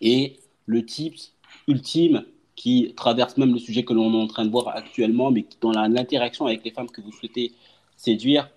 Et 0.00 0.40
le 0.66 0.84
tips 0.84 1.32
ultime 1.68 2.24
qui 2.56 2.92
traverse 2.96 3.36
même 3.36 3.52
le 3.52 3.58
sujet 3.58 3.84
que 3.84 3.92
l'on 3.92 4.12
est 4.12 4.22
en 4.22 4.26
train 4.26 4.44
de 4.44 4.50
voir 4.50 4.68
actuellement, 4.68 5.30
mais 5.30 5.46
dans 5.60 5.72
l'interaction 5.72 6.46
avec 6.46 6.64
les 6.64 6.70
femmes 6.70 6.90
que 6.90 7.00
vous 7.00 7.12
souhaitez 7.12 7.52
séduire, 7.96 8.50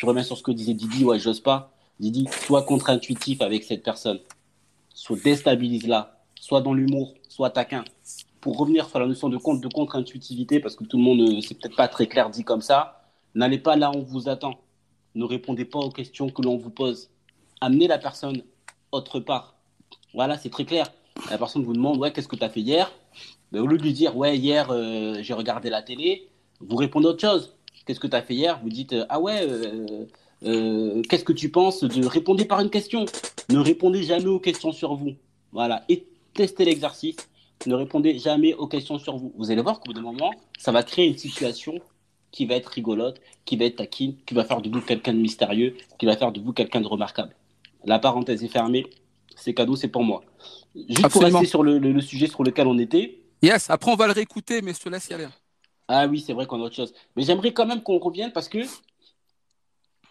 je 0.00 0.06
reviens 0.06 0.22
sur 0.22 0.36
ce 0.36 0.42
que 0.42 0.50
disait 0.50 0.74
Didi, 0.74 1.04
ouais, 1.04 1.18
j'ose 1.18 1.40
pas. 1.40 1.72
Didi, 2.00 2.26
sois 2.46 2.62
contre-intuitif 2.62 3.40
avec 3.42 3.64
cette 3.64 3.82
personne. 3.82 4.20
Soit 4.94 5.18
déstabilise-la. 5.22 6.20
Soit 6.40 6.60
dans 6.60 6.72
l'humour, 6.72 7.14
soit 7.28 7.50
taquin. 7.50 7.84
Pour 8.40 8.56
revenir 8.56 8.88
sur 8.88 9.00
la 9.00 9.06
notion 9.06 9.28
de 9.28 9.36
contre, 9.36 9.60
de 9.60 9.72
contre-intuitivité, 9.72 10.60
parce 10.60 10.76
que 10.76 10.84
tout 10.84 10.96
le 10.96 11.02
monde, 11.02 11.20
euh, 11.20 11.40
c'est 11.40 11.54
peut-être 11.58 11.76
pas 11.76 11.88
très 11.88 12.06
clair 12.06 12.30
dit 12.30 12.44
comme 12.44 12.62
ça, 12.62 13.02
n'allez 13.34 13.58
pas 13.58 13.76
là 13.76 13.90
où 13.90 13.96
on 13.96 14.02
vous 14.02 14.28
attend. 14.28 14.54
Ne 15.14 15.24
répondez 15.24 15.64
pas 15.64 15.78
aux 15.78 15.90
questions 15.90 16.30
que 16.30 16.42
l'on 16.42 16.56
vous 16.56 16.70
pose. 16.70 17.10
Amenez 17.60 17.88
la 17.88 17.98
personne 17.98 18.42
autre 18.92 19.20
part. 19.20 19.54
Voilà, 20.14 20.38
c'est 20.38 20.50
très 20.50 20.64
clair. 20.64 20.92
La 21.30 21.38
personne 21.38 21.64
vous 21.64 21.72
demande 21.72 21.98
ouais, 21.98 22.12
qu'est-ce 22.12 22.28
que 22.28 22.36
tu 22.36 22.44
as 22.44 22.48
fait 22.48 22.60
hier? 22.60 22.92
Ben, 23.52 23.60
Au 23.60 23.66
lieu 23.66 23.78
de 23.78 23.82
lui 23.82 23.92
dire 23.92 24.16
ouais, 24.16 24.36
hier 24.36 24.68
euh, 24.70 25.18
j'ai 25.20 25.34
regardé 25.34 25.70
la 25.70 25.82
télé, 25.82 26.28
vous 26.60 26.76
répondez 26.76 27.06
autre 27.06 27.20
chose. 27.20 27.56
Qu'est-ce 27.84 28.00
que 28.00 28.06
tu 28.06 28.16
as 28.16 28.22
fait 28.22 28.34
hier? 28.34 28.60
Vous 28.62 28.68
dites 28.68 28.94
ah 29.08 29.20
ouais, 29.20 29.40
euh, 29.42 30.06
euh, 30.44 31.02
qu'est-ce 31.08 31.24
que 31.24 31.32
tu 31.32 31.50
penses 31.50 31.82
de 31.82 32.06
répondre 32.06 32.46
par 32.46 32.60
une 32.60 32.70
question 32.70 33.06
Ne 33.48 33.58
répondez 33.58 34.02
jamais 34.02 34.26
aux 34.26 34.40
questions 34.40 34.72
sur 34.72 34.94
vous. 34.94 35.14
Voilà, 35.52 35.84
et 35.88 36.06
testez 36.34 36.64
l'exercice. 36.64 37.16
Ne 37.66 37.74
répondez 37.74 38.18
jamais 38.18 38.54
aux 38.54 38.68
questions 38.68 38.98
sur 38.98 39.16
vous. 39.16 39.32
Vous 39.36 39.50
allez 39.50 39.62
voir 39.62 39.80
qu'au 39.80 39.86
bout 39.86 39.92
d'un 39.94 40.02
moment, 40.02 40.30
ça 40.58 40.70
va 40.70 40.82
créer 40.82 41.06
une 41.06 41.18
situation 41.18 41.80
qui 42.30 42.46
va 42.46 42.54
être 42.54 42.66
rigolote, 42.68 43.20
qui 43.44 43.56
va 43.56 43.64
être 43.64 43.76
taquine, 43.76 44.16
qui 44.26 44.34
va 44.34 44.44
faire 44.44 44.60
de 44.60 44.68
vous 44.68 44.80
quelqu'un 44.80 45.12
de 45.12 45.18
mystérieux, 45.18 45.76
qui 45.98 46.06
va 46.06 46.16
faire 46.16 46.32
de 46.32 46.40
vous 46.40 46.52
quelqu'un 46.52 46.80
de 46.80 46.86
remarquable. 46.86 47.34
La 47.84 47.98
parenthèse 47.98 48.44
est 48.44 48.48
fermée 48.48 48.84
c'est 49.38 49.54
cadeau, 49.54 49.76
c'est 49.76 49.88
pour 49.88 50.02
moi. 50.02 50.22
Juste 50.74 51.08
pour 51.08 51.22
rester 51.22 51.46
sur 51.46 51.62
le, 51.62 52.00
sujet 52.00 52.26
sur 52.26 52.42
lequel 52.42 52.66
on 52.66 52.78
était. 52.78 53.20
Yes, 53.42 53.70
après 53.70 53.92
on 53.92 53.96
va 53.96 54.06
le 54.06 54.12
réécouter, 54.12 54.62
mais 54.62 54.74
je 54.74 54.80
te 54.80 54.88
laisse 54.88 55.08
y 55.08 55.14
aller. 55.14 55.28
Ah 55.86 56.06
oui, 56.06 56.20
c'est 56.20 56.32
vrai 56.32 56.46
qu'on 56.46 56.60
a 56.60 56.64
autre 56.64 56.74
chose. 56.74 56.92
Mais 57.16 57.22
j'aimerais 57.22 57.52
quand 57.52 57.66
même 57.66 57.82
qu'on 57.82 57.98
revienne 57.98 58.32
parce 58.32 58.48
que 58.48 58.58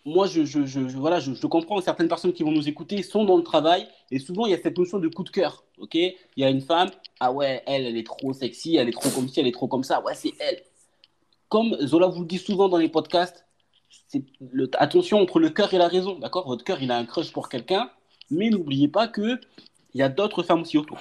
moi, 0.05 0.25
je, 0.25 0.45
je, 0.45 0.79
voilà, 0.97 1.19
je, 1.19 1.33
comprends 1.45 1.81
certaines 1.81 2.07
personnes 2.07 2.31
qui 2.31 2.43
vont 2.43 2.51
nous 2.51 2.69
écouter 2.69 3.03
sont 3.03 3.25
dans 3.25 3.35
le 3.35 3.43
travail 3.43 3.85
et 4.09 4.19
souvent 4.19 4.45
il 4.45 4.51
y 4.51 4.55
a 4.55 4.61
cette 4.61 4.77
notion 4.77 4.99
de 4.99 5.09
coup 5.09 5.23
de 5.23 5.29
cœur. 5.29 5.65
Ok, 5.77 5.95
il 5.95 6.15
y 6.37 6.45
a 6.45 6.49
une 6.49 6.61
femme, 6.61 6.89
ah 7.19 7.31
ouais, 7.31 7.61
elle, 7.67 7.85
elle 7.85 7.97
est 7.97 8.05
trop 8.05 8.31
sexy, 8.31 8.77
elle 8.77 8.87
est 8.87 8.93
trop 8.93 9.09
comme 9.09 9.27
ci, 9.27 9.41
elle 9.41 9.47
est 9.47 9.51
trop 9.51 9.67
comme 9.67 9.83
ça. 9.83 10.01
Ouais, 10.01 10.15
c'est 10.15 10.31
elle. 10.39 10.63
Comme 11.49 11.77
Zola 11.85 12.07
vous 12.07 12.21
le 12.21 12.27
dit 12.27 12.37
souvent 12.37 12.69
dans 12.69 12.77
les 12.77 12.89
podcasts, 12.89 13.45
c'est 14.07 14.23
attention 14.77 15.19
entre 15.19 15.39
le 15.39 15.49
cœur 15.49 15.73
et 15.73 15.77
la 15.77 15.87
raison. 15.87 16.19
D'accord, 16.19 16.47
votre 16.47 16.63
cœur, 16.63 16.81
il 16.81 16.91
a 16.91 16.97
un 16.97 17.05
crush 17.05 17.31
pour 17.31 17.49
quelqu'un 17.49 17.89
Mais 18.29 18.49
n'oubliez 18.49 18.87
pas 18.87 19.07
qu'il 19.07 19.39
y 19.93 20.01
a 20.01 20.09
d'autres 20.09 20.43
femmes 20.43 20.61
aussi 20.61 20.77
autour. 20.77 20.99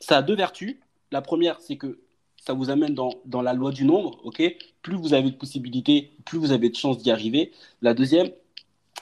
Ça 0.00 0.18
a 0.18 0.22
deux 0.22 0.34
vertus. 0.34 0.76
La 1.10 1.22
première, 1.22 1.60
c'est 1.60 1.76
que 1.76 2.00
ça 2.36 2.54
vous 2.54 2.70
amène 2.70 2.94
dans, 2.94 3.10
dans, 3.24 3.40
la 3.40 3.52
loi 3.52 3.70
du 3.70 3.84
nombre, 3.84 4.18
ok? 4.24 4.42
Plus 4.82 4.96
vous 4.96 5.14
avez 5.14 5.30
de 5.30 5.36
possibilités, 5.36 6.12
plus 6.24 6.38
vous 6.38 6.52
avez 6.52 6.70
de 6.70 6.74
chances 6.74 6.98
d'y 6.98 7.10
arriver. 7.10 7.52
La 7.82 7.94
deuxième, 7.94 8.30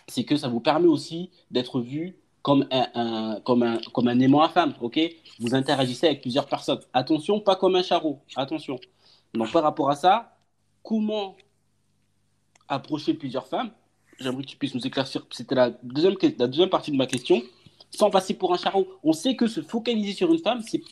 c'est 0.08 0.24
que 0.24 0.36
ça 0.36 0.48
vous 0.48 0.60
permet 0.60 0.88
aussi 0.88 1.30
d'être 1.50 1.80
vu 1.80 2.16
comme 2.42 2.66
un, 2.70 3.40
comme, 3.44 3.62
un, 3.62 3.78
comme 3.92 4.08
un 4.08 4.18
aimant 4.20 4.42
à 4.42 4.48
femme, 4.48 4.74
ok? 4.80 4.98
Vous 5.38 5.54
interagissez 5.54 6.06
avec 6.06 6.20
plusieurs 6.20 6.46
personnes. 6.46 6.80
Attention, 6.92 7.40
pas 7.40 7.56
comme 7.56 7.76
un 7.76 7.82
charreau, 7.82 8.20
attention. 8.36 8.78
Donc 9.34 9.52
par 9.52 9.62
rapport 9.62 9.90
à 9.90 9.94
ça, 9.94 10.36
comment 10.82 11.36
approcher 12.68 13.14
plusieurs 13.14 13.46
femmes 13.46 13.70
J'aimerais 14.18 14.42
que 14.42 14.48
tu 14.48 14.56
puisses 14.56 14.74
nous 14.74 14.86
éclaircir. 14.86 15.26
C'était 15.30 15.54
la 15.54 15.70
deuxième, 15.82 16.68
partie 16.68 16.90
de 16.90 16.96
ma 16.96 17.06
question. 17.06 17.42
Sans 17.90 18.10
passer 18.10 18.34
pour 18.34 18.52
un 18.52 18.58
charreau. 18.58 18.86
On 19.02 19.12
sait 19.12 19.34
que 19.34 19.46
se 19.46 19.62
focaliser 19.62 20.12
sur 20.12 20.32
une 20.32 20.38
femme, 20.38 20.62
c'est 20.62 20.82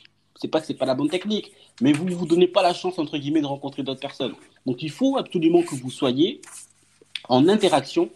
c'est 0.41 0.49
pas 0.49 0.63
c'est 0.63 0.75
pas 0.75 0.87
la 0.87 0.95
bonne 0.95 1.09
technique, 1.09 1.53
mais 1.81 1.93
vous 1.93 2.05
ne 2.05 2.15
vous 2.15 2.27
donnez 2.27 2.47
pas 2.47 2.63
la 2.63 2.73
chance 2.73 2.99
entre 2.99 3.19
guillemets 3.19 3.41
de 3.41 3.47
rencontrer 3.47 3.83
d'autres 3.83 4.01
personnes. 4.01 4.35
Donc 4.67 4.83
il 4.83 4.91
faut 4.91 5.17
absolument 5.17 5.63
que 5.63 5.75
vous 5.75 5.91
soyez 5.91 6.41
en 7.29 7.49
interaction 7.49 8.09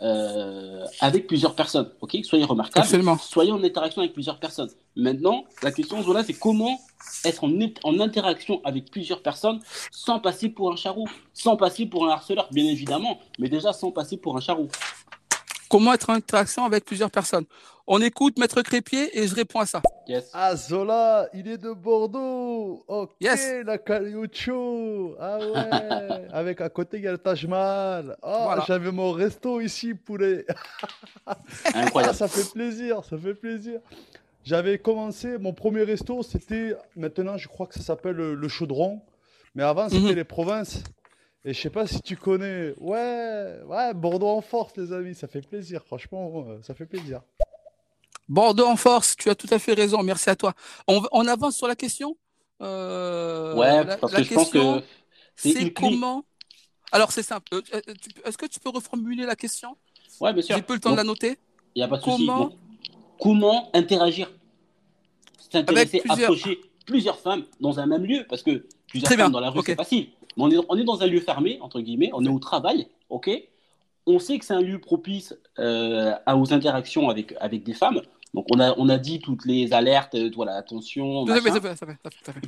euh, 0.00 0.84
avec 1.00 1.26
plusieurs 1.26 1.54
personnes. 1.54 1.90
Ok, 2.00 2.16
soyez 2.22 2.44
remarquables. 2.44 2.86
Soyez 3.20 3.52
en 3.52 3.62
interaction 3.62 4.00
avec 4.00 4.12
plusieurs 4.12 4.38
personnes. 4.38 4.70
Maintenant, 4.94 5.44
la 5.62 5.72
question 5.72 6.00
Zola, 6.02 6.22
c'est 6.22 6.34
comment 6.34 6.78
être 7.24 7.44
en, 7.44 7.50
en, 7.84 8.00
interaction 8.00 8.60
avec 8.64 8.90
plusieurs 8.90 9.22
personnes 9.22 9.60
sans 9.90 10.20
passer 10.20 10.48
pour 10.48 10.72
un 10.72 10.76
charou, 10.76 11.06
sans 11.32 11.56
passer 11.56 11.86
pour 11.86 12.06
un 12.06 12.10
harceleur, 12.10 12.48
bien 12.52 12.64
évidemment, 12.64 13.18
mais 13.38 13.48
déjà 13.48 13.72
sans 13.72 13.90
passer 13.90 14.16
pour 14.16 14.36
un 14.36 14.40
charou. 14.40 14.68
Comment 15.68 15.92
être 15.92 16.10
en 16.10 16.14
interaction 16.14 16.64
avec 16.64 16.84
plusieurs 16.84 17.10
personnes 17.10 17.44
On 17.86 18.00
écoute 18.00 18.38
Maître 18.38 18.62
Crépier 18.62 19.18
et 19.18 19.26
je 19.26 19.34
réponds 19.34 19.60
à 19.60 19.66
ça. 19.66 19.82
Yes. 20.06 20.30
Ah, 20.32 20.56
Zola, 20.56 21.28
il 21.34 21.46
est 21.46 21.58
de 21.58 21.72
Bordeaux. 21.72 22.84
Ok, 22.88 23.10
yes. 23.20 23.64
la 23.66 23.76
Caliucho. 23.76 25.16
Ah 25.20 25.38
ouais. 25.38 26.28
avec 26.32 26.60
à 26.60 26.68
côté, 26.70 26.96
il 26.96 27.04
y 27.04 27.08
a 27.08 27.12
le 27.12 27.18
Taj 27.18 27.46
Mahal. 27.46 28.16
Oh, 28.22 28.48
j'avais 28.66 28.90
mon 28.90 29.12
resto 29.12 29.60
ici, 29.60 29.94
poulet. 29.94 30.46
Incroyable. 31.74 32.14
Ah, 32.14 32.16
ça 32.16 32.28
fait 32.28 32.50
plaisir, 32.50 33.04
ça 33.04 33.18
fait 33.18 33.34
plaisir. 33.34 33.80
J'avais 34.44 34.78
commencé, 34.78 35.36
mon 35.36 35.52
premier 35.52 35.82
resto, 35.82 36.22
c'était, 36.22 36.74
maintenant 36.96 37.36
je 37.36 37.48
crois 37.48 37.66
que 37.66 37.74
ça 37.74 37.82
s'appelle 37.82 38.16
le 38.16 38.48
Chaudron. 38.48 39.02
Mais 39.54 39.62
avant, 39.62 39.88
c'était 39.88 40.00
mhm. 40.02 40.14
les 40.14 40.24
provinces. 40.24 40.82
Et 41.48 41.54
je 41.54 41.60
sais 41.62 41.70
pas 41.70 41.86
si 41.86 42.02
tu 42.02 42.14
connais. 42.14 42.74
Ouais, 42.78 43.56
ouais, 43.64 43.94
Bordeaux 43.94 44.28
en 44.28 44.42
force, 44.42 44.76
les 44.76 44.92
amis. 44.92 45.14
Ça 45.14 45.26
fait 45.26 45.40
plaisir. 45.40 45.82
Franchement, 45.82 46.44
euh, 46.46 46.58
ça 46.60 46.74
fait 46.74 46.84
plaisir. 46.84 47.22
Bordeaux 48.28 48.66
en 48.66 48.76
force, 48.76 49.16
tu 49.16 49.30
as 49.30 49.34
tout 49.34 49.46
à 49.50 49.58
fait 49.58 49.72
raison. 49.72 50.02
Merci 50.02 50.28
à 50.28 50.36
toi. 50.36 50.52
On, 50.86 51.26
avance 51.26 51.56
sur 51.56 51.66
la 51.66 51.74
question? 51.74 52.18
Euh, 52.60 53.54
Ouais, 53.54 53.96
parce 53.98 54.12
que 54.12 54.22
je 54.24 54.34
pense 54.34 54.50
que 54.50 54.82
c'est 55.36 55.72
comment. 55.72 56.22
Alors, 56.92 57.12
c'est 57.12 57.22
simple. 57.22 57.48
Euh, 57.54 57.80
est-ce 58.26 58.36
que 58.36 58.44
tu 58.44 58.60
peux 58.60 58.68
reformuler 58.68 59.24
la 59.24 59.34
question? 59.34 59.74
Ouais, 60.20 60.34
bien 60.34 60.42
sûr. 60.42 60.54
J'ai 60.54 60.60
peu 60.60 60.74
le 60.74 60.80
temps 60.80 60.92
de 60.92 60.96
la 60.96 61.04
noter. 61.04 61.38
Il 61.74 61.78
n'y 61.78 61.82
a 61.82 61.88
pas 61.88 61.96
de 61.96 62.02
comment... 62.02 62.50
comment 63.18 63.70
interagir? 63.72 64.30
S'intéresser, 65.50 66.00
plusieurs... 66.00 66.30
approcher 66.30 66.60
plusieurs 66.84 67.18
femmes 67.18 67.44
dans 67.58 67.80
un 67.80 67.86
même 67.86 68.04
lieu 68.04 68.26
Parce 68.28 68.42
que 68.42 68.66
plusieurs 68.88 69.12
femmes 69.12 69.32
dans 69.32 69.40
la 69.40 69.48
rue, 69.48 69.62
c'est 69.64 69.76
facile 69.76 70.08
on 70.38 70.76
est, 70.76 70.84
dans 70.84 71.02
un 71.02 71.06
lieu 71.06 71.20
fermé, 71.20 71.58
entre 71.60 71.80
guillemets, 71.80 72.10
on 72.12 72.24
est 72.24 72.28
au 72.28 72.38
travail, 72.38 72.88
ok? 73.08 73.30
On 74.06 74.18
sait 74.18 74.38
que 74.38 74.44
c'est 74.44 74.54
un 74.54 74.60
lieu 74.60 74.78
propice 74.78 75.36
euh, 75.58 76.14
à, 76.24 76.36
aux 76.36 76.52
interactions 76.52 77.10
avec, 77.10 77.34
avec 77.40 77.62
des 77.62 77.74
femmes. 77.74 78.00
Donc 78.34 78.46
on 78.50 78.60
a, 78.60 78.74
on 78.78 78.88
a 78.88 78.98
dit 78.98 79.20
toutes 79.20 79.46
les 79.46 79.72
alertes, 79.72 80.14
euh, 80.14 80.30
voilà, 80.34 80.56
attention. 80.56 81.24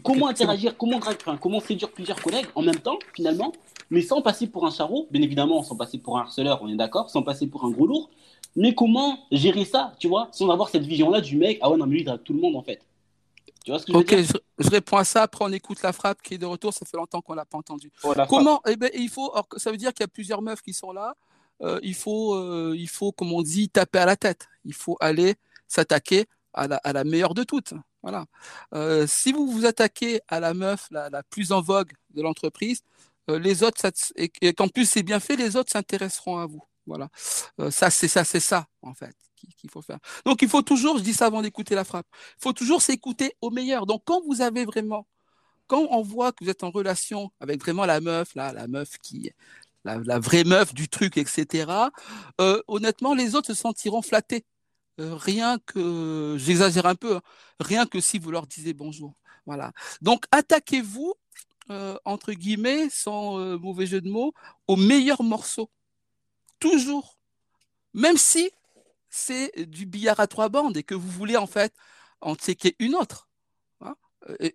comment 0.03 0.29
interagir, 0.29 0.77
comment, 0.77 1.01
comment 1.41 1.61
séduire 1.61 1.91
plusieurs 1.91 2.21
collègues 2.21 2.47
en 2.55 2.63
même 2.63 2.77
temps, 2.77 2.99
finalement, 3.15 3.53
mais 3.89 4.03
sans 4.03 4.21
passer 4.21 4.47
pour 4.47 4.67
un 4.67 4.71
charreau, 4.71 5.07
bien 5.11 5.23
évidemment, 5.23 5.63
sans 5.63 5.77
passer 5.77 5.99
pour 5.99 6.19
un 6.19 6.23
harceleur, 6.23 6.61
on 6.63 6.69
est 6.69 6.77
d'accord, 6.77 7.09
sans 7.11 7.23
passer 7.23 7.47
pour 7.47 7.65
un 7.65 7.71
gros 7.71 7.87
lourd. 7.87 8.11
Mais 8.57 8.75
comment 8.75 9.19
gérer 9.31 9.65
ça, 9.65 9.93
tu 9.99 10.09
vois, 10.09 10.29
sans 10.33 10.51
avoir 10.51 10.69
cette 10.69 10.85
vision-là 10.85 11.21
du 11.21 11.37
mec, 11.37 11.59
ah 11.63 11.71
ouais, 11.71 11.77
non, 11.77 11.87
mais 11.87 11.95
lui, 11.95 12.01
il 12.01 12.05
drague 12.05 12.23
tout 12.25 12.35
le 12.35 12.41
monde, 12.41 12.57
en 12.57 12.63
fait. 12.63 12.81
Tu 13.65 13.71
vois 13.71 13.79
ce 13.79 13.87
que 13.87 13.93
je 13.93 13.99
veux 13.99 14.05
dire 14.05 14.41
je, 14.59 14.71
réponds 14.71 14.97
à 14.97 15.05
ça. 15.05 15.23
Après, 15.23 15.45
on 15.45 15.53
écoute 15.53 15.83
la 15.83 15.93
frappe 15.93 16.23
qui 16.23 16.35
est 16.35 16.39
de 16.39 16.47
retour. 16.47 16.73
Ça 16.73 16.87
fait 16.87 16.97
longtemps 16.97 17.21
qu'on 17.21 17.35
l'a 17.35 17.45
pas 17.45 17.59
entendu. 17.59 17.91
Oh, 18.03 18.15
Comment 18.29 18.63
Eh 18.67 18.77
ben, 18.77 18.91
il 18.95 19.09
faut. 19.09 19.35
ça 19.57 19.71
veut 19.71 19.77
dire 19.77 19.93
qu'il 19.93 20.03
y 20.03 20.05
a 20.05 20.09
plusieurs 20.09 20.43
meufs 20.43 20.63
qui 20.63 20.73
sont 20.73 20.93
là. 20.93 21.15
Euh, 21.63 21.79
il 21.83 21.95
faut, 21.95 22.35
euh, 22.35 22.75
il 22.77 22.89
faut, 22.89 23.13
comme 23.13 23.33
on 23.33 23.43
dit, 23.43 23.69
taper 23.69 23.99
à 23.99 24.07
la 24.07 24.17
tête. 24.17 24.49
Il 24.65 24.73
faut 24.73 24.97
aller 25.01 25.35
s'attaquer 25.69 26.27
à 26.55 26.67
la, 26.67 26.77
à 26.77 26.93
la, 26.93 27.05
meilleure 27.05 27.35
de 27.35 27.45
toutes. 27.45 27.75
Voilà. 28.03 28.25
Euh, 28.75 29.07
si 29.07 29.33
vous 29.33 29.47
vous 29.51 29.67
attaquez 29.67 30.21
à 30.29 30.41
la 30.41 30.55
meuf 30.55 30.87
la, 30.91 31.11
la 31.11 31.23
plus 31.23 31.53
en 31.53 31.61
vogue 31.61 31.93
de 32.15 32.23
l'entreprise, 32.23 32.81
les 33.29 33.63
autres, 33.63 33.81
et, 34.17 34.29
qu'en 34.55 34.67
plus 34.67 34.87
c'est 34.87 35.05
bien 35.05 35.21
fait, 35.21 35.37
les 35.37 35.55
autres 35.55 35.71
s'intéresseront 35.71 36.39
à 36.39 36.47
vous. 36.47 36.65
Voilà. 36.87 37.09
ça, 37.71 37.89
c'est 37.89 38.09
ça, 38.09 38.25
c'est 38.25 38.41
ça, 38.41 38.67
en 38.83 38.93
fait 38.93 39.15
qu'il 39.57 39.71
faut 39.71 39.83
faire. 39.83 39.99
Donc 40.25 40.43
il 40.43 40.49
faut 40.49 40.63
toujours, 40.63 40.99
je 40.99 41.03
dis 41.03 41.15
ça 41.15 41.27
avant 41.27 41.43
d'écouter 41.43 41.75
la 41.75 41.85
frappe, 41.85 42.07
il 42.39 42.43
faut 42.43 42.53
toujours 42.53 42.83
s'écouter 42.83 43.35
au 43.41 43.51
meilleur. 43.51 43.87
Donc 43.87 44.03
quand 44.05 44.23
vous 44.27 44.41
avez 44.41 44.65
vraiment, 44.65 45.07
quand 45.67 45.87
on 45.91 46.03
voit 46.03 46.33
que 46.33 46.45
vous 46.45 46.51
êtes 46.51 46.65
en 46.65 46.71
relation 46.71 47.31
avec 47.41 47.61
vraiment 47.61 47.87
la 47.87 48.01
meuf, 48.01 48.35
là, 48.35 48.53
la 48.53 48.67
meuf 48.67 48.99
qui, 49.03 49.31
la, 49.85 49.99
la 49.99 50.19
vraie 50.19 50.45
meuf 50.45 50.75
du 50.75 50.89
truc, 50.89 51.17
etc. 51.17 51.71
Euh, 52.41 52.63
honnêtement, 52.69 53.15
les 53.15 53.35
autres 53.35 53.49
se 53.49 53.55
sentiront 53.55 54.03
flattés. 54.03 54.45
Euh, 55.01 55.15
rien 55.15 55.59
que, 55.67 56.37
j'exagère 56.39 56.87
un 56.87 56.95
peu, 56.95 57.17
hein, 57.17 57.23
rien 57.61 57.87
que 57.87 58.01
si 58.01 58.19
vous 58.19 58.31
leur 58.31 58.47
disiez 58.47 58.75
bonjour. 58.75 59.15
Voilà. 59.47 59.73
Donc 60.03 60.27
attaquez-vous 60.31 61.15
euh, 61.71 61.97
entre 62.05 62.33
guillemets, 62.33 62.89
sans 62.91 63.39
mauvais 63.59 63.87
jeu 63.87 64.01
de 64.01 64.11
mots, 64.11 64.35
au 64.67 64.75
meilleur 64.77 65.23
morceau. 65.23 65.71
Toujours. 66.59 67.17
Même 67.95 68.17
si 68.17 68.51
c'est 69.11 69.67
du 69.69 69.85
billard 69.87 70.21
à 70.21 70.27
trois 70.27 70.49
bandes 70.49 70.77
et 70.77 70.83
que 70.83 70.95
vous 70.95 71.11
voulez 71.11 71.37
en 71.37 71.47
fait 71.47 71.75
en 72.21 72.35
checker 72.35 72.77
une 72.79 72.95
autre, 72.95 73.29
hein, 73.81 73.97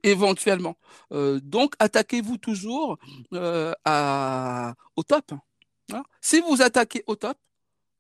éventuellement. 0.03 0.77
Euh, 1.11 1.40
donc, 1.44 1.73
attaquez-vous 1.80 2.38
toujours 2.38 2.98
euh, 3.34 3.73
à, 3.84 4.76
au 4.95 5.03
top. 5.03 5.34
Hein. 5.91 6.03
Si 6.22 6.40
vous 6.41 6.61
attaquez 6.61 7.03
au 7.07 7.15
top, 7.15 7.38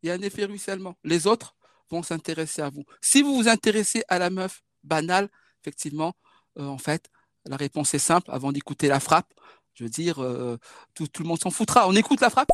il 0.01 0.07
y 0.07 0.11
a 0.11 0.13
un 0.13 0.21
effet 0.21 0.45
ruissellement. 0.45 0.95
Les 1.03 1.27
autres 1.27 1.55
vont 1.89 2.03
s'intéresser 2.03 2.61
à 2.61 2.69
vous. 2.69 2.85
Si 3.01 3.21
vous 3.21 3.35
vous 3.35 3.49
intéressez 3.49 4.03
à 4.07 4.17
la 4.17 4.29
meuf 4.29 4.63
banale, 4.83 5.29
effectivement, 5.61 6.13
euh, 6.57 6.65
en 6.65 6.77
fait, 6.77 7.09
la 7.45 7.57
réponse 7.57 7.93
est 7.93 7.99
simple. 7.99 8.31
Avant 8.31 8.51
d'écouter 8.51 8.87
la 8.87 8.99
frappe, 8.99 9.31
je 9.73 9.83
veux 9.83 9.89
dire, 9.89 10.15
tout, 10.93 11.07
tout, 11.07 11.21
le 11.21 11.27
monde 11.27 11.39
s'en 11.39 11.51
foutra. 11.51 11.87
On 11.89 11.95
écoute 11.95 12.21
la 12.21 12.29
frappe? 12.29 12.49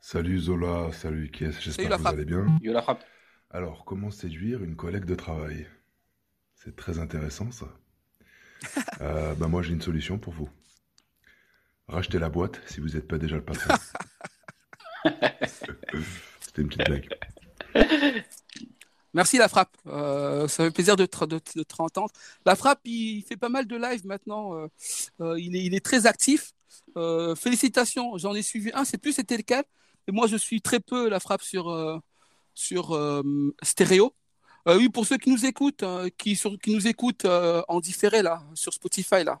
Salut 0.00 0.40
Zola, 0.40 0.92
salut 0.92 1.30
Kies, 1.30 1.52
j'espère 1.60 1.88
que 1.88 2.02
vous 2.02 2.08
allez 2.08 2.24
bien. 2.24 2.46
Yo 2.60 2.72
la 2.72 2.82
frappe. 2.82 3.04
Alors, 3.54 3.84
comment 3.84 4.10
séduire 4.10 4.64
une 4.64 4.74
collègue 4.74 5.04
de 5.04 5.14
travail? 5.14 5.68
C'est 6.56 6.74
très 6.74 6.98
intéressant 6.98 7.52
ça. 7.52 7.66
euh, 9.00 9.32
bah 9.36 9.46
moi 9.46 9.62
j'ai 9.62 9.72
une 9.72 9.80
solution 9.80 10.18
pour 10.18 10.32
vous. 10.32 10.48
Rachetez 11.86 12.18
la 12.18 12.28
boîte 12.28 12.60
si 12.66 12.80
vous 12.80 12.88
n'êtes 12.88 13.06
pas 13.06 13.16
déjà 13.16 13.36
le 13.36 13.44
patron. 13.44 13.72
C'était 16.40 16.62
une 16.62 16.68
petite 16.68 16.84
blague. 16.84 17.08
Merci 19.12 19.38
la 19.38 19.48
frappe. 19.48 19.76
Euh, 19.86 20.48
ça 20.48 20.64
fait 20.64 20.72
plaisir 20.72 20.96
de 20.96 21.06
te, 21.06 21.24
de, 21.24 21.64
entendre. 21.78 22.10
La 22.44 22.56
frappe, 22.56 22.80
il 22.84 23.22
fait 23.22 23.36
pas 23.36 23.50
mal 23.50 23.68
de 23.68 23.76
live 23.76 24.04
maintenant. 24.04 24.56
Euh, 24.56 24.66
euh, 25.20 25.38
il, 25.38 25.54
est, 25.54 25.64
il, 25.64 25.76
est, 25.76 25.84
très 25.84 26.06
actif. 26.06 26.54
félicitations. 27.36 28.18
J'en 28.18 28.34
ai 28.34 28.42
suivi 28.42 28.72
un. 28.74 28.84
C'est 28.84 28.98
plus 28.98 29.12
c'était 29.12 29.36
lequel. 29.36 29.62
Et 30.08 30.12
moi, 30.12 30.26
je 30.26 30.36
suis 30.36 30.60
très 30.60 30.80
peu 30.80 31.08
la 31.08 31.20
frappe 31.20 31.42
sur 31.42 32.02
sur 32.54 32.92
euh, 32.92 33.22
stéréo. 33.62 34.14
Euh, 34.66 34.78
oui, 34.78 34.88
pour 34.88 35.06
ceux 35.06 35.18
qui 35.18 35.30
nous 35.30 35.44
écoutent, 35.44 35.82
hein, 35.82 36.06
qui, 36.16 36.36
qui 36.36 36.74
nous 36.74 36.86
écoutent 36.86 37.26
euh, 37.26 37.62
en 37.68 37.80
différé 37.80 38.22
là, 38.22 38.42
sur 38.54 38.72
Spotify 38.72 39.24
là. 39.24 39.40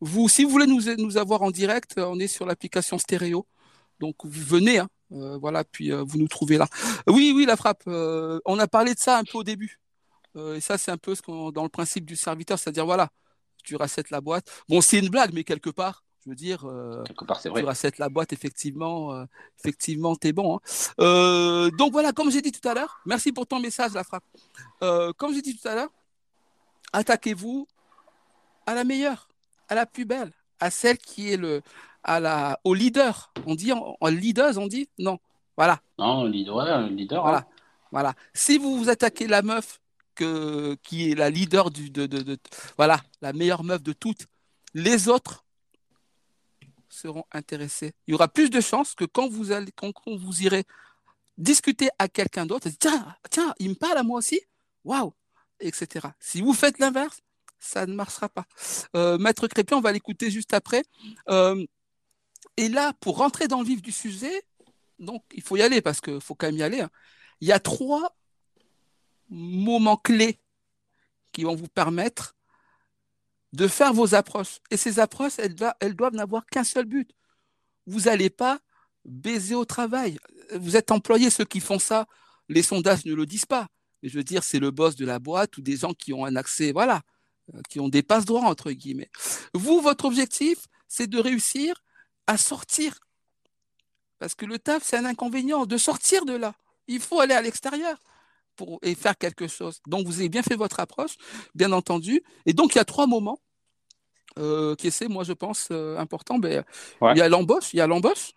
Vous, 0.00 0.28
si 0.28 0.44
vous 0.44 0.50
voulez 0.50 0.66
nous, 0.66 0.82
nous 0.96 1.16
avoir 1.18 1.42
en 1.42 1.50
direct, 1.50 1.94
on 1.98 2.18
est 2.18 2.26
sur 2.26 2.46
l'application 2.46 2.98
stéréo. 2.98 3.46
Donc 4.00 4.16
vous 4.24 4.30
venez, 4.30 4.78
hein, 4.78 4.88
voilà, 5.10 5.62
puis 5.64 5.90
vous 5.90 6.16
nous 6.18 6.28
trouvez 6.28 6.56
là. 6.56 6.68
Oui, 7.06 7.32
oui, 7.36 7.44
la 7.44 7.56
frappe. 7.56 7.82
on 7.86 8.58
a 8.58 8.66
parlé 8.66 8.94
de 8.94 8.98
ça 8.98 9.18
un 9.18 9.24
peu 9.24 9.38
au 9.38 9.44
début. 9.44 9.78
et 10.36 10.60
ça, 10.60 10.78
c'est 10.78 10.90
un 10.90 10.96
peu 10.96 11.14
ce 11.14 11.20
qu'on, 11.20 11.52
dans 11.52 11.64
le 11.64 11.68
principe 11.68 12.06
du 12.06 12.16
serviteur, 12.16 12.58
c'est-à-dire 12.58 12.86
voilà, 12.86 13.10
tu 13.62 13.76
racètes 13.76 14.10
la 14.10 14.22
boîte. 14.22 14.50
Bon, 14.68 14.80
c'est 14.80 14.98
une 14.98 15.10
blague, 15.10 15.34
mais 15.34 15.44
quelque 15.44 15.68
part, 15.68 16.02
veux 16.30 16.36
dire, 16.36 16.64
euh, 16.66 17.02
part, 17.26 17.40
vrai. 17.44 17.62
tu 17.74 17.90
la 17.98 18.08
boîte, 18.08 18.32
effectivement, 18.32 19.12
euh, 19.12 19.24
effectivement, 19.58 20.16
t'es 20.16 20.32
bon. 20.32 20.56
Hein. 20.56 20.60
Euh, 21.00 21.70
donc 21.72 21.92
voilà, 21.92 22.12
comme 22.12 22.30
j'ai 22.30 22.40
dit 22.40 22.52
tout 22.52 22.66
à 22.68 22.74
l'heure, 22.74 23.00
merci 23.04 23.32
pour 23.32 23.46
ton 23.46 23.60
message, 23.60 23.92
la 23.92 24.04
frappe. 24.04 24.24
Euh, 24.82 25.12
comme 25.12 25.34
j'ai 25.34 25.42
dit 25.42 25.56
tout 25.56 25.68
à 25.68 25.74
l'heure, 25.74 25.90
attaquez-vous 26.92 27.66
à 28.66 28.74
la 28.74 28.84
meilleure, 28.84 29.28
à 29.68 29.74
la 29.74 29.86
plus 29.86 30.04
belle, 30.04 30.32
à 30.60 30.70
celle 30.70 30.98
qui 30.98 31.32
est 31.32 31.36
le, 31.36 31.62
à 32.04 32.20
la, 32.20 32.58
au 32.64 32.74
leader. 32.74 33.32
On 33.46 33.54
dit 33.54 33.72
en, 33.72 33.96
leader, 34.06 34.56
on 34.56 34.66
dit? 34.66 34.88
Non. 34.98 35.18
Voilà. 35.56 35.80
Non, 35.98 36.24
leader, 36.24 36.88
leader. 36.88 37.22
Voilà. 37.22 37.38
Hein. 37.38 37.46
Voilà. 37.90 38.14
Si 38.34 38.56
vous 38.56 38.78
vous 38.78 38.88
attaquez 38.88 39.26
la 39.26 39.42
meuf 39.42 39.80
que, 40.14 40.76
qui 40.82 41.10
est 41.10 41.14
la 41.14 41.28
leader 41.28 41.70
du, 41.70 41.90
de, 41.90 42.06
de, 42.06 42.38
voilà, 42.76 43.00
la 43.20 43.32
meilleure 43.32 43.64
meuf 43.64 43.82
de 43.82 43.92
toutes, 43.92 44.26
les 44.74 45.08
autres 45.08 45.44
seront 46.90 47.24
intéressés. 47.32 47.92
Il 48.06 48.12
y 48.12 48.14
aura 48.14 48.28
plus 48.28 48.50
de 48.50 48.60
chances 48.60 48.94
que 48.94 49.04
quand 49.04 49.28
vous 49.28 49.52
allez, 49.52 49.72
irez 50.40 50.64
discuter 51.38 51.88
à 51.98 52.08
quelqu'un 52.08 52.44
d'autre, 52.44 52.68
tiens, 52.78 53.14
tiens, 53.30 53.54
il 53.58 53.70
me 53.70 53.74
parle 53.74 53.96
à 53.96 54.02
moi 54.02 54.18
aussi, 54.18 54.40
waouh, 54.84 55.14
etc. 55.60 56.08
Si 56.18 56.42
vous 56.42 56.52
faites 56.52 56.78
l'inverse, 56.78 57.20
ça 57.58 57.86
ne 57.86 57.94
marchera 57.94 58.28
pas. 58.28 58.44
Euh, 58.94 59.18
Maître 59.18 59.46
Crépin, 59.46 59.76
on 59.76 59.80
va 59.80 59.92
l'écouter 59.92 60.30
juste 60.30 60.54
après. 60.54 60.84
Euh, 61.28 61.64
et 62.56 62.68
là, 62.68 62.92
pour 63.00 63.18
rentrer 63.18 63.48
dans 63.48 63.60
le 63.60 63.66
vif 63.66 63.82
du 63.82 63.92
sujet, 63.92 64.42
donc 64.98 65.24
il 65.32 65.42
faut 65.42 65.56
y 65.56 65.62
aller 65.62 65.80
parce 65.80 66.00
qu'il 66.00 66.20
faut 66.20 66.34
quand 66.34 66.46
même 66.46 66.56
y 66.56 66.62
aller. 66.62 66.80
Hein. 66.80 66.90
Il 67.40 67.48
y 67.48 67.52
a 67.52 67.60
trois 67.60 68.16
moments 69.28 69.96
clés 69.96 70.38
qui 71.32 71.44
vont 71.44 71.54
vous 71.54 71.68
permettre 71.68 72.34
de 73.52 73.68
faire 73.68 73.92
vos 73.92 74.14
approches. 74.14 74.60
Et 74.70 74.76
ces 74.76 74.98
approches, 74.98 75.34
elles, 75.38 75.94
doivent 75.94 76.14
n'avoir 76.14 76.46
qu'un 76.46 76.64
seul 76.64 76.84
but. 76.84 77.10
Vous 77.86 78.02
n'allez 78.02 78.30
pas 78.30 78.60
baiser 79.04 79.54
au 79.54 79.64
travail. 79.64 80.18
Vous 80.54 80.76
êtes 80.76 80.90
employé, 80.90 81.30
ceux 81.30 81.44
qui 81.44 81.60
font 81.60 81.78
ça, 81.78 82.06
les 82.48 82.62
sondages 82.62 83.04
ne 83.04 83.14
le 83.14 83.26
disent 83.26 83.46
pas. 83.46 83.68
Je 84.02 84.16
veux 84.16 84.24
dire, 84.24 84.42
c'est 84.44 84.58
le 84.58 84.70
boss 84.70 84.96
de 84.96 85.04
la 85.04 85.18
boîte 85.18 85.56
ou 85.58 85.62
des 85.62 85.76
gens 85.76 85.92
qui 85.92 86.12
ont 86.12 86.24
un 86.24 86.36
accès, 86.36 86.72
voilà, 86.72 87.02
euh, 87.54 87.60
qui 87.68 87.80
ont 87.80 87.88
des 87.88 88.02
passe 88.02 88.24
droits, 88.24 88.44
entre 88.44 88.70
guillemets. 88.72 89.10
Vous, 89.52 89.80
votre 89.80 90.04
objectif, 90.06 90.66
c'est 90.88 91.06
de 91.06 91.18
réussir 91.18 91.82
à 92.26 92.36
sortir. 92.36 92.98
Parce 94.18 94.34
que 94.34 94.46
le 94.46 94.58
taf, 94.58 94.82
c'est 94.84 94.96
un 94.96 95.04
inconvénient, 95.04 95.66
de 95.66 95.76
sortir 95.76 96.24
de 96.24 96.34
là. 96.34 96.54
Il 96.86 97.00
faut 97.00 97.20
aller 97.20 97.34
à 97.34 97.42
l'extérieur 97.42 97.98
pour, 98.60 98.78
et 98.82 98.94
faire 98.94 99.16
quelque 99.16 99.48
chose. 99.48 99.80
Donc, 99.86 100.06
vous 100.06 100.18
avez 100.20 100.28
bien 100.28 100.42
fait 100.42 100.54
votre 100.54 100.80
approche, 100.80 101.16
bien 101.54 101.72
entendu. 101.72 102.22
Et 102.44 102.52
donc, 102.52 102.74
il 102.74 102.78
y 102.78 102.80
a 102.80 102.84
trois 102.84 103.06
moments 103.06 103.40
euh, 104.38 104.74
qui 104.76 104.90
c'est, 104.90 105.08
moi, 105.08 105.24
je 105.24 105.32
pense, 105.32 105.68
euh, 105.70 105.96
important. 105.96 106.38
Ben, 106.38 106.64
Il 107.00 107.16
y 107.16 107.22
a 107.22 107.28
l'embauche, 107.28 107.72
il 107.72 107.78
y 107.78 107.80
a 107.80 107.86
l'embauche. 107.86 108.32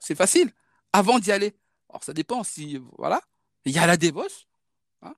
c'est 0.00 0.14
facile. 0.14 0.50
Avant 0.92 1.18
d'y 1.18 1.32
aller. 1.32 1.54
Alors, 1.90 2.02
ça 2.02 2.14
dépend 2.14 2.42
si, 2.44 2.80
voilà. 2.96 3.20
Il 3.66 3.72
y 3.72 3.78
a 3.78 3.86
la 3.86 3.98
débauche. 3.98 4.46
Hein. 5.02 5.14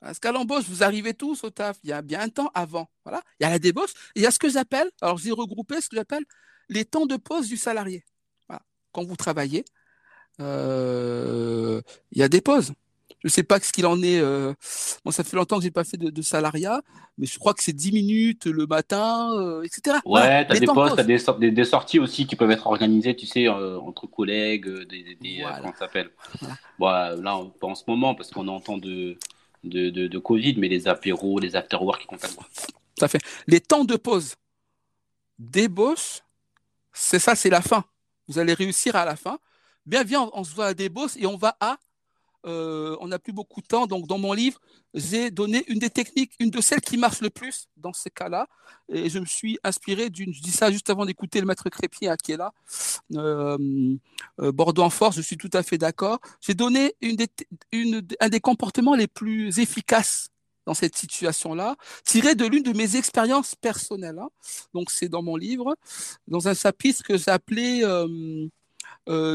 Parce 0.00 0.18
qu'à 0.18 0.32
l'embauche, 0.32 0.64
vous 0.68 0.82
arrivez 0.82 1.14
tous 1.14 1.44
au 1.44 1.50
taf? 1.50 1.78
Il 1.84 1.90
y 1.90 1.92
a 1.92 2.02
bien 2.02 2.20
un 2.20 2.28
temps 2.28 2.50
avant. 2.54 2.90
Voilà. 3.04 3.22
Il 3.38 3.44
y 3.44 3.46
a 3.46 3.50
la 3.50 3.60
débauche. 3.60 3.92
il 4.16 4.22
y 4.22 4.26
a 4.26 4.32
ce 4.32 4.40
que 4.40 4.48
j'appelle, 4.48 4.90
alors 5.00 5.18
j'ai 5.18 5.30
regroupé 5.30 5.80
ce 5.80 5.88
que 5.88 5.96
j'appelle 5.96 6.24
les 6.68 6.84
temps 6.84 7.06
de 7.06 7.16
pause 7.16 7.48
du 7.48 7.56
salarié. 7.56 8.04
Quand 8.90 9.04
vous 9.04 9.16
travaillez, 9.16 9.64
euh, 10.40 11.80
il 12.10 12.18
y 12.18 12.22
a 12.22 12.28
des 12.28 12.40
pauses. 12.40 12.72
Je 13.20 13.26
ne 13.26 13.30
sais 13.30 13.42
pas 13.42 13.58
ce 13.58 13.72
qu'il 13.72 13.86
en 13.86 14.00
est. 14.02 14.20
Euh... 14.20 14.54
Bon, 15.04 15.10
ça 15.10 15.24
fait 15.24 15.36
longtemps 15.36 15.56
que 15.56 15.64
j'ai 15.64 15.70
pas 15.70 15.84
fait 15.84 15.96
de, 15.96 16.10
de, 16.10 16.22
salariat, 16.22 16.82
mais 17.16 17.26
je 17.26 17.38
crois 17.38 17.52
que 17.52 17.62
c'est 17.62 17.72
10 17.72 17.92
minutes 17.92 18.46
le 18.46 18.66
matin, 18.66 19.32
euh, 19.34 19.62
etc. 19.62 19.98
Ouais, 20.04 20.46
tu 20.46 20.52
as 20.52 20.60
des 20.60 20.66
postes, 20.66 20.94
tu 20.94 21.00
as 21.00 21.34
des, 21.34 21.50
des, 21.50 21.64
sorties 21.64 21.98
aussi 21.98 22.26
qui 22.26 22.36
peuvent 22.36 22.50
être 22.50 22.66
organisées, 22.68 23.16
tu 23.16 23.26
sais, 23.26 23.48
euh, 23.48 23.78
entre 23.80 24.06
collègues, 24.06 24.68
des, 24.88 25.16
des 25.20 25.38
voilà. 25.40 25.58
comment 25.58 25.72
ça 25.72 25.80
s'appelle? 25.80 26.10
Voilà. 26.78 27.16
bon, 27.16 27.22
Là, 27.22 27.40
pas 27.60 27.66
en 27.66 27.74
ce 27.74 27.84
moment, 27.88 28.14
parce 28.14 28.30
qu'on 28.30 28.46
entend 28.46 28.78
de, 28.78 29.18
de, 29.64 29.90
de, 29.90 30.06
de, 30.06 30.18
Covid, 30.18 30.54
mais 30.56 30.68
les 30.68 30.86
apéros, 30.86 31.38
les 31.40 31.56
after-work 31.56 32.02
qui 32.02 32.06
comptent. 32.06 32.36
Ça 32.98 33.08
fait. 33.08 33.20
Les 33.46 33.60
temps 33.60 33.84
de 33.84 33.96
pause 33.96 34.34
débauche, 35.38 36.22
c'est 36.92 37.18
ça, 37.18 37.34
c'est 37.34 37.50
la 37.50 37.62
fin. 37.62 37.84
Vous 38.26 38.38
allez 38.38 38.54
réussir 38.54 38.96
à 38.96 39.04
la 39.04 39.16
fin. 39.16 39.38
Bien, 39.86 40.04
viens, 40.04 40.28
on, 40.34 40.44
se 40.44 40.54
voit 40.54 40.66
à 40.66 40.74
des 40.74 40.88
bosses 40.88 41.16
et 41.16 41.26
on 41.26 41.36
va 41.36 41.56
à. 41.60 41.78
Euh, 42.46 42.96
on 43.00 43.08
n'a 43.08 43.18
plus 43.18 43.32
beaucoup 43.32 43.60
de 43.60 43.66
temps, 43.66 43.86
donc 43.86 44.06
dans 44.06 44.18
mon 44.18 44.32
livre, 44.32 44.60
j'ai 44.94 45.30
donné 45.30 45.64
une 45.68 45.78
des 45.78 45.90
techniques, 45.90 46.32
une 46.38 46.50
de 46.50 46.60
celles 46.60 46.80
qui 46.80 46.96
marche 46.96 47.20
le 47.20 47.30
plus 47.30 47.66
dans 47.76 47.92
ces 47.92 48.10
cas-là. 48.10 48.46
Et 48.88 49.10
je 49.10 49.18
me 49.18 49.26
suis 49.26 49.58
inspiré 49.64 50.08
d'une. 50.08 50.32
Je 50.32 50.40
dis 50.40 50.52
ça 50.52 50.70
juste 50.70 50.88
avant 50.88 51.04
d'écouter 51.04 51.40
le 51.40 51.46
maître 51.46 51.68
Crépier 51.68 52.08
hein, 52.08 52.16
qui 52.22 52.32
est 52.32 52.36
là. 52.36 52.52
Euh, 53.14 53.58
euh, 54.40 54.52
Bordeaux 54.52 54.82
en 54.82 54.90
force, 54.90 55.16
je 55.16 55.22
suis 55.22 55.36
tout 55.36 55.50
à 55.52 55.62
fait 55.62 55.78
d'accord. 55.78 56.20
J'ai 56.40 56.54
donné 56.54 56.94
une 57.00 57.16
des, 57.16 57.28
une, 57.72 58.06
un 58.20 58.28
des 58.28 58.40
comportements 58.40 58.94
les 58.94 59.08
plus 59.08 59.58
efficaces 59.58 60.28
dans 60.64 60.74
cette 60.74 60.96
situation-là, 60.96 61.76
tiré 62.04 62.34
de 62.34 62.44
l'une 62.46 62.62
de 62.62 62.72
mes 62.72 62.96
expériences 62.96 63.54
personnelles. 63.54 64.18
Hein. 64.18 64.28
Donc 64.74 64.90
c'est 64.90 65.08
dans 65.08 65.22
mon 65.22 65.36
livre, 65.36 65.76
dans 66.28 66.46
un 66.46 66.54
chapitre 66.54 67.02
que 67.02 67.16
j'ai 67.16 67.30
appelé 67.30 67.82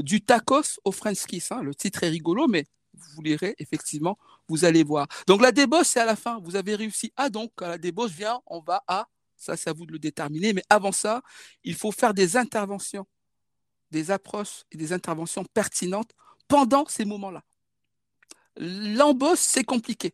du 0.04 0.22
tacos 0.22 0.80
au 0.86 0.92
French 0.92 1.26
kiss. 1.26 1.52
Hein. 1.52 1.64
Le 1.64 1.74
titre 1.74 2.04
est 2.04 2.10
rigolo, 2.10 2.48
mais 2.48 2.66
vous 2.94 3.22
lirez 3.22 3.56
effectivement, 3.57 4.18
vous 4.48 4.65
allez 4.65 4.84
voir. 4.84 5.07
Donc 5.28 5.41
la 5.41 5.52
débauche, 5.52 5.88
c'est 5.88 5.99
à 5.99 6.06
la 6.06 6.15
fin. 6.15 6.40
Vous 6.40 6.56
avez 6.56 6.76
réussi. 6.76 7.11
Ah 7.15 7.30
donc, 7.30 7.52
quand 7.56 7.68
la 7.68 7.78
débauche 7.78 8.11
vient, 8.11 8.41
on 8.45 8.60
va 8.60 8.84
à. 8.88 9.07
Ça, 9.36 9.57
c'est 9.57 9.70
à 9.70 9.74
vous 9.74 9.86
de 9.86 9.91
le 9.91 9.99
déterminer. 9.99 10.53
Mais 10.53 10.64
avant 10.70 10.91
ça, 10.91 11.22
il 11.64 11.76
faut 11.76 11.91
faire 11.91 12.14
des 12.14 12.38
interventions, 12.38 13.06
des 13.91 14.11
approches 14.11 14.64
et 14.72 14.78
des 14.78 14.94
interventions 14.94 15.44
pertinentes 15.45 16.11
pendant 16.48 16.86
ces 16.88 17.06
moments-là. 17.06 17.44
L'embauche, 18.57 19.40
c'est 19.40 19.64
compliqué. 19.64 20.14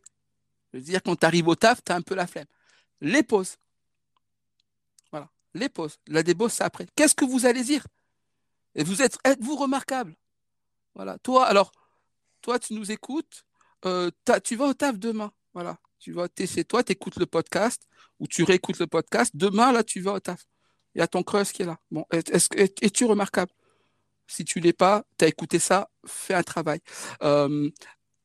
Je 0.72 0.78
veux 0.78 0.84
dire, 0.84 1.02
quand 1.02 1.16
tu 1.16 1.26
arrives 1.26 1.48
au 1.48 1.54
taf, 1.54 1.82
tu 1.84 1.92
as 1.92 1.96
un 1.96 2.02
peu 2.02 2.14
la 2.14 2.26
flemme. 2.26 2.46
Les 3.00 3.22
pauses. 3.22 3.56
Voilà, 5.10 5.28
les 5.54 5.68
pauses. 5.68 5.98
La 6.06 6.22
débauche, 6.22 6.52
c'est 6.52 6.64
après. 6.64 6.86
Qu'est-ce 6.94 7.14
que 7.14 7.24
vous 7.24 7.46
allez 7.46 7.62
dire? 7.62 7.86
Et 8.74 8.84
vous 8.84 9.02
êtes, 9.02 9.18
êtes-vous 9.24 9.56
remarquable? 9.56 10.16
Voilà. 10.94 11.18
Toi, 11.18 11.46
alors, 11.46 11.72
toi, 12.40 12.58
tu 12.58 12.74
nous 12.74 12.90
écoutes. 12.90 13.44
Euh, 13.84 14.10
tu 14.44 14.56
vas 14.56 14.66
au 14.66 14.74
taf 14.74 14.98
demain. 14.98 15.32
Voilà. 15.54 15.78
Tu 15.98 16.12
vas, 16.12 16.28
es 16.38 16.46
chez 16.46 16.64
toi, 16.64 16.82
tu 16.82 16.92
écoutes 16.92 17.16
le 17.16 17.26
podcast 17.26 17.86
ou 18.18 18.26
tu 18.26 18.42
réécoutes 18.42 18.78
le 18.78 18.86
podcast. 18.86 19.32
Demain, 19.34 19.72
là, 19.72 19.84
tu 19.84 20.00
vas 20.00 20.14
au 20.14 20.20
taf. 20.20 20.44
Il 20.94 20.98
y 20.98 21.02
a 21.02 21.06
ton 21.06 21.22
creuse 21.22 21.52
qui 21.52 21.62
est 21.62 21.66
là. 21.66 21.78
Bon, 21.90 22.04
es-tu 22.10 23.04
remarquable? 23.04 23.52
Si 24.26 24.44
tu 24.44 24.60
l'es 24.60 24.72
pas, 24.72 25.04
tu 25.18 25.24
as 25.24 25.28
écouté 25.28 25.58
ça, 25.58 25.90
fais 26.06 26.34
un 26.34 26.42
travail. 26.42 26.80
Euh, 27.22 27.70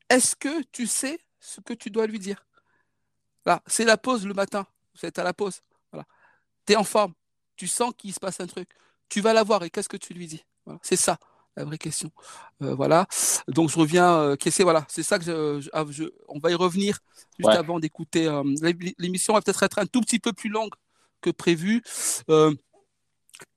est-ce 0.09 0.35
que 0.35 0.63
tu 0.71 0.87
sais 0.87 1.19
ce 1.39 1.61
que 1.61 1.73
tu 1.73 1.89
dois 1.89 2.07
lui 2.07 2.19
dire? 2.19 2.45
Là, 3.45 3.61
c'est 3.67 3.85
la 3.85 3.97
pause 3.97 4.25
le 4.25 4.33
matin. 4.33 4.65
Êtes 5.03 5.19
à 5.19 5.23
la 5.23 5.33
pause. 5.33 5.61
Voilà. 5.91 6.07
Tu 6.65 6.73
es 6.73 6.75
en 6.75 6.83
forme. 6.83 7.13
Tu 7.55 7.67
sens 7.67 7.93
qu'il 7.97 8.13
se 8.13 8.19
passe 8.19 8.39
un 8.39 8.47
truc. 8.47 8.69
Tu 9.09 9.21
vas 9.21 9.33
la 9.33 9.43
voir 9.43 9.63
et 9.63 9.69
qu'est-ce 9.69 9.89
que 9.89 9.97
tu 9.97 10.13
lui 10.13 10.27
dis? 10.27 10.43
C'est 10.81 10.95
ça 10.95 11.19
la 11.55 11.63
vraie 11.63 11.77
question. 11.77 12.11
Euh, 12.61 12.75
voilà. 12.75 13.07
Donc 13.47 13.69
je 13.69 13.79
reviens. 13.79 14.17
Euh, 14.17 14.35
voilà. 14.59 14.85
C'est 14.89 15.03
ça 15.03 15.19
que 15.19 15.25
je, 15.25 15.69
je, 15.91 16.03
on 16.27 16.39
va 16.39 16.51
y 16.51 16.55
revenir 16.55 16.99
juste 17.39 17.51
avant 17.51 17.79
d'écouter. 17.79 18.27
Euh, 18.27 18.43
l'émission 18.97 19.33
va 19.33 19.41
peut-être 19.41 19.63
être 19.63 19.79
un 19.79 19.85
tout 19.85 20.01
petit 20.01 20.19
peu 20.19 20.33
plus 20.33 20.49
longue 20.49 20.73
que 21.21 21.29
prévu. 21.29 21.81
Euh, 22.29 22.53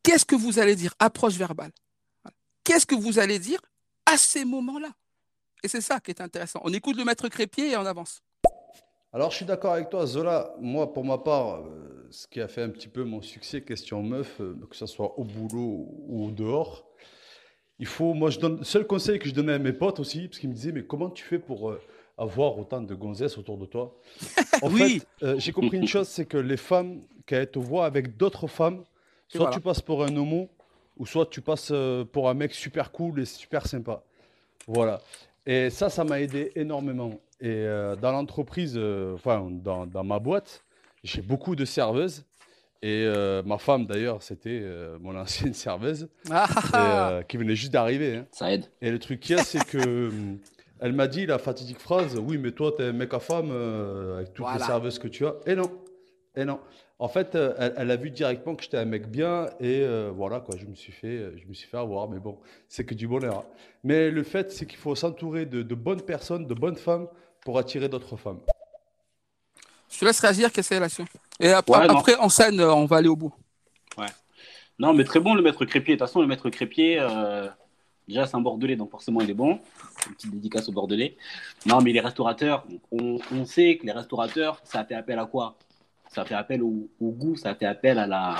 qu'est-ce 0.03 0.25
que 0.25 0.37
vous 0.37 0.59
allez 0.59 0.77
dire? 0.77 0.95
Approche 0.99 1.35
verbale. 1.35 1.73
Qu'est-ce 2.65 2.87
que 2.87 2.95
vous 2.95 3.19
allez 3.19 3.39
dire 3.39 3.61
à 4.07 4.16
ces 4.16 4.45
moments-là? 4.45 4.91
Et 5.62 5.69
c'est 5.69 5.81
ça 5.81 6.01
qui 6.01 6.11
est 6.11 6.20
intéressant. 6.20 6.61
On 6.65 6.73
écoute 6.73 6.97
le 6.97 7.05
maître 7.05 7.29
crépier 7.29 7.73
et 7.73 7.77
on 7.77 7.87
avance. 7.87 8.23
Alors, 9.12 9.31
je 9.31 9.37
suis 9.37 9.47
d'accord 9.47 9.73
avec 9.73 9.89
toi, 9.89 10.07
Zola. 10.07 10.55
Moi, 10.61 10.93
pour 10.93 11.05
ma 11.05 11.19
part, 11.19 11.61
euh, 11.61 12.07
ce 12.11 12.27
qui 12.27 12.41
a 12.43 12.49
fait 12.49 12.62
un 12.62 12.69
petit 12.69 12.89
peu 12.89 13.05
mon 13.05 13.23
succès, 13.23 13.62
question 13.62 14.03
meuf, 14.03 14.41
euh, 14.41 14.55
que 14.69 14.77
ce 14.77 14.87
soit 14.87 15.19
au 15.19 15.25
boulot 15.25 15.89
ou 16.07 16.31
dehors, 16.31 16.88
il 17.79 17.87
faut. 17.87 18.15
Moi, 18.15 18.31
je 18.31 18.39
donne. 18.39 18.59
Le 18.59 18.65
seul 18.65 18.87
conseil 18.87 19.19
que 19.19 19.29
je 19.29 19.35
donnais 19.35 19.55
à 19.55 19.59
mes 19.59 19.73
potes 19.73 20.01
aussi, 20.01 20.29
parce 20.29 20.39
qu'ils 20.39 20.49
me 20.49 20.55
disaient, 20.55 20.73
mais 20.73 20.85
comment 20.85 21.11
tu 21.11 21.25
fais 21.25 21.39
pour 21.39 21.71
euh, 21.71 21.81
avoir 22.17 22.59
autant 22.59 22.81
de 22.81 22.95
gonzesses 22.95 23.39
autour 23.39 23.59
de 23.59 23.67
toi? 23.67 23.97
En 24.63 24.73
oui. 24.73 25.01
fait, 25.21 25.39
j'ai 25.39 25.53
compris 25.53 25.77
une 25.77 25.87
chose, 25.87 26.09
c'est 26.09 26.27
que 26.27 26.37
les 26.37 26.57
femmes, 26.57 27.03
quand 27.29 27.37
elles 27.37 27.51
te 27.51 27.61
voient 27.61 27.87
avec 27.87 28.17
d'autres 28.17 28.49
femmes, 28.49 28.83
soit 29.29 29.51
tu 29.51 29.61
passes 29.61 29.81
pour 29.81 30.03
un 30.03 30.17
homo, 30.17 30.49
ou 30.97 31.07
soit 31.07 31.27
tu 31.27 31.41
passes 31.41 31.73
pour 32.13 32.29
un 32.29 32.35
mec 32.35 32.53
super 32.55 32.91
cool 32.91 33.21
et 33.21 33.25
super 33.25 33.67
sympa. 33.67 34.03
Voilà. 34.67 35.01
Et 35.47 35.71
ça, 35.71 35.89
ça 35.89 36.05
m'a 36.05 36.21
aidé 36.21 36.53
énormément. 36.57 37.21
Et 37.41 37.49
euh, 37.49 37.97
dans 37.97 38.13
l'entreprise, 38.13 38.75
euh, 38.77 39.15
enfin, 39.15 39.49
dans, 39.51 39.87
dans, 39.87 40.05
ma 40.05 40.19
boîte, 40.19 40.65
j'ai 41.03 41.23
beaucoup 41.23 41.57
de 41.57 41.65
serveuses. 41.65 42.25
Et 42.81 43.05
euh, 43.07 43.43
ma 43.45 43.59
femme, 43.59 43.87
d'ailleurs, 43.87 44.23
c'était 44.23 44.63
mon 45.01 45.17
ancienne 45.17 45.55
serveuse 45.55 46.09
ah. 46.31 47.21
qui 47.29 47.37
venait 47.37 47.57
juste 47.57 47.73
d'arriver. 47.73 48.17
Hein. 48.17 48.27
Ça 48.31 48.53
aide. 48.53 48.67
Et 48.81 48.91
le 48.91 48.99
truc 48.99 49.21
qu'il 49.21 49.37
y 49.37 49.39
a, 49.39 49.43
c'est 49.43 49.65
que. 49.65 50.11
Elle 50.81 50.93
m'a 50.93 51.09
dit 51.09 51.27
la 51.27 51.39
fatidique 51.39 51.81
phrase 51.81 52.17
Oui, 52.17 52.39
mais 52.39 52.53
toi, 52.53 52.73
tu 52.77 52.85
es 52.85 52.87
un 52.87 52.93
mec 52.93 53.13
à 53.13 53.19
femme 53.19 53.51
avec 54.17 54.33
toutes 54.33 54.47
les 54.55 54.61
serveuses 54.61 54.99
que 54.99 55.09
tu 55.09 55.27
as. 55.27 55.35
Et 55.47 55.57
non. 55.57 55.71
Et 56.37 56.45
non. 56.45 56.61
En 57.01 57.07
fait, 57.07 57.37
euh, 57.37 57.55
elle, 57.77 57.91
a 57.93 57.97
vu 57.97 58.11
directement 58.11 58.57
que 58.57 58.65
j'étais 58.65 58.77
un 58.77 58.85
mec 58.85 59.09
bien 59.09 59.47
et 59.61 59.83
euh, 59.83 60.11
voilà 60.13 60.41
quoi. 60.41 60.57
Je 60.57 60.67
me 60.67 60.75
suis 60.75 60.93
fait, 60.93 61.37
je 61.37 61.47
me 61.47 61.55
suis 61.55 61.69
fait 61.69 61.77
avoir, 61.77 62.09
mais 62.09 62.19
bon, 62.19 62.39
c'est 62.69 62.85
que 62.85 62.95
du 62.95 63.07
bonheur. 63.07 63.45
Mais 63.85 64.11
le 64.11 64.23
fait, 64.25 64.51
c'est 64.51 64.67
qu'il 64.67 64.79
faut 64.79 64.97
s'entourer 64.97 65.47
de, 65.47 65.63
bonnes 65.75 66.03
personnes, 66.03 66.47
de 66.47 66.55
bonnes 66.55 66.77
femmes 66.77 67.07
pour 67.45 67.59
attirer 67.59 67.89
d'autres 67.89 68.17
femmes. 68.17 68.41
Je 69.90 69.98
te 69.98 70.05
laisse 70.05 70.20
réagir, 70.20 70.52
qu'est-ce 70.52 70.70
que 70.70 70.74
là-dessus 70.74 71.05
Et 71.40 71.51
après, 71.51 71.89
après, 71.89 72.16
en 72.16 72.28
scène, 72.28 72.60
on 72.60 72.86
va 72.86 72.97
aller 72.98 73.09
au 73.09 73.16
bout. 73.16 73.32
Ouais. 73.97 74.06
Non, 74.78 74.93
mais 74.93 75.05
très 75.05 75.20
bon 75.20 75.35
le 75.35 75.43
maître 75.43 75.65
crépier. 75.65 75.94
De 75.94 75.98
toute 75.98 76.06
façon, 76.06 76.20
le 76.20 76.27
maître 76.27 76.48
crépier, 76.51 76.98
euh, 77.01 77.48
Déjà, 78.09 78.27
c'est 78.27 78.36
un 78.36 78.40
Bordelais, 78.40 78.74
donc 78.74 78.90
forcément, 78.90 79.20
il 79.20 79.28
est 79.28 79.35
bon. 79.35 79.60
Une 80.06 80.15
petite 80.15 80.31
dédicace 80.32 80.69
au 80.70 80.73
Bordelais. 80.73 81.16
Non, 81.66 81.82
mais 81.82 81.93
les 81.93 82.01
restaurateurs, 82.01 82.66
on, 82.90 83.44
sait 83.44 83.77
que 83.77 83.85
les 83.85 83.93
restaurateurs, 83.93 84.60
ça 84.65 84.82
fait 84.85 84.94
appel 84.94 85.19
à 85.19 85.27
quoi? 85.27 85.59
Ça 86.09 86.24
fait 86.24 86.35
appel 86.35 86.62
au, 86.62 86.89
goût, 87.02 87.36
ça 87.36 87.55
fait 87.55 87.66
appel 87.66 87.98
à 87.98 88.06
la, 88.06 88.36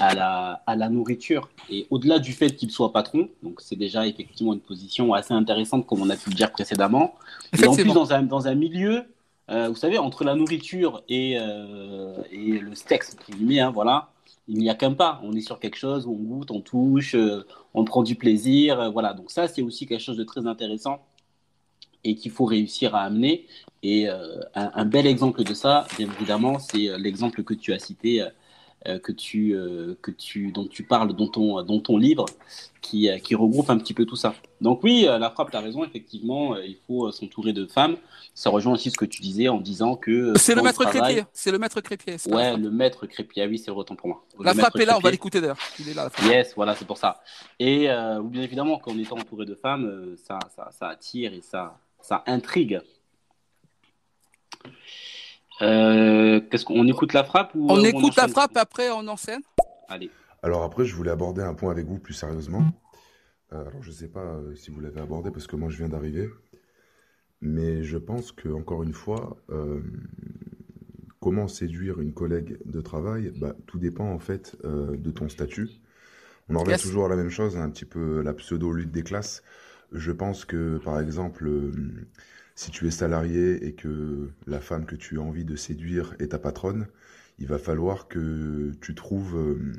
à 0.00 0.12
la, 0.12 0.62
à 0.66 0.74
la 0.74 0.88
nourriture. 0.88 1.48
Et 1.70 1.86
au-delà 1.88 2.18
du 2.18 2.32
fait 2.32 2.50
qu'il 2.50 2.72
soit 2.72 2.92
patron, 2.92 3.28
donc 3.44 3.60
c'est 3.60 3.76
déjà 3.76 4.08
effectivement 4.08 4.52
une 4.52 4.60
position 4.60 5.14
assez 5.14 5.32
intéressante, 5.32 5.86
comme 5.86 6.02
on 6.02 6.10
a 6.10 6.16
pu 6.16 6.30
le 6.30 6.34
dire 6.34 6.50
précédemment. 6.50 7.14
Et 7.56 7.64
en 7.68 7.76
plus, 7.76 7.84
dans 7.84 8.12
un, 8.12 8.24
dans 8.24 8.48
un 8.48 8.56
milieu, 8.56 9.04
euh, 9.50 9.68
vous 9.68 9.76
savez, 9.76 9.98
entre 9.98 10.24
la 10.24 10.34
nourriture 10.34 11.02
et, 11.08 11.36
euh, 11.38 12.16
le 12.32 13.32
guillemets, 13.32 13.60
hein, 13.60 13.70
voilà, 13.70 14.10
il 14.48 14.58
n'y 14.58 14.70
a 14.70 14.74
qu'un 14.74 14.94
pas. 14.94 15.20
On 15.22 15.34
est 15.34 15.42
sur 15.42 15.60
quelque 15.60 15.76
chose 15.76 16.06
où 16.06 16.12
on 16.12 16.22
goûte, 16.22 16.50
on 16.50 16.60
touche, 16.60 17.14
euh, 17.14 17.46
on 17.74 17.84
prend 17.84 18.02
du 18.02 18.14
plaisir. 18.14 18.90
Voilà. 18.92 19.12
Donc 19.12 19.30
ça, 19.30 19.48
c'est 19.48 19.62
aussi 19.62 19.86
quelque 19.86 20.00
chose 20.00 20.16
de 20.16 20.24
très 20.24 20.46
intéressant 20.46 21.06
et 22.04 22.14
qu'il 22.16 22.30
faut 22.30 22.44
réussir 22.44 22.94
à 22.94 23.02
amener. 23.02 23.46
Et 23.82 24.08
un, 24.54 24.84
bel 24.86 25.06
exemple 25.06 25.42
de 25.42 25.54
ça, 25.54 25.86
bien 25.98 26.08
évidemment, 26.10 26.58
c'est 26.58 26.98
l'exemple 26.98 27.42
que 27.44 27.54
tu 27.54 27.72
as 27.72 27.78
cité 27.78 28.26
que 29.02 29.12
tu, 29.12 29.56
que 30.02 30.10
tu, 30.10 30.52
dont 30.52 30.66
tu 30.66 30.84
parles 30.84 31.14
dans 31.14 31.28
ton, 31.28 31.96
livre, 31.96 32.26
qui 32.82 33.34
regroupe 33.34 33.70
un 33.70 33.78
petit 33.78 33.94
peu 33.94 34.04
tout 34.04 34.16
ça. 34.16 34.34
Donc 34.64 34.82
oui, 34.82 35.06
la 35.06 35.30
frappe, 35.30 35.50
tu 35.50 35.56
as 35.56 35.60
raison, 35.60 35.84
effectivement, 35.84 36.56
il 36.56 36.76
faut 36.86 37.12
s'entourer 37.12 37.52
de 37.52 37.66
femmes. 37.66 37.96
Ça 38.34 38.50
rejoint 38.50 38.72
aussi 38.72 38.90
ce 38.90 38.96
que 38.96 39.04
tu 39.04 39.20
disais 39.20 39.48
en 39.48 39.60
disant 39.60 39.94
que... 39.94 40.32
C'est 40.36 40.54
le 40.54 40.62
maître 40.62 40.84
crépier, 40.84 41.24
c'est 41.32 41.52
le 41.52 41.58
maître 41.58 41.80
crépier. 41.80 42.16
Ouais, 42.26 42.56
le 42.56 42.70
maître 42.70 43.06
crépier, 43.06 43.42
ah 43.42 43.46
oui, 43.46 43.58
c'est 43.58 43.68
le 43.68 43.74
retent 43.74 43.94
pour 43.94 44.08
moi. 44.08 44.24
la 44.40 44.54
frappe 44.54 44.76
est 44.76 44.86
là, 44.86 44.96
on 44.96 45.00
va 45.00 45.10
l'écouter 45.10 45.40
d'ailleurs. 45.40 45.58
Il 45.78 45.88
est 45.88 45.94
là. 45.94 46.08
Yes, 46.24 46.54
voilà, 46.56 46.74
c'est 46.74 46.86
pour 46.86 46.98
ça. 46.98 47.20
Et 47.60 47.88
bien 48.24 48.42
évidemment, 48.42 48.78
qu'en 48.78 48.98
étant 48.98 49.18
entouré 49.18 49.44
de 49.44 49.54
femmes, 49.54 50.16
ça, 50.16 50.38
ça, 50.56 50.70
ça 50.72 50.88
attire 50.88 51.32
et 51.34 51.42
ça, 51.42 51.78
ça 52.00 52.24
intrigue. 52.26 52.80
Euh, 55.62 56.40
qu'est-ce 56.50 56.64
qu'on 56.64 56.86
écoute 56.88 57.12
la 57.12 57.24
frappe 57.24 57.52
ou 57.54 57.66
On 57.70 57.78
euh, 57.78 57.88
écoute 57.88 58.16
la 58.16 58.28
frappe, 58.28 58.56
après 58.56 58.90
on 58.90 59.06
enseigne. 59.06 59.40
Allez. 59.88 60.10
Alors 60.42 60.62
après, 60.62 60.84
je 60.84 60.94
voulais 60.94 61.10
aborder 61.10 61.42
un 61.42 61.54
point 61.54 61.70
avec 61.70 61.86
vous 61.86 61.98
plus 61.98 62.14
sérieusement. 62.14 62.64
Euh, 63.54 63.60
alors 63.60 63.82
je 63.82 63.90
ne 63.90 63.94
sais 63.94 64.08
pas 64.08 64.40
si 64.54 64.70
vous 64.70 64.80
l'avez 64.80 65.00
abordé 65.00 65.30
parce 65.30 65.46
que 65.46 65.56
moi 65.56 65.70
je 65.70 65.78
viens 65.78 65.88
d'arriver, 65.88 66.28
mais 67.40 67.82
je 67.82 67.98
pense 67.98 68.32
que 68.32 68.48
encore 68.48 68.82
une 68.82 68.92
fois, 68.92 69.36
comment 71.20 71.48
séduire 71.48 72.00
une 72.00 72.12
collègue 72.12 72.58
de 72.64 72.80
travail, 72.80 73.32
bah, 73.36 73.54
tout 73.66 73.78
dépend 73.78 74.10
en 74.10 74.18
fait 74.18 74.56
de 74.64 75.10
ton 75.10 75.28
statut. 75.28 75.68
On 76.48 76.56
en 76.56 76.60
revient 76.60 76.80
toujours 76.80 77.06
à 77.06 77.08
la 77.08 77.16
même 77.16 77.30
chose, 77.30 77.56
un 77.56 77.70
petit 77.70 77.84
peu 77.84 78.22
la 78.22 78.34
pseudo 78.34 78.72
lutte 78.72 78.92
des 78.92 79.02
classes. 79.02 79.42
Je 79.92 80.12
pense 80.12 80.44
que 80.44 80.78
par 80.78 81.00
exemple 81.00 81.48
si 82.54 82.70
tu 82.70 82.86
es 82.86 82.90
salarié 82.90 83.66
et 83.66 83.74
que 83.74 84.30
la 84.46 84.60
femme 84.60 84.86
que 84.86 84.94
tu 84.94 85.18
as 85.18 85.22
envie 85.22 85.44
de 85.44 85.56
séduire 85.56 86.14
est 86.18 86.28
ta 86.28 86.38
patronne, 86.38 86.86
il 87.38 87.46
va 87.48 87.58
falloir 87.58 88.06
que 88.06 88.72
tu 88.80 88.94
trouves 88.94 89.36
euh, 89.36 89.72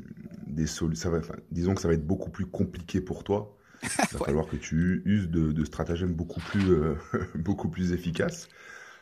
des 0.46 0.66
solutions. 0.66 1.10
disons 1.50 1.74
que 1.74 1.80
ça 1.80 1.88
va 1.88 1.94
être 1.94 2.06
beaucoup 2.06 2.30
plus 2.30 2.46
compliqué 2.46 3.00
pour 3.00 3.24
toi. 3.24 3.55
Il 3.82 3.88
va 4.18 4.24
falloir 4.24 4.46
que 4.46 4.56
tu 4.56 5.02
uses 5.04 5.28
de, 5.28 5.64
stratagèmes 5.64 6.14
beaucoup 6.14 6.40
plus, 6.40 6.70
euh, 6.70 6.94
beaucoup 7.34 7.68
plus 7.68 7.92
efficaces. 7.92 8.48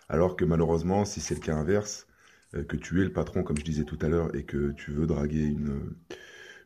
Alors 0.09 0.37
que 0.37 0.45
malheureusement, 0.45 1.05
si 1.05 1.21
c'est 1.21 1.35
le 1.35 1.41
cas 1.41 1.57
inverse, 1.57 2.07
euh, 2.55 2.65
que 2.65 2.77
tu 2.77 3.01
es 3.01 3.05
le 3.05 3.13
patron, 3.13 3.43
comme 3.43 3.59
je 3.59 3.65
disais 3.65 3.85
tout 3.85 3.99
à 4.03 4.09
l'heure, 4.09 4.35
et 4.35 4.45
que 4.45 4.73
tu 4.73 4.91
veux 4.91 5.07
draguer 5.07 5.45
une, 5.45 5.95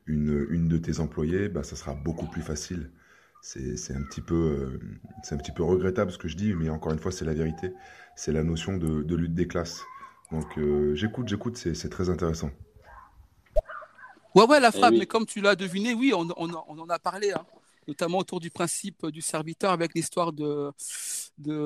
une, 0.06 0.47
une 0.51 0.68
de 0.68 0.78
tes 0.78 1.01
employés, 1.01 1.48
bah, 1.48 1.62
ça 1.62 1.76
sera 1.76 1.94
beaucoup 1.94 2.26
plus 2.26 2.43
facile 2.43 2.90
c'est 3.40 3.94
un, 3.94 4.02
petit 4.02 4.20
peu, 4.20 4.35
euh, 4.35 4.80
c'est 5.22 5.35
un 5.35 5.39
petit 5.39 5.52
peu 5.52 5.62
regrettable 5.62 6.10
ce 6.10 6.18
que 6.18 6.28
je 6.28 6.36
dis, 6.36 6.55
mais 6.55 6.68
encore 6.68 6.93
une 6.93 6.98
fois, 6.98 7.12
c'est 7.12 7.24
la 7.24 7.35
vérité. 7.35 7.72
C'est 8.16 8.32
la 8.32 8.43
notion 8.43 8.76
de, 8.76 9.14
lutte 9.14 9.35
des 9.35 9.47
classes. 9.47 9.82
Donc 10.32 10.59
euh, 10.59 10.94
j'écoute, 10.94 11.28
j'écoute, 11.28 11.56
c'est 11.56 11.89
très 11.89 12.10
intéressant. 12.10 12.51
Ouais, 14.35 14.44
ouais, 14.44 14.60
la 14.60 14.70
frappe, 14.70 14.94
mais 14.94 15.06
comme 15.06 15.24
tu 15.24 15.40
l'as 15.40 15.56
deviné, 15.56 15.94
oui, 15.94 16.12
on, 16.14 16.28
en 16.30 16.89
a 16.89 16.98
parlé, 16.98 17.32
hein. 17.32 17.44
Notamment 17.89 18.19
autour 18.19 18.39
du 18.39 18.51
principe 18.51 19.06
du 19.06 19.20
serviteur 19.20 19.73
avec 19.73 19.94
l'histoire 19.94 20.32
de, 20.32 20.70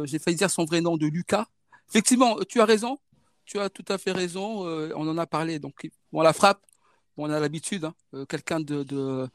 j'ai 0.05 0.19
failli 0.19 0.37
dire 0.37 0.51
son 0.51 0.65
vrai 0.65 0.81
nom, 0.81 0.97
de 0.97 1.07
Lucas. 1.07 1.47
Effectivement, 1.91 2.39
tu 2.49 2.61
as 2.61 2.65
raison, 2.65 2.99
tu 3.45 3.59
as 3.59 3.69
tout 3.69 3.85
à 3.89 3.99
fait 3.99 4.13
raison, 4.13 4.67
euh, 4.67 4.93
on 4.97 5.07
en 5.07 5.19
a 5.19 5.27
parlé. 5.27 5.59
Donc, 5.59 5.91
bon, 6.13 6.23
la 6.23 6.33
frappe, 6.33 6.63
on 7.17 7.31
a 7.31 7.41
l'habitude, 7.41 7.85
hein, 7.85 7.95
euh, 8.15 8.25
quelqu'un 8.25 8.61
de, 8.61 9.29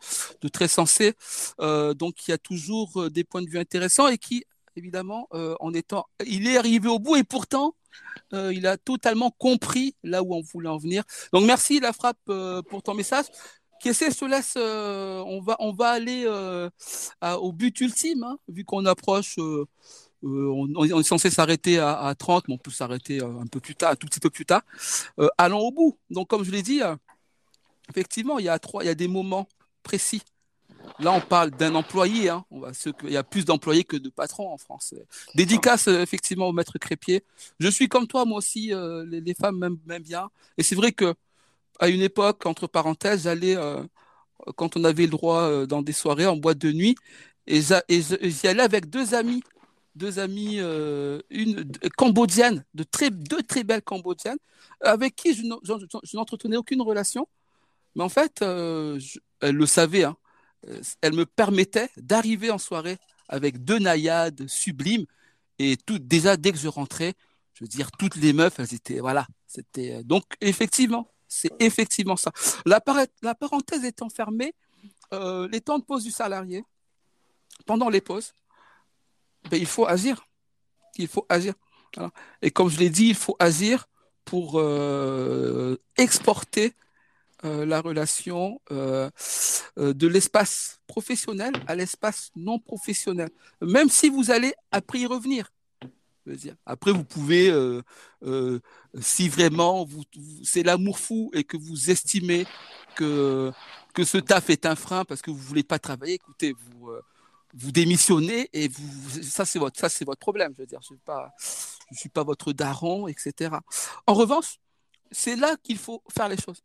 très 0.51 0.67
sensé, 0.67 1.13
euh, 1.59 1.93
donc 1.93 2.27
y 2.27 2.31
a 2.31 2.37
toujours 2.37 3.01
euh, 3.01 3.09
des 3.09 3.23
points 3.23 3.41
de 3.41 3.49
vue 3.49 3.59
intéressants 3.59 4.07
et 4.07 4.17
qui, 4.17 4.45
évidemment, 4.75 5.27
en 5.31 5.73
étant, 5.73 6.05
il 6.23 6.47
est 6.47 6.55
arrivé 6.55 6.87
au 6.87 6.99
bout 6.99 7.15
et 7.15 7.23
pourtant, 7.23 7.73
il 8.31 8.67
a 8.67 8.77
totalement 8.77 9.31
compris 9.31 9.95
là 10.03 10.21
où 10.21 10.35
on 10.35 10.41
voulait 10.41 10.69
en 10.69 10.77
venir. 10.77 11.03
Donc 11.33 11.45
merci 11.45 11.79
la 11.79 11.93
frappe 11.93 12.19
pour 12.69 12.83
ton 12.83 12.93
message. 12.93 13.25
Essaie 13.85 14.11
se 14.11 14.25
laisse, 14.25 14.55
on 14.57 15.41
va, 15.41 15.55
on 15.59 15.71
va 15.71 15.89
aller 15.89 16.25
au 17.21 17.51
but 17.51 17.79
ultime, 17.81 18.23
hein, 18.23 18.37
vu 18.47 18.65
qu'on 18.65 18.85
approche. 18.85 19.37
on, 20.23 20.99
est 20.99 21.03
censé 21.03 21.29
s'arrêter 21.29 21.79
à, 21.79 21.97
à, 21.99 22.15
30, 22.15 22.47
mais 22.47 22.55
on 22.55 22.57
peut 22.57 22.71
s'arrêter 22.71 23.21
un 23.21 23.47
peu 23.47 23.59
plus 23.59 23.75
tard, 23.75 23.91
un 23.91 23.95
tout 23.95 24.07
petit 24.07 24.19
peu 24.19 24.29
plus 24.29 24.45
tard. 24.45 24.61
allons 25.37 25.59
au 25.59 25.71
bout. 25.71 25.97
Donc, 26.09 26.27
comme 26.27 26.43
je 26.43 26.51
l'ai 26.51 26.63
dit, 26.63 26.81
effectivement, 27.89 28.39
il 28.39 28.45
y 28.45 28.49
a 28.49 28.59
trois, 28.59 28.83
il 28.83 28.87
y 28.87 28.89
a 28.89 28.95
des 28.95 29.07
moments 29.07 29.47
précis. 29.83 30.21
Là, 30.99 31.11
on 31.11 31.21
parle 31.21 31.51
d'un 31.51 31.75
employé. 31.75 32.29
Hein. 32.29 32.45
Il 33.03 33.11
y 33.11 33.17
a 33.17 33.23
plus 33.23 33.45
d'employés 33.45 33.83
que 33.83 33.97
de 33.97 34.09
patrons 34.09 34.51
en 34.51 34.57
France. 34.57 34.93
Dédicace 35.35 35.87
euh, 35.87 36.01
effectivement 36.01 36.47
au 36.47 36.53
maître 36.53 36.77
crépier. 36.77 37.23
Je 37.59 37.67
suis 37.67 37.87
comme 37.87 38.07
toi, 38.07 38.25
moi 38.25 38.37
aussi. 38.37 38.73
Euh, 38.73 39.05
les, 39.05 39.33
femmes 39.33 39.77
m'aiment 39.85 40.03
bien. 40.03 40.29
Et 40.57 40.63
c'est 40.63 40.75
vrai 40.75 40.91
que 40.91 41.13
à 41.79 41.89
une 41.89 42.01
époque, 42.01 42.45
entre 42.45 42.67
parenthèses, 42.67 43.23
j'allais 43.23 43.55
euh, 43.55 43.83
quand 44.55 44.77
on 44.77 44.83
avait 44.83 45.03
le 45.03 45.11
droit 45.11 45.65
dans 45.65 45.81
des 45.81 45.93
soirées 45.93 46.25
en 46.25 46.37
boîte 46.37 46.57
de 46.59 46.71
nuit, 46.71 46.95
et 47.47 47.61
j'y 47.61 48.47
allais 48.47 48.63
avec 48.63 48.89
deux 48.89 49.13
amis, 49.13 49.43
deux 49.95 50.19
amies, 50.19 50.59
une 51.29 51.71
cambodgienne, 51.97 52.65
deux 52.73 52.85
très 52.85 53.63
belles 53.63 53.81
cambodgiennes, 53.81 54.37
avec 54.81 55.15
qui 55.15 55.33
je 55.33 55.43
n'entretenais 56.15 56.57
aucune 56.57 56.81
relation 56.81 57.27
mais 57.97 58.03
en 58.03 58.09
fait, 58.09 58.43
euh, 58.43 58.99
elle 59.41 59.55
le 59.55 59.65
savait. 59.65 60.03
Hein. 60.03 60.15
Euh, 60.67 60.81
elle 61.01 61.13
me 61.13 61.25
permettait 61.25 61.89
d'arriver 61.97 62.51
en 62.51 62.59
soirée 62.59 62.97
avec 63.27 63.63
deux 63.63 63.79
naïades 63.79 64.47
sublimes. 64.47 65.05
Et 65.57 65.77
déjà, 66.01 66.37
dès 66.37 66.51
que 66.51 66.59
je 66.59 66.67
rentrais, 66.67 67.15
je 67.55 67.63
veux 67.63 67.67
dire, 67.67 67.91
toutes 67.91 68.15
les 68.15 68.33
meufs, 68.33 68.59
elles 68.59 68.75
étaient, 68.75 68.99
voilà. 68.99 69.25
C'était, 69.47 69.95
euh, 69.95 70.03
donc, 70.03 70.23
effectivement, 70.41 71.11
c'est 71.27 71.51
effectivement 71.59 72.15
ça. 72.15 72.31
La, 72.65 72.79
parenthèse 72.79 73.83
étant 73.83 74.09
fermée, 74.09 74.53
les 75.11 75.61
temps 75.61 75.79
de 75.79 75.83
pause 75.83 76.03
du 76.03 76.11
salarié, 76.11 76.63
pendant 77.65 77.89
les 77.89 78.01
pauses, 78.01 78.33
ben, 79.49 79.59
il 79.59 79.65
faut 79.65 79.85
agir. 79.85 80.25
Il 80.97 81.07
faut 81.07 81.25
agir. 81.29 81.53
Et 82.41 82.51
comme 82.51 82.69
je 82.69 82.79
l'ai 82.79 82.89
dit, 82.89 83.07
il 83.07 83.15
faut 83.15 83.35
agir 83.39 83.87
pour 84.25 84.61
exporter 85.97 86.73
euh, 87.45 87.67
la 87.67 87.81
relation 87.81 88.59
euh, 88.71 89.11
euh, 89.77 89.93
de 89.93 90.07
l'espace 90.07 90.79
professionnel 90.87 91.53
à 91.67 91.75
l'espace 91.75 92.31
non 92.35 92.57
professionnel, 92.57 93.29
même 93.61 93.89
si 93.89 94.09
vous 94.09 94.31
allez 94.31 94.55
après 94.71 95.01
y 95.01 95.05
revenir. 95.05 95.51
Après, 96.65 96.91
vous 96.91 97.03
pouvez, 97.03 97.51
si 98.99 99.29
vraiment 99.29 99.85
vous, 99.85 100.03
c'est 100.43 100.63
l'amour 100.63 100.99
fou 100.99 101.31
et 101.33 101.43
que 101.43 101.57
vous 101.57 101.89
estimez 101.89 102.45
que, 102.95 103.51
que 103.93 104.03
ce 104.03 104.17
taf 104.17 104.49
est 104.49 104.65
un 104.65 104.75
frein 104.75 105.05
parce 105.05 105.21
que 105.21 105.31
vous 105.31 105.37
voulez 105.37 105.63
pas 105.63 105.79
travailler, 105.79 106.15
écoutez, 106.15 106.53
vous, 106.53 106.91
vous 107.53 107.71
démissionnez 107.71 108.49
et 108.53 108.67
vous, 108.67 109.21
ça 109.23 109.45
c'est 109.45 109.59
votre, 109.59 109.79
votre 109.81 110.19
problème. 110.19 110.53
Je 110.55 110.63
veux 110.63 110.67
je 110.69 110.75
ne 110.75 110.97
je 111.91 111.97
suis 111.97 112.09
pas 112.09 112.23
votre 112.23 112.53
daron, 112.53 113.07
etc. 113.07 113.55
En 114.05 114.13
revanche, 114.13 114.57
c'est 115.11 115.35
là 115.35 115.55
qu'il 115.63 115.77
faut 115.77 116.03
faire 116.09 116.29
les 116.29 116.37
choses. 116.37 116.63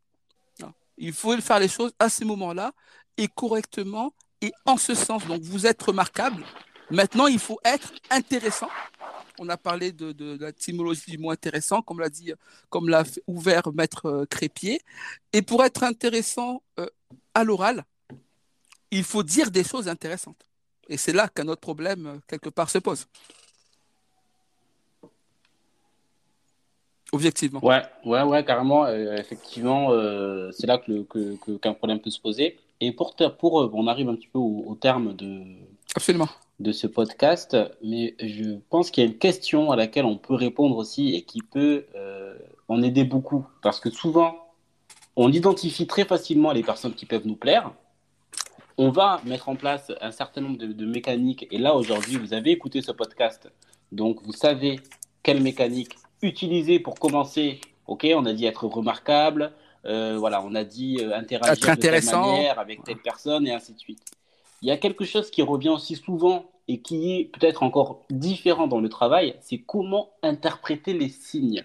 Il 0.98 1.12
faut 1.12 1.36
faire 1.40 1.58
les 1.58 1.68
choses 1.68 1.92
à 1.98 2.08
ces 2.08 2.24
moments-là 2.24 2.72
et 3.16 3.26
correctement 3.28 4.12
et 4.40 4.52
en 4.66 4.76
ce 4.76 4.94
sens. 4.94 5.26
Donc 5.26 5.42
vous 5.42 5.66
êtes 5.66 5.82
remarquable. 5.82 6.44
Maintenant, 6.92 7.26
il 7.26 7.38
faut 7.38 7.58
être 7.64 7.92
intéressant. 8.10 8.68
On 9.38 9.48
a 9.48 9.56
parlé 9.56 9.92
de, 9.92 10.12
de, 10.12 10.36
de 10.36 10.46
l'étymologie 10.46 11.10
du 11.10 11.18
mot 11.18 11.30
intéressant, 11.30 11.82
comme 11.82 12.00
l'a 12.00 12.08
dit, 12.08 12.32
comme 12.68 12.88
l'a 12.88 13.02
ouvert 13.26 13.72
Maître 13.72 14.06
euh, 14.06 14.26
Crépier. 14.26 14.80
Et 15.32 15.42
pour 15.42 15.64
être 15.64 15.82
intéressant 15.84 16.62
euh, 16.78 16.86
à 17.34 17.42
l'oral, 17.42 17.84
il 18.90 19.04
faut 19.04 19.22
dire 19.22 19.50
des 19.50 19.64
choses 19.64 19.88
intéressantes. 19.88 20.44
Et 20.88 20.96
c'est 20.96 21.12
là 21.12 21.28
qu'un 21.28 21.48
autre 21.48 21.62
problème, 21.62 22.06
euh, 22.06 22.18
quelque 22.28 22.50
part, 22.50 22.70
se 22.70 22.78
pose. 22.78 23.06
objectivement. 27.12 27.64
Ouais, 27.64 27.82
ouais, 28.04 28.22
ouais, 28.22 28.44
carrément. 28.44 28.86
Euh, 28.86 29.16
effectivement, 29.16 29.90
euh, 29.90 30.50
c'est 30.52 30.66
là 30.66 30.78
que, 30.78 31.06
qu'un 31.58 31.74
problème 31.74 32.00
peut 32.00 32.10
se 32.10 32.20
poser. 32.20 32.58
Et 32.80 32.90
pour, 32.90 33.14
pour 33.38 33.70
on 33.74 33.86
arrive 33.86 34.08
un 34.08 34.16
petit 34.16 34.26
peu 34.26 34.38
au, 34.38 34.76
terme 34.80 35.14
de, 35.14 35.42
Absolument. 35.94 36.28
De 36.62 36.72
ce 36.72 36.86
podcast, 36.86 37.56
mais 37.82 38.14
je 38.20 38.56
pense 38.70 38.90
qu'il 38.90 39.04
y 39.04 39.06
a 39.06 39.10
une 39.10 39.18
question 39.18 39.70
à 39.70 39.76
laquelle 39.76 40.04
on 40.04 40.16
peut 40.16 40.34
répondre 40.34 40.76
aussi 40.76 41.14
et 41.14 41.22
qui 41.22 41.40
peut 41.42 41.84
en 42.68 42.82
aider 42.82 43.04
beaucoup. 43.04 43.46
Parce 43.62 43.80
que 43.80 43.90
souvent, 43.90 44.42
on 45.16 45.30
identifie 45.30 45.86
très 45.86 46.04
facilement 46.04 46.52
les 46.52 46.62
personnes 46.62 46.94
qui 46.94 47.06
peuvent 47.06 47.26
nous 47.26 47.36
plaire. 47.36 47.72
On 48.78 48.90
va 48.90 49.20
mettre 49.24 49.48
en 49.48 49.56
place 49.56 49.92
un 50.00 50.10
certain 50.10 50.40
nombre 50.40 50.56
de, 50.56 50.86
mécaniques. 50.86 51.46
Et 51.50 51.58
là, 51.58 51.74
aujourd'hui, 51.74 52.16
vous 52.16 52.32
avez 52.32 52.50
écouté 52.50 52.80
ce 52.80 52.92
podcast. 52.92 53.50
Donc, 53.90 54.22
vous 54.22 54.32
savez 54.32 54.80
quelle 55.22 55.42
mécanique 55.42 55.96
utiliser 56.22 56.78
pour 56.78 56.94
commencer. 56.98 57.60
OK, 57.86 58.06
on 58.14 58.24
a 58.24 58.32
dit 58.32 58.46
être 58.46 58.66
remarquable. 58.66 59.52
Euh, 59.84 60.16
voilà, 60.18 60.42
on 60.42 60.54
a 60.54 60.64
dit 60.64 60.98
euh, 61.00 61.14
interagir 61.14 61.76
de 61.76 61.80
telle 61.80 62.04
manière 62.04 62.58
avec 62.58 62.84
telle 62.84 62.98
personne 62.98 63.46
et 63.46 63.52
ainsi 63.52 63.74
de 63.74 63.78
suite. 63.78 64.00
Il 64.62 64.68
y 64.68 64.70
a 64.70 64.76
quelque 64.76 65.04
chose 65.04 65.30
qui 65.30 65.42
revient 65.42 65.70
aussi 65.70 65.96
souvent 65.96 66.46
et 66.68 66.80
qui 66.80 67.12
est 67.12 67.24
peut-être 67.24 67.62
encore 67.62 68.04
différent 68.10 68.66
dans 68.66 68.80
le 68.80 68.88
travail, 68.88 69.36
c'est 69.40 69.58
comment 69.58 70.10
interpréter 70.22 70.92
les 70.92 71.08
signes. 71.08 71.64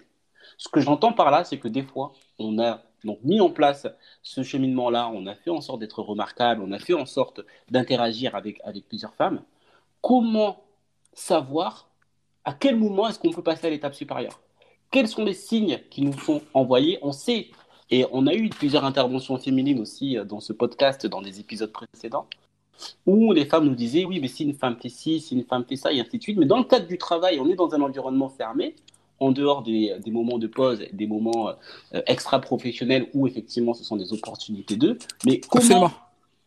Ce 0.56 0.68
que 0.68 0.80
j'entends 0.80 1.12
par 1.12 1.30
là, 1.30 1.44
c'est 1.44 1.58
que 1.58 1.68
des 1.68 1.82
fois, 1.82 2.12
on 2.38 2.58
a 2.58 2.82
donc 3.04 3.18
mis 3.22 3.40
en 3.40 3.50
place 3.50 3.86
ce 4.22 4.42
cheminement-là, 4.42 5.10
on 5.14 5.26
a 5.26 5.34
fait 5.34 5.50
en 5.50 5.60
sorte 5.60 5.80
d'être 5.80 6.02
remarquable, 6.02 6.62
on 6.64 6.72
a 6.72 6.78
fait 6.78 6.94
en 6.94 7.06
sorte 7.06 7.40
d'interagir 7.70 8.34
avec, 8.34 8.60
avec 8.64 8.88
plusieurs 8.88 9.14
femmes. 9.14 9.42
Comment 10.00 10.62
savoir 11.12 11.88
à 12.44 12.52
quel 12.52 12.76
moment 12.76 13.08
est-ce 13.08 13.18
qu'on 13.18 13.30
peut 13.30 13.42
passer 13.42 13.66
à 13.66 13.70
l'étape 13.70 13.94
supérieure? 13.94 14.40
Quels 14.90 15.08
sont 15.08 15.24
les 15.24 15.34
signes 15.34 15.80
qui 15.90 16.02
nous 16.02 16.18
sont 16.18 16.42
envoyés? 16.54 16.98
On 17.02 17.12
sait, 17.12 17.50
et 17.90 18.06
on 18.10 18.26
a 18.26 18.34
eu 18.34 18.48
plusieurs 18.48 18.84
interventions 18.84 19.36
féminines 19.38 19.80
aussi 19.80 20.18
euh, 20.18 20.24
dans 20.24 20.40
ce 20.40 20.52
podcast, 20.52 21.06
dans 21.06 21.22
des 21.22 21.40
épisodes 21.40 21.72
précédents, 21.72 22.26
où 23.06 23.32
les 23.32 23.44
femmes 23.46 23.66
nous 23.66 23.74
disaient, 23.74 24.04
oui, 24.04 24.20
mais 24.20 24.28
si 24.28 24.44
une 24.44 24.54
femme 24.54 24.76
fait 24.80 24.88
ci, 24.88 25.20
si 25.20 25.34
une 25.34 25.44
femme 25.44 25.64
fait 25.68 25.76
ça, 25.76 25.92
et 25.92 26.00
ainsi 26.00 26.18
de 26.18 26.22
suite. 26.22 26.38
Mais 26.38 26.46
dans 26.46 26.58
le 26.58 26.64
cadre 26.64 26.86
du 26.86 26.98
travail, 26.98 27.38
on 27.40 27.48
est 27.48 27.54
dans 27.54 27.74
un 27.74 27.80
environnement 27.80 28.28
fermé, 28.28 28.74
en 29.20 29.32
dehors 29.32 29.62
des, 29.62 29.98
moments 30.06 30.38
de 30.38 30.46
pause, 30.46 30.84
des 30.92 31.06
moments 31.06 31.48
euh, 31.48 32.02
extra-professionnels 32.06 33.08
où 33.14 33.26
effectivement 33.26 33.74
ce 33.74 33.84
sont 33.84 33.96
des 33.96 34.12
opportunités 34.12 34.76
d'eux. 34.76 34.98
Mais 35.26 35.40
comment, 35.40 35.90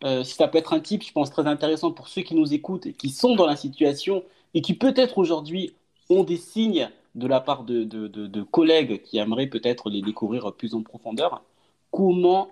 euh, 0.03 0.23
si 0.23 0.35
ça 0.35 0.47
peut 0.47 0.57
être 0.57 0.73
un 0.73 0.79
type, 0.79 1.03
je 1.03 1.11
pense, 1.11 1.29
très 1.31 1.47
intéressant 1.47 1.91
pour 1.91 2.07
ceux 2.07 2.21
qui 2.21 2.35
nous 2.35 2.53
écoutent 2.53 2.85
et 2.85 2.93
qui 2.93 3.09
sont 3.09 3.35
dans 3.35 3.45
la 3.45 3.55
situation 3.55 4.23
et 4.53 4.61
qui 4.61 4.73
peut-être 4.73 5.17
aujourd'hui 5.17 5.73
ont 6.09 6.23
des 6.23 6.37
signes 6.37 6.89
de 7.15 7.27
la 7.27 7.41
part 7.41 7.63
de, 7.63 7.83
de 7.83 8.41
collègues 8.43 9.01
qui 9.03 9.17
aimeraient 9.17 9.47
peut-être 9.47 9.89
les 9.89 10.01
découvrir 10.01 10.53
plus 10.53 10.73
en 10.75 10.81
profondeur, 10.81 11.43
comment 11.91 12.47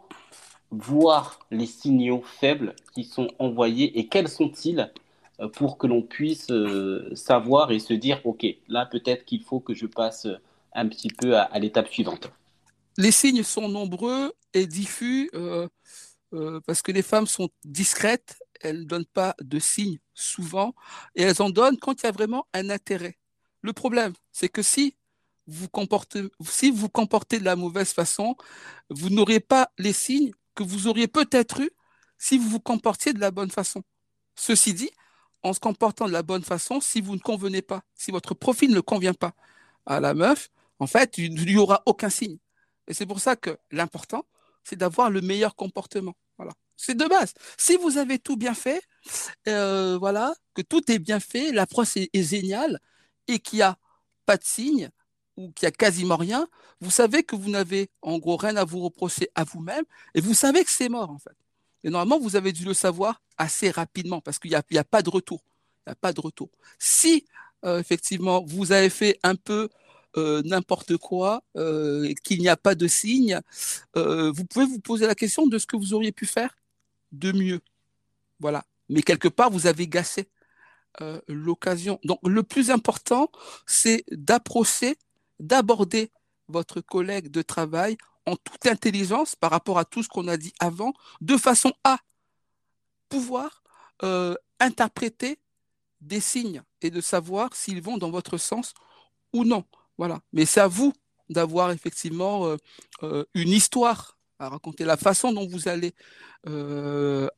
voir 0.72 1.40
les 1.52 1.66
signaux 1.66 2.24
faibles 2.40 2.76
qui 2.94 3.04
sont 3.04 3.28
envoyés 3.40 3.98
et 3.98 4.08
quels 4.08 4.28
sont-ils 4.28 4.92
euh, 5.40 5.48
pour 5.48 5.78
que 5.78 5.88
l'on 5.88 6.02
puisse 6.02 6.52
euh, 6.52 7.14
savoir 7.16 7.72
et 7.72 7.80
se 7.80 7.94
dire, 7.94 8.22
OK, 8.26 8.46
là 8.68 8.86
peut-être 8.86 9.26
qu'il 9.26 9.44
faut 9.44 9.60
que 9.60 9.74
je 9.74 9.86
passe 9.86 10.28
un 10.74 10.88
petit 10.88 11.10
peu 11.10 11.38
à, 11.38 11.58
l'étape 11.60 11.88
suivante. 11.88 12.32
Les 12.98 13.12
signes 13.12 13.44
sont 13.44 13.70
nombreux 13.70 14.34
et 14.54 14.68
diffus 14.68 15.30
euh, 15.34 15.68
parce 16.68 16.82
que 16.82 16.92
les 16.92 17.02
femmes 17.02 17.26
sont 17.26 17.50
discrètes, 17.64 18.38
elles 18.62 18.82
ne 18.82 18.86
donnent 18.86 19.06
pas 19.06 19.36
de 19.42 19.58
signes 19.58 20.00
souvent 20.14 20.76
et 21.16 21.24
elles 21.24 21.42
en 21.42 21.50
donnent 21.50 21.78
quand 21.78 22.04
il 22.04 22.06
y 22.06 22.10
a 22.10 22.12
vraiment 22.12 22.46
un 22.54 22.70
intérêt. 22.70 23.18
Le 23.62 23.74
problème, 23.74 24.14
c'est 24.32 24.50
que 24.50 24.62
si 24.62 24.96
vous 25.48 25.68
comportez, 25.68 26.24
si 26.46 26.70
vous 26.70 26.90
comportez 26.90 27.40
de 27.40 27.46
la 27.46 27.56
mauvaise 27.56 27.92
façon, 27.92 28.36
vous 28.90 29.10
n'aurez 29.10 29.40
pas 29.40 29.72
les 29.80 29.94
signes 29.94 30.32
que 30.60 30.64
vous 30.66 30.88
auriez 30.88 31.08
peut-être 31.08 31.62
eu 31.62 31.72
si 32.18 32.38
vous 32.38 32.50
vous 32.50 32.60
comportiez 32.60 33.14
de 33.14 33.20
la 33.20 33.32
bonne 33.32 33.50
façon. 33.50 33.82
Ceci 34.36 34.74
dit, 34.74 34.92
en 35.42 35.54
se 35.54 35.60
comportant 35.62 36.06
de 36.06 36.12
la 36.12 36.22
bonne 36.22 36.44
façon, 36.44 36.82
si 36.82 37.00
vous 37.00 37.16
ne 37.16 37.22
convenez 37.22 37.62
pas, 37.62 37.82
si 37.96 38.12
votre 38.12 38.34
profil 38.34 38.72
ne 38.72 38.82
convient 38.82 39.14
pas 39.14 39.34
à 39.86 40.02
la 40.02 40.14
meuf, 40.14 40.50
en 40.80 40.88
fait, 40.88 41.18
il 41.18 41.34
n'y 41.34 41.56
aura 41.56 41.82
aucun 41.86 42.10
signe. 42.10 42.38
Et 42.88 42.94
c'est 42.94 43.06
pour 43.06 43.22
ça 43.22 43.38
que 43.38 43.58
l'important, 43.72 44.26
c'est 44.66 44.76
d'avoir 44.76 45.10
le 45.10 45.22
meilleur 45.22 45.56
comportement. 45.56 46.16
Voilà. 46.38 46.52
C'est 46.76 46.96
de 46.96 47.06
base. 47.06 47.34
Si 47.58 47.78
vous 47.78 47.98
avez 47.98 48.20
tout 48.20 48.36
bien 48.36 48.54
fait, 48.54 48.82
euh, 49.48 49.98
voilà, 49.98 50.34
que 50.56 50.62
tout 50.62 50.92
est 50.92 51.00
bien 51.00 51.22
fait, 51.22 51.54
l'approche 51.54 51.96
est, 51.96 52.10
est 52.12 52.24
géniale 52.24 52.80
et 53.30 53.40
qu'il 53.40 53.60
n'y 53.60 53.64
a 53.64 53.78
pas 54.26 54.36
de 54.36 54.44
signe 54.44 54.90
ou 55.40 55.52
qu'il 55.52 55.66
n'y 55.66 55.70
a 55.70 55.72
quasiment 55.72 56.18
rien, 56.18 56.48
vous 56.82 56.92
savez 56.92 57.24
que 57.24 57.36
vous 57.36 57.50
n'avez 57.50 57.90
en 58.02 58.18
gros 58.18 58.36
rien 58.36 58.58
à 58.58 58.66
vous 58.66 58.82
reprocher 58.82 59.30
à 59.36 59.46
vous-même 59.46 59.86
et 60.14 60.20
vous 60.20 60.34
savez 60.34 60.66
que 60.66 60.70
c'est 60.70 60.90
mort 60.90 61.10
en 61.10 61.18
fait. 61.18 61.36
Et 61.86 61.90
normalement, 61.90 62.20
vous 62.20 62.36
avez 62.36 62.52
dû 62.52 62.66
le 62.66 62.74
savoir 62.74 63.22
assez 63.38 63.72
rapidement 63.72 64.20
parce 64.20 64.38
qu'il 64.38 64.52
n'y 64.52 64.56
a, 64.56 64.64
a, 64.82 64.84
pas 64.84 65.02
de 65.02 65.10
retour. 65.10 65.42
Il 65.86 65.90
n'y 65.90 65.92
a 65.94 65.96
pas 65.96 66.12
de 66.12 66.20
retour. 66.20 66.50
Si 66.78 67.26
euh, 67.64 67.80
effectivement 67.80 68.44
vous 68.46 68.74
avez 68.74 68.90
fait 68.90 69.18
un 69.24 69.36
peu 69.36 69.70
euh, 70.18 70.42
n'importe 70.44 70.98
quoi, 70.98 71.42
euh, 71.56 72.14
qu'il 72.24 72.40
n'y 72.40 72.50
a 72.50 72.58
pas 72.58 72.76
de 72.76 72.88
signe, 72.88 73.40
vous 73.96 74.46
pouvez 74.46 74.66
vous 74.66 74.80
poser 74.80 75.08
la 75.08 75.16
question 75.16 75.48
de 75.48 75.58
ce 75.58 75.66
que 75.66 75.78
vous 75.78 75.94
auriez 75.94 76.12
pu 76.12 76.26
faire 76.26 76.58
de 77.14 77.32
mieux. 77.32 77.62
Voilà. 78.42 78.66
Mais 78.90 79.04
quelque 79.04 79.30
part, 79.30 79.50
vous 79.50 79.68
avez 79.68 79.88
gâché 79.88 80.28
l'occasion. 81.28 82.00
Donc, 82.04 82.20
le 82.28 82.44
plus 82.44 82.72
important, 82.72 83.32
c'est 83.66 84.04
d'approcher, 84.12 84.98
d'aborder 85.40 86.12
votre 86.48 86.82
collègue 86.82 87.30
de 87.30 87.42
travail 87.42 87.98
en 88.26 88.36
toute 88.36 88.66
intelligence 88.66 89.36
par 89.36 89.52
rapport 89.52 89.80
à 89.80 89.86
tout 89.86 90.04
ce 90.04 90.10
qu'on 90.10 90.28
a 90.28 90.38
dit 90.38 90.54
avant, 90.60 90.94
de 91.22 91.38
façon 91.38 91.74
à 91.84 91.98
pouvoir 93.10 93.64
euh, 94.04 94.36
interpréter 94.60 95.40
des 96.02 96.22
signes 96.22 96.62
et 96.82 96.92
de 96.92 97.02
savoir 97.02 97.56
s'ils 97.56 97.82
vont 97.82 97.98
dans 97.98 98.12
votre 98.12 98.38
sens 98.38 98.74
ou 99.34 99.44
non. 99.44 99.66
Voilà. 99.98 100.22
Mais 100.32 100.46
c'est 100.46 100.62
à 100.62 100.68
vous 100.68 100.94
d'avoir 101.30 101.72
effectivement 101.72 102.46
euh, 102.46 102.58
euh, 103.04 103.26
une 103.34 103.50
histoire 103.50 104.18
à 104.40 104.48
raconter, 104.48 104.86
la 104.86 104.96
façon 104.96 105.34
dont 105.34 105.46
vous 105.46 105.68
allez 105.68 105.94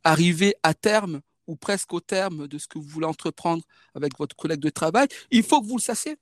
arriver 0.04 0.54
à 0.62 0.76
terme 0.76 1.22
ou 1.48 1.56
presque 1.56 1.92
au 1.94 2.00
terme 2.00 2.48
de 2.48 2.60
ce 2.60 2.68
que 2.68 2.78
vous 2.78 2.88
voulez 2.88 3.08
entreprendre 3.08 3.64
avec 3.96 4.16
votre 4.20 4.36
collègue 4.36 4.60
de 4.60 4.70
travail. 4.70 5.08
Il 5.32 5.42
faut 5.42 5.62
que 5.62 5.68
vous 5.68 5.78
le 5.78 5.82
sachiez. 5.82 6.18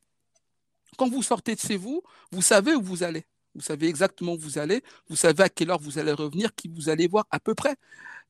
Quand 0.98 1.10
vous 1.10 1.24
sortez 1.24 1.56
de 1.56 1.60
chez 1.60 1.78
vous, 1.78 2.02
vous 2.32 2.42
savez 2.42 2.76
où 2.76 2.82
vous 2.82 3.04
allez. 3.04 3.26
Vous 3.56 3.62
savez 3.62 3.88
exactement 3.88 4.34
où 4.34 4.38
vous 4.38 4.58
allez, 4.60 4.84
vous 5.10 5.16
savez 5.16 5.44
à 5.44 5.50
quelle 5.50 5.72
heure 5.72 5.80
vous 5.80 5.98
allez 5.98 6.12
revenir, 6.12 6.54
qui 6.56 6.68
vous 6.68 6.90
allez 6.90 7.08
voir 7.08 7.26
à 7.32 7.40
peu 7.40 7.56
près. 7.56 7.76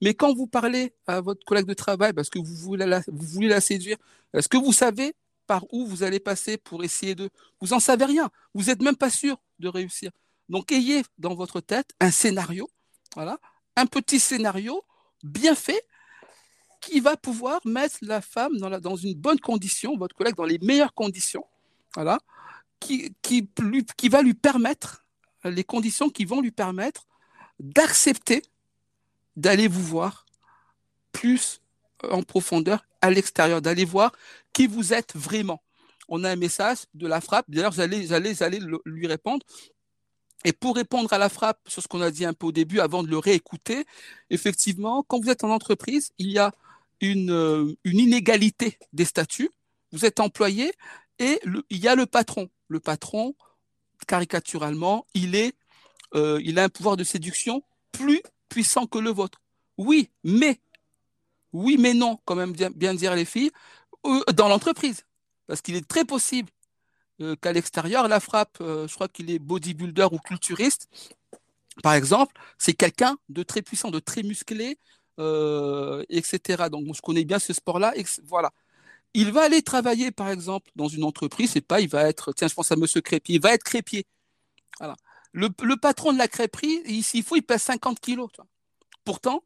Mais 0.02 0.14
quand 0.14 0.34
vous 0.34 0.48
parlez 0.48 0.94
à 1.07 1.19
votre 1.19 1.45
collègue 1.45 1.65
de 1.65 1.73
travail 1.73 2.14
parce 2.14 2.30
que 2.30 2.40
vous 2.40 2.56
voulez 2.56 2.86
la, 2.86 3.61
séduire, 3.61 3.98
est-ce 4.34 4.48
que 4.48 4.57
vous 4.57 4.73
savez 4.73 5.14
par 5.45 5.65
où 5.73 5.86
vous 5.86 6.03
allez 6.03 6.19
passer 6.19 6.57
pour 6.57 6.84
essayer 6.84 7.15
de... 7.15 7.30
Vous 7.60 7.68
n'en 7.69 7.80
savez 7.80 8.06
rien. 8.06 8.30
Vous 8.53 8.65
n'êtes 8.65 8.81
même 8.81 8.95
pas 8.95 9.10
sûr 9.10 9.38
de 9.57 9.68
réussir. 9.68 10.11
Donc 10.48 10.72
ayez 10.72 11.03
dans 11.18 11.36
votre 11.36 11.60
tête 11.60 11.94
un 11.99 12.11
scénario, 12.11 12.69
voilà, 13.15 13.40
un 13.76 13.86
petit 13.86 14.19
scénario 14.19 14.84
bien 15.23 15.53
fait 15.53 15.86
qui 16.81 16.99
va 16.99 17.18
pouvoir 17.18 17.60
mettre 17.65 17.98
la 18.02 18.22
femme 18.22 18.57
dans, 18.57 18.80
dans 18.80 18.95
une 18.95 19.15
bonne 19.15 19.40
condition, 19.40 19.98
votre 19.98 20.15
collègue 20.15 20.36
dans 20.36 20.45
les 20.45 20.60
meilleures 20.60 20.94
conditions, 20.94 21.45
voilà, 21.94 22.19
qui, 22.80 24.10
va 24.10 24.22
lui 24.22 24.34
permettre 24.34 25.06
les 25.43 25.64
conditions 25.64 26.10
qui 26.10 26.26
vont 26.26 26.41
lui 26.41 26.51
permettre 26.51 27.07
d'accepter 27.60 28.41
d'aller 29.35 29.68
vous 29.68 29.84
voir 29.84 30.26
plus 31.11 31.61
en 32.10 32.23
profondeur 32.23 32.85
à 33.01 33.10
l'extérieur, 33.10 33.61
d'aller 33.61 33.85
voir 33.85 34.11
qui 34.53 34.68
vous 34.68 34.93
êtes 34.93 35.15
vraiment. 35.15 35.61
On 36.07 36.23
a 36.23 36.31
un 36.31 36.35
message 36.35 36.80
de 36.93 37.07
la 37.07 37.22
frappe. 37.22 37.45
D'ailleurs, 37.49 37.72
j'allais, 37.72 38.06
j'allais, 38.06 38.34
j'allais 38.34 38.60
lui 38.85 39.07
répondre. 39.07 39.45
Et 40.45 40.53
pour 40.53 40.76
répondre 40.76 41.11
à 41.11 41.18
la 41.18 41.30
frappe 41.30 41.60
sur 41.68 41.84
ce 41.84 41.88
qu'on 41.88 42.01
a 42.01 42.11
dit 42.11 42.26
un 42.26 42.34
peu 42.34 42.47
au 42.47 42.51
début, 42.51 42.80
avant 42.80 43.03
de 43.03 43.10
le 43.10 43.18
réécouter, 43.18 43.85
effectivement, 44.30 45.03
quand 45.03 45.19
vous 45.19 45.30
êtes 45.30 45.43
en 45.43 45.49
entreprise, 45.49 46.11
il 46.18 46.31
y 46.31 46.39
a 46.39 46.53
une, 47.01 47.31
euh, 47.31 47.73
une 47.84 47.99
inégalité 47.99 48.77
des 48.93 49.06
statuts. 49.06 49.49
Vous 49.91 50.06
êtes 50.06 50.19
employé 50.19 50.72
et 51.19 51.39
il 51.69 51.77
y 51.77 51.88
a 51.88 51.95
le 51.95 52.06
patron. 52.06 52.49
Le 52.69 52.79
patron, 52.79 53.35
caricaturalement, 54.07 55.05
il, 55.13 55.35
est, 55.35 55.55
euh, 56.15 56.39
il 56.43 56.59
a 56.59 56.63
un 56.63 56.69
pouvoir 56.69 56.97
de 56.97 57.03
séduction 57.03 57.63
plus 57.91 58.21
puissant 58.47 58.87
que 58.87 58.99
le 58.99 59.09
vôtre. 59.09 59.41
Oui, 59.77 60.09
mais, 60.23 60.59
oui, 61.51 61.77
mais 61.79 61.93
non, 61.93 62.19
quand 62.25 62.35
même 62.35 62.53
bien, 62.53 62.93
dire 62.93 63.15
les 63.15 63.25
filles, 63.25 63.51
euh, 64.05 64.21
dans 64.33 64.47
l'entreprise. 64.47 65.05
Parce 65.47 65.61
qu'il 65.61 65.75
est 65.75 65.87
très 65.87 66.05
possible 66.05 66.49
euh, 67.21 67.35
qu'à 67.35 67.51
l'extérieur, 67.51 68.07
la 68.07 68.19
frappe, 68.19 68.57
je 68.59 68.93
crois 68.93 69.07
qu'il 69.07 69.31
est 69.31 69.39
bodybuilder 69.39 70.07
ou 70.11 70.19
culturiste, 70.19 70.87
par 71.81 71.93
exemple, 71.93 72.33
c'est 72.57 72.73
quelqu'un 72.73 73.17
de 73.29 73.41
très 73.43 73.61
puissant, 73.61 73.89
de 73.89 73.99
très 73.99 74.21
musclé, 74.21 74.77
etc. 76.09 76.69
Donc, 76.69 76.95
je 76.95 77.01
connais 77.01 77.25
bien 77.25 77.39
ce 77.39 77.53
sport-là. 77.53 77.93
Voilà. 78.25 78.51
Il 79.14 79.31
va 79.31 79.44
aller 79.44 79.61
travailler, 79.61 80.11
par 80.11 80.30
exemple, 80.30 80.69
dans 80.76 80.88
une 80.88 81.03
entreprise, 81.03 81.52
c'est 81.52 81.61
pas, 81.61 81.81
il 81.81 81.90
va 81.90 82.07
être, 82.07 82.31
tiens, 82.34 82.48
je 82.48 82.53
pense 82.53 82.72
à 82.72 82.76
Monsieur 82.76 83.02
Crépier, 83.02 83.36
il 83.36 83.41
va 83.41 83.53
être 83.53 83.64
crépier. 83.64 84.06
Voilà. 84.80 84.95
Le, 85.31 85.49
patron 85.76 86.14
de 86.14 86.18
la 86.18 86.27
crêperie, 86.27 87.03
s'il 87.03 87.23
faut, 87.23 87.36
il 87.36 87.41
pèse 87.41 87.61
50 87.64 87.99
kilos. 87.99 88.30
Pourtant, 89.03 89.44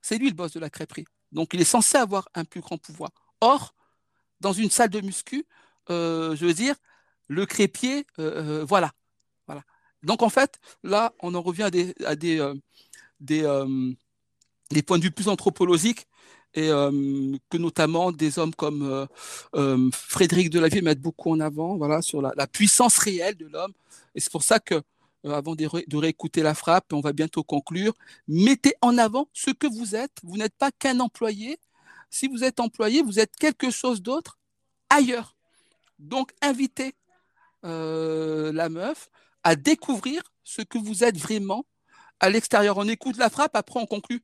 c'est 0.00 0.18
lui 0.18 0.28
le 0.28 0.34
boss 0.34 0.52
de 0.52 0.60
la 0.60 0.70
crêperie. 0.70 1.04
Donc 1.30 1.54
il 1.54 1.60
est 1.60 1.64
censé 1.64 1.96
avoir 1.96 2.28
un 2.34 2.44
plus 2.44 2.60
grand 2.60 2.78
pouvoir. 2.78 3.10
Or, 3.40 3.74
dans 4.40 4.52
une 4.52 4.70
salle 4.70 4.90
de 4.90 5.00
muscu, 5.00 5.46
euh, 5.90 6.36
je 6.36 6.46
veux 6.46 6.54
dire, 6.54 6.74
le 7.28 7.46
crépier, 7.46 8.06
euh, 8.18 8.64
voilà. 8.64 8.92
voilà. 9.46 9.62
Donc 10.02 10.22
en 10.22 10.28
fait, 10.28 10.58
là, 10.82 11.14
on 11.20 11.34
en 11.34 11.40
revient 11.40 11.64
à 11.64 11.70
des, 11.70 11.94
à 12.04 12.16
des, 12.16 12.52
des 13.20 14.82
points 14.82 14.98
de 14.98 15.04
vue 15.04 15.10
plus 15.10 15.28
anthropologiques 15.28 16.06
et 16.54 16.68
que 16.68 17.56
notamment 17.56 18.12
des 18.12 18.38
hommes 18.38 18.54
comme 18.54 19.06
euh, 19.54 19.90
Frédéric 19.92 20.50
Delavier 20.50 20.82
mettent 20.82 21.00
beaucoup 21.00 21.30
en 21.30 21.40
avant, 21.40 21.76
voilà, 21.76 22.02
sur 22.02 22.20
la, 22.20 22.46
puissance 22.46 22.98
réelle 22.98 23.36
de 23.36 23.46
l'homme. 23.46 23.72
Et 24.14 24.20
c'est 24.20 24.30
pour 24.30 24.42
ça 24.42 24.60
que 24.60 24.82
euh, 25.24 25.32
avant 25.32 25.54
de, 25.54 25.96
réécouter 25.96 26.42
la 26.42 26.54
frappe, 26.54 26.92
on 26.92 27.00
va 27.00 27.12
bientôt 27.12 27.42
conclure. 27.42 27.94
Mettez 28.28 28.74
en 28.80 28.98
avant 28.98 29.28
ce 29.32 29.50
que 29.50 29.66
vous 29.66 29.94
êtes. 29.94 30.12
Vous 30.22 30.36
n'êtes 30.36 30.54
pas 30.56 30.70
qu'un 30.72 31.00
employé. 31.00 31.58
Si 32.10 32.28
vous 32.28 32.44
êtes 32.44 32.60
employé, 32.60 33.02
vous 33.02 33.18
êtes 33.18 33.34
quelque 33.36 33.70
chose 33.70 34.02
d'autre 34.02 34.38
ailleurs. 34.90 35.36
Donc, 35.98 36.32
invitez 36.42 36.94
euh, 37.64 38.52
la 38.52 38.68
meuf 38.68 39.10
à 39.44 39.56
découvrir 39.56 40.22
ce 40.44 40.62
que 40.62 40.78
vous 40.78 41.04
êtes 41.04 41.16
vraiment 41.16 41.64
à 42.20 42.28
l'extérieur. 42.28 42.76
On 42.78 42.88
écoute 42.88 43.16
la 43.16 43.30
frappe, 43.30 43.56
après 43.56 43.80
on 43.80 43.86
conclut. 43.86 44.22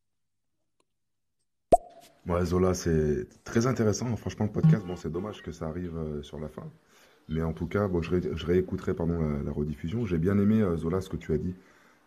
Ouais, 2.28 2.44
Zola, 2.44 2.74
c'est 2.74 3.26
très 3.44 3.66
intéressant. 3.66 4.14
Franchement, 4.16 4.44
le 4.44 4.52
podcast, 4.52 4.84
bon, 4.84 4.96
c'est 4.96 5.10
dommage 5.10 5.42
que 5.42 5.50
ça 5.50 5.66
arrive 5.66 5.96
euh, 5.96 6.22
sur 6.22 6.38
la 6.38 6.48
fin. 6.48 6.70
Mais 7.30 7.40
en 7.42 7.54
tout 7.54 7.66
cas, 7.66 7.88
bon, 7.88 8.02
je, 8.02 8.44
réécouterai 8.44 8.92
pardon, 8.92 9.18
la, 9.44 9.50
rediffusion. 9.50 10.04
J'ai 10.04 10.18
bien 10.18 10.38
aimé, 10.38 10.60
euh, 10.60 10.76
Zola, 10.76 11.00
ce 11.00 11.08
que 11.08 11.16
tu 11.16 11.32
as 11.32 11.38
dit. 11.38 11.54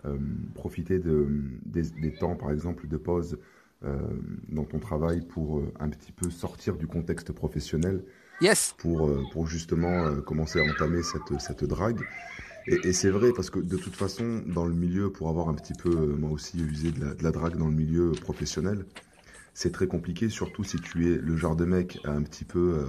Euh, 0.05 0.17
profiter 0.53 0.99
de, 0.99 1.27
des, 1.65 2.13
temps, 2.13 2.35
par 2.35 2.51
exemple, 2.51 2.87
de 2.87 2.97
pause 2.97 3.37
dans 4.49 4.63
ton 4.63 4.77
travail 4.77 5.21
pour 5.21 5.63
un 5.79 5.89
petit 5.89 6.11
peu 6.11 6.29
sortir 6.29 6.77
du 6.77 6.85
contexte 6.85 7.31
professionnel. 7.31 8.03
Yes. 8.39 8.75
Pour, 8.77 9.09
pour 9.31 9.47
justement 9.47 10.21
commencer 10.21 10.59
à 10.59 10.63
entamer 10.63 11.01
cette, 11.01 11.41
cette 11.41 11.63
drague. 11.63 11.99
Et, 12.67 12.93
c'est 12.93 13.09
vrai, 13.09 13.31
parce 13.35 13.49
que 13.49 13.57
de 13.57 13.77
toute 13.77 13.95
façon, 13.95 14.43
dans 14.45 14.65
le 14.65 14.75
milieu, 14.75 15.11
pour 15.11 15.29
avoir 15.29 15.49
un 15.49 15.55
petit 15.55 15.73
peu, 15.73 15.89
moi 15.89 16.29
aussi, 16.29 16.59
usé 16.61 16.91
de 16.91 17.03
la, 17.03 17.15
de 17.15 17.23
la 17.23 17.31
drague 17.31 17.57
dans 17.57 17.69
le 17.69 17.73
milieu 17.73 18.11
professionnel, 18.11 18.85
c'est 19.53 19.71
très 19.71 19.87
compliqué, 19.87 20.29
surtout 20.29 20.63
si 20.63 20.77
tu 20.79 21.11
es 21.11 21.17
le 21.17 21.35
genre 21.35 21.55
de 21.55 21.65
mec 21.65 21.99
à 22.03 22.11
un 22.11 22.23
petit 22.23 22.45
peu 22.45 22.85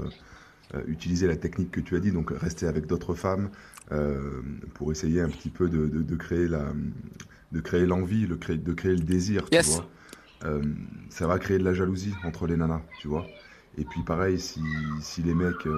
euh, 0.74 0.82
utiliser 0.86 1.26
la 1.26 1.36
technique 1.36 1.70
que 1.70 1.80
tu 1.80 1.96
as 1.96 2.00
dit, 2.00 2.12
donc 2.12 2.30
rester 2.30 2.66
avec 2.66 2.86
d'autres 2.86 3.14
femmes 3.14 3.50
euh, 3.90 4.40
pour 4.72 4.90
essayer 4.90 5.20
un 5.20 5.28
petit 5.28 5.50
peu 5.50 5.68
de, 5.68 5.86
de, 5.86 6.16
créer 6.16 6.48
la, 6.48 6.72
de 7.52 7.60
créer 7.60 7.84
l'envie, 7.84 8.26
le 8.26 8.36
créer, 8.36 8.56
de 8.56 8.72
créer 8.72 8.96
le 8.96 9.02
désir, 9.02 9.50
tu 9.50 9.60
vois. 9.60 9.90
Euh, 10.44 10.62
ça 11.10 11.26
va 11.26 11.38
créer 11.38 11.58
de 11.58 11.64
la 11.64 11.74
jalousie 11.74 12.14
entre 12.24 12.46
les 12.46 12.56
nanas, 12.56 12.80
tu 13.00 13.08
vois. 13.08 13.26
Et 13.76 13.84
puis 13.84 14.02
pareil, 14.02 14.40
si, 14.40 14.62
si 15.02 15.22
les 15.22 15.34
mecs, 15.34 15.68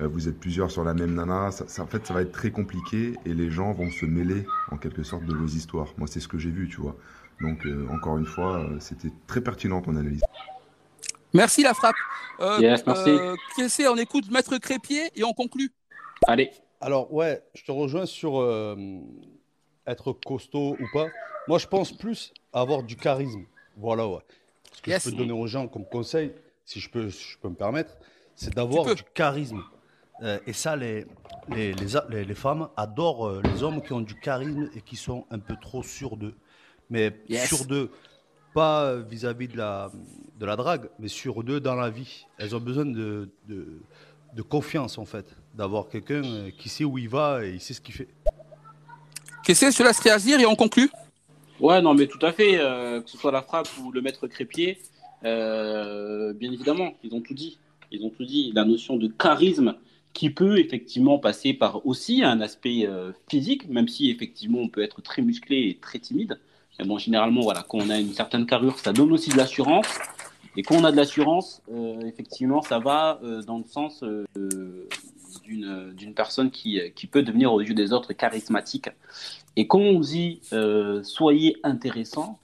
vous 0.00 0.28
êtes 0.28 0.38
plusieurs 0.38 0.70
sur 0.70 0.84
la 0.84 0.94
même 0.94 1.14
nana, 1.14 1.50
ça, 1.50 1.82
en 1.82 1.86
fait, 1.86 2.06
ça 2.06 2.14
va 2.14 2.22
être 2.22 2.32
très 2.32 2.52
compliqué 2.52 3.14
et 3.24 3.34
les 3.34 3.50
gens 3.50 3.72
vont 3.72 3.90
se 3.90 4.06
mêler 4.06 4.46
en 4.70 4.76
quelque 4.76 5.02
sorte 5.02 5.24
de 5.24 5.34
vos 5.34 5.46
histoires. 5.46 5.92
Moi, 5.98 6.06
c'est 6.06 6.20
ce 6.20 6.28
que 6.28 6.38
j'ai 6.38 6.50
vu, 6.50 6.68
tu 6.68 6.80
vois. 6.80 6.96
Donc, 7.40 7.66
encore 7.90 8.18
une 8.18 8.26
fois, 8.26 8.66
c'était 8.80 9.12
très 9.26 9.40
pertinent 9.40 9.82
ton 9.82 9.96
analyse. 9.96 10.22
Merci 11.34 11.64
la 11.64 11.74
frappe. 11.74 11.96
Euh, 12.40 12.58
yes, 12.60 12.86
merci. 12.86 13.10
Euh, 13.10 13.90
on 13.90 13.96
écoute? 13.96 14.30
Maître 14.30 14.56
Crépier 14.58 15.10
et 15.16 15.24
on 15.24 15.32
conclut. 15.32 15.72
Allez. 16.28 16.52
Alors 16.80 17.12
ouais, 17.12 17.42
je 17.54 17.64
te 17.64 17.72
rejoins 17.72 18.06
sur 18.06 18.40
euh, 18.40 18.76
être 19.86 20.12
costaud 20.12 20.76
ou 20.78 20.86
pas. 20.92 21.08
Moi, 21.48 21.58
je 21.58 21.66
pense 21.66 21.92
plus 21.92 22.32
avoir 22.52 22.84
du 22.84 22.96
charisme. 22.96 23.44
Voilà, 23.76 24.06
ouais. 24.06 24.20
Ce 24.72 24.80
que 24.80 24.92
je 24.92 25.10
peux 25.10 25.16
donner 25.16 25.32
aux 25.32 25.46
gens 25.48 25.66
comme 25.66 25.84
conseil, 25.84 26.32
si 26.64 26.78
je 26.78 26.88
peux, 26.88 27.08
je 27.08 27.38
peux 27.38 27.48
me 27.48 27.54
permettre, 27.54 27.96
c'est 28.36 28.54
d'avoir 28.54 28.94
du 28.94 29.02
charisme. 29.14 29.62
Euh, 30.22 30.38
et 30.46 30.52
ça, 30.52 30.76
les, 30.76 31.04
les, 31.48 31.74
les, 31.74 32.24
les, 32.24 32.34
femmes 32.34 32.68
adorent 32.76 33.40
les 33.42 33.62
hommes 33.64 33.82
qui 33.82 33.92
ont 33.92 34.00
du 34.00 34.14
charisme 34.14 34.70
et 34.76 34.80
qui 34.80 34.94
sont 34.94 35.26
un 35.30 35.40
peu 35.40 35.56
trop 35.60 35.82
sûrs 35.82 36.16
d'eux. 36.16 36.34
Mais 36.90 37.12
sûrs 37.46 37.64
d'eux, 37.64 37.90
pas 38.54 38.96
vis-à-vis 38.96 39.48
de 39.48 39.56
la, 39.56 39.90
de 40.38 40.46
la 40.46 40.56
drague, 40.56 40.88
mais 40.98 41.08
sur 41.08 41.42
deux 41.42 41.60
dans 41.60 41.74
la 41.74 41.90
vie. 41.90 42.26
Elles 42.38 42.54
ont 42.54 42.60
besoin 42.60 42.84
de, 42.84 43.28
de, 43.48 44.42
confiance, 44.42 44.98
en 44.98 45.04
fait, 45.04 45.26
d'avoir 45.54 45.88
quelqu'un 45.88 46.24
euh, 46.24 46.50
qui 46.56 46.68
sait 46.68 46.84
où 46.84 46.98
il 46.98 47.08
va 47.08 47.44
et 47.44 47.54
il 47.54 47.60
sait 47.60 47.74
ce 47.74 47.80
qu'il 47.80 47.94
fait. 47.94 48.08
Qu'est-ce 49.44 49.66
que 49.66 49.70
cela 49.70 49.92
se 49.92 50.02
réagir 50.02 50.40
et 50.40 50.46
on 50.46 50.54
conclut? 50.54 50.90
Ouais, 51.60 51.80
non, 51.80 51.94
mais 51.94 52.06
tout 52.06 52.24
à 52.24 52.32
fait, 52.32 52.58
euh, 52.58 53.00
que 53.00 53.10
ce 53.10 53.16
soit 53.16 53.32
la 53.32 53.42
frappe 53.42 53.68
ou 53.82 53.92
le 53.92 54.00
maître 54.00 54.26
crépier, 54.26 54.78
euh, 55.24 56.32
bien 56.32 56.52
évidemment, 56.52 56.94
ils 57.04 57.14
ont 57.14 57.20
tout 57.20 57.34
dit. 57.34 57.58
Ils 57.90 58.04
ont 58.04 58.10
tout 58.10 58.24
dit. 58.24 58.52
La 58.54 58.64
notion 58.64 58.96
de 58.96 59.06
charisme 59.06 59.74
qui 60.12 60.30
peut 60.30 60.58
effectivement 60.58 61.18
passer 61.18 61.54
par 61.54 61.86
aussi 61.86 62.22
un 62.22 62.40
aspect 62.40 62.88
physique, 63.28 63.68
même 63.68 63.88
si 63.88 64.10
effectivement 64.10 64.60
on 64.60 64.68
peut 64.68 64.82
être 64.82 65.02
très 65.02 65.22
musclé 65.22 65.68
et 65.68 65.78
très 65.80 65.98
timide. 65.98 66.38
Mais 66.78 66.84
bon, 66.84 66.98
généralement, 66.98 67.42
voilà, 67.42 67.64
quand 67.68 67.78
on 67.78 67.90
a 67.90 67.98
une 67.98 68.14
certaine 68.14 68.46
carrure, 68.46 68.78
ça 68.78 68.92
donne 68.92 69.12
aussi 69.12 69.30
de 69.30 69.36
l'assurance. 69.36 69.86
Et 70.56 70.62
quand 70.62 70.76
on 70.76 70.84
a 70.84 70.92
de 70.92 70.96
l'assurance, 70.96 71.62
euh, 71.72 72.00
effectivement, 72.02 72.62
ça 72.62 72.78
va 72.78 73.18
euh, 73.22 73.42
dans 73.42 73.58
le 73.58 73.64
sens 73.64 74.02
euh, 74.04 74.24
d'une 75.44 76.14
personne 76.14 76.50
qui, 76.50 76.80
qui 76.94 77.06
peut 77.06 77.22
devenir 77.22 77.52
aux 77.52 77.60
yeux 77.60 77.74
des 77.74 77.92
autres 77.92 78.12
charismatique. 78.12 78.88
Et 79.56 79.66
quand 79.66 79.80
on 79.80 80.00
dit 80.00 80.40
soyez 81.02 81.56
intéressant, 81.62 82.38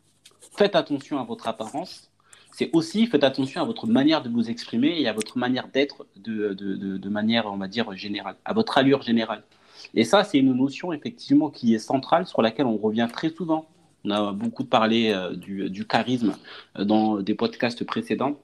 faites 0.57 0.77
attention 0.77 1.19
à 1.19 1.25
votre 1.25 1.49
apparence. 1.49 2.11
C'est 2.53 2.71
aussi 2.73 3.07
faites 3.07 3.25
attention 3.25 3.63
à 3.63 3.65
votre 3.65 3.87
manière 3.87 4.23
de 4.23 4.29
vous 4.29 4.51
exprimer 4.51 5.01
et 5.01 5.09
à 5.09 5.13
votre 5.13 5.39
manière 5.39 5.69
d'être 5.69 6.07
de, 6.17 6.53
de, 6.53 6.99
de 6.99 7.09
manière, 7.09 7.47
on 7.47 7.57
va 7.57 7.69
dire, 7.69 7.91
générale, 7.97 8.37
à 8.45 8.53
votre 8.53 8.77
allure 8.77 9.03
générale. 9.03 9.45
Et 9.95 10.05
ça, 10.05 10.25
c'est 10.25 10.39
une 10.39 10.53
notion 10.53 10.93
effectivement 10.93 11.49
qui 11.49 11.75
est 11.75 11.79
centrale 11.79 12.27
sur 12.27 12.43
laquelle 12.43 12.67
on 12.67 12.77
revient 12.77 13.09
très 13.11 13.31
souvent 13.31 13.67
on 14.05 14.11
a 14.11 14.33
beaucoup 14.33 14.65
parlé 14.65 15.13
euh, 15.13 15.35
du, 15.35 15.87
charisme 15.87 16.37
euh, 16.79 16.85
dans 16.85 17.21
des 17.21 17.35
podcasts 17.35 17.85
précédents 17.85 18.41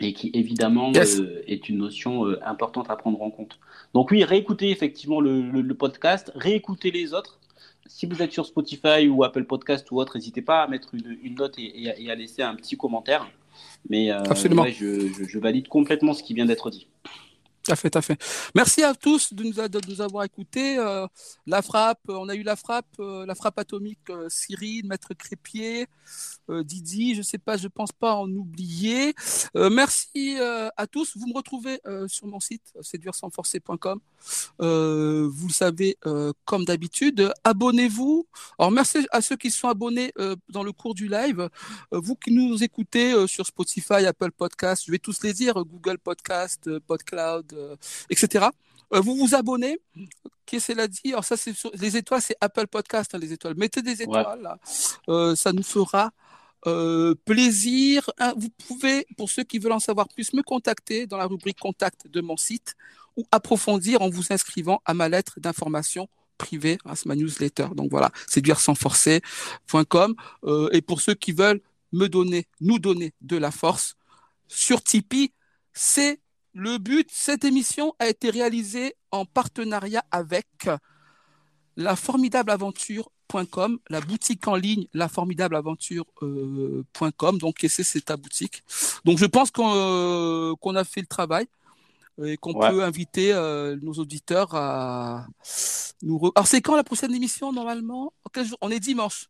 et 0.00 0.12
qui 0.12 0.30
évidemment 0.34 0.92
euh, 0.94 1.42
est 1.46 1.68
une 1.68 1.78
notion 1.78 2.26
importante 2.44 2.90
à 2.90 2.96
prendre 2.96 3.22
en 3.22 3.30
compte. 3.30 3.58
Donc 3.94 4.10
oui, 4.10 4.24
réécoutez 4.24 4.70
effectivement 4.70 5.20
le, 5.20 5.72
podcast, 5.72 6.32
réécoutez 6.34 6.90
les 6.90 7.14
autres. 7.14 7.38
Si 7.86 8.06
vous 8.06 8.22
êtes 8.22 8.32
sur 8.32 8.46
Spotify 8.46 9.08
ou 9.08 9.24
Apple 9.24 9.44
Podcast 9.44 9.90
ou 9.90 10.00
autre, 10.00 10.16
n'hésitez 10.16 10.42
pas 10.42 10.62
à 10.62 10.68
mettre 10.68 10.94
une, 10.94 11.34
note 11.34 11.54
et, 11.58 12.10
à 12.10 12.14
laisser 12.14 12.42
un 12.42 12.54
petit 12.54 12.76
commentaire. 12.76 13.30
Mais 13.88 14.10
Absolument. 14.10 14.66
je, 14.66 15.38
valide 15.38 15.68
complètement 15.68 16.14
ce 16.14 16.22
qui 16.22 16.34
vient 16.34 16.46
d'être 16.46 16.70
dit. 16.70 16.88
Tout 17.64 17.74
fait, 17.76 17.88
tout 17.88 18.02
fait. 18.02 18.18
Merci 18.54 18.82
à 18.82 18.94
tous 18.94 19.32
de 19.32 19.42
nous, 19.42 20.00
avoir 20.02 20.24
écoutés. 20.24 20.76
Euh, 20.76 21.06
la 21.46 21.62
frappe, 21.62 22.00
on 22.08 22.28
a 22.28 22.34
eu 22.34 22.42
la 22.42 22.56
frappe, 22.56 22.84
euh, 23.00 23.24
la 23.24 23.34
frappe 23.34 23.58
atomique, 23.58 24.10
euh, 24.10 24.28
Cyril, 24.28 24.86
Maître 24.86 25.14
Crépier, 25.14 25.86
Didi, 26.46 27.14
je 27.14 27.22
sais 27.22 27.38
pas, 27.38 27.56
je 27.56 27.68
pense 27.68 27.90
pas 27.90 28.14
en 28.16 28.30
oublier. 28.30 29.14
merci 29.54 30.36
à 30.76 30.86
tous. 30.86 31.16
Vous 31.16 31.26
me 31.26 31.32
retrouvez 31.34 31.80
sur 32.06 32.26
mon 32.26 32.38
site 32.38 32.74
séduire-sans-forcer.com. 32.82 33.98
vous 34.58 35.46
le 35.46 35.52
savez, 35.52 35.96
comme 36.44 36.66
d'habitude, 36.66 37.32
abonnez-vous. 37.44 38.26
Alors 38.58 38.70
merci 38.72 39.06
à 39.10 39.22
ceux 39.22 39.36
qui 39.36 39.50
sont 39.50 39.68
abonnés 39.68 40.12
dans 40.50 40.62
le 40.62 40.72
cours 40.72 40.94
du 40.94 41.08
live. 41.08 41.48
vous 41.92 42.14
qui 42.14 42.30
nous 42.30 42.62
écoutez 42.62 43.26
sur 43.26 43.46
Spotify, 43.46 44.04
Apple 44.04 44.32
Podcast, 44.32 44.82
je 44.86 44.92
vais 44.92 44.98
tous 44.98 45.22
les 45.22 45.32
dire, 45.32 45.54
Google 45.54 45.96
Podcast, 45.96 46.68
PodCloud 46.80 47.53
euh, 47.56 47.76
etc. 48.10 48.46
Euh, 48.92 49.00
vous 49.00 49.16
vous 49.16 49.34
abonnez. 49.34 49.78
Qu'est-ce 50.46 50.68
qu'elle 50.68 50.80
a 50.80 50.88
dit 50.88 51.12
Alors 51.12 51.24
ça, 51.24 51.36
c'est 51.36 51.52
les 51.74 51.96
étoiles, 51.96 52.22
c'est 52.22 52.36
Apple 52.40 52.66
Podcast, 52.66 53.14
hein, 53.14 53.18
les 53.18 53.32
étoiles. 53.32 53.54
Mettez 53.56 53.82
des 53.82 54.02
étoiles, 54.02 54.42
là. 54.42 54.58
Euh, 55.08 55.34
ça 55.34 55.52
nous 55.52 55.62
fera 55.62 56.10
plaisir. 57.26 58.10
Hein, 58.18 58.32
vous 58.38 58.48
pouvez, 58.66 59.06
pour 59.18 59.28
ceux 59.28 59.44
qui 59.44 59.58
veulent 59.58 59.72
en 59.72 59.80
savoir 59.80 60.08
plus, 60.08 60.32
me 60.32 60.42
contacter 60.42 61.06
dans 61.06 61.18
la 61.18 61.26
rubrique 61.26 61.58
contact 61.60 62.08
de 62.08 62.22
mon 62.22 62.38
site 62.38 62.74
ou 63.18 63.24
approfondir 63.30 64.00
en 64.00 64.08
vous 64.08 64.32
inscrivant 64.32 64.80
à 64.86 64.94
ma 64.94 65.10
lettre 65.10 65.38
d'information 65.40 66.08
privée, 66.38 66.78
à 66.86 66.94
ma 67.04 67.16
newsletter. 67.16 67.66
Donc 67.74 67.90
voilà, 67.90 68.10
séduire 68.26 68.60
sans 68.60 68.74
forcer.com. 68.74 70.14
et 70.72 70.80
pour 70.80 71.02
ceux 71.02 71.12
qui 71.12 71.32
veulent 71.32 71.60
me 71.92 72.08
donner, 72.08 72.46
nous 72.62 72.78
donner 72.78 73.12
de 73.20 73.36
la 73.36 73.50
force, 73.50 73.96
sur 74.48 74.82
Tipeee, 74.82 75.32
c'est 75.72 76.20
le 76.54 76.78
but, 76.78 77.08
cette 77.10 77.44
émission 77.44 77.94
a 77.98 78.08
été 78.08 78.30
réalisée 78.30 78.94
en 79.10 79.24
partenariat 79.24 80.04
avec 80.10 80.68
la 81.76 81.96
formidable 81.96 82.52
aventure.com, 82.52 83.80
la 83.90 84.00
boutique 84.00 84.46
en 84.46 84.54
ligne 84.54 84.86
laformidableaventure.com. 84.94 87.38
Donc, 87.38 87.66
c'est 87.68 88.04
ta 88.04 88.16
boutique. 88.16 88.62
Donc, 89.04 89.18
je 89.18 89.26
pense 89.26 89.50
euh, 89.58 90.54
qu'on 90.60 90.76
a 90.76 90.84
fait 90.84 91.00
le 91.00 91.08
travail 91.08 91.48
et 92.24 92.36
qu'on 92.36 92.54
peut 92.54 92.84
inviter 92.84 93.32
euh, 93.32 93.76
nos 93.82 93.94
auditeurs 93.94 94.54
à 94.54 95.26
nous. 96.02 96.30
Alors, 96.36 96.46
c'est 96.46 96.62
quand 96.62 96.76
la 96.76 96.84
prochaine 96.84 97.12
émission 97.12 97.52
normalement? 97.52 98.12
On 98.60 98.70
est 98.70 98.78
dimanche. 98.78 99.28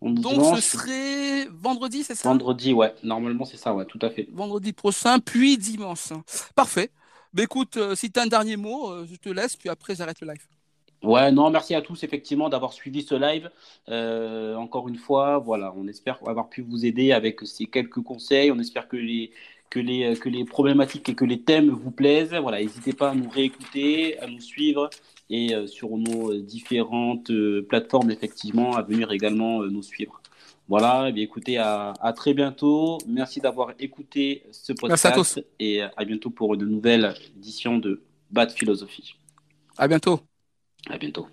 Donc 0.00 0.56
ce 0.56 0.60
serait 0.60 1.46
vendredi, 1.46 2.04
c'est 2.04 2.14
ça? 2.14 2.28
Vendredi, 2.28 2.72
ouais. 2.72 2.94
Normalement, 3.02 3.44
c'est 3.44 3.56
ça, 3.56 3.74
ouais, 3.74 3.84
tout 3.84 3.98
à 4.02 4.10
fait. 4.10 4.28
Vendredi 4.32 4.72
prochain, 4.72 5.18
puis 5.18 5.58
dimanche. 5.58 6.12
Parfait. 6.54 6.90
Mais 7.34 7.42
écoute, 7.42 7.76
euh, 7.76 7.94
si 7.94 8.10
tu 8.10 8.18
as 8.18 8.22
un 8.22 8.26
dernier 8.26 8.56
mot, 8.56 8.90
euh, 8.90 9.06
je 9.10 9.16
te 9.16 9.28
laisse, 9.28 9.56
puis 9.56 9.68
après 9.68 9.94
j'arrête 9.94 10.20
le 10.20 10.28
live. 10.28 10.46
Ouais, 11.02 11.30
non, 11.30 11.50
merci 11.50 11.74
à 11.74 11.82
tous 11.82 12.02
effectivement 12.02 12.48
d'avoir 12.48 12.72
suivi 12.72 13.02
ce 13.02 13.14
live. 13.14 13.50
Euh, 13.88 14.56
encore 14.56 14.88
une 14.88 14.96
fois, 14.96 15.38
voilà, 15.38 15.72
on 15.76 15.86
espère 15.86 16.18
avoir 16.26 16.48
pu 16.48 16.62
vous 16.62 16.84
aider 16.86 17.12
avec 17.12 17.40
ces 17.42 17.66
quelques 17.66 18.02
conseils. 18.02 18.50
On 18.50 18.58
espère 18.58 18.88
que 18.88 18.96
les, 18.96 19.30
que 19.70 19.78
les, 19.78 20.16
que 20.16 20.28
les 20.28 20.44
problématiques 20.44 21.08
et 21.08 21.14
que 21.14 21.24
les 21.24 21.42
thèmes 21.42 21.70
vous 21.70 21.92
plaisent. 21.92 22.34
Voilà, 22.34 22.60
n'hésitez 22.60 22.92
pas 22.92 23.10
à 23.10 23.14
nous 23.14 23.28
réécouter, 23.28 24.18
à 24.18 24.26
nous 24.26 24.40
suivre 24.40 24.90
et 25.30 25.54
sur 25.66 25.96
nos 25.96 26.34
différentes 26.34 27.30
plateformes, 27.68 28.10
effectivement, 28.10 28.76
à 28.76 28.82
venir 28.82 29.12
également 29.12 29.62
nous 29.62 29.82
suivre. 29.82 30.20
Voilà, 30.68 31.10
eh 31.14 31.22
écoutez, 31.22 31.56
à, 31.56 31.94
très 32.14 32.34
bientôt. 32.34 32.98
Merci 33.06 33.40
d'avoir 33.40 33.72
écouté 33.78 34.42
ce 34.52 34.74
podcast. 34.74 35.40
Et 35.58 35.82
à 35.82 36.04
bientôt 36.04 36.30
pour 36.30 36.54
une 36.54 36.64
nouvelle 36.64 37.14
édition 37.36 37.78
de 37.78 38.02
Bad 38.30 38.50
Philosophie. 38.50 39.14
À 39.78 39.88
bientôt. 39.88 40.20
À 40.90 40.98
bientôt. 40.98 41.28